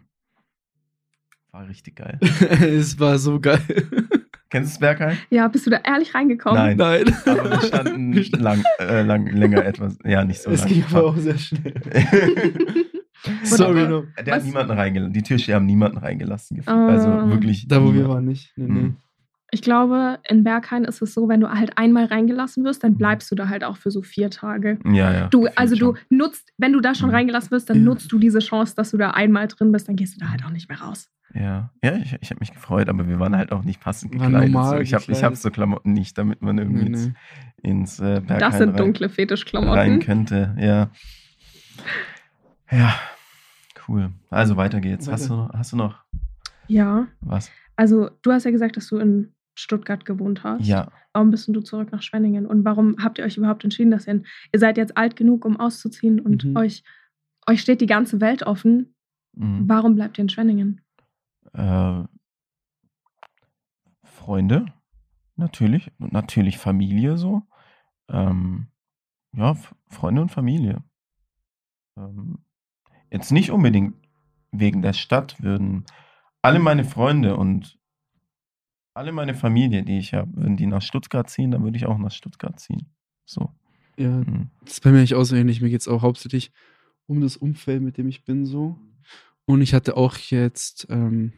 War 1.53 1.69
richtig 1.69 1.97
geil. 1.97 2.19
es 2.23 2.99
war 2.99 3.19
so 3.19 3.39
geil. 3.41 3.61
Kennst 4.51 4.77
du 4.77 4.81
das 4.81 4.97
Berghain? 4.99 5.19
ja, 5.31 5.49
bist 5.49 5.67
du 5.67 5.71
da 5.71 5.79
ehrlich 5.85 6.15
reingekommen? 6.15 6.77
Nein. 6.77 6.77
Nein. 6.77 7.15
Aber 7.27 7.51
wir 7.51 7.61
standen 7.63 8.13
lang, 8.41 8.63
äh, 8.79 9.03
lang, 9.03 9.27
länger 9.27 9.65
etwas, 9.65 9.99
ja, 10.05 10.25
nicht 10.25 10.41
so 10.43 10.51
es 10.51 10.61
lang. 10.61 10.69
ging 10.69 10.85
aber 10.91 11.05
auch 11.07 11.17
sehr 11.17 11.39
schnell. 11.39 11.75
Sorry, 13.43 13.81
Aber 13.81 13.89
no. 13.89 14.05
Der 14.25 14.35
hat 14.35 14.41
Was? 14.41 14.45
niemanden 14.45 14.73
reingelassen. 14.73 15.13
Die 15.13 15.23
Türsteher 15.23 15.57
haben 15.57 15.67
niemanden 15.67 15.99
reingelassen. 15.99 16.63
Ah. 16.67 16.89
Also 16.89 17.09
wirklich. 17.31 17.67
Da, 17.69 17.81
wo 17.83 17.87
wir 17.87 17.93
niemand. 17.95 18.09
waren, 18.15 18.25
nicht. 18.27 18.53
Nee, 18.57 18.67
nee. 18.69 18.93
Mhm. 19.55 19.59
Ich 19.59 19.63
glaube, 19.63 20.19
in 20.29 20.43
Berghain 20.45 20.85
ist 20.85 21.01
es 21.03 21.15
so, 21.15 21.29
wenn 21.29 21.41
du 21.41 21.49
halt 21.51 21.79
einmal 21.79 22.07
reingelassen 22.07 22.65
wirst, 22.65 22.83
Mhm. 22.83 22.89
dann 22.89 22.97
bleibst 22.97 23.31
du 23.31 23.35
da 23.35 23.49
halt 23.49 23.65
auch 23.65 23.77
für 23.77 23.91
so 23.91 24.03
vier 24.03 24.31
Tage. 24.31 24.79
Ja, 24.85 25.13
ja. 25.13 25.27
Du, 25.29 25.47
also 25.57 25.75
du 25.77 25.95
schon. 25.95 25.99
nutzt, 26.11 26.53
wenn 26.59 26.73
du 26.73 26.81
da 26.81 26.95
schon 26.95 27.09
Mhm. 27.11 27.15
reingelassen 27.15 27.51
wirst, 27.53 27.71
dann 27.71 27.79
Ja. 27.79 27.83
nutzt 27.85 28.11
du 28.13 28.19
diese 28.19 28.41
Chance, 28.41 28.75
dass 28.77 28.91
du 28.91 28.97
da 28.99 29.11
einmal 29.13 29.49
drin 29.49 29.73
bist, 29.73 29.89
dann 29.89 29.97
gehst 29.97 30.17
du 30.17 30.21
da 30.21 30.31
halt 30.31 30.45
auch 30.45 30.51
nicht 30.51 30.69
mehr 30.69 30.81
raus. 30.81 31.09
Ja, 31.35 31.71
ja 31.83 31.97
ich, 31.97 32.17
ich 32.21 32.31
habe 32.31 32.41
mich 32.41 32.53
gefreut, 32.53 32.89
aber 32.89 33.09
wir 33.09 33.19
waren 33.19 33.37
halt 33.37 33.51
auch 33.51 33.65
nicht 33.65 33.81
passend 33.81 34.13
gekleidet. 34.13 34.51
normal 34.53 34.77
so. 34.77 34.83
Ich 34.83 34.95
habe 34.95 35.05
hab 35.13 35.37
so 35.37 35.51
Klamotten 35.51 35.93
nicht, 35.93 36.17
damit 36.19 36.43
man 36.43 36.59
irgendwie 36.59 36.85
Nee, 36.85 36.91
ins, 36.91 37.07
nee. 37.63 37.71
ins 37.71 37.99
äh, 38.01 38.21
Berghain 38.21 38.39
Das 38.41 38.59
sind 38.59 38.69
rein, 38.71 38.77
dunkle 38.77 39.07
rein 39.07 39.15
Fetischklamotten. 39.15 40.01
könnte. 40.01 40.55
Ja. 40.59 40.91
Ja, 42.71 42.95
cool. 43.89 44.11
Also 44.31 44.57
weiter 44.57 44.81
geht's. 44.81 45.09
Hast, 45.09 45.29
du, 45.29 45.37
Weiter. 45.39 45.59
hast 45.59 45.73
du 45.73 45.77
noch 45.77 46.05
Ja, 46.69 47.07
was? 47.21 47.51
also 47.77 48.11
du 48.23 48.33
hast 48.33 48.45
ja 48.45 48.51
gesagt, 48.51 48.77
dass 48.77 48.89
du 48.89 48.99
in 48.99 49.34
Stuttgart 49.55 50.05
gewohnt 50.05 50.43
hast. 50.45 50.67
Ja, 50.67 50.91
Warum 51.13 51.31
bist 51.31 51.47
du 51.47 51.61
zurück 51.61 51.93
nach 51.93 52.03
Schwenningen? 52.03 52.45
Und 52.45 52.65
warum 52.65 52.97
habt 53.03 53.19
ihr 53.19 53.25
euch 53.25 53.37
überhaupt 53.37 53.63
entschieden, 53.63 53.93
dass 53.93 54.09
ihr, 54.09 54.23
ihr 54.53 54.59
seid 54.59 54.77
jetzt 54.77 54.97
alt 54.97 55.15
genug, 55.15 55.45
um 55.45 55.61
auszuziehen 55.61 56.19
und 56.19 56.45
Mhm. 56.45 56.57
euch, 56.57 56.83
euch 57.49 57.61
steht 57.61 57.81
die 57.81 57.87
ganze 57.87 58.21
Welt 58.21 58.43
offen. 58.45 58.95
mhm. 59.37 59.69
Warum 59.69 59.95
bleibt 59.95 60.19
ihr 60.19 60.23
in 60.23 60.29
Schwenningen? 60.29 60.81
äh, 61.53 62.03
Freunde, 64.03 64.67
natürlich. 65.37 65.91
Und 65.99 66.13
natürlich 66.13 66.59
Familie 66.59 67.17
so. 67.17 67.43
Ähm, 68.09 68.69
ja, 69.37 69.57
Freunde 69.89 70.23
und 70.23 70.31
Familie. 70.31 70.83
Ähm, 71.97 72.39
jetzt 73.11 73.33
nicht 73.33 73.51
unbedingt 73.51 73.95
wegen 74.53 74.83
der 74.83 74.93
Stadt 74.93 75.41
würden 75.43 75.85
alle 76.43 76.59
meine 76.59 76.85
Freunde 76.85 77.37
und 77.37 77.79
alle 78.95 79.13
meine 79.13 79.35
Familie, 79.35 79.83
die 79.83 79.99
ich 79.99 80.15
habe, 80.15 80.35
würden 80.37 80.57
die 80.57 80.67
nach 80.67 80.83
Stuttgart 80.83 81.29
ziehen, 81.29 81.51
dann 81.51 81.65
würde 81.65 81.77
ich 81.77 81.87
auch 81.87 81.99
nach 81.99 82.13
Stuttgart 82.13 82.59
ziehen. 82.61 82.87
So. 83.25 83.51
Ja, 83.97 84.09
Mhm. 84.11 84.51
das 84.65 84.75
ist 84.75 84.83
bei 84.83 84.91
mir 84.91 84.99
eigentlich 84.99 85.15
auch 85.15 85.25
so 85.25 85.37
ähnlich. 85.37 85.61
Mir 85.61 85.71
geht 85.71 85.81
es 85.81 85.89
auch 85.89 86.03
hauptsächlich 86.03 86.53
um 87.07 87.21
das 87.21 87.37
Umfeld, 87.37 87.83
mit 87.83 87.99
dem 87.99 88.09
ich 88.09 88.25
bin, 88.25 88.47
so. 88.47 88.79
Und 89.47 89.61
ich 89.61 89.75
hatte 89.75 89.97
auch 89.97 90.17
jetzt 90.17 90.87
ähm, 90.91 91.33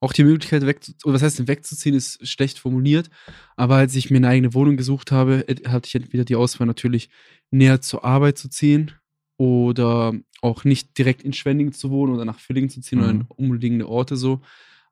auch 0.00 0.12
die 0.12 0.24
Möglichkeit, 0.24 0.66
wegzuziehen. 0.66 0.98
Oder 1.04 1.14
was 1.14 1.22
heißt 1.22 1.38
denn 1.38 1.48
wegzuziehen, 1.48 1.94
ist 1.94 2.26
schlecht 2.26 2.58
formuliert. 2.58 3.10
Aber 3.56 3.76
als 3.76 3.94
ich 3.94 4.10
mir 4.10 4.16
eine 4.16 4.28
eigene 4.28 4.54
Wohnung 4.54 4.76
gesucht 4.76 5.12
habe, 5.12 5.44
hatte 5.66 5.86
ich 5.86 5.94
entweder 5.94 6.24
die 6.24 6.34
Auswahl 6.36 6.66
natürlich 6.66 7.08
näher 7.50 7.80
zur 7.80 8.04
Arbeit 8.04 8.38
zu 8.38 8.48
ziehen 8.48 8.90
oder 9.36 10.12
auch 10.40 10.64
nicht 10.64 10.98
direkt 10.98 11.22
in 11.22 11.32
Schwenningen 11.32 11.72
zu 11.72 11.90
wohnen 11.90 12.12
oder 12.14 12.24
nach 12.24 12.40
Villingen 12.40 12.70
zu 12.70 12.80
ziehen 12.80 12.98
oder 13.00 13.10
in 13.10 13.18
Mhm. 13.18 13.26
umliegende 13.28 13.88
Orte 13.88 14.16
so. 14.16 14.40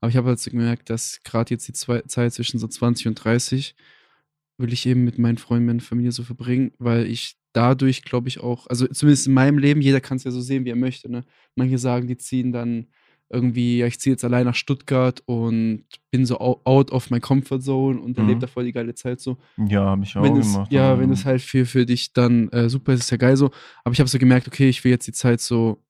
Aber 0.00 0.08
ich 0.10 0.16
habe 0.16 0.28
halt 0.28 0.38
so 0.40 0.50
gemerkt, 0.50 0.88
dass 0.90 1.20
gerade 1.24 1.50
jetzt 1.54 1.68
die 1.68 1.72
zwei, 1.72 2.00
Zeit 2.02 2.32
zwischen 2.32 2.58
so 2.58 2.66
20 2.66 3.08
und 3.08 3.14
30 3.16 3.74
will 4.58 4.72
ich 4.72 4.86
eben 4.86 5.04
mit 5.04 5.18
meinen 5.18 5.38
Freunden, 5.38 5.66
meiner 5.66 5.80
Familie 5.80 6.12
so 6.12 6.22
verbringen, 6.22 6.72
weil 6.78 7.06
ich 7.06 7.36
dadurch, 7.52 8.02
glaube 8.02 8.28
ich, 8.28 8.40
auch, 8.40 8.66
also 8.68 8.86
zumindest 8.86 9.26
in 9.26 9.34
meinem 9.34 9.58
Leben, 9.58 9.80
jeder 9.80 10.00
kann 10.00 10.16
es 10.16 10.24
ja 10.24 10.30
so 10.30 10.40
sehen, 10.40 10.64
wie 10.64 10.70
er 10.70 10.76
möchte. 10.76 11.10
Ne? 11.10 11.24
Manche 11.54 11.78
sagen, 11.78 12.06
die 12.06 12.16
ziehen 12.16 12.52
dann 12.52 12.86
irgendwie, 13.28 13.78
ja, 13.78 13.86
ich 13.86 13.98
ziehe 14.00 14.12
jetzt 14.14 14.24
allein 14.24 14.44
nach 14.44 14.54
Stuttgart 14.54 15.22
und 15.26 15.84
bin 16.10 16.26
so 16.26 16.38
out 16.40 16.90
of 16.90 17.10
my 17.10 17.20
comfort 17.20 17.60
zone 17.60 18.00
und 18.00 18.16
erlebe 18.18 18.36
Mhm. 18.36 18.40
da 18.40 18.46
voll 18.48 18.64
die 18.64 18.72
geile 18.72 18.94
Zeit 18.94 19.20
so. 19.20 19.38
Ja, 19.68 19.84
habe 19.86 20.02
ich 20.04 20.16
auch 20.16 20.22
Wenn 20.22 20.36
es, 20.36 20.52
gemacht. 20.52 20.72
ja, 20.72 20.98
wenn 20.98 21.10
es 21.10 21.24
halt 21.24 21.40
für, 21.42 21.64
für 21.64 21.86
dich 21.86 22.12
dann 22.12 22.48
äh, 22.50 22.68
super 22.68 22.92
ist, 22.92 23.00
ist 23.00 23.10
ja 23.10 23.16
geil 23.16 23.36
so. 23.36 23.50
Aber 23.84 23.92
ich 23.92 24.00
habe 24.00 24.10
so 24.10 24.18
gemerkt, 24.18 24.46
okay, 24.48 24.68
ich 24.68 24.82
will 24.84 24.90
jetzt 24.90 25.06
die 25.06 25.12
Zeit 25.12 25.40
so, 25.40 25.82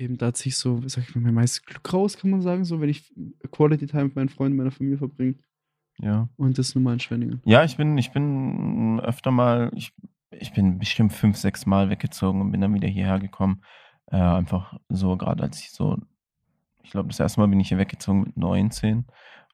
eben 0.00 0.16
da 0.18 0.32
ziehe 0.34 0.50
ich 0.50 0.56
so, 0.56 0.80
sag 0.86 1.04
ich 1.08 1.14
mal, 1.14 1.20
mein 1.22 1.34
meistes 1.34 1.62
Glück 1.64 1.92
raus, 1.92 2.16
kann 2.16 2.30
man 2.30 2.42
sagen, 2.42 2.64
so, 2.64 2.80
wenn 2.80 2.88
ich 2.88 3.12
Quality 3.52 3.86
Time 3.86 4.04
mit 4.04 4.16
meinen 4.16 4.28
Freunden, 4.28 4.56
meiner 4.56 4.70
Familie 4.70 4.98
verbringe. 4.98 5.34
Ja. 5.98 6.28
Und 6.36 6.58
das 6.58 6.74
nur 6.74 6.82
mal 6.82 6.94
in 6.94 7.00
Schwenningen. 7.00 7.40
Ja, 7.44 7.62
ich 7.64 7.76
bin, 7.76 7.98
ich 7.98 8.10
bin 8.12 8.98
öfter 9.00 9.30
mal, 9.30 9.70
ich, 9.74 9.92
ich 10.30 10.52
bin 10.52 10.78
bestimmt 10.78 11.12
fünf, 11.12 11.36
sechs 11.36 11.66
Mal 11.66 11.90
weggezogen 11.90 12.40
und 12.40 12.50
bin 12.52 12.60
dann 12.62 12.72
wieder 12.74 12.88
hierher 12.88 13.18
gekommen. 13.18 13.62
Äh, 14.06 14.16
einfach 14.16 14.78
so, 14.88 15.16
gerade 15.16 15.42
als 15.42 15.60
ich 15.60 15.70
so, 15.72 15.98
ich 16.82 16.90
glaube, 16.90 17.08
das 17.08 17.20
erste 17.20 17.40
Mal 17.40 17.48
bin 17.48 17.60
ich 17.60 17.68
hier 17.68 17.78
weggezogen 17.78 18.22
mit 18.22 18.36
19 18.36 19.04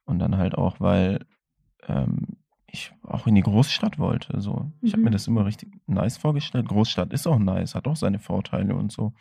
und 0.04 0.18
dann 0.20 0.36
halt 0.36 0.54
auch, 0.54 0.78
weil 0.78 1.26
ähm, 1.88 2.36
ich 2.68 2.92
auch 3.02 3.26
in 3.26 3.34
die 3.34 3.42
Großstadt 3.42 3.98
wollte. 3.98 4.40
So. 4.40 4.70
Ich 4.82 4.92
habe 4.92 4.98
Mhm. 5.00 5.04
mir 5.06 5.10
das 5.10 5.26
immer 5.26 5.44
richtig 5.46 5.70
nice 5.86 6.16
vorgestellt. 6.16 6.68
Großstadt 6.68 7.12
ist 7.12 7.26
auch 7.26 7.38
nice, 7.38 7.74
hat 7.74 7.88
auch 7.88 7.96
seine 7.96 8.18
Vorteile 8.20 8.74
und 8.76 8.92
so. 8.92 9.12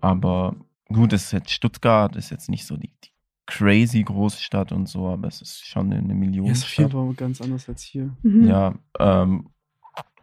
Aber 0.00 0.56
gut, 0.88 1.12
es 1.12 1.24
ist 1.24 1.32
jetzt 1.32 1.50
Stuttgart, 1.50 2.16
ist 2.16 2.30
jetzt 2.30 2.48
nicht 2.48 2.66
so 2.66 2.76
die, 2.76 2.92
die 3.04 3.10
crazy 3.46 4.02
Großstadt 4.02 4.72
und 4.72 4.86
so, 4.86 5.08
aber 5.08 5.28
es 5.28 5.40
ist 5.40 5.66
schon 5.66 5.92
eine 5.92 6.14
Million. 6.14 6.46
Ja, 6.46 6.52
ist 6.52 6.64
Fall 6.64 7.14
ganz 7.14 7.40
anders 7.40 7.68
als 7.68 7.82
hier. 7.82 8.14
Mhm. 8.22 8.44
Ja, 8.44 8.74
ähm, 8.98 9.48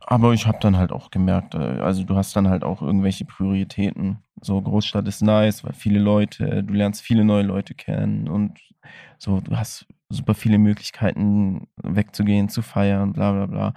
aber 0.07 0.33
ich 0.33 0.45
habe 0.45 0.59
dann 0.61 0.77
halt 0.77 0.91
auch 0.91 1.09
gemerkt, 1.09 1.55
äh, 1.55 1.57
also 1.57 2.03
du 2.03 2.15
hast 2.15 2.35
dann 2.35 2.47
halt 2.47 2.63
auch 2.63 2.81
irgendwelche 2.81 3.25
Prioritäten. 3.25 4.19
So 4.41 4.61
Großstadt 4.61 5.07
ist 5.07 5.21
nice, 5.21 5.63
weil 5.63 5.73
viele 5.73 5.99
Leute, 5.99 6.63
du 6.63 6.73
lernst 6.73 7.01
viele 7.01 7.25
neue 7.25 7.43
Leute 7.43 7.73
kennen 7.73 8.29
und 8.29 8.59
so, 9.17 9.41
du 9.41 9.57
hast 9.57 9.87
super 10.09 10.35
viele 10.35 10.59
Möglichkeiten 10.59 11.67
wegzugehen, 11.81 12.49
zu 12.49 12.61
feiern, 12.61 13.13
bla 13.13 13.31
bla 13.31 13.45
bla. 13.47 13.73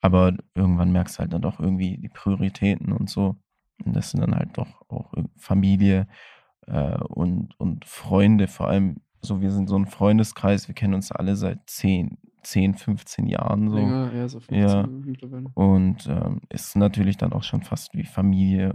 Aber 0.00 0.34
irgendwann 0.54 0.92
merkst 0.92 1.16
du 1.16 1.20
halt 1.20 1.32
dann 1.32 1.42
doch 1.42 1.58
irgendwie 1.58 1.98
die 1.98 2.08
Prioritäten 2.08 2.92
und 2.92 3.10
so. 3.10 3.36
Und 3.84 3.94
das 3.96 4.10
sind 4.10 4.20
dann 4.20 4.34
halt 4.34 4.50
doch 4.56 4.82
auch 4.88 5.12
Familie 5.36 6.06
äh, 6.66 6.96
und, 6.98 7.58
und 7.58 7.84
Freunde, 7.84 8.48
vor 8.48 8.68
allem 8.68 9.00
so, 9.20 9.40
wir 9.40 9.50
sind 9.52 9.68
so 9.68 9.76
ein 9.76 9.86
Freundeskreis, 9.86 10.68
wir 10.68 10.74
kennen 10.74 10.94
uns 10.94 11.12
alle 11.12 11.36
seit 11.36 11.60
10, 11.68 12.18
10 12.42 12.74
15 12.74 13.26
Jahren 13.26 13.70
so. 13.70 13.76
Länger, 13.76 14.10
ja, 14.12 14.28
so 14.28 14.40
15 14.40 14.58
Ja. 14.58 14.86
Mittlerweile. 14.86 15.46
Und 15.54 16.08
ähm, 16.08 16.40
ist 16.48 16.74
natürlich 16.76 17.16
dann 17.18 17.32
auch 17.32 17.44
schon 17.44 17.62
fast 17.62 17.94
wie 17.94 18.02
Familie. 18.04 18.72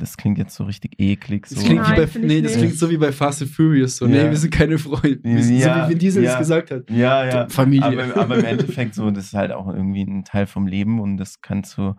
Das 0.00 0.16
klingt 0.16 0.38
jetzt 0.38 0.56
so 0.56 0.64
richtig 0.64 0.98
eklig. 0.98 1.46
So. 1.46 1.54
Das 1.54 1.64
klingt, 1.64 1.82
Nein, 1.82 2.08
bei, 2.12 2.18
nee, 2.20 2.42
das 2.42 2.56
klingt 2.56 2.74
so 2.74 2.90
wie 2.90 2.96
bei 2.96 3.12
Fast 3.12 3.42
and 3.42 3.52
Furious. 3.52 3.98
So, 3.98 4.06
Ja. 4.06 4.24
nee, 4.24 4.30
wir 4.30 4.36
sind 4.36 4.52
keine 4.52 4.78
Freunde. 4.78 5.20
Wir 5.22 5.42
sind 5.42 5.58
Ja, 5.58 5.82
so 5.82 5.86
wie 5.86 5.90
Vin 5.92 5.98
Diesel 6.00 6.24
ja. 6.24 6.32
es 6.32 6.38
gesagt 6.38 6.72
hat. 6.72 6.90
Ja, 6.90 7.24
ja. 7.24 7.48
Familie. 7.48 7.84
Aber, 7.84 8.20
aber 8.20 8.38
im 8.38 8.44
Endeffekt 8.44 8.96
so, 8.96 9.08
das 9.12 9.26
ist 9.26 9.34
halt 9.34 9.52
auch 9.52 9.68
irgendwie 9.68 10.02
ein 10.02 10.24
Teil 10.24 10.46
vom 10.46 10.66
Leben 10.66 11.00
und 11.00 11.16
das 11.18 11.40
kannst 11.40 11.78
du, 11.78 11.94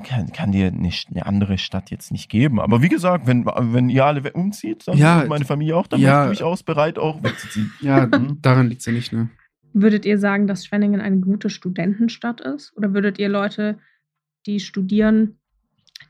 kann, 0.00 0.32
kann 0.32 0.52
dir 0.52 0.66
eine, 0.68 0.90
eine 1.10 1.26
andere 1.26 1.58
Stadt 1.58 1.90
jetzt 1.90 2.12
nicht 2.12 2.30
geben. 2.30 2.60
Aber 2.60 2.82
wie 2.82 2.88
gesagt, 2.88 3.26
wenn, 3.26 3.44
wenn 3.46 3.88
ihr 3.88 4.04
alle 4.04 4.32
umzieht, 4.32 4.86
dann 4.88 4.96
Ja, 4.96 5.20
ist 5.22 5.28
meine 5.28 5.44
Familie 5.44 5.76
auch, 5.76 5.86
dann 5.86 6.00
ja. 6.00 6.24
bin 6.24 6.32
ich 6.32 6.38
durchaus 6.38 6.62
bereit, 6.62 6.98
auch 6.98 7.22
wegzuziehen. 7.22 7.72
Ja, 7.80 8.06
Mhm. 8.06 8.38
daran 8.42 8.68
liegt 8.68 8.80
es 8.80 8.86
ja 8.86 8.92
nicht, 8.92 9.12
ne? 9.12 9.28
Würdet 9.74 10.04
ihr 10.04 10.18
sagen, 10.18 10.46
dass 10.46 10.66
Schwenningen 10.66 11.00
eine 11.00 11.18
gute 11.18 11.48
Studentenstadt 11.48 12.40
ist? 12.42 12.76
Oder 12.76 12.92
würdet 12.94 13.18
ihr 13.18 13.28
Leute, 13.28 13.78
die 14.46 14.60
studieren, 14.60 15.38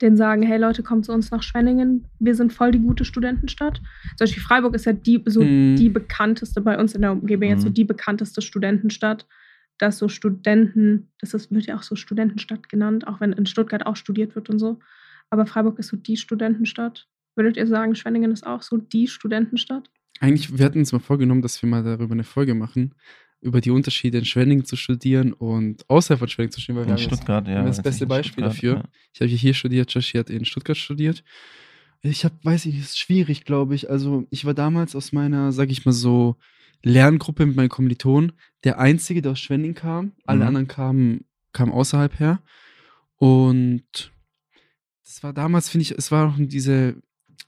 denen 0.00 0.16
sagen, 0.16 0.42
hey 0.42 0.58
Leute, 0.58 0.82
kommt 0.82 1.04
zu 1.04 1.12
uns 1.12 1.30
nach 1.30 1.42
Schwenningen, 1.42 2.06
wir 2.18 2.34
sind 2.34 2.52
voll 2.52 2.72
die 2.72 2.80
gute 2.80 3.04
Studentenstadt? 3.04 3.76
Zum 4.16 4.24
Beispiel 4.26 4.42
Freiburg 4.42 4.74
ist 4.74 4.86
ja 4.86 4.92
die, 4.92 5.22
so 5.26 5.42
Mhm. 5.44 5.76
die 5.76 5.90
bekannteste 5.90 6.60
bei 6.60 6.76
uns 6.78 6.94
in 6.94 7.02
der 7.02 7.12
Umgebung, 7.12 7.48
jetzt 7.48 7.62
so 7.62 7.68
Mhm. 7.68 7.74
die 7.74 7.84
bekannteste 7.84 8.42
Studentenstadt, 8.42 9.26
dass 9.82 9.98
so 9.98 10.08
Studenten, 10.08 11.08
das 11.20 11.34
ist, 11.34 11.50
wird 11.50 11.66
ja 11.66 11.76
auch 11.76 11.82
so 11.82 11.96
Studentenstadt 11.96 12.68
genannt, 12.68 13.06
auch 13.08 13.20
wenn 13.20 13.32
in 13.32 13.46
Stuttgart 13.46 13.84
auch 13.84 13.96
studiert 13.96 14.34
wird 14.36 14.48
und 14.48 14.58
so. 14.58 14.78
Aber 15.28 15.44
Freiburg 15.46 15.78
ist 15.78 15.88
so 15.88 15.96
die 15.96 16.16
Studentenstadt. 16.16 17.08
Würdet 17.34 17.56
ihr 17.56 17.66
sagen, 17.66 17.94
Schwenningen 17.94 18.30
ist 18.30 18.46
auch 18.46 18.62
so 18.62 18.76
die 18.76 19.08
Studentenstadt? 19.08 19.90
Eigentlich, 20.20 20.56
wir 20.56 20.64
hatten 20.64 20.78
uns 20.78 20.92
mal 20.92 20.98
vorgenommen, 21.00 21.42
dass 21.42 21.60
wir 21.62 21.68
mal 21.68 21.82
darüber 21.82 22.12
eine 22.12 22.22
Folge 22.24 22.54
machen, 22.54 22.94
über 23.40 23.60
die 23.60 23.70
Unterschiede 23.72 24.18
in 24.18 24.24
Schwenningen 24.24 24.64
zu 24.64 24.76
studieren 24.76 25.32
und 25.32 25.88
außerhalb 25.90 26.20
von 26.20 26.28
Schwenningen 26.28 26.52
zu 26.52 26.60
studieren. 26.60 26.82
Weil 26.82 26.86
wir 26.86 26.92
In 26.94 26.98
haben 26.98 27.02
jetzt- 27.02 27.16
Stuttgart, 27.16 27.46
ja. 27.48 27.52
wir 27.54 27.58
haben 27.58 27.66
das 27.66 27.82
beste 27.82 28.06
Beispiel 28.06 28.44
dafür. 28.44 28.84
Ich 29.14 29.20
habe 29.20 29.30
hier 29.30 29.54
studiert, 29.54 29.92
Joshi 29.92 30.18
hat 30.18 30.30
in 30.30 30.44
Stuttgart 30.44 30.76
studiert. 30.76 31.24
Ich 32.02 32.24
habe, 32.24 32.34
weiß 32.44 32.66
ich, 32.66 32.78
ist 32.78 32.98
schwierig, 32.98 33.44
glaube 33.44 33.74
ich. 33.74 33.90
Also 33.90 34.26
ich 34.30 34.44
war 34.44 34.54
damals 34.54 34.94
aus 34.94 35.12
meiner, 35.12 35.50
sag 35.50 35.70
ich 35.70 35.84
mal 35.84 35.92
so, 35.92 36.36
Lerngruppe 36.82 37.46
mit 37.46 37.56
meinen 37.56 37.68
Kommilitonen 37.68 38.32
der 38.64 38.78
Einzige, 38.78 39.22
der 39.22 39.32
aus 39.32 39.40
Schwenning 39.40 39.74
kam. 39.74 40.12
Alle 40.26 40.40
Mhm. 40.40 40.46
anderen 40.46 40.68
kamen, 40.68 41.24
kamen 41.52 41.72
außerhalb 41.72 42.18
her. 42.18 42.42
Und 43.16 44.12
das 45.04 45.22
war 45.22 45.32
damals, 45.32 45.68
finde 45.68 45.82
ich, 45.82 45.92
es 45.92 46.10
war 46.10 46.26
noch 46.26 46.36
diese, 46.38 46.96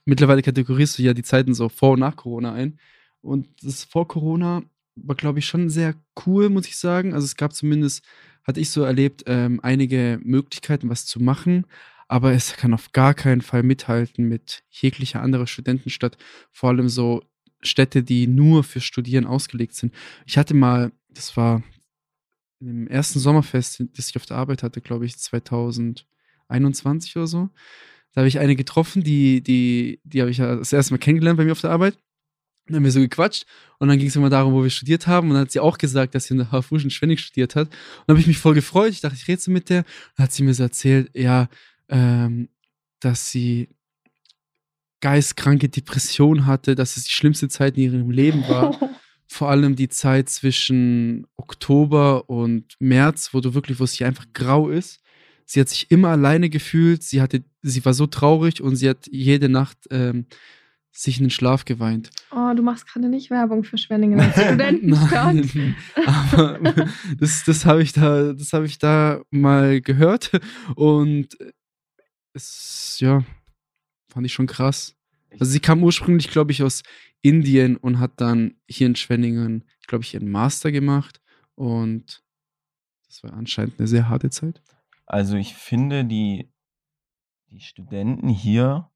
mittlerweile 0.04 0.42
kategorierst 0.42 0.98
du 0.98 1.02
ja 1.02 1.14
die 1.14 1.22
Zeiten 1.22 1.54
so 1.54 1.68
vor 1.68 1.92
und 1.92 2.00
nach 2.00 2.16
Corona 2.16 2.52
ein. 2.52 2.78
Und 3.20 3.48
das 3.62 3.84
vor 3.84 4.06
Corona 4.06 4.62
war, 4.96 5.16
glaube 5.16 5.38
ich, 5.40 5.46
schon 5.46 5.70
sehr 5.70 5.94
cool, 6.26 6.50
muss 6.50 6.66
ich 6.68 6.76
sagen. 6.76 7.14
Also 7.14 7.24
es 7.24 7.36
gab 7.36 7.54
zumindest, 7.54 8.04
hatte 8.44 8.60
ich 8.60 8.70
so 8.70 8.82
erlebt, 8.82 9.24
ähm, 9.26 9.60
einige 9.62 10.20
Möglichkeiten, 10.22 10.90
was 10.90 11.06
zu 11.06 11.20
machen. 11.20 11.66
Aber 12.06 12.32
es 12.32 12.54
kann 12.56 12.74
auf 12.74 12.92
gar 12.92 13.14
keinen 13.14 13.40
Fall 13.40 13.62
mithalten 13.62 14.28
mit 14.28 14.62
jeglicher 14.70 15.22
anderer 15.22 15.46
Studentenstadt. 15.46 16.18
Vor 16.52 16.68
allem 16.68 16.88
so 16.88 17.22
Städte, 17.64 18.02
die 18.02 18.26
nur 18.26 18.64
für 18.64 18.80
Studieren 18.80 19.26
ausgelegt 19.26 19.74
sind. 19.74 19.92
Ich 20.26 20.38
hatte 20.38 20.54
mal, 20.54 20.92
das 21.10 21.36
war 21.36 21.62
im 22.60 22.86
ersten 22.88 23.18
Sommerfest, 23.18 23.84
das 23.96 24.08
ich 24.08 24.16
auf 24.16 24.26
der 24.26 24.36
Arbeit 24.36 24.62
hatte, 24.62 24.80
glaube 24.80 25.06
ich, 25.06 25.18
2021 25.18 27.16
oder 27.16 27.26
so. 27.26 27.50
Da 28.12 28.20
habe 28.20 28.28
ich 28.28 28.38
eine 28.38 28.56
getroffen, 28.56 29.02
die, 29.02 29.42
die, 29.42 30.00
die 30.04 30.20
habe 30.20 30.30
ich 30.30 30.38
ja 30.38 30.56
das 30.56 30.72
erste 30.72 30.94
Mal 30.94 30.98
kennengelernt 30.98 31.36
bei 31.36 31.44
mir 31.44 31.52
auf 31.52 31.60
der 31.60 31.70
Arbeit. 31.70 31.98
Dann 32.66 32.76
haben 32.76 32.84
wir 32.84 32.92
so 32.92 33.00
gequatscht 33.00 33.44
und 33.78 33.88
dann 33.88 33.98
ging 33.98 34.06
es 34.08 34.16
immer 34.16 34.30
darum, 34.30 34.54
wo 34.54 34.62
wir 34.62 34.70
studiert 34.70 35.06
haben. 35.06 35.28
Und 35.28 35.34
dann 35.34 35.42
hat 35.42 35.52
sie 35.52 35.60
auch 35.60 35.76
gesagt, 35.76 36.14
dass 36.14 36.26
sie 36.26 36.34
in 36.34 36.38
der 36.38 36.50
HFU 36.50 36.76
in 36.76 36.90
Schwenning 36.90 37.18
studiert 37.18 37.56
hat. 37.56 37.68
Und 37.68 38.04
dann 38.06 38.14
habe 38.14 38.20
ich 38.20 38.26
mich 38.26 38.38
voll 38.38 38.54
gefreut. 38.54 38.92
Ich 38.92 39.00
dachte, 39.00 39.16
ich 39.16 39.28
rede 39.28 39.40
so 39.40 39.50
mit 39.50 39.68
der. 39.68 39.80
Und 39.80 39.86
dann 40.16 40.24
hat 40.24 40.32
sie 40.32 40.44
mir 40.44 40.54
so 40.54 40.62
erzählt, 40.62 41.10
ja, 41.14 41.48
ähm, 41.88 42.48
dass 43.00 43.30
sie 43.30 43.68
geistkranke 45.04 45.68
Depression 45.68 46.46
hatte, 46.46 46.74
dass 46.74 46.96
es 46.96 47.04
die 47.04 47.12
schlimmste 47.12 47.48
Zeit 47.50 47.76
in 47.76 47.82
ihrem 47.82 48.10
Leben 48.10 48.48
war. 48.48 48.74
Vor 49.26 49.50
allem 49.50 49.76
die 49.76 49.90
Zeit 49.90 50.30
zwischen 50.30 51.26
Oktober 51.36 52.30
und 52.30 52.74
März, 52.78 53.34
wo 53.34 53.40
du 53.40 53.52
wirklich, 53.52 53.78
wo 53.80 53.84
es 53.84 53.92
hier 53.92 54.06
einfach 54.06 54.24
grau 54.32 54.70
ist. 54.70 55.00
Sie 55.44 55.60
hat 55.60 55.68
sich 55.68 55.90
immer 55.90 56.08
alleine 56.08 56.48
gefühlt. 56.48 57.02
Sie 57.02 57.20
hatte, 57.20 57.44
sie 57.60 57.84
war 57.84 57.92
so 57.92 58.06
traurig 58.06 58.62
und 58.62 58.76
sie 58.76 58.88
hat 58.88 59.06
jede 59.10 59.50
Nacht 59.50 59.76
ähm, 59.90 60.24
sich 60.90 61.18
in 61.18 61.24
den 61.24 61.30
Schlaf 61.30 61.66
geweint. 61.66 62.08
Oh, 62.30 62.54
du 62.56 62.62
machst 62.62 62.86
gerade 62.86 63.10
nicht 63.10 63.28
Werbung 63.28 63.62
für 63.62 63.76
Schwenningen 63.76 64.18
als 64.18 64.40
Studentenstadt. 64.40 65.34
Nein, 65.54 65.76
aber 66.06 66.58
das, 67.18 67.44
das 67.44 67.66
habe 67.66 67.82
ich 67.82 67.92
da, 67.92 68.32
das 68.32 68.54
habe 68.54 68.64
ich 68.64 68.78
da 68.78 69.20
mal 69.30 69.82
gehört 69.82 70.30
und 70.76 71.36
es, 72.32 72.96
ja, 73.00 73.22
fand 74.14 74.26
ich 74.26 74.32
schon 74.32 74.46
krass. 74.46 74.96
Also 75.32 75.46
sie 75.46 75.60
kam 75.60 75.82
ursprünglich, 75.82 76.30
glaube 76.30 76.52
ich, 76.52 76.62
aus 76.62 76.82
Indien 77.22 77.76
und 77.76 77.98
hat 77.98 78.20
dann 78.20 78.54
hier 78.68 78.86
in 78.86 78.96
Schwenningen, 78.96 79.64
glaube 79.86 80.04
ich, 80.04 80.14
ihren 80.14 80.30
Master 80.30 80.70
gemacht 80.70 81.20
und 81.54 82.22
das 83.06 83.22
war 83.22 83.32
anscheinend 83.32 83.78
eine 83.78 83.88
sehr 83.88 84.08
harte 84.08 84.30
Zeit. 84.30 84.62
Also 85.06 85.36
ich 85.36 85.54
finde, 85.54 86.04
die, 86.04 86.50
die 87.50 87.60
Studenten 87.60 88.28
hier 88.28 88.90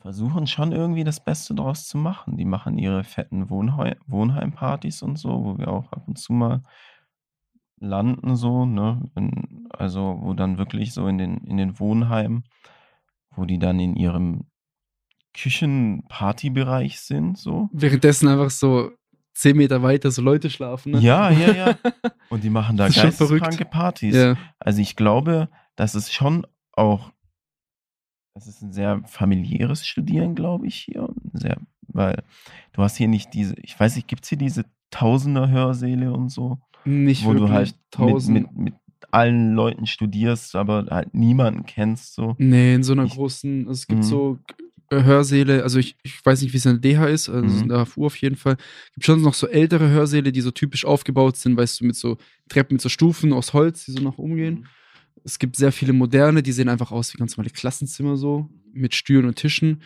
versuchen 0.00 0.46
schon 0.46 0.72
irgendwie 0.72 1.04
das 1.04 1.22
Beste 1.22 1.54
draus 1.54 1.86
zu 1.86 1.98
machen. 1.98 2.36
Die 2.36 2.44
machen 2.44 2.78
ihre 2.78 3.04
fetten 3.04 3.50
Wohnhei 3.50 3.96
Wohnheimpartys 4.06 5.02
und 5.02 5.16
so, 5.16 5.44
wo 5.44 5.58
wir 5.58 5.68
auch 5.68 5.92
ab 5.92 6.04
und 6.06 6.18
zu 6.18 6.32
mal 6.32 6.62
landen, 7.80 8.36
so, 8.36 8.66
ne? 8.66 9.02
In, 9.14 9.66
also, 9.70 10.18
wo 10.20 10.34
dann 10.34 10.58
wirklich 10.58 10.92
so 10.92 11.06
in 11.06 11.18
den, 11.18 11.38
in 11.38 11.56
den 11.56 11.78
Wohnheimen, 11.78 12.44
wo 13.38 13.44
die 13.44 13.58
dann 13.58 13.78
in 13.80 13.96
ihrem 13.96 14.46
Küchenpartybereich 15.34 17.00
sind, 17.00 17.38
so. 17.38 17.68
Währenddessen 17.72 18.28
einfach 18.28 18.50
so 18.50 18.90
zehn 19.34 19.56
Meter 19.56 19.82
weiter 19.82 20.10
so 20.10 20.20
Leute 20.20 20.50
schlafen. 20.50 20.92
Ne? 20.92 21.00
Ja, 21.00 21.30
ja, 21.30 21.52
ja. 21.52 21.78
Und 22.28 22.42
die 22.42 22.50
machen 22.50 22.76
da 22.76 22.88
geisteskranke 22.88 23.64
Partys. 23.64 24.14
ja. 24.14 24.36
Also 24.58 24.80
ich 24.80 24.96
glaube, 24.96 25.48
das 25.76 25.94
ist 25.94 26.12
schon 26.12 26.46
auch, 26.72 27.12
das 28.34 28.48
ist 28.48 28.62
ein 28.62 28.72
sehr 28.72 29.02
familiäres 29.06 29.86
Studieren, 29.86 30.34
glaube 30.34 30.66
ich, 30.66 30.74
hier. 30.74 31.08
Sehr, 31.32 31.58
weil 31.86 32.22
du 32.72 32.82
hast 32.82 32.96
hier 32.96 33.08
nicht 33.08 33.32
diese, 33.32 33.54
ich 33.62 33.78
weiß 33.78 33.94
nicht, 33.96 34.08
gibt 34.08 34.24
es 34.24 34.28
hier 34.28 34.38
diese 34.38 34.64
Tausender 34.90 35.48
Hörsäle 35.50 36.12
und 36.12 36.30
so, 36.30 36.58
Nicht 36.84 37.24
wo 37.24 37.30
wirklich 37.34 37.48
du 37.48 37.54
halt 37.54 37.74
tausend. 37.90 38.34
mit, 38.34 38.52
mit, 38.52 38.64
mit 38.64 38.74
allen 39.10 39.54
Leuten 39.54 39.86
studierst, 39.86 40.54
aber 40.56 40.86
halt 40.90 41.14
niemanden 41.14 41.64
kennst, 41.66 42.14
so. 42.14 42.34
Nee, 42.38 42.74
in 42.74 42.82
so 42.82 42.92
einer 42.92 43.04
Ich- 43.04 43.12
großen, 43.14 43.60
also 43.68 43.72
es 43.72 43.86
gibt 43.86 44.00
Mhm. 44.00 44.04
so 44.04 44.38
äh, 44.90 45.02
Hörsäle, 45.02 45.62
also 45.64 45.78
ich, 45.78 45.96
ich 46.02 46.24
weiß 46.24 46.40
nicht, 46.40 46.54
wie 46.54 46.56
es 46.56 46.64
in 46.64 46.80
der 46.80 46.92
DH 46.94 47.04
ist, 47.08 47.28
also 47.28 47.46
Mhm. 47.56 47.62
in 47.64 47.68
der 47.68 47.84
HFU 47.84 48.06
auf 48.06 48.16
jeden 48.16 48.36
Fall. 48.36 48.56
gibt 48.94 49.04
schon 49.04 49.20
noch 49.20 49.34
so 49.34 49.46
ältere 49.46 49.90
Hörsäle, 49.90 50.32
die 50.32 50.40
so 50.40 50.50
typisch 50.50 50.86
aufgebaut 50.86 51.36
sind, 51.36 51.58
weißt 51.58 51.80
du, 51.80 51.84
mit 51.84 51.94
so 51.96 52.16
Treppen 52.48 52.76
mit 52.76 52.80
so 52.80 52.88
Stufen 52.88 53.34
aus 53.34 53.52
Holz, 53.52 53.84
die 53.84 53.92
so 53.92 54.02
nach 54.02 54.16
oben 54.16 54.36
gehen. 54.36 54.66
Es 55.24 55.38
gibt 55.38 55.56
sehr 55.56 55.72
viele 55.72 55.92
moderne, 55.92 56.42
die 56.42 56.52
sehen 56.52 56.70
einfach 56.70 56.90
aus 56.90 57.12
wie 57.12 57.18
ganz 57.18 57.36
normale 57.36 57.50
Klassenzimmer 57.52 58.16
so, 58.16 58.48
mit 58.72 58.94
Stühlen 58.94 59.26
und 59.26 59.36
Tischen. 59.36 59.82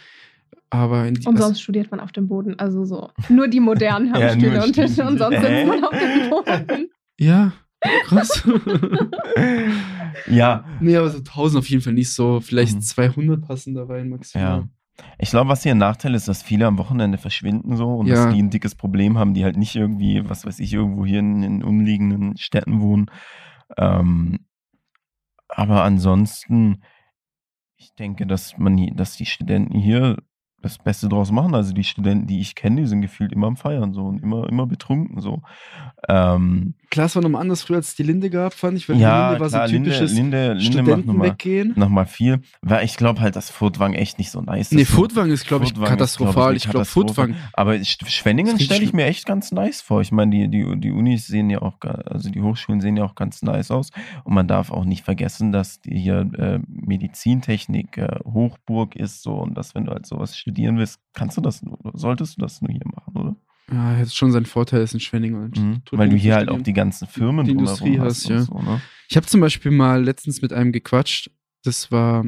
Aber 0.71 1.07
in 1.09 1.15
die, 1.15 1.27
Und 1.27 1.35
also- 1.35 1.49
sonst 1.49 1.63
studiert 1.63 1.91
man 1.91 1.99
auf 1.99 2.13
dem 2.13 2.29
Boden. 2.29 2.57
Also 2.61 2.85
so. 2.85 3.11
Nur 3.29 3.49
die 3.49 3.59
modernen 3.61 4.13
haben 4.13 4.21
Ja, 4.21 4.31
Stühle 4.35 4.63
und 4.63 4.73
Tische 4.73 5.05
und 5.05 5.19
sonst 5.19 5.37
Hä? 5.37 5.41
sitzt 5.65 5.67
man 5.69 5.85
auf 5.85 5.91
dem 5.99 6.31
Boden. 6.31 6.91
ja, 7.19 7.53
krass. 8.05 8.47
ja, 10.29 10.65
nee, 10.81 10.97
aber 10.97 11.11
so 11.11 11.19
1000 11.19 11.59
auf 11.63 11.69
jeden 11.69 11.83
Fall 11.83 11.93
nicht 11.93 12.13
so, 12.13 12.41
vielleicht 12.41 12.77
Mhm. 12.77 12.81
200 12.83 13.47
passen 13.47 13.75
da 13.75 13.85
rein 13.85 14.09
maximal. 14.09 14.45
ja. 14.61 14.69
Ich 15.19 15.31
glaube, 15.31 15.49
was 15.49 15.63
hier 15.63 15.73
ein 15.73 15.79
Nachteil 15.79 16.15
ist, 16.15 16.29
dass 16.29 16.43
viele 16.43 16.67
am 16.67 16.79
Wochenende 16.79 17.17
verschwinden 17.19 17.77
so 17.77 17.97
und 17.97 18.07
Ja. 18.07 18.15
dass 18.27 18.35
die 18.35 18.43
ein 18.43 18.51
dickes 18.51 18.75
Problem 18.75 19.19
haben, 19.19 19.33
die 19.35 19.43
halt 19.43 19.57
nicht 19.57 19.75
irgendwie, 19.75 20.29
was 20.29 20.45
weiß 20.45 20.59
ich, 20.61 20.73
irgendwo 20.73 21.07
hier 21.07 21.19
in 21.21 21.41
den 21.41 21.63
umliegenden 21.65 22.37
Städten 22.37 22.81
wohnen. 22.81 23.07
Ähm, 23.79 24.41
aber 25.49 25.83
ansonsten, 25.83 26.83
ich 27.77 27.95
denke, 27.95 28.27
dass 28.27 28.59
man, 28.59 28.77
hier- 28.77 28.95
dass 28.95 29.17
die 29.17 29.27
Studenten 29.27 29.79
hier 29.79 30.19
das 30.61 30.79
Beste 30.79 31.09
draus 31.09 31.33
machen. 31.33 31.55
Also 31.55 31.73
die 31.73 31.85
Studenten, 31.85 32.27
die 32.29 32.39
ich 32.41 32.55
kenne, 32.55 32.83
die 32.83 32.87
sind 32.87 33.01
gefühlt 33.01 33.33
immer 33.33 33.49
am 33.49 33.57
Feiern 33.57 33.93
so 33.95 34.05
und 34.05 34.23
immer, 34.23 34.49
immer 34.49 34.67
betrunken 34.67 35.21
so. 35.21 35.43
Ähm, 36.09 36.75
Klar, 36.93 37.07
es 37.07 37.17
war 37.17 37.23
nochmal 37.23 37.41
anders 37.41 37.63
früher, 37.63 37.79
als 37.79 37.89
es 37.89 37.95
die 37.95 38.03
Linde 38.03 38.29
gab, 38.29 38.53
fand 38.53 38.77
ich, 38.77 38.87
weil 38.87 38.99
ja, 38.99 39.29
die 39.29 39.31
Linde 39.31 39.41
war 39.41 39.49
klar, 39.49 39.67
so 39.67 39.73
Linde, 39.73 39.91
typisches 39.91 40.13
Linde, 40.13 40.53
Linde 40.53 40.55
macht 40.55 40.65
Studenten 40.73 41.07
nochmal 41.07 41.29
weggehen. 41.31 41.73
noch 41.75 41.89
mal 41.89 42.05
viel. 42.05 42.43
Weil 42.61 42.85
ich 42.85 42.97
glaube 42.99 43.21
halt, 43.23 43.35
dass 43.35 43.49
Furtwang 43.49 43.95
echt 43.95 44.19
nicht 44.19 44.31
so 44.31 44.43
nice 44.43 44.71
Nee, 44.73 44.83
ist. 44.83 44.91
so. 44.91 44.97
Furtwang 44.97 45.31
ist, 45.31 45.47
glaube 45.47 45.65
ich, 45.65 45.73
ist, 45.73 45.83
katastrophal. 45.83 46.33
glaub 46.53 46.57
ich 46.57 46.69
glaube. 46.69 46.85
Furtwang. 46.85 47.35
Aber 47.55 47.73
Sch- 47.77 48.07
Schwenningen 48.09 48.61
stelle 48.61 48.85
ich 48.85 48.93
mir 48.93 49.07
echt 49.07 49.25
ganz 49.25 49.53
nice 49.53 49.81
vor. 49.81 50.03
Ich 50.03 50.13
meine, 50.13 50.31
die, 50.33 50.49
die, 50.49 50.81
die 50.81 50.91
Unis 50.93 51.27
sehen 51.27 51.49
ja 51.49 51.63
auch, 51.63 51.81
also 51.81 52.29
die 52.31 52.43
Hochschulen 52.43 52.83
sehen 52.83 52.99
ja 52.99 53.05
auch 53.05 53.15
ganz 53.15 53.41
nice 53.41 53.71
aus. 53.71 53.89
Und 54.25 54.35
man 54.35 54.47
darf 54.47 54.71
auch 54.71 54.85
nicht 54.85 55.03
vergessen, 55.03 55.51
dass 55.51 55.81
die 55.81 55.99
hier 55.99 56.29
äh, 56.39 56.59
Medizintechnik 56.69 57.97
äh, 57.99 58.19
Hochburg 58.25 58.97
ist 58.97 59.23
so 59.23 59.33
und 59.35 59.55
dass 59.57 59.75
wenn 59.75 59.87
du 59.87 59.93
halt 59.93 60.07
sowas 60.07 60.37
studieren 60.37 60.79
willst, 60.79 61.01
kannst 61.15 61.37
du 61.37 61.41
das 61.41 61.63
nur, 61.63 61.79
solltest 61.95 62.37
du 62.37 62.43
das 62.43 62.61
nur 62.61 62.71
hier 62.71 62.83
machen, 62.85 63.17
oder? 63.17 63.37
Ja, 63.73 63.97
hat 63.97 64.13
schon 64.13 64.33
seinen 64.33 64.47
Vorteil, 64.47 64.83
ist 64.83 64.95
in 64.95 65.01
Schwenningen. 65.01 65.43
und 65.45 65.57
Mhm. 65.59 65.83
Weil 65.93 66.09
du 66.11 66.17
hier 66.17 66.35
halt 66.37 66.49
auch 66.49 66.61
die 66.61 66.73
ganzen 66.73 67.07
Firmen 67.09 67.45
Die 67.47 67.53
Industrie 67.53 67.99
hast 67.99 68.25
hast, 68.25 68.29
ja. 68.29 68.43
so, 68.43 68.59
ne? 68.61 68.81
Ich 69.09 69.17
habe 69.17 69.27
zum 69.27 69.41
Beispiel 69.41 69.71
mal 69.71 70.03
letztens 70.03 70.43
mit 70.43 70.53
einem 70.53 70.73
gequatscht. 70.73 71.31
Das 71.65 71.91
war 71.93 72.27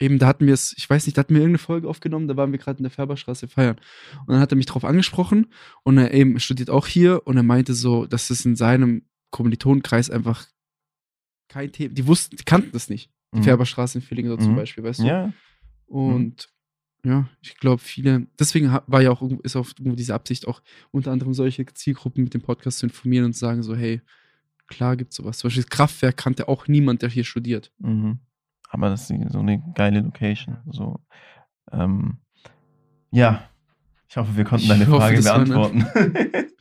eben, 0.00 0.18
da 0.18 0.26
hatten 0.28 0.46
wir 0.46 0.54
es, 0.54 0.74
ich 0.78 0.88
weiß 0.88 1.06
nicht, 1.06 1.16
da 1.16 1.20
hatten 1.20 1.34
wir 1.34 1.40
irgendeine 1.40 1.58
Folge 1.58 1.88
aufgenommen, 1.88 2.28
da 2.28 2.36
waren 2.36 2.52
wir 2.52 2.58
gerade 2.58 2.78
in 2.78 2.84
der 2.84 2.90
Färberstraße 2.90 3.48
feiern. 3.48 3.76
Und 4.20 4.28
dann 4.34 4.40
hat 4.40 4.52
er 4.52 4.56
mich 4.56 4.66
drauf 4.66 4.84
angesprochen 4.84 5.48
und 5.82 5.98
er 5.98 6.14
eben 6.14 6.38
studiert 6.40 6.70
auch 6.70 6.86
hier 6.86 7.26
und 7.26 7.36
er 7.36 7.42
meinte 7.42 7.74
so, 7.74 8.06
dass 8.06 8.30
es 8.30 8.44
in 8.46 8.54
seinem 8.56 9.02
Kommilitonenkreis 9.30 10.08
einfach 10.10 10.46
kein 11.48 11.72
Thema, 11.72 11.94
die 11.94 12.06
wussten, 12.06 12.36
die 12.36 12.44
kannten 12.44 12.72
das 12.72 12.88
nicht. 12.88 13.10
Die 13.34 13.38
Mhm. 13.40 13.44
Färberstraße 13.44 13.98
in 13.98 14.02
Villingen 14.02 14.30
so 14.30 14.36
zum 14.36 14.52
Mhm. 14.52 14.56
Beispiel, 14.56 14.84
weißt 14.84 15.00
du? 15.00 15.04
Ja, 15.04 15.32
Und 15.86 16.48
ja, 17.08 17.28
ich 17.40 17.56
glaube, 17.56 17.78
viele, 17.82 18.26
deswegen 18.38 18.70
war 18.86 19.00
ja 19.02 19.10
auch 19.10 19.22
irgendwo- 19.22 19.42
ist 19.42 19.56
auch 19.56 19.66
irgendwo 19.78 19.96
diese 19.96 20.14
Absicht, 20.14 20.46
auch 20.46 20.60
unter 20.90 21.10
anderem 21.10 21.34
solche 21.34 21.64
Zielgruppen 21.66 22.24
mit 22.24 22.34
dem 22.34 22.42
Podcast 22.42 22.78
zu 22.78 22.86
informieren 22.86 23.24
und 23.24 23.32
zu 23.32 23.40
sagen 23.40 23.62
so, 23.62 23.74
hey, 23.74 24.00
klar 24.66 24.96
gibt's 24.96 25.16
sowas. 25.16 25.38
Zum 25.38 25.48
Beispiel 25.48 25.62
das 25.64 25.70
Kraftwerk 25.70 26.16
kannte 26.16 26.48
auch 26.48 26.68
niemand, 26.68 27.02
der 27.02 27.08
hier 27.08 27.24
studiert. 27.24 27.72
Mhm. 27.78 28.18
Aber 28.70 28.90
das 28.90 29.10
ist 29.10 29.32
so 29.32 29.38
eine 29.38 29.62
geile 29.74 30.00
Location. 30.00 30.58
So. 30.70 31.00
Ähm, 31.72 32.18
ja, 33.10 33.48
ich 34.08 34.16
hoffe, 34.16 34.36
wir 34.36 34.44
konnten 34.44 34.68
deine 34.68 34.86
hoffe, 34.86 34.98
Frage 35.00 35.22
beantworten. 35.22 35.86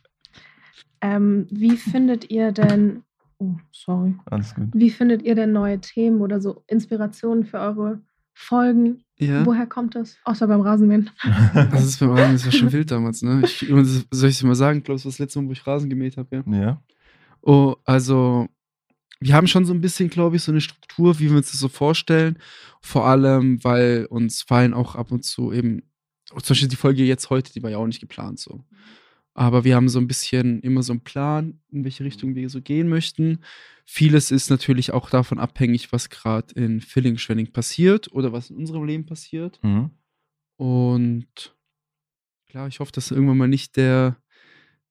Ähm, 1.01 1.47
wie 1.51 1.77
findet 1.77 2.31
ihr 2.31 2.51
denn, 2.51 3.03
oh, 3.37 3.55
sorry, 3.71 4.15
Alles 4.25 4.55
gut. 4.55 4.69
wie 4.73 4.89
findet 4.89 5.21
ihr 5.21 5.35
denn 5.35 5.51
neue 5.51 5.79
Themen 5.79 6.21
oder 6.21 6.41
so 6.41 6.63
Inspirationen 6.67 7.45
für 7.45 7.59
eure 7.59 8.01
Folgen? 8.39 9.03
Ja. 9.17 9.45
Woher 9.45 9.65
kommt 9.65 9.95
das? 9.95 10.17
Außer 10.23 10.47
beim 10.47 10.61
Rasenmähen. 10.61 11.09
Das 11.53 11.83
ist 11.83 11.99
beim 11.99 12.11
Rasen, 12.11 12.33
das 12.33 12.45
war 12.45 12.51
schon 12.51 12.71
wild 12.71 12.91
damals, 12.91 13.23
ne? 13.23 13.41
Ich, 13.43 13.65
soll 14.11 14.29
ich 14.29 14.35
es 14.35 14.43
mal 14.43 14.55
sagen? 14.55 14.77
Ich 14.77 14.83
glaube, 14.83 14.97
das 14.97 15.05
war 15.05 15.09
das 15.09 15.19
letzte 15.19 15.41
Mal, 15.41 15.47
wo 15.47 15.51
ich 15.53 15.65
Rasen 15.65 15.89
gemäht 15.89 16.17
habe, 16.17 16.35
ja. 16.35 16.43
ja. 16.55 16.81
Oh, 17.41 17.75
also, 17.83 18.47
wir 19.19 19.33
haben 19.33 19.47
schon 19.47 19.65
so 19.65 19.73
ein 19.73 19.81
bisschen, 19.81 20.09
glaube 20.09 20.35
ich, 20.35 20.43
so 20.43 20.51
eine 20.51 20.61
Struktur, 20.61 21.17
wie 21.19 21.29
wir 21.29 21.37
uns 21.37 21.51
das 21.51 21.59
so 21.59 21.67
vorstellen. 21.67 22.37
Vor 22.81 23.05
allem, 23.05 23.63
weil 23.63 24.05
uns 24.09 24.43
fallen 24.43 24.75
auch 24.75 24.95
ab 24.95 25.11
und 25.11 25.25
zu 25.25 25.51
eben, 25.51 25.81
zum 26.29 26.49
Beispiel 26.49 26.67
die 26.67 26.75
Folge 26.75 27.03
jetzt 27.03 27.31
heute, 27.31 27.51
die 27.51 27.63
war 27.63 27.71
ja 27.71 27.77
auch 27.77 27.87
nicht 27.87 28.01
geplant 28.01 28.39
so. 28.39 28.63
Aber 29.37 29.63
wir 29.63 29.75
haben 29.75 29.87
so 29.87 29.99
ein 29.99 30.07
bisschen 30.07 30.61
immer 30.61 30.81
so 30.81 30.93
einen 30.93 31.03
Plan, 31.03 31.59
in 31.69 31.83
welche 31.83 32.03
Richtung 32.03 32.33
wir 32.33 32.49
so 32.49 32.59
gehen 32.59 32.89
möchten. 32.89 33.41
Vieles 33.85 34.31
ist 34.31 34.49
natürlich 34.49 34.93
auch 34.93 35.11
davon 35.11 35.37
abhängig, 35.37 35.93
was 35.93 36.09
gerade 36.09 36.55
in 36.55 36.81
Filling-Schwenning 36.81 37.51
passiert 37.51 38.11
oder 38.11 38.33
was 38.33 38.49
in 38.49 38.57
unserem 38.57 38.83
Leben 38.83 39.05
passiert. 39.05 39.59
Mhm. 39.61 39.91
Und 40.55 41.55
klar, 42.47 42.67
ich 42.67 42.79
hoffe, 42.79 42.91
dass 42.91 43.11
irgendwann 43.11 43.37
mal 43.37 43.47
nicht 43.47 43.77
der, 43.77 44.17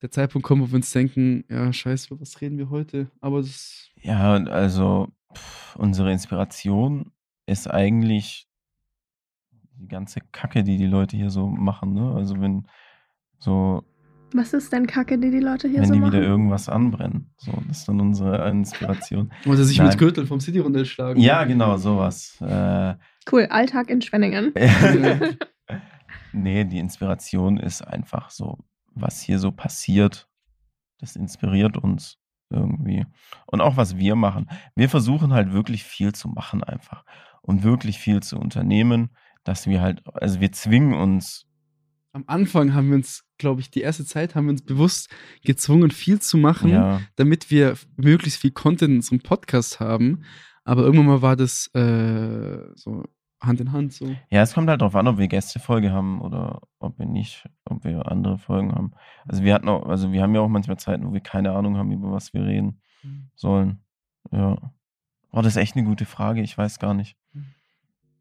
der 0.00 0.12
Zeitpunkt 0.12 0.46
kommt, 0.46 0.62
wo 0.62 0.68
wir 0.68 0.76
uns 0.76 0.92
denken, 0.92 1.44
ja, 1.50 1.72
scheiße, 1.72 2.20
was 2.20 2.40
reden 2.40 2.56
wir 2.56 2.70
heute? 2.70 3.10
Aber 3.20 3.40
das, 3.40 3.90
Ja, 4.00 4.34
also 4.44 5.08
pff, 5.34 5.74
unsere 5.74 6.12
Inspiration 6.12 7.10
ist 7.46 7.68
eigentlich 7.68 8.46
die 9.72 9.88
ganze 9.88 10.20
Kacke, 10.30 10.62
die 10.62 10.76
die 10.76 10.86
Leute 10.86 11.16
hier 11.16 11.30
so 11.30 11.48
machen. 11.48 11.94
Ne? 11.94 12.14
Also 12.14 12.40
wenn 12.40 12.68
so, 13.40 13.82
Was 14.32 14.52
ist 14.52 14.72
denn 14.72 14.86
Kacke, 14.86 15.18
die 15.18 15.30
die 15.30 15.40
Leute 15.40 15.68
hier 15.68 15.80
wenn 15.80 15.86
so 15.88 15.94
die 15.94 16.00
machen? 16.00 16.12
wieder 16.12 16.22
irgendwas 16.22 16.68
anbrennen. 16.68 17.30
So, 17.36 17.52
das 17.68 17.78
ist 17.78 17.88
dann 17.88 18.00
unsere 18.00 18.48
Inspiration. 18.50 19.32
oder 19.46 19.64
sich 19.64 19.78
Nein. 19.78 19.88
mit 19.88 19.98
Gürtel 19.98 20.26
vom 20.26 20.40
City 20.40 20.58
runterschlagen. 20.58 21.22
ja, 21.22 21.44
genau, 21.44 21.76
sowas. 21.76 22.36
Äh, 22.40 22.94
Cool, 23.30 23.46
Alltag 23.46 23.90
in 23.90 24.02
Schwenningen. 24.02 24.52
nee, 26.32 26.64
die 26.64 26.78
Inspiration 26.78 27.56
ist 27.56 27.82
einfach 27.82 28.30
so, 28.30 28.58
was 28.94 29.20
hier 29.20 29.38
so 29.38 29.50
passiert. 29.50 30.28
Das 30.98 31.16
inspiriert 31.16 31.76
uns 31.76 32.18
irgendwie. 32.50 33.04
Und 33.46 33.60
auch 33.60 33.76
was 33.76 33.96
wir 33.96 34.14
machen. 34.16 34.48
Wir 34.74 34.88
versuchen 34.88 35.32
halt 35.32 35.52
wirklich 35.52 35.84
viel 35.84 36.12
zu 36.12 36.28
machen 36.28 36.62
einfach. 36.62 37.04
Und 37.42 37.62
wirklich 37.62 37.98
viel 37.98 38.22
zu 38.22 38.38
unternehmen, 38.38 39.10
dass 39.44 39.66
wir 39.66 39.80
halt, 39.80 40.02
also 40.14 40.40
wir 40.40 40.52
zwingen 40.52 40.94
uns. 40.94 41.46
Am 42.16 42.24
Anfang 42.28 42.72
haben 42.72 42.88
wir 42.88 42.94
uns, 42.96 43.26
glaube 43.36 43.60
ich, 43.60 43.70
die 43.70 43.82
erste 43.82 44.06
Zeit 44.06 44.34
haben 44.34 44.46
wir 44.46 44.52
uns 44.52 44.62
bewusst 44.62 45.14
gezwungen, 45.44 45.90
viel 45.90 46.18
zu 46.18 46.38
machen, 46.38 46.70
Ja, 46.70 47.02
damit 47.16 47.50
wir 47.50 47.76
möglichst 47.98 48.40
viel 48.40 48.52
Content 48.52 48.90
in 48.90 48.96
unserem 48.96 49.20
Podcast 49.20 49.80
haben. 49.80 50.22
Aber 50.64 50.80
irgendwann 50.84 51.08
mal 51.08 51.20
war 51.20 51.36
das 51.36 51.66
äh, 51.74 52.58
so 52.74 53.04
Hand 53.42 53.60
in 53.60 53.70
Hand 53.70 53.92
so. 53.92 54.06
ja, 54.30 54.40
es 54.40 54.54
kommt 54.54 54.70
halt 54.70 54.80
darauf 54.80 54.96
an, 54.96 55.08
ob 55.08 55.18
wir 55.18 55.28
Gästefolge 55.28 55.92
haben 55.92 56.22
oder 56.22 56.62
ob 56.78 56.98
wir 56.98 57.04
nicht, 57.04 57.46
ob 57.66 57.84
wir 57.84 58.10
andere 58.10 58.38
Folgen 58.38 58.72
haben. 58.72 58.92
Also 59.28 59.42
wir 59.42 59.52
hatten 59.52 59.68
auch, 59.68 59.84
also 59.84 60.10
wir 60.10 60.22
haben 60.22 60.34
ja 60.34 60.40
auch 60.40 60.48
manchmal 60.48 60.78
Zeiten, 60.78 61.06
wo 61.06 61.12
wir 61.12 61.20
keine 61.20 61.52
Ahnung 61.52 61.76
haben, 61.76 61.92
über 61.92 62.10
was 62.12 62.32
wir 62.32 62.46
reden 62.46 62.80
sollen. 63.34 63.82
Ja. 64.32 64.72
Oh, 65.32 65.42
das 65.42 65.48
ist 65.48 65.56
echt 65.62 65.76
eine 65.76 65.84
gute 65.84 66.06
Frage. 66.06 66.40
Ich 66.40 66.56
weiß 66.56 66.78
gar 66.78 66.94
nicht. 66.94 67.18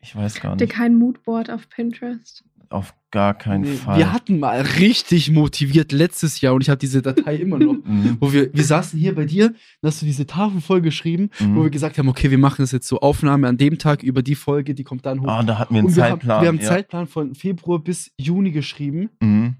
Ich 0.05 0.15
weiß 0.15 0.39
gar 0.39 0.51
Habt 0.51 0.61
ihr 0.61 0.67
nicht. 0.67 0.75
kein 0.75 0.95
Moodboard 0.97 1.49
auf 1.49 1.67
Pinterest? 1.69 2.43
Auf 2.69 2.93
gar 3.11 3.33
keinen 3.35 3.61
Nee, 3.61 3.73
Fall. 3.75 3.97
Wir 3.97 4.11
hatten 4.11 4.39
mal 4.39 4.61
richtig 4.61 5.31
motiviert 5.31 5.91
letztes 5.91 6.41
Jahr 6.41 6.53
und 6.53 6.61
ich 6.61 6.69
habe 6.69 6.77
diese 6.79 7.01
Datei 7.01 7.35
immer 7.45 7.57
noch. 7.59 7.73
Mhm. 7.83 8.17
Wo 8.19 8.31
wir, 8.33 8.51
wir 8.53 8.63
saßen 8.63 8.99
hier 8.99 9.15
bei 9.15 9.25
dir, 9.25 9.53
da 9.81 9.87
hast 9.87 10.01
du 10.01 10.05
diese 10.05 10.25
Tafel 10.27 10.61
voll 10.61 10.81
geschrieben, 10.81 11.29
Mhm. 11.39 11.55
wo 11.55 11.63
wir 11.63 11.69
gesagt 11.71 11.97
haben, 11.97 12.07
okay, 12.07 12.29
wir 12.31 12.37
machen 12.37 12.57
das 12.63 12.71
jetzt 12.71 12.87
so 12.87 12.99
Aufnahme 12.99 13.47
an 13.47 13.57
dem 13.57 13.77
Tag 13.79 14.03
über 14.03 14.21
die 14.21 14.35
Folge, 14.35 14.73
die 14.75 14.83
kommt 14.83 15.05
dann 15.05 15.21
hoch. 15.21 15.27
Ah, 15.27 15.43
da 15.43 15.57
hatten 15.59 15.73
wir 15.73 15.79
einen 15.79 15.87
und 15.87 15.95
wir 15.95 16.03
Zeitplan. 16.03 16.35
Haben, 16.37 16.41
wir 16.43 16.47
haben 16.49 16.55
einen 16.57 16.63
ja. 16.65 16.69
Zeitplan 16.71 17.07
von 17.07 17.35
Februar 17.35 17.79
bis 17.79 18.11
Juni 18.17 18.51
geschrieben. 18.51 19.09
Mhm. 19.21 19.55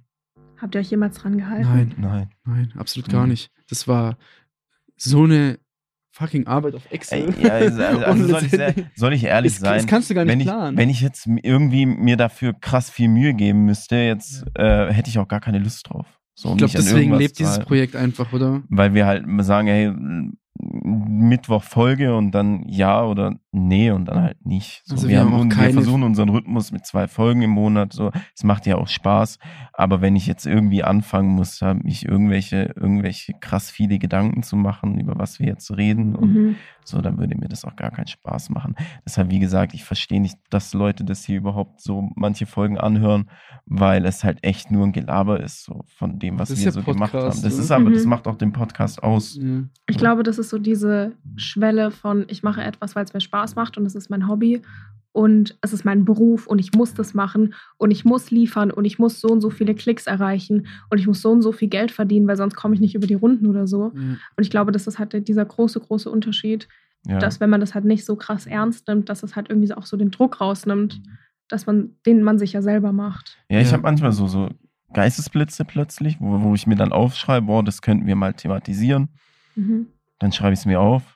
Habt 0.58 0.76
ihr 0.76 0.82
euch 0.82 0.90
jemals 0.92 1.18
dran 1.18 1.38
gehalten? 1.38 1.68
Nein, 1.68 1.94
Nein. 1.98 2.30
nein, 2.46 2.74
absolut 2.78 3.10
gar 3.10 3.28
nicht. 3.28 3.52
Das 3.70 3.88
war 3.88 4.18
so 4.98 5.24
eine 5.24 5.60
fucking 6.16 6.48
Arbeit 6.48 6.76
auf 6.76 6.84
Excel. 6.92 7.34
Ey, 7.38 7.44
ja, 7.44 7.54
also, 7.54 7.84
also, 7.84 8.06
also 8.06 8.28
soll, 8.28 8.44
ich 8.44 8.86
soll 8.96 9.14
ich 9.14 9.24
ehrlich 9.26 9.54
das, 9.54 9.62
sein? 9.62 9.78
das 9.78 9.88
kannst 9.88 10.10
du 10.10 10.14
gar 10.16 10.24
nicht 10.24 10.32
wenn 10.32 10.40
ich, 10.40 10.48
planen. 10.48 10.78
wenn 10.78 10.90
ich 10.90 11.02
jetzt 11.02 11.28
irgendwie 11.28 11.86
mir 11.86 12.18
dafür 12.18 12.54
krass 12.54 12.90
viel 12.90 13.10
Mühe 13.10 13.34
geben 13.34 13.66
müsste, 13.66 13.98
jetzt 13.98 14.46
äh, 14.56 14.92
hätte 14.92 15.10
ich 15.10 15.20
auch 15.20 15.28
gar 15.28 15.42
keine 15.42 15.60
Lust 15.60 15.90
drauf. 15.90 16.06
So, 16.34 16.52
ich 16.52 16.58
glaube, 16.58 16.74
deswegen 16.74 17.14
lebt 17.18 17.40
dieses. 17.40 17.60
Projekt 17.60 17.96
einfach, 17.96 18.32
oder? 18.34 18.64
Weil 18.70 18.94
wir 18.94 19.06
halt 19.06 19.26
sagen, 19.46 19.68
hey, 19.68 19.94
Mittwoch 20.66 21.64
Folge 21.64 22.16
und 22.16 22.32
dann 22.32 22.64
ja 22.68 23.04
oder 23.04 23.36
nee 23.52 23.92
und 23.92 24.06
dann 24.06 24.22
halt 24.22 24.46
nicht. 24.46 24.82
So, 24.86 24.96
Also 24.96 25.08
wir, 25.08 25.16
wir 25.16 25.20
haben, 25.22 25.34
haben 25.34 25.50
wir 25.50 25.74
versuchen 25.74 26.04
unseren 26.04 26.30
Rhythmus 26.30 26.72
mit 26.72 26.86
zwei 26.86 27.08
Folgen 27.08 27.42
im 27.42 27.52
Monat. 27.52 27.94
So, 27.94 28.12
es 28.36 28.44
macht 28.44 28.66
ja 28.66 28.76
auch 28.78 28.88
Spaß. 28.88 29.40
Aber 29.74 30.02
wenn 30.02 30.16
ich 30.16 30.28
jetzt 30.28 30.46
irgendwie 30.46 30.84
anfangen 30.84 31.30
muss, 31.30 31.62
mich 31.84 32.06
irgendwelche, 32.06 32.74
irgendwelche 32.76 33.34
krass 33.40 33.70
viele 33.70 34.00
Gedanken 34.00 34.44
zu 34.44 34.56
machen, 34.56 35.00
über 35.00 35.18
was 35.18 35.40
wir 35.40 35.48
jetzt 35.48 35.76
reden 35.76 36.16
und 36.16 36.34
Mhm. 36.34 36.56
So, 36.88 37.02
dann 37.02 37.18
würde 37.18 37.36
mir 37.38 37.48
das 37.48 37.66
auch 37.66 37.76
gar 37.76 37.92
keinen 37.92 38.08
Spaß 38.08 38.50
machen. 38.50 38.76
Deshalb, 39.06 39.30
wie 39.32 39.40
gesagt, 39.40 39.74
ich 39.74 39.84
verstehe 39.84 40.22
nicht, 40.22 40.38
dass 40.50 40.74
Leute 40.74 41.04
das 41.04 41.24
hier 41.26 41.38
überhaupt 41.38 41.82
so 41.82 42.10
manche 42.16 42.46
Folgen 42.46 42.78
anhören, 42.78 43.30
weil 43.66 44.06
es 44.06 44.24
halt 44.24 44.44
echt 44.44 44.72
nur 44.72 44.86
ein 44.86 44.92
Gelaber 44.92 45.40
ist, 45.40 45.64
so 45.64 45.84
von 45.98 46.20
dem, 46.20 46.38
was 46.40 46.50
Das 46.50 46.60
wir 46.60 46.66
ja 46.66 46.72
so 46.72 46.84
gemacht 46.84 47.12
Podcast, 47.12 47.38
haben. 47.38 47.44
Das 47.44 47.54
oder? 47.56 47.64
ist 47.64 47.72
aber, 47.72 47.90
das 47.92 48.04
Mhm. 48.04 48.10
macht 48.10 48.28
auch 48.28 48.38
den 48.38 48.54
Podcast 48.54 49.02
aus. 49.04 49.36
Ja. 49.36 49.64
Ich 49.88 49.98
glaube, 49.98 50.24
das 50.24 50.38
ist 50.38 50.50
so 50.50 50.58
diese 50.60 51.14
Schwelle 51.36 51.92
von, 51.92 52.26
ich 52.30 52.44
mache 52.44 52.64
etwas, 52.64 52.96
weil 52.96 53.04
es 53.06 53.14
mir 53.14 53.22
Spaß 53.22 53.56
macht 53.56 53.78
und 53.78 53.86
es 53.86 53.96
ist 53.96 54.10
mein 54.10 54.28
Hobby 54.28 54.62
und 55.16 55.58
es 55.62 55.72
ist 55.72 55.86
mein 55.86 56.04
Beruf 56.04 56.46
und 56.46 56.60
ich 56.60 56.74
muss 56.74 56.94
das 56.94 57.14
machen 57.14 57.54
und 57.78 57.92
ich 57.92 58.04
muss 58.04 58.32
liefern 58.32 58.70
und 58.70 58.84
ich 58.84 59.00
muss 59.00 59.22
so 59.22 59.30
und 59.30 59.40
so 59.40 59.50
viele 59.50 59.74
Klicks 59.74 60.08
erreichen 60.08 60.68
und 60.90 60.98
ich 61.00 61.08
muss 61.08 61.22
so 61.22 61.32
und 61.32 61.42
so 61.42 61.54
viel 61.54 61.70
Geld 61.70 61.92
verdienen, 61.92 62.28
weil 62.28 62.36
sonst 62.36 62.56
komme 62.56 62.76
ich 62.76 62.82
nicht 62.82 62.96
über 62.96 63.08
die 63.08 63.14
Runden 63.14 63.48
oder 63.48 63.66
so. 63.66 63.94
Ja. 63.96 64.02
Und 64.02 64.18
ich 64.44 64.50
glaube, 64.50 64.74
das 64.74 64.88
ist 64.88 65.00
halt 65.00 65.26
dieser 65.30 65.46
große, 65.46 65.80
große 65.80 66.10
Unterschied, 66.12 66.68
Ja. 67.08 67.20
dass 67.20 67.40
wenn 67.40 67.50
man 67.50 67.62
das 67.62 67.74
halt 67.76 67.86
nicht 67.86 68.04
so 68.04 68.18
krass 68.18 68.46
ernst 68.46 68.90
nimmt, 68.90 69.08
dass 69.08 69.24
es 69.24 69.38
halt 69.38 69.50
irgendwie 69.50 69.72
auch 69.74 69.86
so 69.86 69.96
den 69.96 70.12
Druck 70.12 70.42
rausnimmt, 70.42 71.02
dass 71.48 71.66
man, 71.66 71.92
den 72.06 72.22
man 72.22 72.38
sich 72.38 72.52
ja 72.52 72.62
selber 72.62 72.92
macht. 72.92 73.38
Ja, 73.50 73.60
ich 73.62 73.68
Ja. 73.68 73.74
habe 73.74 73.84
manchmal 73.84 74.12
so, 74.12 74.28
so 74.28 74.50
Geistesblitze 74.94 75.64
plötzlich, 75.64 76.18
wo, 76.20 76.42
wo 76.42 76.56
ich 76.56 76.68
mir 76.68 76.76
dann 76.76 76.92
aufschreibe, 76.92 77.46
boah, 77.46 77.64
das 77.64 77.82
könnten 77.82 78.06
wir 78.06 78.16
mal 78.18 78.34
thematisieren. 78.34 79.08
Mhm. 79.56 79.88
Dann 80.20 80.34
schreibe 80.34 80.54
ich 80.54 80.60
es 80.60 80.66
mir 80.66 80.82
auf 80.82 81.15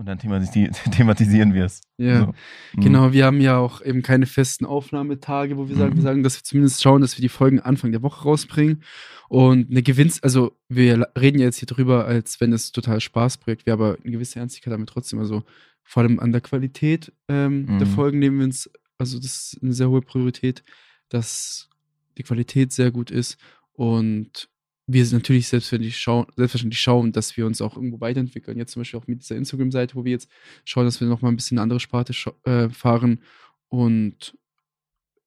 und 0.00 0.06
dann 0.06 0.18
thematisi 0.18 0.70
thematisieren 0.92 1.52
wir 1.54 1.66
es. 1.66 1.82
Ja. 1.98 2.20
So. 2.20 2.26
Mhm. 2.74 2.80
Genau, 2.82 3.12
wir 3.12 3.26
haben 3.26 3.40
ja 3.40 3.58
auch 3.58 3.82
eben 3.82 4.02
keine 4.02 4.26
festen 4.26 4.64
Aufnahmetage, 4.64 5.56
wo 5.58 5.68
wir 5.68 5.76
sagen, 5.76 5.92
Mhm. 5.92 5.96
wir 5.96 6.02
sagen, 6.02 6.22
dass 6.22 6.36
wir 6.38 6.42
zumindest 6.42 6.82
schauen, 6.82 7.02
dass 7.02 7.16
wir 7.18 7.22
die 7.22 7.28
Folgen 7.28 7.60
Anfang 7.60 7.92
der 7.92 8.02
Woche 8.02 8.22
rausbringen. 8.24 8.82
Und 9.28 9.70
eine 9.70 9.82
Gewinns-, 9.82 10.22
also 10.22 10.56
wir 10.68 11.06
reden 11.18 11.38
ja 11.38 11.44
jetzt 11.44 11.58
hier 11.58 11.66
drüber, 11.66 12.06
als 12.06 12.40
wenn 12.40 12.52
es 12.52 12.72
total 12.72 13.00
Spaßprojekt 13.00 13.66
wäre, 13.66 13.74
aber 13.74 13.98
eine 14.02 14.10
gewisse 14.12 14.38
Ernstigkeit 14.40 14.72
damit 14.72 14.88
trotzdem. 14.88 15.18
Also 15.20 15.44
vor 15.84 16.02
allem 16.02 16.18
an 16.18 16.32
der 16.32 16.40
Qualität 16.40 17.12
ähm, 17.28 17.66
der 17.78 17.86
Mhm. 17.86 17.92
Folgen 17.92 18.18
nehmen 18.18 18.38
wir 18.38 18.44
uns, 18.46 18.70
also 18.98 19.18
das 19.18 19.52
ist 19.52 19.58
eine 19.62 19.72
sehr 19.72 19.90
hohe 19.90 20.00
Priorität, 20.02 20.64
dass 21.10 21.68
die 22.16 22.22
Qualität 22.22 22.72
sehr 22.72 22.90
gut 22.90 23.10
ist 23.10 23.36
und 23.72 24.48
wir 24.92 25.04
sind 25.06 25.18
natürlich 25.18 25.48
selbstverständlich 25.48 25.98
schauen, 25.98 26.26
selbstverständlich 26.36 26.80
schauen, 26.80 27.12
dass 27.12 27.36
wir 27.36 27.46
uns 27.46 27.60
auch 27.62 27.76
irgendwo 27.76 28.00
weiterentwickeln. 28.00 28.56
Jetzt 28.58 28.72
zum 28.72 28.80
Beispiel 28.80 28.98
auch 28.98 29.06
mit 29.06 29.20
dieser 29.22 29.36
Instagram-Seite, 29.36 29.94
wo 29.94 30.04
wir 30.04 30.12
jetzt 30.12 30.28
schauen, 30.64 30.84
dass 30.84 31.00
wir 31.00 31.08
nochmal 31.08 31.32
ein 31.32 31.36
bisschen 31.36 31.58
eine 31.58 31.62
andere 31.62 31.80
Sparte 31.80 32.12
äh, 32.44 32.68
fahren. 32.70 33.20
Und 33.68 34.36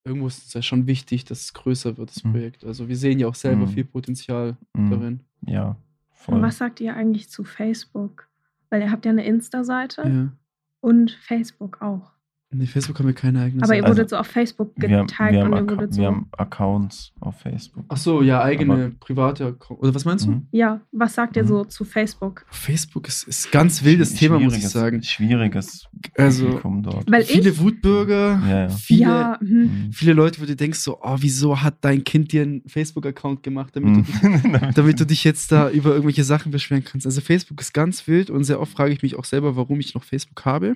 irgendwo 0.04 0.28
ist 0.28 0.46
es 0.48 0.54
ja 0.54 0.62
schon 0.62 0.86
wichtig, 0.88 1.24
dass 1.26 1.42
es 1.42 1.54
größer 1.54 1.98
wird, 1.98 2.10
das 2.10 2.24
Mhm. 2.24 2.32
Projekt. 2.32 2.64
Also 2.66 2.88
wir 2.90 2.98
sehen 2.98 3.20
ja 3.20 3.28
auch 3.28 3.36
selber 3.36 3.66
Mhm. 3.66 3.70
viel 3.70 3.86
Potenzial 3.86 4.58
Mhm. 4.74 4.90
darin. 4.90 5.20
Ja, 5.46 5.78
voll. 6.12 6.36
Und 6.36 6.42
was 6.42 6.58
sagt 6.58 6.82
ihr 6.82 6.96
eigentlich 6.96 7.30
zu 7.30 7.44
Facebook? 7.44 8.28
Weil 8.70 8.82
ihr 8.82 8.92
habt 8.92 9.06
ja 9.06 9.12
eine 9.12 9.26
Insta-Seite 9.26 10.02
Ja. 10.02 10.34
und 10.82 11.12
Facebook 11.12 11.82
auch. 11.82 12.12
Nee, 12.54 12.66
Facebook 12.68 13.00
haben 13.00 13.08
wir 13.08 13.14
keine 13.14 13.42
eigene 13.42 13.64
Aber 13.64 13.74
ihr 13.74 13.78
Seite. 13.82 13.86
Also, 13.88 13.98
wurdet 13.98 14.10
so 14.10 14.18
auf 14.18 14.28
Facebook 14.28 14.72
wir, 14.76 14.90
haben, 14.98 15.08
getaggt 15.08 15.34
wir, 15.34 15.44
haben 15.44 15.54
und 15.54 15.60
ihr 15.72 15.78
wurdet 15.78 15.90
wir 15.92 15.96
so. 15.96 16.06
haben 16.06 16.28
Accounts 16.38 17.12
auf 17.20 17.40
Facebook. 17.40 17.86
Ach 17.90 17.98
so, 17.98 18.22
ja, 18.22 18.42
eigene 18.42 18.74
Aber- 18.74 18.90
private 19.00 19.46
Account. 19.48 19.80
Oder 19.82 19.96
was 19.96 20.06
meinst 20.06 20.26
du? 20.26 20.32
Mhm. 20.32 20.48
Ja, 20.52 20.82
was 20.92 21.14
sagt 21.16 21.36
ihr 21.36 21.44
Mhm. 21.44 21.48
so 21.48 21.66
zu 21.66 21.84
Facebook? 21.86 22.46
Facebook 22.50 23.08
ist, 23.08 23.24
ist 23.28 23.52
ganz 23.52 23.84
wildes 23.84 24.14
Thema, 24.14 24.40
muss 24.40 24.54
ich 24.56 24.64
Schwieriges- 24.64 24.72
sagen. 24.72 25.04
Schwieriges 25.04 25.88
Also. 26.18 26.60
Weil 27.08 27.24
viele 27.24 27.50
ich. 27.50 27.60
Wutbürger, 27.60 28.42
Ja, 28.48 28.60
ja. 28.62 28.70
viele, 28.70 29.02
ja, 29.02 29.40
hm, 29.40 29.48
Mhm. 29.88 29.92
viele 29.94 30.14
Leute, 30.14 30.42
wo 30.42 30.46
du 30.46 30.56
denkst 30.56 30.80
so, 30.80 31.00
oh, 31.02 31.18
wieso 31.20 31.62
hat 31.62 31.76
dein 31.82 32.04
Kind 32.04 32.32
dir 32.32 32.44
einen 32.44 32.62
Facebook-Account 32.68 33.44
gemacht, 33.44 33.76
damit, 33.76 33.96
du 33.98 34.02
dich, 34.02 34.22
Mhm. 34.24 34.24
damit 34.76 35.00
du 35.00 35.06
dich 35.06 35.24
jetzt 35.24 35.52
da 35.52 35.70
über 35.70 35.92
irgendwelche 35.92 36.24
Sachen 36.24 36.52
beschweren 36.52 36.84
kannst. 36.84 37.06
Also 37.06 37.22
Facebook 37.22 37.60
ist 37.62 37.74
ganz 37.74 38.08
wild 38.08 38.30
und 38.30 38.44
sehr 38.44 38.60
oft 38.60 38.72
frage 38.74 38.94
ich 38.94 39.02
mich 39.02 39.16
auch 39.18 39.26
selber, 39.26 39.56
warum 39.56 39.80
ich 39.80 39.94
noch 39.96 40.04
Facebook 40.04 40.46
habe. 40.46 40.76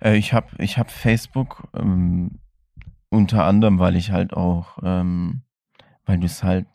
Äh, 0.00 0.16
ich 0.16 0.32
habe 0.32 0.48
ich 0.58 0.78
hab 0.78 0.90
Facebook 0.90 1.68
ähm, 1.74 2.40
unter 3.10 3.44
anderem, 3.44 3.78
weil 3.78 3.96
ich 3.96 4.10
halt 4.10 4.34
auch, 4.34 4.78
ähm, 4.82 5.42
weil 6.04 6.18
du 6.18 6.26
es 6.26 6.42
halt, 6.42 6.66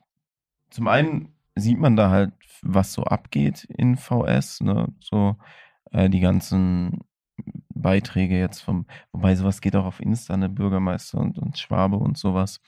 zum 0.70 0.88
einen 0.88 1.34
sieht 1.56 1.80
man 1.80 1.96
da 1.96 2.10
halt, 2.10 2.34
was 2.62 2.94
so 2.94 3.04
abgeht 3.04 3.66
in 3.66 3.98
VS, 3.98 4.62
ne? 4.62 4.88
So 5.00 5.38
äh, 5.92 6.10
die 6.10 6.22
ganzen 6.22 7.02
Beiträge 7.74 8.40
jetzt 8.40 8.62
vom, 8.62 8.86
wobei 9.12 9.36
sowas 9.36 9.62
geht 9.62 9.76
auch 9.76 9.86
auf 9.86 10.00
Insta, 10.00 10.38
ne, 10.38 10.50
Bürgermeister 10.50 11.20
und, 11.20 11.38
und 11.38 11.58
Schwabe 11.58 11.98
und 11.98 12.18
sowas. 12.18 12.62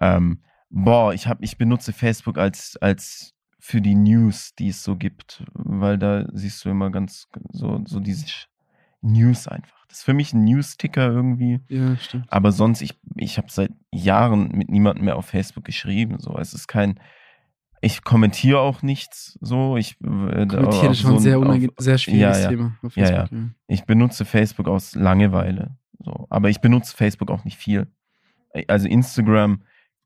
Ähm, 0.00 0.42
boah, 0.70 1.14
ich 1.14 1.26
hab, 1.28 1.42
ich 1.42 1.58
benutze 1.58 1.92
Facebook 1.92 2.38
als, 2.38 2.76
als 2.80 3.34
für 3.58 3.80
die 3.80 3.94
News, 3.94 4.54
die 4.54 4.68
es 4.68 4.82
so 4.82 4.96
gibt, 4.96 5.44
weil 5.52 5.98
da 5.98 6.26
siehst 6.32 6.64
du 6.64 6.70
immer 6.70 6.90
ganz 6.90 7.28
so, 7.52 7.82
so 7.86 8.00
diese 8.00 8.26
News 9.02 9.48
einfach. 9.48 9.84
Das 9.88 9.98
ist 9.98 10.04
für 10.04 10.14
mich 10.14 10.32
ein 10.32 10.44
News-Ticker 10.44 11.06
irgendwie. 11.10 11.60
Ja, 11.68 11.96
stimmt. 11.96 12.24
Aber 12.28 12.50
sonst, 12.52 12.80
ich, 12.80 12.98
ich 13.16 13.36
habe 13.36 13.48
seit 13.50 13.72
Jahren 13.92 14.48
mit 14.52 14.70
niemandem 14.70 15.04
mehr 15.04 15.16
auf 15.16 15.26
Facebook 15.26 15.64
geschrieben. 15.64 16.18
So. 16.18 16.36
Es 16.38 16.54
ist 16.54 16.66
kein, 16.66 16.98
ich 17.82 18.02
kommentiere 18.04 18.60
auch 18.60 18.80
nichts 18.82 19.38
so. 19.42 19.76
Ich 19.76 20.00
äh, 20.00 20.46
schon 20.94 20.94
so 20.94 21.18
sehr, 21.18 21.38
unange- 21.38 21.68
auf- 21.68 21.74
sehr 21.84 21.98
schwieriges 21.98 22.38
ja, 22.38 22.42
ja. 22.44 22.48
Thema 22.48 22.78
auf 22.82 22.96
Ja, 22.96 23.06
Facebook. 23.06 23.32
ja. 23.32 23.38
ja. 23.38 23.48
Ich 23.66 23.84
benutze 23.84 24.24
Facebook 24.24 24.68
aus 24.68 24.94
Langeweile. 24.94 25.76
So. 25.98 26.26
Aber 26.30 26.48
ich 26.48 26.60
benutze 26.60 26.96
Facebook 26.96 27.30
auch 27.30 27.44
nicht 27.44 27.58
viel. 27.58 27.86
Also 28.68 28.88
Instagram 28.88 29.62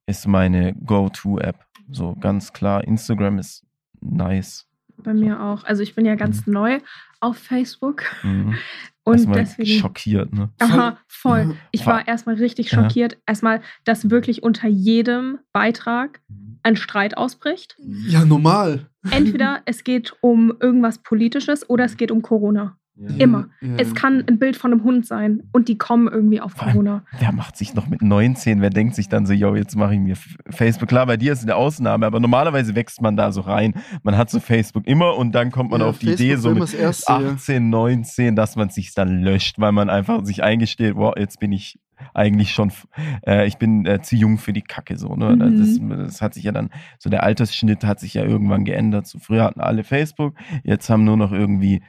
ist 0.07 0.27
meine 0.27 0.75
Go-To-App. 0.75 1.65
So 1.91 2.15
ganz 2.17 2.53
klar. 2.53 2.83
Instagram 2.85 3.39
ist 3.39 3.65
nice. 4.01 4.67
Bei 5.07 5.15
mir 5.15 5.41
auch. 5.41 5.63
Also 5.65 5.83
ich 5.85 5.95
bin 5.95 6.05
ja 6.05 6.17
ganz 6.17 6.47
neu 6.47 6.81
auf 7.21 7.39
Facebook 7.39 8.03
Mhm. 8.25 8.55
und 9.05 9.15
Erstmal 9.15 9.39
deswegen. 9.39 9.79
schockiert, 9.79 10.33
ne? 10.35 10.51
Aha, 10.59 10.99
voll. 11.07 11.43
Ja. 11.51 11.55
Ich 11.71 11.87
war 11.87 12.07
erstmal 12.09 12.35
richtig 12.35 12.73
Ja. 12.73 12.83
schockiert. 12.83 13.19
Erstmal, 13.25 13.63
dass 13.85 14.11
wirklich 14.11 14.43
unter 14.43 14.67
jedem 14.69 15.39
Beitrag 15.53 16.21
ein 16.65 16.75
Streit 16.75 17.17
ausbricht. 17.17 17.77
Ja, 17.79 18.25
normal. 18.25 18.91
Entweder 19.09 19.63
es 19.67 19.85
geht 19.85 20.13
um 20.23 20.53
irgendwas 20.59 20.99
Politisches 20.99 21.71
oder 21.71 21.85
es 21.85 21.97
geht 21.97 22.11
um 22.11 22.21
Corona. 22.23 22.77
Immer. 23.19 23.49
Ja, 23.61 23.75
Es 23.79 23.95
kann 23.95 24.25
ein 24.27 24.39
Bild 24.39 24.57
von 24.57 24.73
einem 24.73 24.83
Hund 24.83 25.07
sein 25.07 25.43
und 25.53 25.69
die 25.69 25.77
kommen 25.77 26.09
irgendwie 26.09 26.41
auf 26.41 26.53
Vor 26.53 26.63
allem- 26.65 26.73
Corona. 26.73 27.05
Wer 27.19 27.33
macht 27.33 27.57
sich 27.57 27.75
noch 27.75 27.89
mit 27.89 28.01
19? 28.01 28.63
Wer 28.63 28.71
denkt 28.71 28.95
sich 28.95 29.09
dann 29.11 29.27
so, 29.27 29.35
yo, 29.35 29.55
jetzt 29.55 29.77
mache 29.77 29.95
ich 29.95 30.01
mir 30.01 30.17
Facebook? 30.49 30.89
Klar, 30.89 31.05
bei 31.07 31.17
dir 31.19 31.33
ist 31.33 31.41
es 31.41 31.45
eine 31.45 31.57
Ausnahme, 31.57 32.07
aber 32.07 32.21
normalerweise 32.21 32.75
wächst 32.75 33.03
man 33.03 33.17
da 33.17 33.33
so 33.33 33.43
rein. 33.43 33.75
Man 34.03 34.17
hat 34.17 34.31
so 34.31 34.41
Facebook 34.41 34.87
immer 34.87 35.17
und 35.17 35.35
dann 35.35 35.51
kommt 35.51 35.71
man 35.73 35.81
Ja, 35.83 35.89
auf 35.89 35.99
die 35.99 36.07
Facebook 36.07 36.25
Idee, 36.27 36.37
so 36.37 36.51
mit 36.55 36.63
das 36.63 36.73
Erste, 36.75 37.13
ja. 37.13 37.19
18, 37.33 37.69
19, 37.69 38.35
dass 38.35 38.57
man 38.57 38.71
sich 38.71 38.95
dann 38.95 39.21
löscht, 39.21 39.59
weil 39.59 39.73
man 39.73 39.91
einfach 39.91 40.25
sich 40.25 40.43
eingesteht, 40.43 40.95
boah, 40.95 41.19
jetzt 41.19 41.39
bin 41.39 41.53
ich 41.53 41.79
eigentlich 42.15 42.51
schon, 42.53 42.73
äh, 43.27 43.47
ich 43.47 43.57
bin 43.57 43.85
äh, 43.87 44.01
zu 44.03 44.17
jung 44.17 44.37
für 44.39 44.53
die 44.53 44.61
Kacke 44.63 44.97
so. 44.99 45.17
Ne? 45.17 45.37
Das, 45.39 45.79
Mhm. 45.79 45.91
das 45.91 46.21
hat 46.23 46.35
sich 46.35 46.45
ja 46.45 46.53
dann, 46.53 46.69
so 46.99 47.09
der 47.11 47.23
Altersschnitt 47.23 47.85
hat 47.85 48.01
sich 48.01 48.15
ja 48.15 48.23
irgendwann 48.25 48.65
geändert. 48.65 49.07
So 49.07 49.19
früher 49.19 49.45
hatten 49.45 49.61
alle 49.61 49.83
Facebook, 49.85 50.35
jetzt 50.63 50.89
haben 50.91 51.05
nur 51.05 51.17
noch 51.17 51.33
irgendwie 51.33 51.83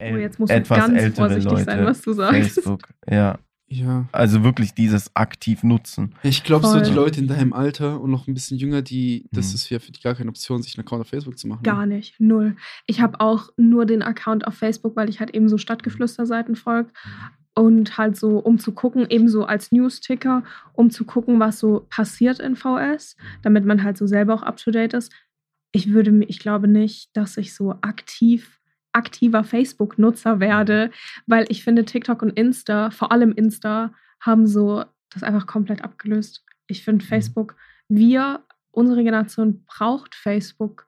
Oh, 0.00 0.16
jetzt 0.16 0.38
musst 0.38 0.52
du 0.52 0.56
etwas 0.56 0.78
ganz 0.78 0.94
ältere 1.02 1.14
vorsichtig 1.16 1.44
Leute 1.50 1.64
sein, 1.64 1.84
was 1.84 2.00
du 2.02 2.12
sagst. 2.12 2.38
Facebook, 2.54 2.88
ja. 3.10 3.38
Ja. 3.70 4.06
Also 4.12 4.44
wirklich 4.44 4.72
dieses 4.72 5.14
aktiv 5.14 5.62
nutzen. 5.62 6.14
Ich 6.22 6.42
glaube, 6.42 6.66
so 6.66 6.80
die 6.80 6.90
Leute 6.90 7.20
in 7.20 7.26
deinem 7.28 7.52
Alter 7.52 8.00
und 8.00 8.10
noch 8.10 8.26
ein 8.26 8.32
bisschen 8.32 8.56
jünger, 8.56 8.80
die, 8.80 9.28
das 9.30 9.48
Mhm. 9.50 9.54
ist 9.56 9.68
ja 9.68 9.78
für 9.78 9.92
die 9.92 10.00
gar 10.00 10.14
keine 10.14 10.30
Option, 10.30 10.62
sich 10.62 10.78
einen 10.78 10.86
Account 10.86 11.02
auf 11.02 11.08
Facebook 11.08 11.38
zu 11.38 11.48
machen. 11.48 11.64
Gar 11.64 11.84
nicht, 11.84 12.18
null. 12.18 12.56
Ich 12.86 13.02
habe 13.02 13.20
auch 13.20 13.50
nur 13.58 13.84
den 13.84 14.00
Account 14.02 14.46
auf 14.46 14.54
Facebook, 14.54 14.96
weil 14.96 15.10
ich 15.10 15.20
halt 15.20 15.34
eben 15.34 15.50
so 15.50 15.58
Stadtgeflüster-Seiten 15.58 16.56
folge 16.56 16.90
und 17.54 17.98
halt 17.98 18.16
so, 18.16 18.38
um 18.38 18.58
zu 18.58 18.72
gucken, 18.72 19.04
eben 19.10 19.28
so 19.28 19.44
als 19.44 19.70
News-Ticker, 19.70 20.44
um 20.72 20.88
zu 20.90 21.04
gucken, 21.04 21.38
was 21.38 21.58
so 21.58 21.86
passiert 21.90 22.38
in 22.38 22.56
VS, 22.56 23.16
damit 23.42 23.66
man 23.66 23.82
halt 23.82 23.98
so 23.98 24.06
selber 24.06 24.32
auch 24.32 24.42
up-to-date 24.42 24.94
ist. 24.94 25.12
Ich 25.72 25.92
würde 25.92 26.10
mir, 26.10 26.24
ich 26.24 26.38
glaube 26.38 26.68
nicht, 26.68 27.14
dass 27.14 27.36
ich 27.36 27.52
so 27.54 27.74
aktiv 27.82 28.57
aktiver 28.92 29.44
Facebook-Nutzer 29.44 30.40
werde, 30.40 30.90
weil 31.26 31.46
ich 31.48 31.62
finde, 31.64 31.84
TikTok 31.84 32.22
und 32.22 32.30
Insta, 32.30 32.90
vor 32.90 33.12
allem 33.12 33.32
Insta, 33.32 33.92
haben 34.20 34.46
so 34.46 34.84
das 35.10 35.22
einfach 35.22 35.46
komplett 35.46 35.82
abgelöst. 35.84 36.44
Ich 36.66 36.84
finde 36.84 37.04
Facebook, 37.04 37.56
wir, 37.88 38.40
unsere 38.70 39.02
Generation 39.02 39.64
braucht 39.64 40.14
Facebook 40.14 40.86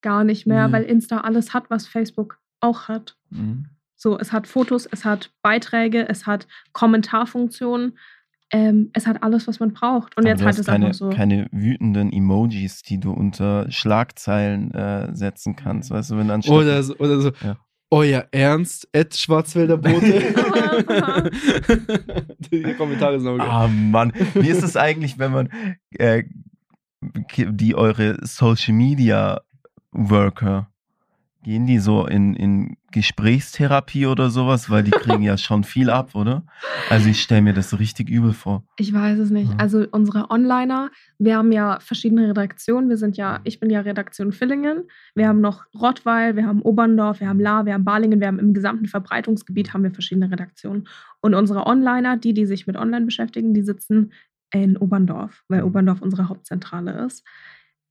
gar 0.00 0.24
nicht 0.24 0.46
mehr, 0.46 0.68
Nee. 0.68 0.72
weil 0.72 0.82
Insta 0.84 1.18
alles 1.20 1.52
hat, 1.54 1.70
was 1.70 1.86
Facebook 1.86 2.38
auch 2.60 2.88
hat. 2.88 3.16
Mhm. 3.30 3.66
So, 3.96 4.18
es 4.18 4.32
hat 4.32 4.46
Fotos, 4.46 4.86
es 4.86 5.04
hat 5.04 5.32
Beiträge, 5.42 6.08
es 6.08 6.26
hat 6.26 6.46
Kommentarfunktionen, 6.72 7.98
ähm, 8.50 8.90
es 8.94 9.06
hat 9.06 9.22
alles, 9.22 9.46
was 9.46 9.60
man 9.60 9.72
braucht. 9.72 10.16
Und 10.16 10.24
Aber 10.24 10.30
jetzt 10.30 10.40
du 10.40 10.44
hat 10.44 10.52
hast 10.52 10.58
es 10.60 10.66
keine, 10.66 10.86
einfach 10.86 10.98
so. 10.98 11.10
keine 11.10 11.46
wütenden 11.50 12.12
Emojis, 12.12 12.82
die 12.82 12.98
du 12.98 13.12
unter 13.12 13.70
Schlagzeilen 13.70 14.72
äh, 14.72 15.14
setzen 15.14 15.56
kannst. 15.56 15.90
Weißt 15.90 16.10
du, 16.10 16.16
wenn 16.16 16.30
anstatt 16.30 16.54
Oder 16.54 16.82
so, 16.82 16.96
oder 16.96 17.20
so. 17.20 17.32
Ja. 17.42 17.56
Euer 17.90 18.26
Ernst, 18.32 18.88
Ed 18.92 19.14
Schwarzwälder 19.16 19.78
Bote. 19.78 20.22
Die 22.50 22.74
Kommentare 22.74 23.18
sind 23.18 23.28
auch 23.28 23.38
geil. 23.38 23.48
Ah 23.48 23.68
Mann, 23.68 24.12
wie 24.34 24.48
ist 24.48 24.62
es 24.62 24.76
eigentlich, 24.76 25.18
wenn 25.18 25.32
man 25.32 25.48
äh, 25.92 26.24
die 27.00 27.74
eure 27.74 28.18
Social 28.22 28.74
Media 28.74 29.40
Worker 29.92 30.70
gehen 31.48 31.66
die 31.66 31.78
so 31.78 32.06
in, 32.06 32.34
in 32.34 32.76
Gesprächstherapie 32.92 34.04
oder 34.04 34.28
sowas, 34.28 34.68
weil 34.68 34.82
die 34.82 34.90
kriegen 34.90 35.22
ja 35.22 35.38
schon 35.38 35.64
viel 35.64 35.88
ab, 35.88 36.14
oder? 36.14 36.44
Also 36.90 37.08
ich 37.08 37.22
stelle 37.22 37.40
mir 37.40 37.54
das 37.54 37.70
so 37.70 37.78
richtig 37.78 38.10
übel 38.10 38.34
vor. 38.34 38.64
Ich 38.76 38.92
weiß 38.92 39.18
es 39.18 39.30
nicht. 39.30 39.50
Ja. 39.52 39.56
Also 39.56 39.86
unsere 39.90 40.30
Onliner, 40.30 40.90
wir 41.18 41.38
haben 41.38 41.50
ja 41.50 41.78
verschiedene 41.80 42.28
Redaktionen. 42.28 42.90
Wir 42.90 42.98
sind 42.98 43.16
ja, 43.16 43.40
ich 43.44 43.60
bin 43.60 43.70
ja 43.70 43.80
Redaktion 43.80 44.30
Villingen. 44.30 44.90
Wir 45.14 45.26
haben 45.26 45.40
noch 45.40 45.64
Rottweil, 45.74 46.36
wir 46.36 46.46
haben 46.46 46.60
Oberndorf, 46.60 47.20
wir 47.20 47.30
haben 47.30 47.40
La, 47.40 47.64
wir 47.64 47.72
haben 47.72 47.84
Balingen, 47.84 48.20
wir 48.20 48.26
haben 48.26 48.38
im 48.38 48.52
gesamten 48.52 48.84
Verbreitungsgebiet 48.84 49.72
haben 49.72 49.84
wir 49.84 49.90
verschiedene 49.90 50.30
Redaktionen. 50.30 50.86
Und 51.22 51.34
unsere 51.34 51.66
Onliner, 51.66 52.18
die, 52.18 52.34
die 52.34 52.44
sich 52.44 52.66
mit 52.66 52.76
Online 52.76 53.06
beschäftigen, 53.06 53.54
die 53.54 53.62
sitzen 53.62 54.12
in 54.52 54.76
Oberndorf, 54.76 55.44
weil 55.48 55.62
Oberndorf 55.62 56.02
unsere 56.02 56.28
Hauptzentrale 56.28 57.06
ist. 57.06 57.26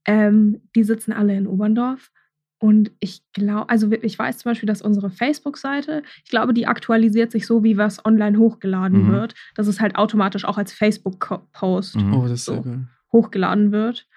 Ähm, 0.06 0.62
die 0.76 0.84
sitzen 0.84 1.12
alle 1.12 1.36
in 1.36 1.48
Oberndorf. 1.48 2.12
Und 2.60 2.92
ich 3.00 3.22
glaube, 3.34 3.70
also 3.70 3.92
ich 3.92 4.18
weiß 4.18 4.40
zum 4.40 4.50
Beispiel, 4.52 4.68
dass 4.68 4.82
unsere 4.82 5.10
Facebook-Seite, 5.12 6.02
ich 6.24 6.30
glaube, 6.32 6.54
die 6.54 6.66
aktualisiert 6.66 7.32
sich 7.32 7.46
so, 7.46 7.64
wie 7.64 7.78
was 7.78 8.04
online 8.06 8.38
hochgeladen 8.40 9.08
Mhm. 9.08 9.12
wird, 9.12 9.36
dass 9.56 9.68
es 9.68 9.80
halt 9.80 9.96
automatisch 9.96 10.44
auch 10.46 10.58
als 10.58 10.74
Facebook-Post 10.74 11.98
Mhm. 11.98 12.14
Oh, 12.14 12.28
So. 12.36 12.64
hochgeladen 13.14 13.72
wird. 13.72 14.08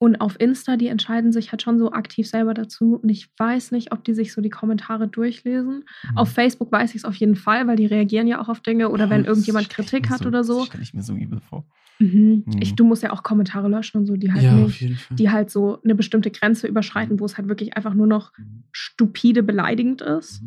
Und 0.00 0.20
auf 0.20 0.40
Insta, 0.40 0.76
die 0.76 0.86
entscheiden 0.86 1.32
sich 1.32 1.50
halt 1.50 1.60
schon 1.60 1.78
so 1.78 1.90
aktiv 1.90 2.28
selber 2.28 2.54
dazu. 2.54 3.00
Und 3.02 3.08
ich 3.08 3.28
weiß 3.36 3.72
nicht, 3.72 3.90
ob 3.90 4.04
die 4.04 4.14
sich 4.14 4.32
so 4.32 4.40
die 4.40 4.50
Kommentare 4.50 5.08
durchlesen. 5.08 5.84
Mhm. 6.10 6.16
Auf 6.16 6.30
Facebook 6.30 6.70
weiß 6.70 6.90
ich 6.90 6.98
es 6.98 7.04
auf 7.04 7.16
jeden 7.16 7.34
Fall, 7.34 7.66
weil 7.66 7.76
die 7.76 7.86
reagieren 7.86 8.28
ja 8.28 8.40
auch 8.40 8.48
auf 8.48 8.60
Dinge 8.60 8.90
oder 8.90 9.10
wenn 9.10 9.24
Das 9.24 9.28
irgendjemand 9.28 9.70
Kritik 9.70 10.08
hat 10.08 10.24
oder 10.24 10.44
so. 10.44 10.60
Das 10.60 10.68
stelle 10.68 10.82
ich 10.84 10.94
mir 10.94 11.02
so 11.02 11.14
übel 11.14 11.40
vor. 11.40 11.66
Mhm. 11.98 12.44
Mhm. 12.46 12.58
Ich, 12.60 12.76
du 12.76 12.84
musst 12.84 13.02
ja 13.02 13.12
auch 13.12 13.24
Kommentare 13.24 13.68
löschen 13.68 13.98
und 13.98 14.06
so, 14.06 14.16
die 14.16 14.32
halt 14.32 14.44
Ja, 14.44 14.54
nicht, 14.54 15.08
die 15.10 15.30
halt 15.30 15.50
so 15.50 15.82
eine 15.82 15.96
bestimmte 15.96 16.30
Grenze 16.30 16.68
überschreiten, 16.68 17.18
wo 17.18 17.24
es 17.24 17.36
halt 17.36 17.48
wirklich 17.48 17.76
einfach 17.76 17.94
nur 17.94 18.06
noch 18.06 18.32
stupide 18.70 19.42
beleidigend 19.42 20.00
ist. 20.00 20.42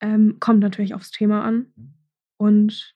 Ähm, 0.00 0.36
kommt 0.38 0.60
natürlich 0.60 0.94
aufs 0.94 1.10
Thema 1.10 1.42
an. 1.42 1.66
Und 2.36 2.94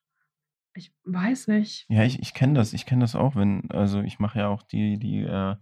ich 0.75 0.93
weiß 1.05 1.49
nicht. 1.49 1.87
Ja, 1.89 2.03
ich, 2.03 2.21
ich 2.21 2.35
kenne 2.35 2.55
das. 2.55 2.73
Ich 2.73 2.87
kenne 2.87 3.03
das 3.03 3.15
auch, 3.15 3.37
wenn, 3.37 3.71
also 3.71 4.01
ich 4.01 4.19
mache 4.19 4.41
ja 4.41 4.49
auch 4.49 4.63
die, 4.63 4.99
die, 4.99 5.21
äh, 5.23 5.57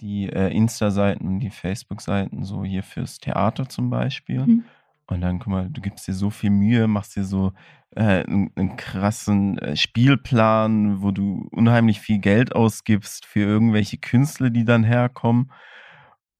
die 0.00 0.28
äh, 0.28 0.54
Insta-Seiten 0.54 1.26
und 1.26 1.40
die 1.40 1.50
Facebook-Seiten 1.50 2.44
so 2.44 2.64
hier 2.64 2.82
fürs 2.82 3.18
Theater 3.18 3.68
zum 3.68 3.90
Beispiel. 3.90 4.46
Mhm. 4.46 4.64
Und 5.06 5.20
dann, 5.20 5.38
guck 5.38 5.48
mal, 5.48 5.68
du 5.70 5.80
gibst 5.80 6.08
dir 6.08 6.14
so 6.14 6.30
viel 6.30 6.50
Mühe, 6.50 6.88
machst 6.88 7.14
dir 7.14 7.24
so 7.24 7.52
äh, 7.90 8.24
einen, 8.24 8.50
einen 8.56 8.76
krassen 8.76 9.58
äh, 9.58 9.76
Spielplan, 9.76 11.02
wo 11.02 11.10
du 11.10 11.46
unheimlich 11.52 12.00
viel 12.00 12.18
Geld 12.18 12.54
ausgibst 12.54 13.26
für 13.26 13.40
irgendwelche 13.40 13.98
Künstler, 13.98 14.50
die 14.50 14.64
dann 14.64 14.82
herkommen. 14.82 15.52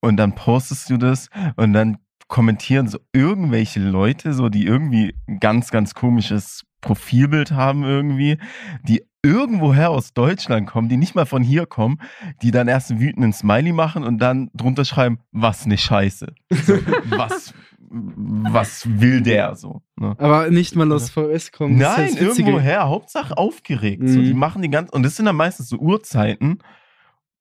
Und 0.00 0.16
dann 0.16 0.34
postest 0.34 0.90
du 0.90 0.96
das 0.96 1.30
und 1.56 1.72
dann 1.72 1.98
kommentieren 2.28 2.88
so 2.88 2.98
irgendwelche 3.12 3.80
Leute, 3.80 4.32
so 4.32 4.48
die 4.48 4.64
irgendwie 4.66 5.14
ein 5.28 5.40
ganz, 5.40 5.70
ganz 5.70 5.94
komisches 5.94 6.62
Profilbild 6.80 7.52
haben 7.52 7.82
irgendwie, 7.84 8.38
die 8.82 9.04
irgendwoher 9.22 9.90
aus 9.90 10.12
Deutschland 10.12 10.66
kommen, 10.68 10.88
die 10.90 10.98
nicht 10.98 11.14
mal 11.14 11.24
von 11.24 11.42
hier 11.42 11.64
kommen, 11.66 11.98
die 12.42 12.50
dann 12.50 12.68
erst 12.68 12.90
einen 12.90 13.00
wütenden 13.00 13.32
Smiley 13.32 13.72
machen 13.72 14.04
und 14.04 14.18
dann 14.18 14.50
drunter 14.54 14.84
schreiben, 14.84 15.18
was 15.32 15.64
ne 15.66 15.78
Scheiße. 15.78 16.34
So, 16.50 16.74
was, 17.06 17.54
was 17.88 18.86
will 19.00 19.22
der 19.22 19.54
so? 19.56 19.80
Ne? 19.96 20.14
Aber 20.18 20.50
nicht 20.50 20.76
mal 20.76 20.90
aus 20.92 21.08
VS 21.10 21.52
kommen. 21.52 21.78
das 21.78 21.98
ist 21.98 22.14
Nein, 22.16 22.22
irgendwoher, 22.22 22.88
Hauptsache 22.88 23.38
aufgeregt. 23.38 24.06
So, 24.08 24.18
Mhm. 24.18 24.24
die 24.24 24.34
machen 24.34 24.60
die 24.60 24.68
ganz, 24.70 24.90
und 24.90 25.02
das 25.04 25.16
sind 25.16 25.24
dann 25.26 25.36
meistens 25.36 25.68
so 25.70 25.78
Uhrzeiten, 25.78 26.58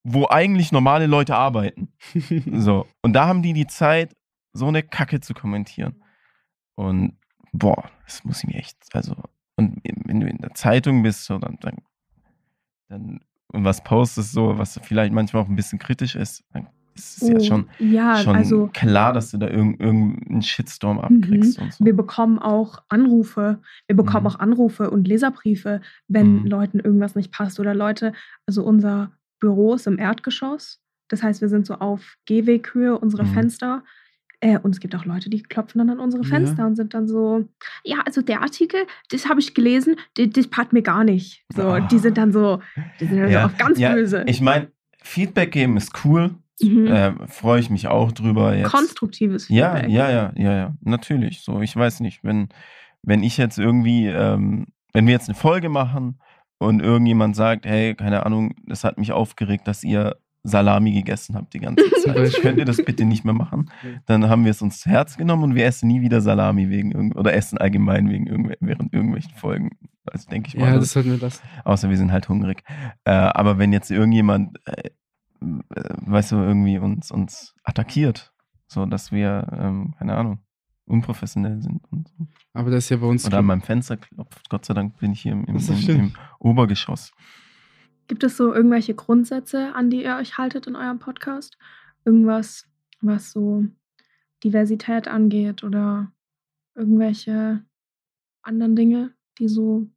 wo 0.05 0.27
eigentlich 0.29 0.71
normale 0.71 1.07
Leute 1.07 1.35
arbeiten. 1.35 1.89
So, 2.53 2.85
und 3.01 3.11
da 3.13 3.27
haben 3.27 3.41
die 3.41 3.53
die 3.53 3.67
Zeit, 3.67 4.15
so 4.53 4.67
eine 4.67 4.83
Kacke 4.83 5.19
zu 5.19 5.33
kommentieren. 5.33 6.01
Und 6.75 7.17
boah, 7.51 7.89
das 8.05 8.23
muss 8.23 8.43
ich 8.43 8.47
mir 8.49 8.55
echt, 8.59 8.77
also, 8.93 9.15
und 9.55 9.81
wenn 9.83 10.19
du 10.19 10.27
in 10.27 10.37
der 10.37 10.53
Zeitung 10.55 11.03
bist, 11.03 11.25
so, 11.25 11.37
dann, 11.37 11.57
dann, 11.61 11.77
dann 12.89 13.19
und 13.47 13.63
was 13.65 13.83
postest, 13.83 14.31
so, 14.31 14.57
was 14.57 14.79
vielleicht 14.83 15.13
manchmal 15.13 15.43
auch 15.43 15.47
ein 15.47 15.55
bisschen 15.55 15.77
kritisch 15.79 16.15
ist, 16.15 16.43
dann 16.53 16.67
ist 16.95 17.21
es 17.21 17.27
ja 17.29 17.35
Oh, 17.35 17.39
schon, 17.43 17.69
ja, 17.79 18.15
schon 18.17 18.35
also 18.35 18.67
klar, 18.73 19.13
dass 19.13 19.31
du 19.31 19.37
da 19.37 19.47
irgend- 19.47 19.79
irgendeinen 19.79 20.41
Shitstorm 20.41 20.99
abkriegst 20.99 21.59
und 21.59 21.73
so. 21.73 21.85
Wir 21.85 21.95
bekommen 21.95 22.39
auch 22.39 22.83
Anrufe. 22.89 23.61
Wir 23.87 23.95
bekommen 23.95 24.23
Mhm. 24.23 24.27
auch 24.31 24.39
Anrufe 24.39 24.89
und 24.89 25.07
Leserbriefe, 25.07 25.81
wenn 26.07 26.41
Mhm. 26.41 26.45
Leuten 26.47 26.79
irgendwas 26.79 27.15
nicht 27.15 27.31
passt 27.31 27.59
oder 27.59 27.73
Leute, 27.75 28.13
also 28.47 28.63
unser 28.63 29.11
Büro 29.39 29.73
ist 29.75 29.87
im 29.87 29.99
Erdgeschoss. 29.99 30.79
Das 31.09 31.21
heißt, 31.21 31.41
wir 31.41 31.49
sind 31.49 31.65
so 31.65 31.75
auf 31.75 32.15
Gehweghöhe 32.25 32.97
unserer 32.97 33.23
Mhm. 33.23 33.33
Fenster. 33.33 33.83
Äh, 34.43 34.57
und 34.59 34.71
es 34.71 34.79
gibt 34.79 34.93
auch 34.95 35.05
Leute, 35.05 35.29
die 35.29 35.41
klopfen 35.41 35.79
dann 35.79 35.89
an 35.89 35.99
unsere 35.99 36.23
Ja. 36.23 36.29
Fenster 36.29 36.65
und 36.67 36.75
sind 36.75 36.93
dann 36.93 37.07
so, 37.07 37.47
ja, 37.83 37.97
also 38.05 38.21
der 38.21 38.41
Artikel, 38.41 38.81
das 39.09 39.29
habe 39.29 39.39
ich 39.39 39.53
gelesen, 39.53 39.95
das, 40.15 40.29
das 40.31 40.47
passt 40.47 40.73
mir 40.73 40.81
gar 40.81 41.03
nicht. 41.03 41.45
So, 41.55 41.61
Ah. 41.63 41.79
die 41.79 41.97
sind 41.99 42.17
dann 42.17 42.31
so, 42.33 42.59
die 42.99 43.05
sind 43.05 43.19
dann 43.21 43.31
so 43.31 43.39
auf 43.39 43.57
ganz 43.57 43.79
ja, 43.79 43.93
böse. 43.93 44.23
Ich 44.27 44.41
meine, 44.41 44.71
Feedback 45.01 45.51
geben 45.51 45.77
ist 45.77 45.93
cool. 46.03 46.31
Mhm. 46.61 46.87
Äh, 46.87 47.27
Freue 47.27 47.59
ich 47.61 47.69
mich 47.69 47.87
auch 47.87 48.11
drüber. 48.11 48.55
Jetzt. 48.55 48.69
Konstruktives 48.71 49.47
Ja, 49.49 49.75
Feedback. 49.75 49.91
ja, 49.91 50.09
ja, 50.11 50.33
ja, 50.35 50.53
ja, 50.55 50.75
natürlich. 50.81 51.41
So, 51.41 51.61
ich 51.61 51.75
weiß 51.75 52.01
nicht, 52.01 52.23
wenn, 52.23 52.49
wenn 53.01 53.23
ich 53.23 53.37
jetzt 53.37 53.57
irgendwie, 53.57 54.07
ähm, 54.07 54.67
wenn 54.93 55.05
wir 55.07 55.13
jetzt 55.13 55.29
eine 55.29 55.35
Folge 55.35 55.69
machen 55.69 56.19
und 56.59 56.81
irgendjemand 56.81 57.35
sagt, 57.35 57.65
hey, 57.65 57.95
keine 57.95 58.25
Ahnung, 58.25 58.55
das 58.67 58.83
hat 58.83 58.97
mich 58.97 59.11
aufgeregt, 59.11 59.67
dass 59.67 59.83
ihr 59.83 60.15
Salami 60.43 60.91
gegessen 60.91 61.35
habt 61.35 61.53
die 61.53 61.59
ganze 61.59 61.89
Zeit. 62.03 62.33
Könnt 62.41 62.57
ihr 62.57 62.65
das 62.65 62.77
bitte 62.83 63.05
nicht 63.05 63.23
mehr 63.23 63.33
machen? 63.33 63.71
Dann 64.07 64.27
haben 64.29 64.43
wir 64.43 64.51
es 64.51 64.61
uns 64.61 64.81
zu 64.81 64.89
Herz 64.89 65.15
genommen 65.17 65.43
und 65.43 65.55
wir 65.55 65.65
essen 65.65 65.87
nie 65.87 66.01
wieder 66.01 66.19
Salami 66.21 66.69
wegen 66.69 66.91
irgend 66.91 67.15
oder 67.15 67.33
essen 67.33 67.57
allgemein 67.57 68.09
wegen 68.09 68.27
irgendw 68.27 68.55
während 68.59 68.93
irgendwelchen 68.93 69.33
Folgen. 69.35 69.69
Also 70.05 70.29
denke 70.29 70.49
ich 70.49 70.55
mal. 70.57 70.65
Ja, 70.67 70.71
das- 70.73 70.81
das 70.85 70.91
sollten 70.91 71.11
wir 71.11 71.17
lassen. 71.17 71.41
Außer 71.63 71.89
wir 71.89 71.95
sind 71.97 72.11
halt 72.11 72.27
hungrig. 72.27 72.63
Äh, 73.05 73.11
aber 73.11 73.57
wenn 73.57 73.71
jetzt 73.71 73.89
irgendjemand, 73.89 74.59
äh, 74.65 74.89
äh, 75.41 75.83
weißt 76.05 76.33
du, 76.33 76.35
irgendwie 76.37 76.77
uns, 76.77 77.09
uns 77.11 77.55
attackiert, 77.63 78.33
so 78.67 78.85
dass 78.85 79.11
wir, 79.13 79.47
ähm, 79.57 79.93
keine 79.97 80.15
Ahnung, 80.15 80.39
unprofessionell 80.85 81.61
sind 81.61 81.81
und 81.91 82.09
so. 82.09 82.27
Aber 82.53 82.69
das 82.69 82.83
ist 82.83 82.89
ja 82.89 82.97
bei 82.97 83.07
uns. 83.07 83.25
Oder 83.25 83.37
an 83.37 83.45
meinem 83.45 83.61
Fenster 83.61 83.95
klopft. 83.95 84.49
Gott 84.49 84.65
sei 84.65 84.73
Dank 84.73 84.97
bin 84.99 85.13
ich 85.13 85.21
hier 85.21 85.31
im, 85.31 85.45
im, 85.45 85.53
Das 85.53 85.69
im, 85.69 85.89
im 85.89 86.11
Obergeschoss. 86.39 87.11
Gibt 88.13 88.23
es 88.23 88.37
so 88.37 88.53
irgendwelche 88.53 88.93
Grundsätze, 88.93 89.73
an 89.73 89.89
die 89.89 90.03
ihr 90.03 90.17
euch 90.17 90.37
haltet 90.37 90.67
in 90.67 90.75
eurem 90.75 90.99
Podcast? 90.99 91.57
Irgendwas, 92.05 92.67
was 93.01 93.31
so 93.31 93.65
Diversität 94.43 95.07
angeht 95.07 95.63
oder 95.63 96.11
irgendwelche 96.75 97.65
anderen 98.43 98.75
Dinge, 98.75 99.15
die 99.39 99.47
so 99.47 99.87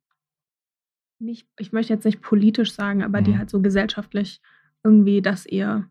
nicht, 1.18 1.46
ich 1.58 1.72
möchte 1.72 1.92
jetzt 1.92 2.06
nicht 2.06 2.22
politisch 2.22 2.72
sagen, 2.72 3.02
aber 3.02 3.20
die 3.20 3.32
Mhm. 3.32 3.38
halt 3.38 3.50
so 3.50 3.60
gesellschaftlich 3.60 4.40
irgendwie, 4.82 5.20
dass 5.20 5.44
ihr, 5.44 5.86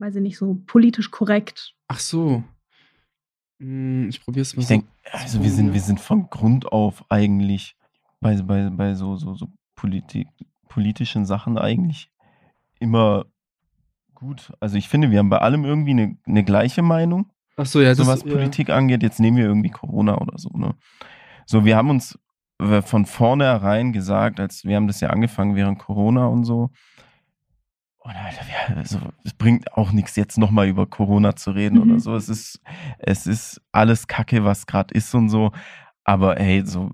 weiß 0.00 0.16
ich 0.16 0.22
nicht, 0.22 0.38
so 0.38 0.60
politisch 0.66 1.12
korrekt. 1.12 1.76
Ach 1.86 2.00
so. 2.00 2.42
Hm, 3.60 4.08
Ich 4.08 4.20
probiere 4.20 4.42
es 4.42 4.56
mal 4.56 4.62
Ich 4.62 4.66
so. 4.66 4.74
denke, 4.74 4.88
also 5.12 5.44
wir 5.44 5.50
sind, 5.52 5.72
wir 5.72 5.80
sind 5.80 6.00
von 6.00 6.28
Grund 6.28 6.66
auf 6.66 7.08
eigentlich 7.08 7.76
bei, 8.20 8.34
bei, 8.42 8.68
bei 8.68 8.94
so, 8.96 9.14
so, 9.16 9.36
so 9.36 9.46
Politik, 9.76 10.26
politischen 10.68 11.24
Sachen 11.26 11.58
eigentlich 11.58 12.10
immer 12.80 13.26
gut. 14.14 14.52
Also 14.60 14.76
ich 14.76 14.88
finde, 14.88 15.10
wir 15.10 15.18
haben 15.18 15.30
bei 15.30 15.38
allem 15.38 15.64
irgendwie 15.64 15.92
eine, 15.92 16.16
eine 16.26 16.44
gleiche 16.44 16.82
Meinung. 16.82 17.30
Ach 17.56 17.66
so, 17.66 17.80
ja, 17.80 17.90
das 17.90 17.98
so 17.98 18.06
was 18.06 18.22
ja. 18.24 18.32
Politik 18.32 18.70
angeht, 18.70 19.02
jetzt 19.02 19.20
nehmen 19.20 19.36
wir 19.36 19.44
irgendwie 19.44 19.70
Corona 19.70 20.18
oder 20.18 20.38
so, 20.38 20.50
ne? 20.50 20.74
So, 21.46 21.64
wir 21.64 21.76
haben 21.76 21.90
uns 21.90 22.18
äh, 22.60 22.82
von 22.82 23.06
vornherein 23.06 23.92
gesagt, 23.92 24.40
als 24.40 24.64
wir 24.64 24.76
haben 24.76 24.88
das 24.88 25.00
ja 25.00 25.10
angefangen 25.10 25.54
während 25.56 25.78
Corona 25.78 26.26
und 26.26 26.44
so. 26.44 26.70
Und 27.98 28.14
Alter, 28.14 28.76
also, 28.76 28.98
es 29.24 29.34
bringt 29.34 29.72
auch 29.72 29.90
nichts, 29.92 30.14
jetzt 30.16 30.38
nochmal 30.38 30.68
über 30.68 30.86
Corona 30.86 31.34
zu 31.34 31.50
reden 31.50 31.76
Mhm. 31.76 31.90
oder 31.90 32.00
so. 32.00 32.14
Es 32.14 32.28
ist, 32.28 32.60
es 32.98 33.26
ist 33.26 33.60
alles 33.72 34.06
Kacke, 34.06 34.44
was 34.44 34.66
gerade 34.66 34.94
ist 34.94 35.14
und 35.14 35.28
so. 35.28 35.52
Aber 36.04 36.38
ey, 36.38 36.64
so 36.64 36.90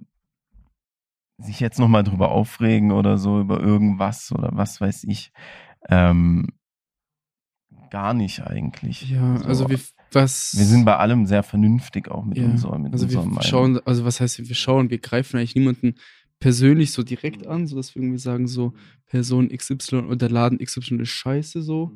sich 1.39 1.61
jetzt 1.61 1.79
nochmal 1.79 2.05
drüber 2.05 2.31
aufregen 2.31 2.93
oder 2.93 3.19
so, 3.19 3.41
über 3.41 3.61
irgendwas 3.61 4.33
oder 4.33 4.51
was 4.53 4.81
weiß 4.81 5.05
ich, 5.05 5.33
ähm, 5.89 6.49
gar 7.91 8.15
nicht 8.15 8.43
eigentlich. 8.43 9.11
Ja, 9.11 9.39
So, 9.39 9.45
also 9.45 9.69
wir, 9.69 9.79
was. 10.13 10.55
wir 10.57 10.65
sind 10.65 10.85
bei 10.85 10.97
allem 10.97 11.27
sehr 11.27 11.43
vernünftig 11.43 12.11
auch 12.11 12.25
mit 12.25 12.39
ja, 12.39 12.45
unserer, 12.45 12.79
mit 12.79 12.93
also 12.93 13.11
wir 13.11 13.19
Meinung. 13.19 13.43
schauen, 13.43 13.81
also 13.85 14.05
was 14.05 14.21
heißt, 14.21 14.49
wir 14.49 14.55
schauen, 14.55 14.91
wir 14.91 14.99
greifen 14.99 15.37
eigentlich 15.37 15.55
niemanden 15.55 15.95
persönlich 16.39 16.93
so 16.93 17.03
direkt 17.03 17.47
an, 17.47 17.67
sodass 17.67 17.95
wir 17.95 18.03
irgendwie 18.03 18.19
sagen, 18.19 18.49
so 18.49 18.73
Person 19.07 19.49
XY 19.49 19.97
oder 20.09 20.29
Laden 20.29 20.59
XY 20.59 21.03
ist 21.03 21.11
scheiße 21.11 21.63
so. 21.63 21.93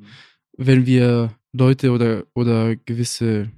Wenn 0.57 0.87
wir 0.87 1.35
Leute 1.53 1.91
oder, 1.91 2.25
oder 2.35 2.77
gewisse, 2.77 3.51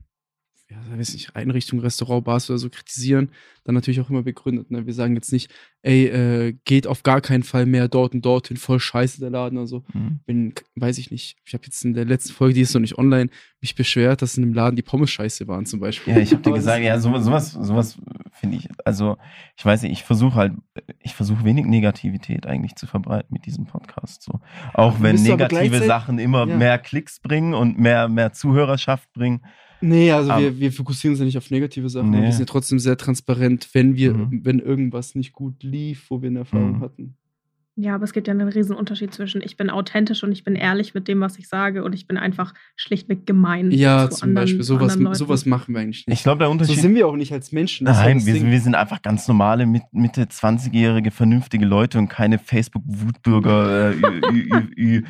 ja, 0.70 0.76
weiß 0.98 1.14
nicht, 1.14 1.34
Einrichtungen, 1.34 1.82
Restaurant, 1.82 2.24
Bars 2.24 2.50
oder 2.50 2.58
so 2.58 2.68
kritisieren, 2.68 3.30
dann 3.64 3.74
natürlich 3.74 4.00
auch 4.00 4.10
immer 4.10 4.22
begründet. 4.22 4.70
Ne? 4.70 4.84
Wir 4.84 4.92
sagen 4.92 5.14
jetzt 5.14 5.32
nicht, 5.32 5.50
ey, 5.80 6.06
äh, 6.06 6.52
geht 6.64 6.86
auf 6.86 7.02
gar 7.02 7.22
keinen 7.22 7.42
Fall 7.42 7.64
mehr 7.64 7.88
dort 7.88 8.12
und 8.14 8.22
dorthin, 8.24 8.58
voll 8.58 8.78
scheiße 8.78 9.18
der 9.18 9.30
Laden 9.30 9.56
oder 9.56 9.66
so. 9.66 9.84
Mhm. 9.94 10.20
Wenn, 10.26 10.52
weiß 10.76 10.98
ich 10.98 11.10
nicht, 11.10 11.38
ich 11.46 11.54
habe 11.54 11.64
jetzt 11.64 11.82
in 11.86 11.94
der 11.94 12.04
letzten 12.04 12.34
Folge, 12.34 12.52
die 12.52 12.60
ist 12.60 12.74
noch 12.74 12.82
nicht 12.82 12.98
online, 12.98 13.30
mich 13.62 13.74
beschwert, 13.76 14.20
dass 14.20 14.36
in 14.36 14.42
dem 14.42 14.52
Laden 14.52 14.76
die 14.76 14.82
Pommes 14.82 15.10
scheiße 15.10 15.48
waren 15.48 15.64
zum 15.64 15.80
Beispiel. 15.80 16.14
Ja, 16.14 16.20
ich 16.20 16.32
habe 16.32 16.42
dir 16.42 16.52
gesagt, 16.54 16.84
ja, 16.84 17.00
sowas, 17.00 17.24
sowas, 17.24 17.52
sowas 17.52 17.98
finde 18.32 18.58
ich, 18.58 18.68
also 18.84 19.16
ich 19.56 19.64
weiß 19.64 19.82
nicht, 19.82 19.92
ich 19.92 20.02
versuche 20.04 20.34
halt, 20.34 20.52
ich 21.00 21.14
versuche 21.14 21.44
wenig 21.44 21.64
Negativität 21.64 22.46
eigentlich 22.46 22.74
zu 22.76 22.86
verbreiten 22.86 23.28
mit 23.32 23.46
diesem 23.46 23.64
Podcast. 23.64 24.22
So. 24.22 24.40
Auch 24.74 25.00
wenn 25.00 25.16
negative 25.22 25.82
Sachen 25.84 26.18
immer 26.18 26.46
Ja. 26.46 26.56
mehr 26.56 26.78
Klicks 26.78 27.20
bringen 27.20 27.54
und 27.54 27.78
mehr, 27.78 28.08
mehr 28.08 28.34
Zuhörerschaft 28.34 29.10
bringen. 29.14 29.40
Nee, 29.80 30.10
also 30.12 30.30
Aber- 30.32 30.42
wir, 30.42 30.58
wir 30.58 30.72
fokussieren 30.72 31.12
uns 31.12 31.20
ja 31.20 31.24
nicht 31.26 31.38
auf 31.38 31.50
negative 31.50 31.88
Sachen. 31.88 32.10
Nee. 32.10 32.22
Wir 32.22 32.32
sind 32.32 32.40
ja 32.40 32.52
trotzdem 32.52 32.78
sehr 32.78 32.96
transparent, 32.96 33.68
wenn 33.74 33.94
wir, 33.96 34.14
Mhm. 34.14 34.40
wenn 34.44 34.58
irgendwas 34.58 35.14
nicht 35.14 35.32
gut 35.32 35.62
lief, 35.62 36.06
wo 36.10 36.20
wir 36.22 36.28
eine 36.30 36.40
Erfahrung 36.40 36.78
Mhm. 36.78 36.80
hatten. 36.80 37.14
Ja, 37.80 37.94
aber 37.94 38.02
es 38.02 38.12
gibt 38.12 38.26
ja 38.26 38.32
einen 38.34 38.48
riesen 38.48 38.74
Unterschied 38.74 39.14
zwischen 39.14 39.40
ich 39.40 39.56
bin 39.56 39.70
authentisch 39.70 40.24
und 40.24 40.32
ich 40.32 40.42
bin 40.42 40.56
ehrlich 40.56 40.94
mit 40.94 41.06
dem, 41.06 41.20
was 41.20 41.38
ich 41.38 41.46
sage 41.46 41.84
und 41.84 41.92
ich 41.94 42.08
bin 42.08 42.16
einfach 42.16 42.52
schlichtweg 42.74 43.24
gemein. 43.24 43.70
Ja, 43.70 44.10
zu 44.10 44.16
zum 44.16 44.30
anderen- 44.30 44.46
Beispiel. 44.46 44.62
Sowas, 44.64 44.94
sowas 45.16 45.46
machen 45.46 45.74
wir 45.74 45.82
eigentlich 45.82 46.04
nicht. 46.08 46.18
Ich 46.18 46.22
glaube, 46.24 46.40
der 46.40 46.48
so 46.48 46.52
Unterschied. 46.52 46.80
sind 46.80 46.96
wir 46.96 47.06
auch 47.06 47.14
nicht 47.14 47.32
als 47.32 47.52
Menschen. 47.52 47.86
ja 47.86 47.92
Nein, 47.92 48.26
wir, 48.26 48.34
sind- 48.34 48.50
wir 48.50 48.60
sind 48.60 48.74
einfach 48.74 49.00
ganz 49.00 49.28
normale 49.28 49.64
Mit- 49.64 49.84
Mitte 49.92 50.22
20-jährige 50.28 51.12
vernünftige 51.12 51.64
Leute 51.66 51.98
und 51.98 52.08
keine 52.08 52.40
Facebook-Wutbürger, 52.40 53.92
äh, 54.76 55.02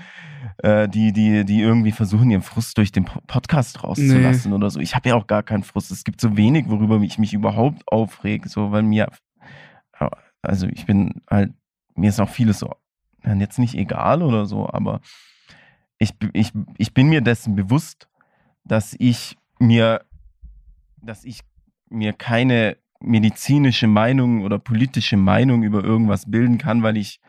äh, 0.58 0.88
die, 0.88 1.12
die, 1.12 1.44
die 1.44 1.60
irgendwie 1.60 1.92
versuchen, 1.92 2.30
ihren 2.30 2.42
Frust 2.42 2.78
durch 2.78 2.92
den 2.92 3.04
Po- 3.04 3.20
Podcast 3.26 3.84
rauszulassen 3.84 4.52
oder 4.52 4.70
so. 4.70 4.80
Ich 4.80 4.94
habe 4.94 5.10
ja 5.10 5.14
auch 5.14 5.26
gar 5.26 5.42
keinen 5.42 5.62
Frust. 5.62 5.90
Es 5.90 6.04
gibt 6.04 6.20
so 6.20 6.36
wenig, 6.36 6.68
worüber 6.68 7.00
ich 7.00 7.18
mich 7.18 7.34
überhaupt 7.34 7.82
aufrege, 7.86 8.48
so 8.48 8.72
weil 8.72 8.82
mir, 8.82 9.08
also 10.42 10.66
ich 10.66 10.86
bin 10.86 11.22
halt, 11.30 11.52
mir 11.94 12.08
ist 12.08 12.20
auch 12.20 12.28
vieles 12.28 12.58
so, 12.58 12.74
jetzt 13.24 13.58
nicht 13.58 13.74
egal 13.74 14.22
oder 14.22 14.46
so, 14.46 14.68
aber 14.68 15.00
ich, 15.98 16.14
ich, 16.32 16.52
ich 16.76 16.94
bin 16.94 17.08
mir 17.08 17.20
dessen 17.20 17.56
bewusst, 17.56 18.08
dass 18.64 18.94
ich 18.98 19.36
mir, 19.58 20.02
dass 21.02 21.24
ich 21.24 21.40
mir 21.90 22.12
keine 22.12 22.76
medizinische 23.00 23.86
Meinung 23.86 24.42
oder 24.42 24.58
politische 24.58 25.16
Meinung 25.16 25.62
über 25.62 25.82
irgendwas 25.82 26.30
bilden 26.30 26.58
kann, 26.58 26.82
weil 26.82 26.96
ich 26.96 27.20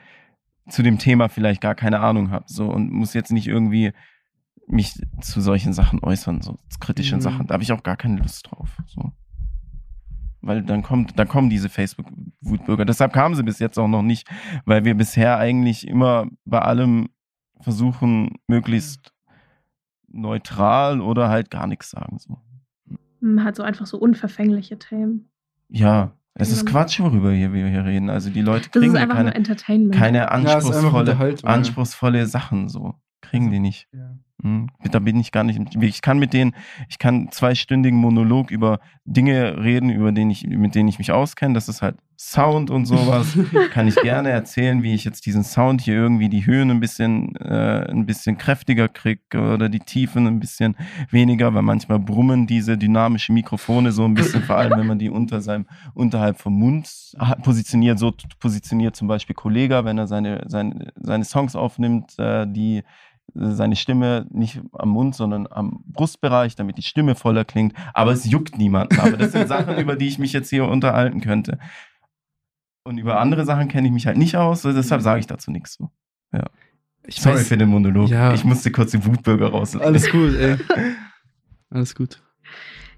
zu 0.69 0.83
dem 0.83 0.97
Thema 0.97 1.29
vielleicht 1.29 1.61
gar 1.61 1.75
keine 1.75 1.99
Ahnung 1.99 2.31
habe. 2.31 2.45
So 2.47 2.69
und 2.69 2.91
muss 2.91 3.13
jetzt 3.13 3.31
nicht 3.31 3.47
irgendwie 3.47 3.91
mich 4.67 4.93
zu 5.21 5.41
solchen 5.41 5.73
Sachen 5.73 5.99
äußern, 6.03 6.41
so 6.41 6.57
zu 6.69 6.79
kritischen 6.79 7.17
Mhm. 7.17 7.21
Sachen. 7.23 7.47
Da 7.47 7.53
habe 7.53 7.63
ich 7.63 7.71
auch 7.71 7.83
gar 7.83 7.97
keine 7.97 8.17
Lust 8.17 8.49
drauf. 8.49 8.77
So. 8.85 9.11
Weil 10.41 10.63
dann 10.63 10.83
kommt, 10.83 11.17
dann 11.19 11.27
kommen 11.27 11.49
diese 11.49 11.69
Facebook-Wutbürger. 11.69 12.85
Deshalb 12.85 13.11
kamen 13.11 13.35
sie 13.35 13.43
bis 13.43 13.59
jetzt 13.59 13.77
auch 13.77 13.87
noch 13.87 14.03
nicht, 14.03 14.29
weil 14.65 14.85
wir 14.85 14.95
bisher 14.95 15.37
eigentlich 15.37 15.87
immer 15.87 16.27
bei 16.45 16.59
allem 16.59 17.09
versuchen, 17.61 18.35
möglichst 18.47 19.11
neutral 20.07 21.01
oder 21.01 21.29
halt 21.29 21.51
gar 21.51 21.67
nichts 21.67 21.89
sagen. 21.89 22.17
So. 22.19 22.37
Hat 23.43 23.55
so 23.55 23.63
einfach 23.63 23.85
so 23.85 23.97
unverfängliche 23.97 24.79
Themen. 24.79 25.29
Ja, 25.67 26.13
es 26.35 26.51
ist. 26.51 26.65
Quatsch, 26.65 26.99
worüber 26.99 27.31
hier, 27.31 27.53
wir 27.53 27.67
hier 27.67 27.85
reden. 27.85 28.09
Also 28.09 28.29
die 28.29 28.41
Leute 28.41 28.69
Das 28.71 28.81
kriegen 28.81 28.95
ist 28.95 28.99
ja 29.01 29.07
keine, 29.07 29.33
Entertainment. 29.35 29.95
keine 29.95 30.31
anspruchsvolle, 30.31 31.37
anspruchsvolle 31.43 32.25
Sachen 32.25 32.69
so. 32.69 32.95
Kriegen 33.21 33.45
Also- 33.45 33.53
die 33.53 33.59
nicht. 33.59 33.87
Ja. 33.93 34.17
Hm, 34.41 34.67
Da 34.91 34.99
bin 34.99 35.19
ich 35.19 35.31
gar 35.31 35.43
nicht. 35.43 35.59
Ich 35.81 36.01
kann 36.01 36.19
mit 36.19 36.33
denen, 36.33 36.55
ich 36.87 36.97
kann 36.97 37.29
zweistündigen 37.31 37.99
Monolog 37.99 38.51
über 38.51 38.79
Dinge 39.05 39.61
reden, 39.61 39.89
über 39.89 40.11
den 40.11 40.29
ich, 40.29 40.47
mit 40.47 40.75
denen 40.75 40.87
ich 40.87 40.99
mich 40.99 41.11
auskenne. 41.11 41.53
Das 41.53 41.67
ist 41.67 41.81
halt 41.81 41.97
Sound 42.17 42.69
und 42.69 42.85
sowas. 42.85 43.37
kann 43.73 43.87
ich 43.87 43.95
gerne 43.95 44.29
erzählen, 44.29 44.83
wie 44.83 44.93
ich 44.93 45.05
jetzt 45.05 45.25
diesen 45.25 45.43
Sound 45.43 45.81
hier 45.81 45.95
irgendwie 45.95 46.29
die 46.29 46.45
Höhen 46.45 46.69
ein 46.69 46.79
bisschen, 46.79 47.35
äh, 47.37 47.89
ein 47.89 48.05
bisschen 48.05 48.37
kräftiger 48.37 48.87
kriege 48.87 49.39
oder 49.53 49.69
die 49.69 49.79
Tiefen 49.79 50.27
ein 50.27 50.39
bisschen 50.39 50.75
weniger, 51.09 51.53
weil 51.53 51.61
manchmal 51.61 51.99
brummen 51.99 52.45
diese 52.45 52.77
dynamischen 52.77 53.35
Mikrofone 53.35 53.91
so 53.91 54.03
ein 54.05 54.13
bisschen, 54.15 54.43
vor 54.43 54.57
allem 54.57 54.77
wenn 54.77 54.87
man 54.87 54.99
die 54.99 55.09
unter 55.09 55.41
seinem, 55.41 55.65
unterhalb 55.93 56.39
vom 56.39 56.59
Mund 56.59 56.89
positioniert. 57.41 57.99
So 57.99 58.13
positioniert 58.39 58.95
zum 58.95 59.07
Beispiel 59.07 59.35
Kollega, 59.35 59.85
wenn 59.85 59.97
er 59.97 60.07
seine, 60.07 60.43
seine, 60.47 60.91
seine 60.95 61.23
Songs 61.23 61.55
aufnimmt, 61.55 62.19
äh, 62.19 62.45
die 62.47 62.83
seine 63.33 63.75
Stimme 63.75 64.25
nicht 64.31 64.61
am 64.73 64.89
Mund, 64.89 65.15
sondern 65.15 65.47
am 65.49 65.83
Brustbereich, 65.87 66.55
damit 66.55 66.77
die 66.77 66.81
Stimme 66.83 67.15
voller 67.15 67.45
klingt. 67.45 67.73
Aber 67.93 68.11
es 68.11 68.25
juckt 68.25 68.57
niemanden. 68.57 68.99
Aber 68.99 69.17
das 69.17 69.31
sind 69.31 69.47
Sachen, 69.47 69.77
über 69.77 69.95
die 69.95 70.07
ich 70.07 70.19
mich 70.19 70.33
jetzt 70.33 70.49
hier 70.49 70.65
unterhalten 70.65 71.21
könnte. 71.21 71.59
Und 72.83 72.97
über 72.97 73.19
andere 73.19 73.45
Sachen 73.45 73.67
kenne 73.67 73.87
ich 73.87 73.93
mich 73.93 74.07
halt 74.07 74.17
nicht 74.17 74.35
aus, 74.37 74.61
deshalb 74.63 75.01
sage 75.01 75.19
ich 75.19 75.27
dazu 75.27 75.51
nichts. 75.51 75.73
So. 75.75 75.89
Ich 77.05 77.21
Sorry 77.21 77.37
weiß- 77.37 77.43
für 77.45 77.57
den 77.57 77.69
Monolog. 77.69 78.09
Ja. 78.09 78.33
Ich 78.33 78.43
musste 78.43 78.71
kurz 78.71 78.91
die 78.91 79.03
Wutbürger 79.05 79.49
rauslassen. 79.49 79.85
Alles 79.85 80.09
gut, 80.09 80.35
ey. 80.35 80.57
Alles 81.69 81.95
gut. 81.95 82.21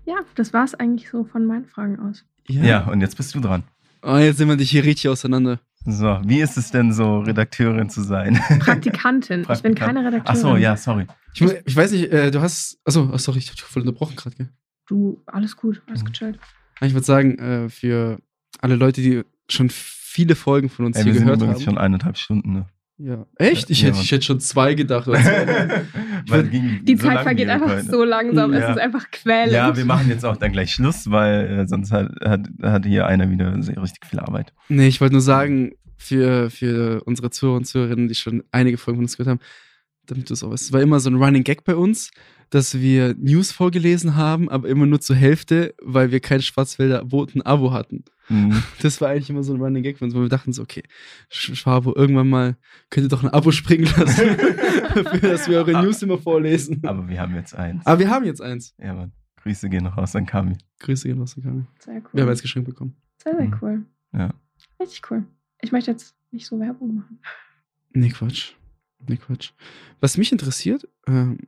ja, 0.06 0.16
das 0.36 0.54
war 0.54 0.64
es 0.64 0.76
eigentlich 0.76 1.10
so 1.10 1.24
von 1.26 1.46
meinen 1.46 1.66
Fragen 1.66 2.00
aus. 2.00 2.26
Ja, 2.48 2.86
und 2.88 3.02
jetzt 3.02 3.18
bist 3.18 3.36
du 3.36 3.40
dran. 3.40 3.64
Oh, 4.02 4.16
jetzt 4.18 4.40
nehmen 4.40 4.52
wir 4.52 4.58
dich 4.58 4.72
hier 4.72 4.84
richtig 4.84 5.10
auseinander. 5.10 5.60
So, 5.86 6.20
wie 6.24 6.42
ist 6.42 6.58
es 6.58 6.70
denn 6.72 6.94
so, 6.94 7.20
Redakteurin 7.20 7.90
zu 7.90 8.02
sein? 8.04 8.40
Praktikantin. 8.60 9.46
Ich 9.52 9.62
bin 9.64 9.74
keine 9.76 10.00
Redakteurin. 10.06 10.24
Ach 10.26 10.36
so, 10.36 10.56
ja, 10.58 10.78
sorry. 10.78 11.08
Ich, 11.34 11.42
ich 11.42 11.76
weiß 11.76 11.92
nicht, 11.94 12.12
äh, 12.12 12.30
du 12.32 12.42
hast. 12.42 12.78
Achso, 12.86 13.10
ach, 13.14 13.20
sorry, 13.20 13.40
ich 13.40 13.48
hab 13.50 13.56
dich 13.56 13.64
voll 13.64 13.82
unterbrochen 13.82 14.16
gerade, 14.16 14.36
gell? 14.36 14.50
Du, 14.88 15.22
alles 15.26 15.56
gut, 15.56 15.82
alles 15.88 16.02
Mhm. 16.04 16.08
gechillt. 16.08 16.40
Ich 16.82 16.94
würde 16.94 17.06
sagen, 17.06 17.38
äh, 17.40 17.70
für 17.70 18.20
alle 18.60 18.76
Leute, 18.76 19.02
die 19.02 19.24
schon 19.50 19.70
viele 19.72 20.36
Folgen 20.36 20.70
von 20.70 20.86
uns 20.86 20.98
Ey, 20.98 21.04
hier 21.04 21.14
wir 21.14 21.20
sind 21.20 21.26
gehört 21.28 21.42
übrigens 21.42 21.60
haben. 21.60 21.64
schon 21.66 21.78
eineinhalb 21.78 22.18
Stunden. 22.18 22.54
Ne? 22.54 22.66
Ja. 23.04 23.26
Echt? 23.38 23.70
Ich, 23.70 23.82
Ja, 23.82 23.88
hätte, 23.88 24.00
ich 24.02 24.12
hätte 24.12 24.26
schon 24.26 24.40
zwei 24.40 24.74
gedacht. 24.76 25.08
oder 25.08 25.20
zwei. 25.20 25.82
Weil 26.28 26.44
ging 26.48 26.86
Die 26.86 26.96
so 26.96 27.08
Zeit 27.08 27.22
vergeht 27.22 27.50
einfach 27.50 27.70
heute. 27.70 27.84
so 27.90 28.04
langsam. 28.04 28.54
Ja. 28.54 28.60
Es 28.60 28.70
ist 28.76 28.82
einfach 28.82 29.10
quälend. 29.12 29.54
Ja, 29.54 29.76
wir 29.76 29.86
machen 29.86 30.08
jetzt 30.10 30.24
auch 30.24 30.38
dann 30.38 30.52
gleich 30.52 30.72
Schluss, 30.74 31.10
weil 31.10 31.48
äh, 31.62 31.68
sonst 31.68 31.92
hat, 31.92 32.12
hat, 32.24 32.48
hat 32.62 32.86
hier 32.86 33.08
einer 33.08 33.30
wieder 33.32 33.62
sehr 33.64 33.82
richtig 33.82 34.06
viel 34.06 34.20
Arbeit. 34.20 34.54
nee, 34.70 34.88
ich 34.88 35.02
wollte 35.02 35.14
nur 35.14 35.22
sagen, 35.22 35.72
für, 35.98 36.50
für 36.50 37.04
unsere 37.06 37.30
Zuhörer 37.32 37.58
und 37.58 37.66
Zuhörerinnen, 37.66 38.08
die 38.08 38.16
schon 38.16 38.44
einige 38.52 38.78
Folgen 38.78 38.98
von 38.98 39.06
uns 39.06 39.18
gehört 39.18 39.30
haben, 39.30 39.40
damit 40.06 40.30
du 40.30 40.34
es 40.34 40.44
auch 40.44 40.52
weißt. 40.52 40.66
Es 40.66 40.74
war 40.74 40.82
immer 40.82 41.00
so 41.00 41.10
ein 41.10 41.16
Running 41.16 41.44
Gag 41.44 41.64
bei 41.64 41.76
uns, 41.76 42.12
dass 42.52 42.80
wir 42.80 43.16
News 43.18 43.52
vorgelesen 43.52 44.16
haben, 44.16 44.48
aber 44.50 44.70
immer 44.70 44.86
nur 44.86 45.02
zur 45.02 45.16
Hälfte, 45.16 45.74
weil 45.82 46.12
wir 46.12 46.20
kein 46.20 46.42
Schwarzwälder 46.42 47.04
Boten-Abo 47.06 47.72
hatten. 47.72 48.04
Mhm. 48.30 48.62
Das 48.82 49.02
war 49.02 49.10
eigentlich 49.10 49.30
immer 49.30 49.44
so 49.44 49.54
ein 49.54 49.62
Running 49.62 49.82
Gag 49.84 49.98
für 49.98 50.06
uns, 50.06 50.14
weil 50.14 50.22
wir 50.24 50.30
dachten 50.30 50.54
so, 50.54 50.62
okay, 50.62 50.84
Sch- 51.32 51.56
Schwabo, 51.56 51.94
irgendwann 51.96 52.30
mal 52.30 52.56
könnt 52.90 53.06
ihr 53.06 53.10
doch 53.10 53.24
ein 53.24 53.30
Abo 53.30 53.52
springen 53.52 53.86
lassen, 53.98 54.28
dafür, 54.96 55.20
dass 55.32 55.48
wir 55.50 55.58
eure 55.58 55.82
News 55.84 56.02
immer 56.04 56.18
vorlesen. 56.20 56.82
Aber 56.86 57.08
wir 57.10 57.20
haben 57.20 57.34
jetzt 57.36 57.56
eins. 57.56 57.86
Aber 57.86 58.00
wir 58.00 58.10
haben 58.10 58.26
jetzt 58.26 58.42
eins. 58.42 58.76
Ja, 58.78 58.94
Mann. 58.94 59.12
Grüße 59.38 59.70
gehen 59.70 59.84
noch 59.84 59.98
raus 59.98 60.16
an 60.16 60.26
Kami. 60.28 60.56
Grüße 60.80 61.08
gehen 61.08 61.18
raus, 61.20 61.36
Kami. 61.42 61.64
Sehr 61.80 61.96
cool. 61.96 62.04
Wir 62.14 62.22
haben 62.24 62.30
jetzt 62.30 62.44
geschenkt 62.44 62.70
bekommen. 62.70 62.96
Sehr, 63.24 63.36
sehr 63.36 63.48
Mhm. 63.48 63.58
cool. 63.62 63.86
Ja. 64.14 64.34
Richtig 64.80 65.02
cool. 65.10 65.24
Ich 65.62 65.72
möchte 65.72 65.90
jetzt 65.92 66.16
nicht 66.32 66.46
so 66.46 66.60
Werbung 66.60 66.96
machen. 66.96 67.20
Nee, 67.94 68.10
Quatsch. 68.10 68.54
Nee, 69.08 69.18
Quatsch. 69.18 69.52
Was 70.00 70.18
mich 70.18 70.32
interessiert, 70.32 70.88
ähm, 71.08 71.40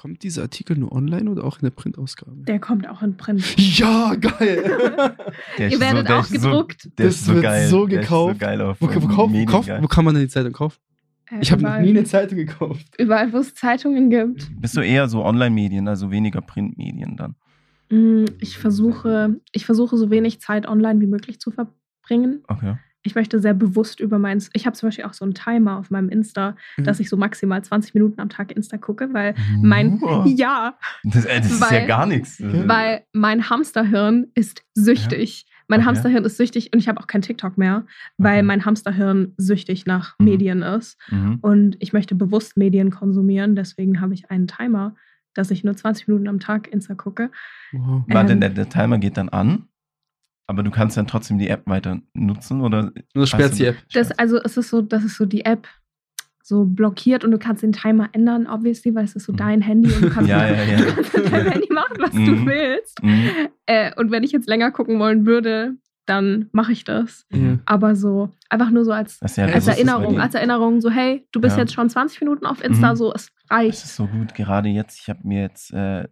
kommt 0.00 0.22
dieser 0.22 0.42
Artikel 0.42 0.78
nur 0.78 0.92
online 0.92 1.28
oder 1.28 1.42
auch 1.42 1.56
in 1.58 1.64
der 1.64 1.70
Printausgabe? 1.70 2.36
Der 2.44 2.60
kommt 2.60 2.88
auch 2.88 3.02
in 3.02 3.16
Print. 3.16 3.42
Ja, 3.58 4.14
geil! 4.14 4.62
Der 5.58 5.70
Ihr 5.72 5.80
werdet 5.80 6.08
der 6.08 6.20
auch 6.20 6.24
so, 6.24 6.34
gedruckt. 6.34 6.84
der 6.98 7.06
Das 7.06 7.16
ist 7.16 7.24
so 7.26 7.34
wird 7.34 7.42
geil. 7.42 7.68
so 7.68 7.86
Der 7.86 8.00
gekauft. 8.00 8.34
ist 8.34 8.40
so 8.40 8.46
geil 8.46 8.60
auf 8.60 8.80
wo, 8.80 8.86
wo, 8.86 9.08
kauf, 9.08 9.30
Medien 9.30 9.48
kauf, 9.48 9.66
geil. 9.66 9.82
wo 9.82 9.88
kann 9.88 10.04
man 10.04 10.14
denn 10.14 10.22
die 10.22 10.28
Zeitung 10.28 10.52
kaufen? 10.52 10.78
Äh, 11.30 11.38
Ich 11.40 11.50
habe 11.50 11.62
noch 11.62 11.78
nie 11.80 11.90
eine 11.90 12.04
Zeitung 12.04 12.38
gekauft. 12.38 12.86
überall, 12.96 13.32
wo 13.32 13.38
es 13.38 13.54
Zeitungen 13.56 14.08
gibt. 14.08 14.48
Bist 14.60 14.76
du 14.76 14.80
eher 14.82 15.08
so 15.08 15.24
Online-Medien, 15.24 15.88
also 15.88 16.12
weniger 16.12 16.42
Printmedien 16.42 17.16
dann? 17.16 17.34
Mm, 17.90 18.26
Ich 18.40 18.56
versuche, 18.56 19.40
ich 19.50 19.66
versuche 19.66 19.96
so 19.96 20.10
wenig 20.10 20.40
Zeit 20.40 20.68
online 20.68 21.00
wie 21.00 21.06
möglich 21.08 21.40
zu 21.40 21.50
verbringen. 21.50 22.44
Okay. 22.46 22.76
Ich 23.02 23.14
möchte 23.14 23.38
sehr 23.40 23.54
bewusst 23.54 24.00
über 24.00 24.18
meins. 24.18 24.50
Ich 24.54 24.66
habe 24.66 24.74
zum 24.76 24.88
Beispiel 24.88 25.04
auch 25.04 25.14
so 25.14 25.24
einen 25.24 25.34
Timer 25.34 25.78
auf 25.78 25.90
meinem 25.90 26.08
Insta, 26.08 26.56
Mhm. 26.76 26.84
dass 26.84 27.00
ich 27.00 27.08
so 27.08 27.16
maximal 27.16 27.62
20 27.62 27.94
Minuten 27.94 28.20
am 28.20 28.28
Tag 28.28 28.52
Insta 28.52 28.76
gucke, 28.76 29.12
weil 29.14 29.34
mein 29.62 30.00
Wow. 30.00 30.26
ja, 30.36 30.78
Das, 31.04 31.24
äh, 31.24 31.40
das 31.40 31.50
ist 31.52 31.70
ja 31.70 31.86
gar 31.86 32.06
nichts. 32.06 32.40
weil 32.42 33.04
mein 33.12 33.48
Hamsterhirn 33.50 34.26
ist 34.34 34.62
süchtig. 34.74 35.46
Mein 35.70 35.80
Okay. 35.80 35.88
Hamsterhirn 35.88 36.24
ist 36.24 36.38
süchtig 36.38 36.70
und 36.72 36.78
ich 36.80 36.88
habe 36.88 36.98
auch 37.00 37.06
kein 37.06 37.20
TikTok 37.22 37.58
mehr, 37.58 37.84
weil 38.16 38.38
Okay. 38.38 38.42
mein 38.46 38.64
Hamsterhirn 38.64 39.34
süchtig 39.36 39.86
nach 39.86 40.18
Mhm. 40.18 40.24
Medien 40.24 40.62
ist. 40.62 40.98
Mhm. 41.10 41.38
Und 41.42 41.76
ich 41.80 41.92
möchte 41.92 42.14
bewusst 42.14 42.56
Medien 42.56 42.90
konsumieren, 42.90 43.54
deswegen 43.54 44.00
habe 44.00 44.14
ich 44.14 44.30
einen 44.30 44.46
Timer, 44.48 44.96
dass 45.34 45.50
ich 45.50 45.62
nur 45.64 45.76
20 45.76 46.08
Minuten 46.08 46.26
am 46.26 46.40
Tag 46.40 46.66
Insta 46.68 46.94
gucke. 46.94 47.30
Wow. 47.72 48.02
Warte, 48.08 48.32
Ähm, 48.32 48.40
der, 48.40 48.50
der 48.50 48.68
Timer 48.68 48.98
geht 48.98 49.16
dann 49.18 49.28
an, 49.28 49.68
aber 50.48 50.64
du 50.64 50.70
kannst 50.72 50.96
dann 50.96 51.06
trotzdem 51.06 51.38
die 51.38 51.48
App 51.48 51.62
weiter 51.66 52.00
nutzen 52.14 52.60
oder? 52.62 52.90
Sperrt 53.24 53.50
Weißt 53.52 53.58
die 53.58 53.62
du- 53.62 53.68
App. 53.68 53.76
Das, 53.92 54.10
also 54.18 54.38
es 54.42 54.56
ist 54.56 54.70
so, 54.70 54.82
das 54.82 55.04
ist 55.04 55.16
so 55.16 55.24
die 55.26 55.44
App 55.44 55.68
so 56.42 56.64
blockiert 56.64 57.24
und 57.24 57.30
du 57.30 57.38
kannst 57.38 57.62
den 57.62 57.72
Timer 57.72 58.08
ändern, 58.12 58.46
obviously, 58.46 58.94
weil 58.94 59.04
es 59.04 59.14
ist 59.14 59.24
so 59.26 59.32
Mhm. 59.32 59.36
dein 59.36 59.60
Handy 59.60 59.92
und 59.92 60.00
du 60.02 60.10
kannst, 60.10 60.28
Ja, 60.30 60.46
ja, 60.48 60.62
ja. 60.64 60.78
du 60.78 60.86
kannst 60.94 61.14
mit 61.14 61.30
deinem 61.32 61.52
Handy 61.52 61.72
machen, 61.72 61.96
was 62.00 62.10
du 62.12 62.18
Mhm. 62.20 62.46
willst. 62.46 63.02
Mhm. 63.02 63.28
Äh, 63.66 63.94
und 63.96 64.10
wenn 64.10 64.22
ich 64.24 64.32
jetzt 64.32 64.48
länger 64.48 64.70
gucken 64.70 64.98
wollen 64.98 65.26
würde, 65.26 65.76
dann 66.06 66.48
mache 66.52 66.72
ich 66.72 66.84
das. 66.84 67.26
Aber 67.66 67.94
so, 67.94 68.30
einfach 68.48 68.70
nur 68.70 68.86
so 68.86 68.92
als, 68.92 69.20
Als 69.20 69.36
Erinnerung, 69.36 70.18
als 70.18 70.34
Erinnerung, 70.34 70.80
so, 70.80 70.88
hey, 70.88 71.26
du 71.32 71.40
bist 71.42 71.56
Ja. 71.56 71.64
jetzt 71.64 71.74
schon 71.74 71.90
20 71.90 72.22
Minuten 72.22 72.46
auf 72.46 72.64
Insta, 72.64 72.92
Mhm. 72.92 72.96
so, 72.96 73.12
es 73.12 73.26
Das 73.26 73.50
reicht. 73.58 73.84
ist 73.84 73.94
so 73.94 74.06
gut, 74.06 74.34
gerade 74.34 74.70
jetzt. 74.70 74.98
Ich 75.02 75.10
habe 75.10 75.20
mir 75.28 75.42
jetzt 75.42 75.70
äh, 75.74 76.08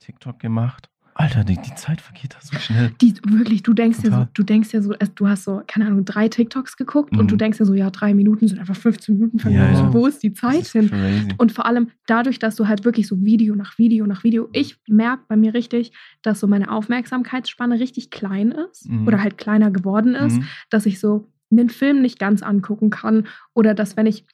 TikTok 0.00 0.38
gemacht. 0.38 0.88
Alter, 1.20 1.42
die, 1.42 1.56
die 1.56 1.74
Zeit 1.74 2.00
vergeht 2.00 2.34
da 2.34 2.38
so 2.40 2.56
schnell. 2.60 2.92
Die, 3.00 3.12
wirklich, 3.26 3.64
du 3.64 3.72
denkst 3.74 3.98
dir 3.98 4.10
so, 4.10 4.18
Total. 4.18 4.28
du 4.34 4.42
denkst 4.44 4.68
dir 4.70 4.82
so, 4.84 4.94
du 5.16 5.28
hast 5.28 5.42
so, 5.44 5.62
keine 5.66 5.86
Ahnung, 5.86 6.04
drei 6.04 6.28
TikToks 6.28 6.76
geguckt 6.76 7.12
und 7.16 7.24
Mhm. 7.24 7.28
du 7.28 7.36
denkst 7.36 7.58
dir 7.58 7.64
so, 7.66 7.74
ja, 7.74 7.90
drei 7.90 8.14
Minuten 8.14 8.46
sind 8.46 8.60
einfach 8.60 8.76
15 8.76 9.16
Minuten 9.16 9.40
vergangen. 9.40 9.74
Ja, 9.74 9.80
ja. 9.80 9.92
Wo 9.92 10.06
ist 10.06 10.22
die 10.22 10.32
Zeit 10.32 10.60
ist 10.60 10.72
hin? 10.72 10.88
crazy. 10.90 11.28
Und 11.36 11.50
vor 11.50 11.66
allem 11.66 11.88
dadurch, 12.06 12.38
dass 12.38 12.54
du 12.54 12.68
halt 12.68 12.84
wirklich 12.84 13.08
so 13.08 13.20
Video 13.20 13.56
nach 13.56 13.78
Video 13.78 14.06
nach 14.06 14.22
Video, 14.22 14.48
ich 14.52 14.76
merke 14.86 15.24
bei 15.26 15.34
mir 15.36 15.54
richtig, 15.54 15.90
dass 16.22 16.38
so 16.38 16.46
meine 16.46 16.70
Aufmerksamkeitsspanne 16.70 17.80
richtig 17.80 18.10
klein 18.10 18.52
ist 18.52 18.88
Mhm. 18.88 19.08
oder 19.08 19.20
halt 19.20 19.38
kleiner 19.38 19.72
geworden 19.72 20.14
ist, 20.14 20.38
Mhm. 20.38 20.44
dass 20.70 20.86
ich 20.86 21.00
so 21.00 21.32
einen 21.50 21.68
Film 21.68 22.00
nicht 22.00 22.20
ganz 22.20 22.42
angucken 22.44 22.90
kann 22.90 23.26
oder 23.54 23.74
dass 23.74 23.96
wenn 23.96 24.06
ich 24.06 24.24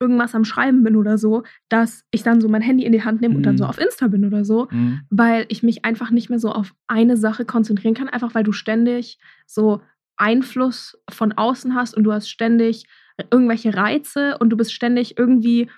irgendwas 0.00 0.34
am 0.34 0.44
Schreiben 0.44 0.82
bin 0.82 0.96
oder 0.96 1.16
so, 1.18 1.42
dass 1.68 2.04
ich 2.10 2.22
dann 2.22 2.40
so 2.40 2.48
mein 2.48 2.62
Handy 2.62 2.84
in 2.84 2.92
die 2.92 3.02
Hand 3.04 3.20
nehme 3.20 3.34
und 3.36 3.42
dann 3.44 3.54
Mhm. 3.54 3.58
so 3.58 3.64
auf 3.66 3.78
Insta 3.78 4.08
bin 4.08 4.24
oder 4.26 4.44
so, 4.44 4.68
Mhm. 4.70 5.00
weil 5.10 5.46
ich 5.48 5.62
mich 5.62 5.84
einfach 5.84 6.10
nicht 6.10 6.28
mehr 6.30 6.38
so 6.38 6.50
auf 6.52 6.74
eine 6.86 7.16
Sache 7.16 7.44
konzentrieren 7.44 7.94
kann, 7.94 8.08
einfach 8.08 8.34
weil 8.34 8.44
du 8.44 8.52
ständig 8.52 9.18
so 9.46 9.80
Einfluss 10.18 10.98
von 11.10 11.32
außen 11.32 11.74
hast 11.74 11.96
und 11.96 12.04
du 12.04 12.12
hast 12.12 12.28
ständig 12.28 12.86
irgendwelche 13.30 13.74
Reize 13.74 14.36
und 14.38 14.50
du 14.50 14.56
bist 14.56 14.72
ständig 14.74 15.18
irgendwie, 15.18 15.70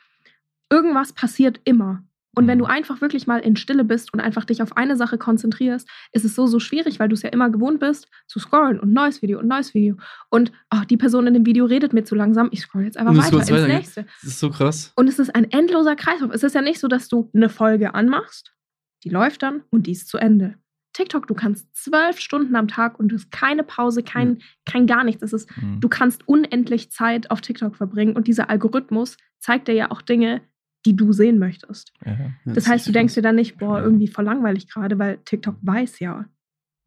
irgendwas 0.71 1.13
passiert 1.13 1.61
immer. 1.65 2.03
Und 2.39 2.47
wenn 2.47 2.59
Mhm. 2.59 2.63
du 2.63 2.69
einfach 2.69 3.01
wirklich 3.01 3.27
mal 3.27 3.39
in 3.41 3.57
Stille 3.57 3.85
bist 3.85 4.15
und 4.15 4.21
einfach 4.21 4.45
dich 4.45 4.63
auf 4.63 4.77
eine 4.77 4.97
Sache 4.97 5.19
konzentrierst, 5.19 5.89
ist 6.13 6.25
es 6.25 6.35
so, 6.35 6.47
so 6.47 6.61
schwierig, 6.61 6.99
weil 7.01 7.09
du 7.09 7.15
es 7.15 7.23
ja 7.23 7.31
immer 7.31 7.51
gewohnt 7.51 7.81
bist, 7.81 8.09
zu 8.27 8.39
scrollen 8.39 8.79
und 8.81 8.93
neues 8.93 9.21
Video 9.23 9.39
und 9.41 9.49
neues 9.49 9.75
Video. 9.75 9.97
Und 10.31 10.53
oh, 10.73 10.83
die 10.89 10.97
Person 10.97 11.27
in 11.27 11.35
dem 11.35 11.45
Video 11.47 11.65
redet 11.67 11.93
mir 11.93 12.05
zu 12.05 12.15
langsam, 12.15 12.49
ich 12.53 12.61
scroll 12.63 12.85
jetzt 12.85 12.97
einfach 12.97 13.17
weiter 13.17 13.39
ins 13.39 13.51
weiter, 13.51 13.67
nächste. 13.69 14.05
Das 14.23 14.31
ist 14.33 14.41
so 14.41 14.51
krass. 14.51 14.93
Und 14.97 15.09
es 15.09 15.19
ist 15.19 15.35
ein 15.35 15.51
endloser 15.51 15.97
Kreislauf. 15.97 16.31
Es 16.33 16.43
ist 16.43 16.55
ja 16.55 16.63
nicht 16.63 16.79
so, 16.81 16.89
dass 16.89 17.09
du 17.09 17.29
eine 17.35 17.49
Folge 17.49 17.95
anmachst, 17.95 18.55
die 19.05 19.11
läuft 19.11 19.43
dann 19.43 19.63
und 19.71 19.87
die 19.87 19.93
ist 19.93 20.09
zu 20.09 20.17
Ende. 20.19 20.55
TikTok, 20.95 21.27
du 21.29 21.35
kannst 21.35 21.69
zwölf 21.77 22.19
Stunden 22.19 22.57
am 22.57 22.67
Tag 22.67 22.99
und 22.99 23.09
du 23.09 23.17
hast 23.17 23.31
keine 23.31 23.63
Pause, 23.63 24.03
kein, 24.03 24.39
kein 24.67 24.87
gar 24.89 25.05
nichts. 25.05 25.23
Es 25.23 25.33
ist, 25.33 25.49
Mhm. 25.61 25.81
du 25.81 25.89
kannst 25.89 26.27
unendlich 26.27 26.91
Zeit 26.91 27.31
auf 27.31 27.41
TikTok 27.41 27.77
verbringen 27.77 28.17
und 28.17 28.27
dieser 28.27 28.51
Algorithmus 28.51 29.17
zeigt 29.39 29.69
dir 29.69 29.75
ja 29.75 29.91
auch 29.93 30.03
Dinge, 30.03 30.41
die 30.87 30.97
du 30.97 31.13
sehen 31.13 31.39
möchtest. 31.39 31.93
Ja. 32.05 32.19
Ja, 32.45 32.53
Das 32.53 32.67
heißt, 32.69 32.87
du 32.87 32.93
denkst 32.93 33.15
dir 33.15 33.23
dann 33.23 33.37
nicht, 33.37 33.59
boah, 33.59 33.81
irgendwie 33.81 34.09
voll 34.09 34.25
langweilig 34.25 34.69
gerade, 34.69 34.99
weil 34.99 35.19
TikTok 35.25 35.57
weiß 35.63 35.99
ja. 36.01 36.27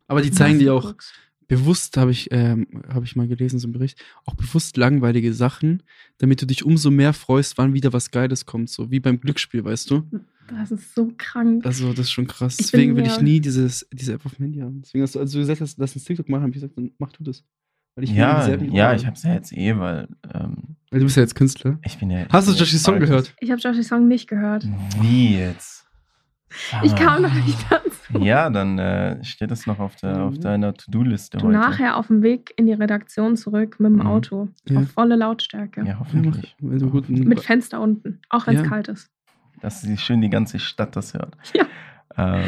Aber 0.08 0.22
die 0.22 0.32
zeigen 0.32 0.60
dir 0.60 0.74
auch 0.74 0.86
guckst. 0.88 1.14
bewusst, 1.48 1.98
habe 1.98 2.12
ich, 2.12 2.30
ähm, 2.32 2.68
hab 2.88 3.04
ich 3.04 3.16
mal 3.16 3.28
gelesen, 3.28 3.60
so 3.60 3.68
einen 3.68 3.74
Bericht, 3.74 4.04
auch 4.26 4.36
bewusst 4.36 4.78
langweilige 4.78 5.34
Sachen, 5.34 5.84
damit 6.18 6.42
du 6.42 6.46
dich 6.46 6.66
umso 6.66 6.92
mehr 6.92 7.14
freust, 7.14 7.58
wann 7.58 7.74
wieder 7.74 7.94
was 7.94 8.12
Geiles 8.12 8.46
kommt. 8.46 8.70
So 8.70 8.92
wie 8.92 9.00
beim 9.00 9.20
Glücksspiel, 9.20 9.64
weißt 9.64 9.90
du? 9.92 10.04
Das 10.50 10.72
ist 10.72 10.96
so 10.96 11.14
krank. 11.18 11.66
Also, 11.66 11.90
das 11.92 12.08
ist 12.08 12.12
schon 12.12 12.28
krass. 12.28 12.58
Ich 12.60 12.72
Deswegen 12.72 12.96
will 12.98 13.06
ich 13.06 13.22
nie 13.22 13.40
dieses, 13.40 13.88
diese 13.94 14.14
App 14.14 14.26
auf 14.26 14.36
dem 14.36 14.44
Handy 14.46 14.60
haben. 14.60 14.82
Deswegen 14.82 15.02
hast 15.04 15.16
du, 15.16 15.20
als 15.20 15.32
du 15.32 15.40
gesagt 15.40 15.62
hast, 15.62 15.78
lass 15.78 15.96
uns 15.96 16.04
TikTok 16.04 16.28
machen, 16.28 16.42
habe 16.42 16.50
ich 16.52 16.56
gesagt, 16.56 16.78
dann 16.78 16.92
mach 16.98 17.12
du 17.14 17.24
das. 17.24 17.44
Weil 17.96 18.04
ich 18.06 18.12
ja, 18.12 18.48
ja, 18.48 18.94
ich 18.94 19.06
hab's 19.06 19.24
ja 19.24 19.34
jetzt 19.34 19.52
eh, 19.52 19.78
weil 19.78 20.08
ähm, 20.34 20.78
Weil 20.92 21.00
du 21.02 21.06
bist 21.06 21.18
ja 21.18 21.24
jetzt 21.24 21.36
Künstler. 21.36 21.78
ich 21.84 21.98
bin 22.00 22.10
ja. 22.10 22.26
Hast 22.32 22.48
du 22.48 22.54
ich 22.54 22.60
Joshis 22.60 22.86
ja 22.86 22.92
Song 22.92 23.00
gehört? 23.00 23.34
Ich 23.40 23.52
habe 23.52 23.60
Josh's 23.62 23.88
Song 23.88 24.08
nicht 24.08 24.28
gehört. 24.30 24.66
Wie 25.02 25.38
jetzt? 25.38 25.86
Ich 26.84 26.92
Ah. 26.94 26.98
kam 26.98 27.22
noch 27.22 27.34
nicht 27.34 27.58
dazu. 27.70 28.20
Ja, 28.20 28.50
dann 28.50 28.78
äh, 28.78 29.24
steht 29.24 29.52
es 29.52 29.68
noch 29.68 29.80
auf, 29.80 29.96
der, 29.98 30.24
auf 30.24 30.34
Mhm. 30.36 30.42
deiner 30.42 30.74
To-Do-Liste 30.74 31.38
heute. 31.38 31.48
nachher 31.48 31.96
auf 31.96 32.08
dem 32.08 32.24
Weg 32.24 32.54
in 32.58 32.66
die 32.66 32.74
Redaktion 32.74 33.38
zurück 33.38 33.80
mit 33.80 33.90
dem 33.92 34.00
Mhm. 34.00 34.08
Auto. 34.08 34.50
Ja. 34.68 34.80
Auf 34.82 34.92
volle 34.92 35.16
Lautstärke. 35.16 35.82
Ja, 35.82 35.88
Ja, 35.88 36.00
hoffentlich. 36.00 36.56
du 36.60 36.90
gut, 36.90 37.10
Mit 37.10 37.40
Fenster 37.40 37.80
unten. 37.80 38.20
Auch 38.30 38.48
wenn 38.48 38.58
es 38.58 38.64
Ja. 38.64 38.68
kalt 38.70 38.90
ist. 38.90 39.10
Dass 39.62 39.82
sie 39.82 39.98
schön 39.98 40.20
die 40.22 40.30
ganze 40.30 40.60
Stadt 40.60 40.96
das 40.98 41.14
hört. 41.14 41.38
Ja. 41.54 41.66
Äh, 42.38 42.42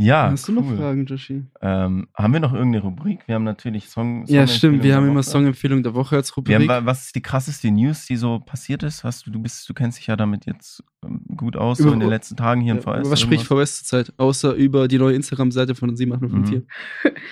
ja, 0.00 0.30
Hast 0.30 0.46
du 0.46 0.52
noch 0.52 0.62
cool. 0.64 0.76
Fragen, 0.76 1.04
Joshi? 1.06 1.42
Ähm, 1.60 2.06
haben 2.14 2.32
wir 2.32 2.38
noch 2.40 2.52
irgendeine 2.54 2.84
Rubrik? 2.84 3.26
Wir 3.26 3.34
haben 3.34 3.42
natürlich 3.44 3.88
Song. 3.88 4.24
Ja, 4.26 4.46
stimmt. 4.46 4.82
Wir 4.84 4.94
haben 4.94 5.02
der 5.04 5.10
immer 5.10 5.20
Woche. 5.20 5.30
Songempfehlung 5.30 5.82
der 5.82 5.94
Woche 5.94 6.14
als 6.16 6.30
Wir 6.30 6.36
Rubrik. 6.36 6.54
haben, 6.56 6.68
wa- 6.68 6.86
was 6.86 7.06
ist 7.06 7.16
die 7.16 7.20
krasseste 7.22 7.70
News, 7.70 8.06
die 8.06 8.16
so 8.16 8.38
passiert 8.38 8.84
ist? 8.84 9.02
Hast 9.02 9.26
du, 9.26 9.30
du 9.32 9.40
bist, 9.40 9.68
du 9.68 9.74
kennst 9.74 9.98
dich 9.98 10.06
ja 10.06 10.14
damit 10.16 10.46
jetzt 10.46 10.84
ähm, 11.04 11.22
gut 11.36 11.56
aus, 11.56 11.78
so 11.78 11.84
Über- 11.84 11.94
in 11.94 12.00
den 12.00 12.10
letzten 12.10 12.36
Tagen 12.36 12.60
hier 12.60 12.74
Ja, 12.74 12.80
in 12.94 13.02
VS. 13.04 13.10
was 13.10 13.20
spricht 13.20 13.44
VS 13.46 13.78
zurzeit? 13.78 14.12
Außer 14.18 14.54
über 14.54 14.86
die 14.86 14.98
neue 14.98 15.14
Instagram-Seite 15.16 15.74
von 15.74 15.96
7854. 15.96 16.62
Mhm. 17.04 17.10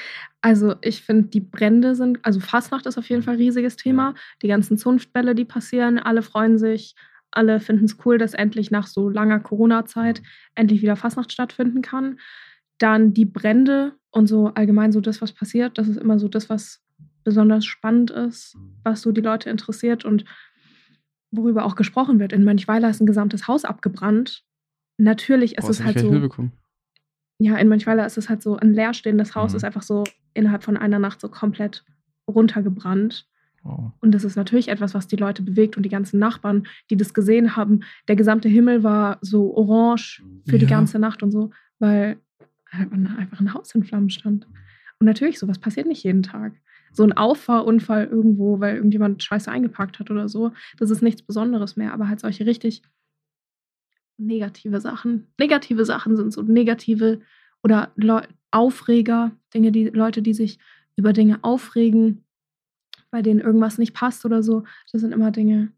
Also 0.43 0.77
ich 0.81 1.03
finde, 1.03 1.29
die 1.29 1.41
Brände 1.41 1.97
sind, 1.97 2.19
also 2.25 2.39
Fastnacht 2.39 2.87
ist 2.87 2.99
auf 2.99 3.09
jeden 3.09 3.23
Fall 3.23 3.35
ein 3.35 3.41
riesiges 3.41 3.75
Thema. 3.77 4.15
Die 4.43 4.49
ganzen 4.49 4.79
Zunftbälle, 4.79 5.35
die 5.35 5.45
passieren, 5.45 5.99
alle 5.99 6.23
freuen 6.23 6.57
sich, 6.59 6.95
alle 7.33 7.59
finden 7.59 7.87
es 7.87 7.97
cool, 8.05 8.17
dass 8.17 8.33
endlich 8.35 8.71
nach 8.71 8.87
so 8.87 9.09
langer 9.09 9.41
Corona-Zeit 9.41 10.23
endlich 10.55 10.83
wieder 10.83 10.95
Fastnacht 10.95 11.33
stattfinden 11.33 11.83
kann. 11.83 12.21
Dann 12.78 13.15
die 13.15 13.24
Brände 13.24 13.94
und 14.11 14.27
so 14.27 14.48
allgemein 14.48 14.93
so 14.93 15.01
das, 15.01 15.20
was 15.23 15.32
passiert, 15.32 15.78
das 15.78 15.89
ist 15.89 15.97
immer 15.98 16.19
so 16.19 16.28
das, 16.28 16.48
was 16.51 16.82
besonders 17.24 17.65
spannend 17.66 18.11
ist, 18.11 18.57
was 18.85 19.03
so 19.03 19.12
die 19.12 19.20
Leute 19.20 19.51
interessiert 19.51 20.05
und 20.05 20.24
worüber 21.31 21.65
auch 21.65 21.74
gesprochen 21.74 22.19
wird. 22.19 22.32
In 22.32 22.44
Mönchweiler 22.44 22.89
ist 22.89 23.01
ein 23.01 23.07
gesamtes 23.07 23.48
Haus 23.48 23.65
abgebrannt. 23.65 24.44
Natürlich 24.98 25.57
ist 25.59 25.62
Boah, 25.65 25.70
es 25.70 25.85
halt 25.85 25.98
so. 25.98 26.11
mitbekommen. 26.11 26.53
Ja, 27.39 27.57
in 27.57 27.69
Mönchweiler 27.69 28.07
ist 28.07 28.16
es 28.16 28.28
halt 28.28 28.43
so, 28.43 28.57
ein 28.57 28.73
leerstehendes 28.73 29.35
Haus 29.35 29.53
Mhm. 29.53 29.57
ist 29.57 29.65
einfach 29.65 29.82
so 29.82 30.05
innerhalb 30.35 30.62
von 30.65 30.77
einer 30.77 30.98
Nacht 30.98 31.20
so 31.20 31.28
komplett 31.28 31.85
runtergebrannt. 32.28 33.27
Wow. 33.62 33.93
Und 34.01 34.12
das 34.12 34.24
ist 34.24 34.36
natürlich 34.36 34.69
etwas, 34.69 34.94
was 34.94 35.09
die 35.09 35.16
Leute 35.16 35.43
bewegt 35.43 35.77
und 35.77 35.82
die 35.82 35.89
ganzen 35.89 36.19
Nachbarn, 36.19 36.66
die 36.90 36.97
das 36.97 37.12
gesehen 37.12 37.57
haben. 37.57 37.81
Der 38.09 38.16
gesamte 38.16 38.48
Himmel 38.48 38.82
war 38.85 39.19
so 39.20 39.55
orange 39.57 40.23
für 40.48 40.59
die 40.59 40.65
Ja. 40.65 40.70
ganze 40.70 40.98
Nacht 40.98 41.23
und 41.23 41.32
so, 41.32 41.51
weil 41.78 42.19
einfach 42.71 43.41
ein 43.41 43.55
Haus 43.55 43.75
in 43.75 43.85
Flammen 43.85 44.11
stand. 44.11 44.47
Und 44.99 45.07
natürlich, 45.07 45.39
sowas 45.39 45.59
passiert 45.59 45.87
nicht 45.87 46.05
jeden 46.05 46.23
Tag. 46.23 46.55
So 46.93 47.03
ein 47.03 47.13
Auffahrunfall 47.13 48.07
irgendwo, 48.07 48.61
weil 48.61 48.77
irgendjemand 48.77 49.23
Scheiße 49.23 49.51
eingepackt 49.51 49.99
hat 49.99 50.11
oder 50.11 50.29
so, 50.29 50.53
das 50.79 50.91
ist 50.91 51.03
nichts 51.03 51.23
Besonderes 51.23 51.77
mehr. 51.77 51.93
Aber 51.93 52.09
halt 52.09 52.21
solche 52.21 52.47
richtig 52.47 52.83
negative 54.17 54.81
Sachen. 54.81 55.27
Negative 55.39 55.85
Sachen 55.85 56.17
sind 56.17 56.33
so 56.33 56.43
negative 56.43 57.21
oder 57.63 57.93
Leu 57.97 58.23
Aufreger, 58.53 59.33
Dinge, 59.53 59.71
die 59.71 59.89
Leute, 59.89 60.23
die 60.23 60.33
sich 60.33 60.59
über 60.97 61.13
Dinge 61.13 61.41
aufregen, 61.43 62.25
bei 63.11 63.21
denen 63.21 63.41
irgendwas 63.41 63.77
nicht 63.77 63.93
passt 63.93 64.25
oder 64.25 64.43
so. 64.43 64.65
Das 64.93 65.03
sind 65.03 65.13
immer 65.13 65.31
Dinge. 65.31 65.73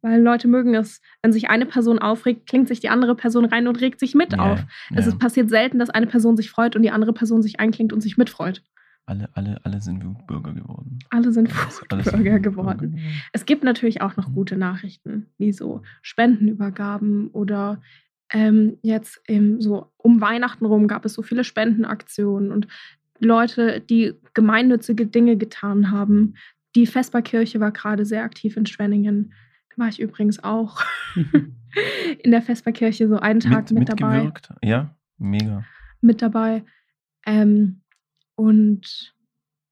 Weil 0.00 0.22
Leute 0.22 0.46
mögen 0.46 0.74
es, 0.74 1.00
wenn 1.22 1.32
sich 1.32 1.50
eine 1.50 1.66
Person 1.66 1.98
aufregt, 1.98 2.48
klingt 2.48 2.68
sich 2.68 2.80
die 2.80 2.88
andere 2.88 3.14
Person 3.16 3.44
rein 3.44 3.66
und 3.66 3.80
regt 3.80 3.98
sich 3.98 4.14
mit 4.14 4.32
Ja, 4.32 4.52
auf. 4.52 4.64
Es 4.94 5.06
ja. 5.06 5.12
ist 5.12 5.18
passiert 5.18 5.50
selten, 5.50 5.78
dass 5.78 5.90
eine 5.90 6.06
Person 6.06 6.36
sich 6.36 6.50
freut 6.50 6.76
und 6.76 6.82
die 6.82 6.90
andere 6.90 7.12
Person 7.12 7.42
sich 7.42 7.58
einklingt 7.60 7.92
und 7.92 8.00
sich 8.00 8.16
mitfreut. 8.16 8.62
alle, 9.06 9.28
alle, 9.32 9.58
alle 9.64 9.80
sind 9.80 10.04
Wutbürger 10.04 10.52
geworden. 10.52 10.98
Alle 11.10 11.32
sind 11.32 11.50
Wutbürger 11.50 12.38
geworden. 12.40 13.00
Es 13.32 13.46
gibt 13.46 13.64
natürlich 13.64 14.02
auch 14.02 14.16
noch 14.16 14.32
gute 14.34 14.56
Nachrichten, 14.56 15.26
wie 15.38 15.52
so 15.52 15.82
Spendenübergaben 16.02 17.28
oder 17.28 17.80
ähm, 18.30 18.76
jetzt 18.82 19.20
im, 19.26 19.60
so 19.60 19.90
um 19.96 20.20
Weihnachten 20.20 20.66
rum 20.66 20.86
gab 20.86 21.04
es 21.04 21.14
so 21.14 21.22
viele 21.22 21.44
Spendenaktionen 21.44 22.52
und 22.52 22.68
Leute, 23.20 23.80
die 23.80 24.14
gemeinnützige 24.34 25.06
Dinge 25.06 25.36
getan 25.36 25.90
haben. 25.90 26.34
Die 26.74 26.86
Vesperkirche 26.86 27.60
war 27.60 27.72
gerade 27.72 28.04
sehr 28.04 28.22
aktiv 28.22 28.56
in 28.56 28.66
Schwenningen. 28.66 29.32
War 29.78 29.88
ich 29.88 30.00
übrigens 30.00 30.42
auch 30.42 30.80
in 31.14 32.30
der 32.32 32.42
Vesperkirche 32.42 33.08
so 33.08 33.18
einen 33.18 33.38
Tag 33.38 33.70
Mit, 33.70 33.80
mit, 33.80 33.88
dabei 33.88 34.24
mitgewirkt? 34.24 34.52
Ja, 34.62 34.94
mega. 35.18 35.64
mit 36.00 36.20
dabei. 36.20 36.64
Ähm, 37.24 37.82
und 38.34 39.14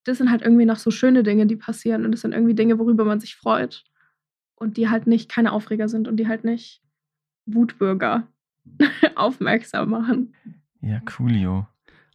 das 0.05 0.19
sind 0.19 0.31
halt 0.31 0.43
irgendwie 0.43 0.65
noch 0.65 0.77
so 0.77 0.93
schöne 0.93 1.25
Dinge, 1.25 1.47
die 1.47 1.57
passieren. 1.57 2.05
Und 2.05 2.13
das 2.13 2.21
sind 2.21 2.33
irgendwie 2.33 2.55
Dinge, 2.55 2.79
worüber 2.79 3.05
man 3.05 3.19
sich 3.19 3.35
freut. 3.35 3.83
Und 4.55 4.77
die 4.77 4.89
halt 4.89 5.09
nicht 5.09 5.29
keine 5.29 5.51
Aufreger 5.51 5.89
sind 5.89 6.07
und 6.07 6.19
die 6.19 6.29
halt 6.29 6.45
nicht 6.45 6.83
Wutbürger 7.47 8.29
aufmerksam 9.17 9.91
machen. 9.91 10.35
Ja, 10.81 11.01
coolio. 11.01 11.67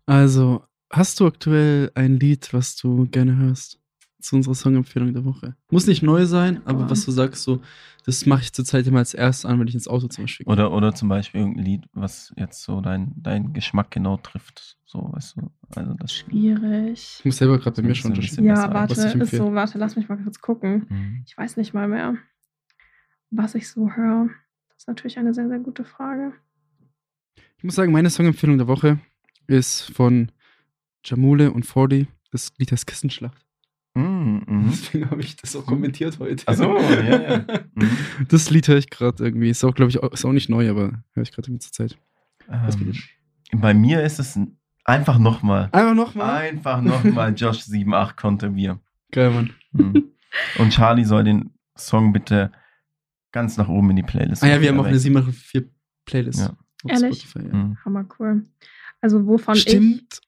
Also, 0.05 0.63
hast 0.89 1.19
du 1.19 1.27
aktuell 1.27 1.91
ein 1.93 2.19
Lied, 2.19 2.53
was 2.53 2.77
du 2.77 3.05
gerne 3.07 3.35
hörst? 3.35 3.80
Zu 4.21 4.35
unserer 4.37 4.53
Songempfehlung 4.55 5.13
der 5.13 5.25
Woche. 5.25 5.55
Muss 5.69 5.87
nicht 5.87 6.03
neu 6.03 6.25
sein, 6.25 6.61
aber 6.65 6.89
was 6.89 7.05
du 7.05 7.11
sagst, 7.11 7.43
so, 7.43 7.59
das 8.05 8.25
mache 8.25 8.41
ich 8.41 8.53
zurzeit 8.53 8.85
immer 8.87 8.99
als 8.99 9.13
erstes 9.13 9.45
an, 9.45 9.59
wenn 9.59 9.67
ich 9.67 9.73
ins 9.73 9.87
Auto 9.87 10.07
zum 10.07 10.23
Beispiel 10.25 10.45
gehe. 10.45 10.51
Oder, 10.53 10.71
oder 10.71 10.93
zum 10.93 11.09
Beispiel 11.09 11.41
irgendein 11.41 11.65
Lied, 11.65 11.83
was 11.93 12.31
jetzt 12.37 12.63
so 12.63 12.81
dein, 12.81 13.13
dein 13.17 13.53
Geschmack 13.53 13.89
genau 13.91 14.17
trifft. 14.17 14.77
So, 14.85 15.09
weißt 15.11 15.37
du. 15.37 15.51
Also 15.75 15.93
das 15.95 16.13
Schwierig. 16.13 17.15
Ich 17.19 17.25
muss 17.25 17.37
selber 17.37 17.57
gerade 17.57 17.75
bei 17.81 17.81
mir 17.87 17.89
ein 17.89 17.95
schon 17.95 18.13
bisschen- 18.13 18.45
unterscheiden. 18.45 18.45
Ja, 18.45 18.67
besser, 18.67 18.73
warte, 18.73 18.97
was 18.97 19.15
ich 19.15 19.21
ist 19.21 19.37
so, 19.39 19.53
warte, 19.53 19.77
lass 19.77 19.95
mich 19.95 20.07
mal 20.07 20.17
kurz 20.17 20.39
gucken. 20.39 20.85
Mhm. 20.89 21.23
Ich 21.25 21.37
weiß 21.37 21.57
nicht 21.57 21.73
mal 21.73 21.87
mehr, 21.87 22.15
was 23.31 23.55
ich 23.55 23.69
so 23.69 23.89
höre. 23.91 24.29
Das 24.69 24.79
ist 24.83 24.87
natürlich 24.87 25.17
eine 25.17 25.33
sehr, 25.33 25.47
sehr 25.47 25.59
gute 25.59 25.83
Frage. 25.83 26.33
Ich 27.57 27.63
muss 27.63 27.75
sagen, 27.75 27.91
meine 27.91 28.09
Songempfehlung 28.09 28.57
der 28.57 28.67
Woche 28.67 28.99
ist 29.47 29.91
von 29.93 30.31
Jamule 31.05 31.51
und 31.51 31.65
Fordy. 31.65 32.07
Das 32.31 32.51
Lied 32.57 32.71
heißt 32.71 32.87
Kissenschlacht. 32.87 33.45
Mhm, 33.93 34.43
mhm. 34.47 34.65
Deswegen 34.69 35.09
habe 35.09 35.21
ich 35.21 35.35
das 35.35 35.55
auch 35.55 35.65
kommentiert 35.65 36.17
heute. 36.19 36.43
Ach 36.47 36.53
so, 36.53 36.77
ja, 36.77 37.01
ja. 37.37 37.45
Mhm. 37.75 37.89
Das 38.29 38.49
Lied 38.49 38.67
höre 38.67 38.77
ich 38.77 38.89
gerade 38.89 39.23
irgendwie. 39.23 39.49
Ist 39.49 39.63
auch, 39.63 39.73
glaube 39.75 39.89
ich, 39.91 40.01
auch, 40.01 40.11
ist 40.11 40.23
auch 40.25 40.31
nicht 40.31 40.49
neu, 40.49 40.69
aber 40.69 41.03
höre 41.13 41.23
ich 41.23 41.31
gerade 41.31 41.47
irgendwie 41.49 41.59
zur 41.59 41.71
Zeit. 41.73 41.97
Ähm, 42.49 42.93
bei 43.53 43.73
mir 43.73 44.03
ist 44.03 44.19
es 44.19 44.35
ein- 44.35 44.57
einfach 44.85 45.17
nochmal. 45.17 45.69
Einfach 45.71 45.93
nochmal. 45.93 46.41
Einfach 46.41 46.81
nochmal 46.81 47.33
Josh 47.35 47.59
78 47.61 48.15
konnte 48.15 48.55
wir. 48.55 48.79
Geil, 49.11 49.31
Mann. 49.31 49.49
Mhm. 49.73 50.11
Und 50.57 50.69
Charlie 50.71 51.03
soll 51.05 51.23
den 51.25 51.51
Song 51.77 52.13
bitte 52.13 52.51
ganz 53.31 53.57
nach 53.57 53.67
oben 53.67 53.89
in 53.91 53.95
die 53.97 54.03
Playlist. 54.03 54.43
Ah 54.43 54.47
ja, 54.47 54.61
wir 54.61 54.69
haben 54.69 54.79
auch 54.79 54.85
eine 54.85 54.95
erreichen. 54.95 55.13
784 55.13 55.65
Playlist. 56.05 56.39
Ja. 56.39 56.57
Ehrlich? 56.87 57.21
Spotify, 57.21 57.47
ja. 57.47 57.53
Mhm. 57.55 57.77
Hammer 57.85 58.05
cool. 58.19 58.43
Also 59.01 59.25
wovon 59.25 59.55
ich 59.55 59.61
Stimmt. 59.61 60.21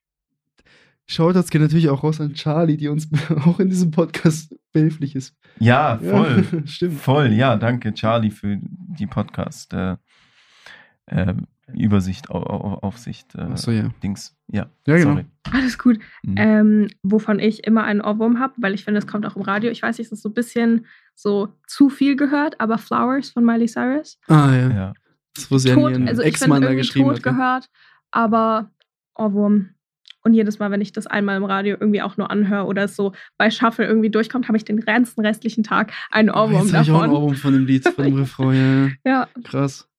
Shoutouts 1.08 1.50
gehen 1.50 1.62
natürlich 1.62 1.90
auch 1.90 2.04
raus 2.04 2.22
an 2.22 2.34
Charlie, 2.34 2.78
die 2.78 2.88
uns 2.88 3.10
auch 3.46 3.60
in 3.60 3.70
diesem 3.70 3.92
Podcast 3.92 4.56
behilflich 4.72 5.16
ist. 5.16 5.36
Ja, 5.60 5.98
voll. 6.00 6.46
Ja, 6.52 6.60
stimmt. 6.68 7.00
Voll, 7.00 7.28
ja, 7.34 7.56
danke 7.58 7.94
Charlie 7.94 8.32
für 8.32 8.58
die 8.62 9.08
Podcast 9.08 9.74
äh, 9.74 9.98
äh, 11.08 11.34
Übersicht, 11.74 12.30
Au- 12.30 12.44
Au- 12.44 12.80
Aufsicht, 12.82 13.36
äh, 13.36 13.42
Achso, 13.42 13.72
ja. 13.72 13.90
Dings. 14.02 14.36
Ja, 14.48 14.70
Ja, 14.88 14.98
genau. 14.98 15.12
sorry. 15.12 15.26
Alles 15.52 15.78
gut. 15.78 16.00
Mhm. 16.24 16.36
Ähm, 16.38 16.88
wovon 17.04 17.40
ich 17.40 17.66
immer 17.66 17.84
einen 17.84 18.02
Ohrwurm 18.02 18.40
habe, 18.40 18.54
weil 18.58 18.74
ich 18.74 18.84
finde, 18.84 19.00
es 19.00 19.08
kommt 19.08 19.26
auch 19.26 19.36
im 19.36 19.42
Radio. 19.44 19.72
Ich 19.72 19.82
weiß 19.82 19.98
nicht, 19.98 20.08
es 20.08 20.12
ist 20.12 20.24
so 20.24 20.30
ein 20.30 20.34
bisschen 20.34 20.86
so 21.16 21.50
zu 21.68 21.90
viel 21.90 22.16
gehört, 22.16 22.60
aber 22.60 22.78
Flowers 22.78 23.30
von 23.30 23.46
Miley 23.46 23.68
Cyrus. 23.68 24.20
Ah, 24.28 24.52
ja. 24.54 24.70
ja. 24.70 24.94
Das, 25.36 25.50
wo 25.50 25.58
sie 25.58 25.72
an 25.72 25.80
tot, 25.80 25.92
ihren 25.92 26.08
also 26.08 26.22
ich 26.22 26.38
finde 26.38 26.46
Ex-Mann 26.46 26.62
da 26.62 26.68
irgendwie 26.70 26.82
geschrieben 26.88 27.08
tot 27.10 27.18
hat. 27.18 27.26
ne? 27.26 27.32
gehört, 27.32 27.70
aber 28.12 28.72
Ohrwurm. 29.16 29.70
Und 30.24 30.34
jedes 30.34 30.58
Mal, 30.60 30.72
wenn 30.72 30.80
ich 30.82 30.92
das 30.94 31.06
einmal 31.06 31.36
im 31.38 31.44
Radio 31.44 31.76
irgendwie 31.80 32.02
auch 32.02 32.16
nur 32.18 32.32
anhöre 32.32 32.66
oder 32.66 32.84
es 32.86 32.96
so 32.96 33.12
bei 33.38 33.52
Shuffle 33.52 33.86
irgendwie 33.86 34.10
durchkommt, 34.10 34.48
habe 34.48 34.58
ich 34.58 34.64
den 34.64 34.80
ganzen 34.80 35.20
restlichen 35.22 35.64
Tag 35.64 35.92
einen 36.12 36.30
Oh, 36.30 36.44
Ohrwurm 36.44 36.64
jetzt 36.64 36.74
habe 36.74 36.84
ich 36.84 36.92
auch 36.92 37.02
einen 37.02 37.12
davon. 37.12 37.24
Ohrwurm 37.24 37.36
von 37.36 37.54
dem 37.54 37.66
Lied, 37.66 37.88
von 37.88 38.06
dem 38.06 38.16
Refrain. 38.20 38.98
Ja, 39.06 39.12
Ja, 39.12 39.28
krass. 39.44 39.90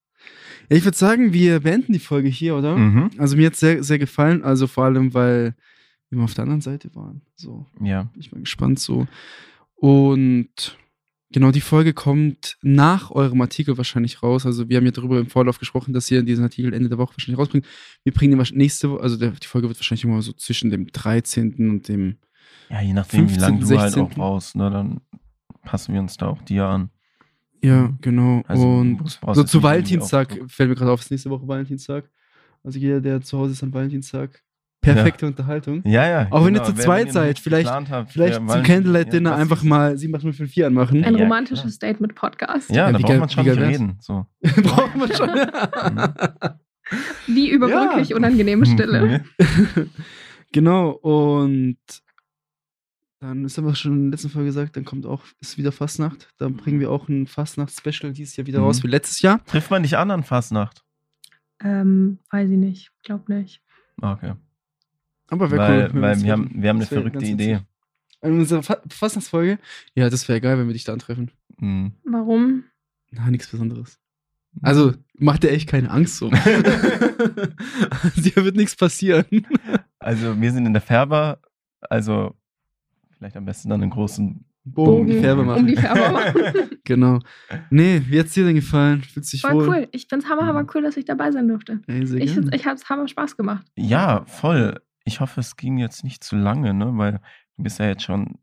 Ja, 0.71 0.77
ich 0.79 0.85
würde 0.87 0.97
sagen, 0.97 1.35
wir 1.35 1.61
beenden 1.61 1.93
die 1.93 1.99
Folge 1.99 2.29
hier, 2.29 2.57
oder? 2.57 2.75
Mhm. 2.77 3.11
Also 3.19 3.37
mir 3.37 3.47
hat 3.47 3.53
es 3.53 3.61
sehr, 3.61 3.83
sehr 3.83 3.99
gefallen. 3.99 4.43
Also 4.43 4.67
vor 4.67 4.85
allem, 4.87 5.13
weil 5.13 5.55
wir 6.09 6.19
mal 6.19 6.25
auf 6.25 6.33
der 6.35 6.43
anderen 6.45 6.63
Seite 6.63 6.95
waren. 6.95 7.21
So, 7.35 7.67
Ja. 7.83 8.05
bin 8.05 8.21
ich 8.21 8.33
mal 8.33 8.41
gespannt 8.41 8.79
so. 8.79 9.07
Und 9.77 10.79
genau, 11.35 11.51
die 11.51 11.61
Folge 11.61 11.93
kommt 11.93 12.57
nach 12.63 13.11
eurem 13.11 13.41
Artikel 13.41 13.77
wahrscheinlich 13.77 14.23
raus. 14.23 14.47
Also 14.47 14.69
wir 14.69 14.77
haben 14.77 14.87
ja 14.87 14.93
darüber 14.93 15.19
im 15.19 15.27
Vorlauf 15.27 15.59
gesprochen, 15.59 15.93
dass 15.93 16.09
ihr 16.11 16.23
diesen 16.23 16.45
Artikel 16.45 16.73
Ende 16.73 16.89
der 16.89 16.97
Woche 16.97 17.15
wahrscheinlich 17.17 17.39
rausbringt. 17.39 17.67
Wir 18.05 18.15
bringen 18.15 18.31
den 18.31 18.39
wahrscheinlich 18.39 18.63
nächste 18.63 18.91
Woche, 18.91 19.03
also 19.03 19.17
der, 19.17 19.33
die 19.33 19.47
Folge 19.47 19.69
wird 19.69 19.77
wahrscheinlich 19.79 20.05
immer 20.05 20.23
so 20.23 20.33
zwischen 20.33 20.71
dem 20.71 20.87
13. 20.87 21.69
und 21.69 21.89
dem 21.89 22.19
Ja, 22.71 22.81
je 22.81 22.93
nachdem, 22.93 23.29
wie 23.29 23.35
15., 23.35 23.41
lange 23.41 23.59
du 23.59 23.79
halt 23.79 23.93
16.. 23.93 24.03
auch 24.03 24.11
brauchst, 24.11 24.57
ne, 24.57 24.71
dann 24.71 25.01
passen 25.63 25.93
wir 25.93 26.01
uns 26.01 26.17
da 26.17 26.29
auch 26.29 26.41
dir 26.43 26.67
an. 26.67 26.91
Ja, 27.63 27.93
genau. 28.01 28.43
Also, 28.47 28.69
und 28.69 29.19
so 29.33 29.43
zu 29.43 29.63
Valentinstag 29.63 30.39
fällt 30.47 30.69
mir 30.69 30.77
gerade 30.77 30.93
auf, 30.93 31.01
ist 31.01 31.11
nächste 31.11 31.31
Woche 31.31 31.49
Valentinstag. 31.49 32.09
Also 32.63 32.79
jeder, 32.79 33.01
der 33.01 33.23
zu 33.23 33.39
Hause 33.39 33.53
ist 33.53 33.63
an 33.63 33.75
Valentinstag. 33.75 34.43
Perfekte 34.85 35.27
Unterhaltung. 35.27 35.83
Ja, 35.85 36.07
ja. 36.09 36.27
Auch 36.31 36.45
wenn 36.47 36.55
ihr 36.55 36.61
genau. 36.61 36.73
zu 36.73 36.75
zweit 36.75 37.13
seid, 37.13 37.39
vielleicht- 37.39 37.71
habt, 37.71 38.13
Vielleicht 38.13 38.41
ja, 38.41 38.47
zum 38.47 38.63
Candlelight-Dinner 38.63 39.31
ja, 39.31 39.37
einfach 39.37 39.63
mal 39.63 39.97
7804 39.99 40.67
anmachen. 40.67 41.05
ein 41.05 41.17
Ja, 41.17 41.23
romantisches 41.23 41.79
klar. 41.79 41.93
Date 41.93 42.01
mit 42.01 42.15
Podcast. 42.15 42.71
Ja, 42.71 42.91
Ja, 42.91 42.93
da 42.93 42.99
braucht 43.07 43.19
man 43.19 43.29
schon 43.31 43.45
nicht 43.47 43.59
reden. 43.59 43.97
So. 44.01 44.27
Braucht 44.63 44.97
man 44.97 45.13
schon. 45.13 45.29
Wie 47.27 47.51
überbrücke 47.51 47.97
Ja. 47.97 47.99
ich 48.01 48.15
unangenehme 48.15 48.67
Stille? 48.73 49.25
genau, 50.53 50.91
und 50.91 51.79
dann 53.21 53.45
ist 53.47 53.59
aber 53.59 53.75
schon 53.75 53.93
in 53.95 54.03
der 54.05 54.11
letzten 54.13 54.29
Folge 54.29 54.49
gesagt, 54.49 54.77
dann 54.77 54.85
kommt 54.85 55.07
auch, 55.07 55.23
ist 55.41 55.57
wieder 55.57 55.73
Fastnacht. 55.73 56.29
Dann 56.37 56.57
bringen 56.57 56.79
wir 56.81 56.91
auch 56.91 57.09
ein 57.09 57.27
Fastnacht-Special 57.27 58.13
dieses 58.13 58.37
Jahr 58.37 58.47
wieder 58.47 58.59
Mhm. 58.59 58.65
raus 58.67 58.83
wie 58.83 58.89
letztes 58.89 59.23
Jahr. 59.23 59.43
Trifft 59.47 59.71
man 59.71 59.83
dich 59.83 59.97
an 59.97 60.11
an 60.11 60.25
Fastnacht? 60.25 60.83
Ähm, 61.63 62.19
weiß 62.31 62.51
ich 62.51 62.59
nicht. 62.59 62.91
Glaub 63.03 63.29
nicht. 63.31 63.63
Okay. 64.03 64.35
Aber 65.29 65.51
wäre 65.51 65.61
Weil, 65.63 65.83
cool. 65.87 65.95
wenn 65.95 66.03
weil 66.03 66.23
wir, 66.23 66.33
haben, 66.33 66.51
wir 66.55 66.69
haben 66.69 66.77
eine 66.77 66.87
verrückte 66.87 67.25
Idee. 67.25 67.61
In 68.23 68.39
unserer 68.39 68.63
Fa 68.63 68.79
Fastnachtsfolge? 68.89 69.59
Ja, 69.95 70.09
das 70.11 70.29
wäre 70.29 70.41
geil, 70.41 70.59
wenn 70.59 70.67
wir 70.67 70.73
dich 70.73 70.85
da 70.85 70.93
antreffen. 70.93 71.31
Mhm. 71.59 71.93
Warum? 72.05 72.65
Na, 73.11 73.31
nichts 73.31 73.49
Besonderes. 73.49 73.99
Also, 74.63 74.95
macht 75.19 75.43
dir 75.43 75.51
echt 75.51 75.69
keine 75.69 75.91
Angst 75.91 76.17
so. 76.19 76.31
Dir 78.17 78.37
wird 78.37 78.57
nichts 78.57 78.77
passieren. 78.77 79.25
Also, 79.99 80.41
wir 80.41 80.53
sind 80.53 80.67
in 80.67 80.73
der 80.73 80.83
Färber, 80.83 81.41
also 81.81 82.35
vielleicht 83.17 83.37
am 83.37 83.45
besten 83.45 83.71
dann 83.71 83.83
einen 83.83 83.91
großen. 83.91 84.45
Bogen, 84.67 85.07
Bogen 85.07 85.21
Färbe 85.21 85.41
um 85.43 85.47
machen. 85.49 85.67
die 85.67 85.77
Färbe 85.77 86.13
machen. 86.13 86.43
Genau. 86.85 87.19
Nee, 87.69 88.01
wie 88.07 88.19
hat's 88.19 88.33
dir 88.33 88.47
denn 88.47 88.55
gefallen? 88.55 89.03
Fühlst 89.03 89.31
du 89.31 89.37
dich 89.37 89.43
Voll 89.43 89.55
wohl? 89.55 89.69
cool. 89.69 89.89
Ich 89.93 90.07
find's 90.09 90.27
hammer, 90.27 90.47
hammer 90.47 90.65
cool, 90.75 90.81
dass 90.83 90.97
ich 90.97 91.05
dabei 91.05 91.31
sein 91.33 91.49
durfte. 91.49 91.81
Ey, 91.87 92.07
sehr 92.07 92.21
Ich, 92.23 92.35
ich 92.35 92.67
hab's 92.67 92.89
hammer 92.89 93.07
Spaß 93.07 93.37
gemacht. 93.37 93.67
Ja, 93.77 94.25
voll. 94.27 94.81
Ich 95.05 95.21
hoffe, 95.21 95.41
es 95.41 95.57
ging 95.57 95.79
jetzt 95.79 96.03
nicht 96.05 96.25
zu 96.25 96.37
lange, 96.37 96.73
ne? 96.75 96.91
Weil 96.97 97.21
du 97.57 97.63
bist 97.63 97.79
ja 97.79 97.87
jetzt 97.87 98.03
schon 98.03 98.39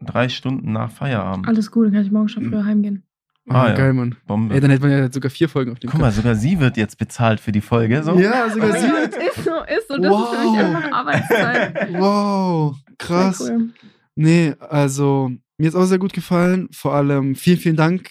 drei 0.00 0.28
Stunden 0.28 0.72
nach 0.72 0.90
Feierabend. 0.90 1.48
Alles 1.48 1.70
gut, 1.70 1.86
dann 1.86 1.92
kann 1.94 2.04
ich 2.04 2.10
morgen 2.12 2.28
schon 2.28 2.44
früher 2.44 2.64
heimgehen. 2.64 3.04
Ah, 3.48 3.62
Ah, 3.62 3.68
ja. 3.70 3.74
geil, 3.74 3.92
Mann. 3.92 4.14
Bombe. 4.26 4.54
Ey, 4.54 4.60
dann 4.60 4.70
hätte 4.70 4.82
man 4.82 4.90
ja 4.92 5.10
sogar 5.10 5.30
vier 5.30 5.48
Folgen 5.48 5.72
auf 5.72 5.78
dem 5.80 5.90
Guck 5.90 6.00
mal, 6.00 6.12
sogar 6.12 6.34
sie 6.36 6.60
wird 6.60 6.76
jetzt 6.76 6.96
bezahlt 6.98 7.40
für 7.40 7.50
die 7.50 7.60
Folge. 7.60 8.02
So. 8.04 8.16
Ja, 8.18 8.48
sogar 8.50 8.72
sie. 8.72 8.86
Ja, 8.86 8.94
ist 8.98 9.14
so, 9.44 9.50
ist 9.64 9.88
so. 9.88 9.96
Das 9.96 10.12
ist 10.12 10.28
für 10.28 10.44
mich 10.44 10.60
Wow. 10.60 10.76
einfach 10.76 10.92
Arbeitszeit. 10.92 11.92
Wow, 11.94 12.76
krass. 12.98 13.40
Cool. 13.40 13.70
Nee, 14.14 14.54
also 14.60 15.30
mir 15.58 15.68
ist 15.68 15.74
auch 15.74 15.86
sehr 15.86 15.98
gut 15.98 16.12
gefallen. 16.12 16.68
Vor 16.72 16.94
allem 16.94 17.34
vielen, 17.34 17.58
vielen 17.58 17.76
Dank 17.76 18.10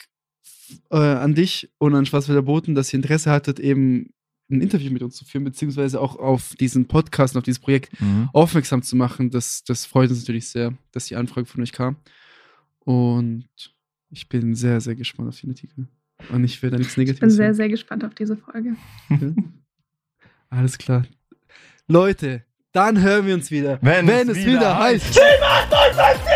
äh, 0.89 0.97
an 0.97 1.33
dich 1.35 1.71
und 1.77 1.95
an 1.95 2.05
Schwarzwälder 2.05 2.41
Boten, 2.41 2.75
dass 2.75 2.91
ihr 2.91 2.97
Interesse 2.97 3.31
hattet, 3.31 3.59
eben 3.59 4.09
ein 4.51 4.61
Interview 4.61 4.91
mit 4.91 5.01
uns 5.03 5.15
zu 5.15 5.25
führen, 5.25 5.43
beziehungsweise 5.43 5.99
auch 6.01 6.15
auf 6.17 6.55
diesen 6.59 6.87
Podcast 6.87 7.35
und 7.35 7.39
auf 7.39 7.43
dieses 7.45 7.59
Projekt 7.59 7.99
Mhm. 8.01 8.29
aufmerksam 8.33 8.81
zu 8.83 8.95
machen. 8.95 9.29
Das, 9.31 9.63
das 9.63 9.85
freut 9.85 10.09
uns 10.09 10.19
natürlich 10.19 10.47
sehr, 10.49 10.73
dass 10.91 11.05
die 11.05 11.15
Anfrage 11.15 11.45
von 11.45 11.61
euch 11.61 11.71
kam. 11.71 11.95
Und 12.79 13.45
ich 14.09 14.27
bin 14.29 14.55
sehr, 14.55 14.81
sehr 14.81 14.95
gespannt 14.95 15.29
auf 15.29 15.39
den 15.39 15.51
Artikel. 15.51 15.87
Und 16.29 16.43
ich 16.43 16.61
werde 16.61 16.75
da 16.75 16.77
nichts 16.79 16.93
Ich 16.93 16.95
bin 16.97 17.05
Negatives 17.05 17.33
sehr, 17.35 17.45
sagen. 17.47 17.55
sehr 17.55 17.69
gespannt 17.69 18.03
auf 18.05 18.13
diese 18.13 18.35
Folge. 18.37 18.75
Alles 20.49 20.77
klar. 20.77 21.05
Leute, 21.87 22.43
dann 22.73 23.01
hören 23.01 23.25
wir 23.25 23.33
uns 23.33 23.51
wieder, 23.51 23.79
Wenn 23.81 24.07
es 24.07 24.27
es 24.29 24.37
wieder 24.37 24.47
wieder 24.59 24.79
heißt- 24.79 25.19
heißt. 25.19 26.30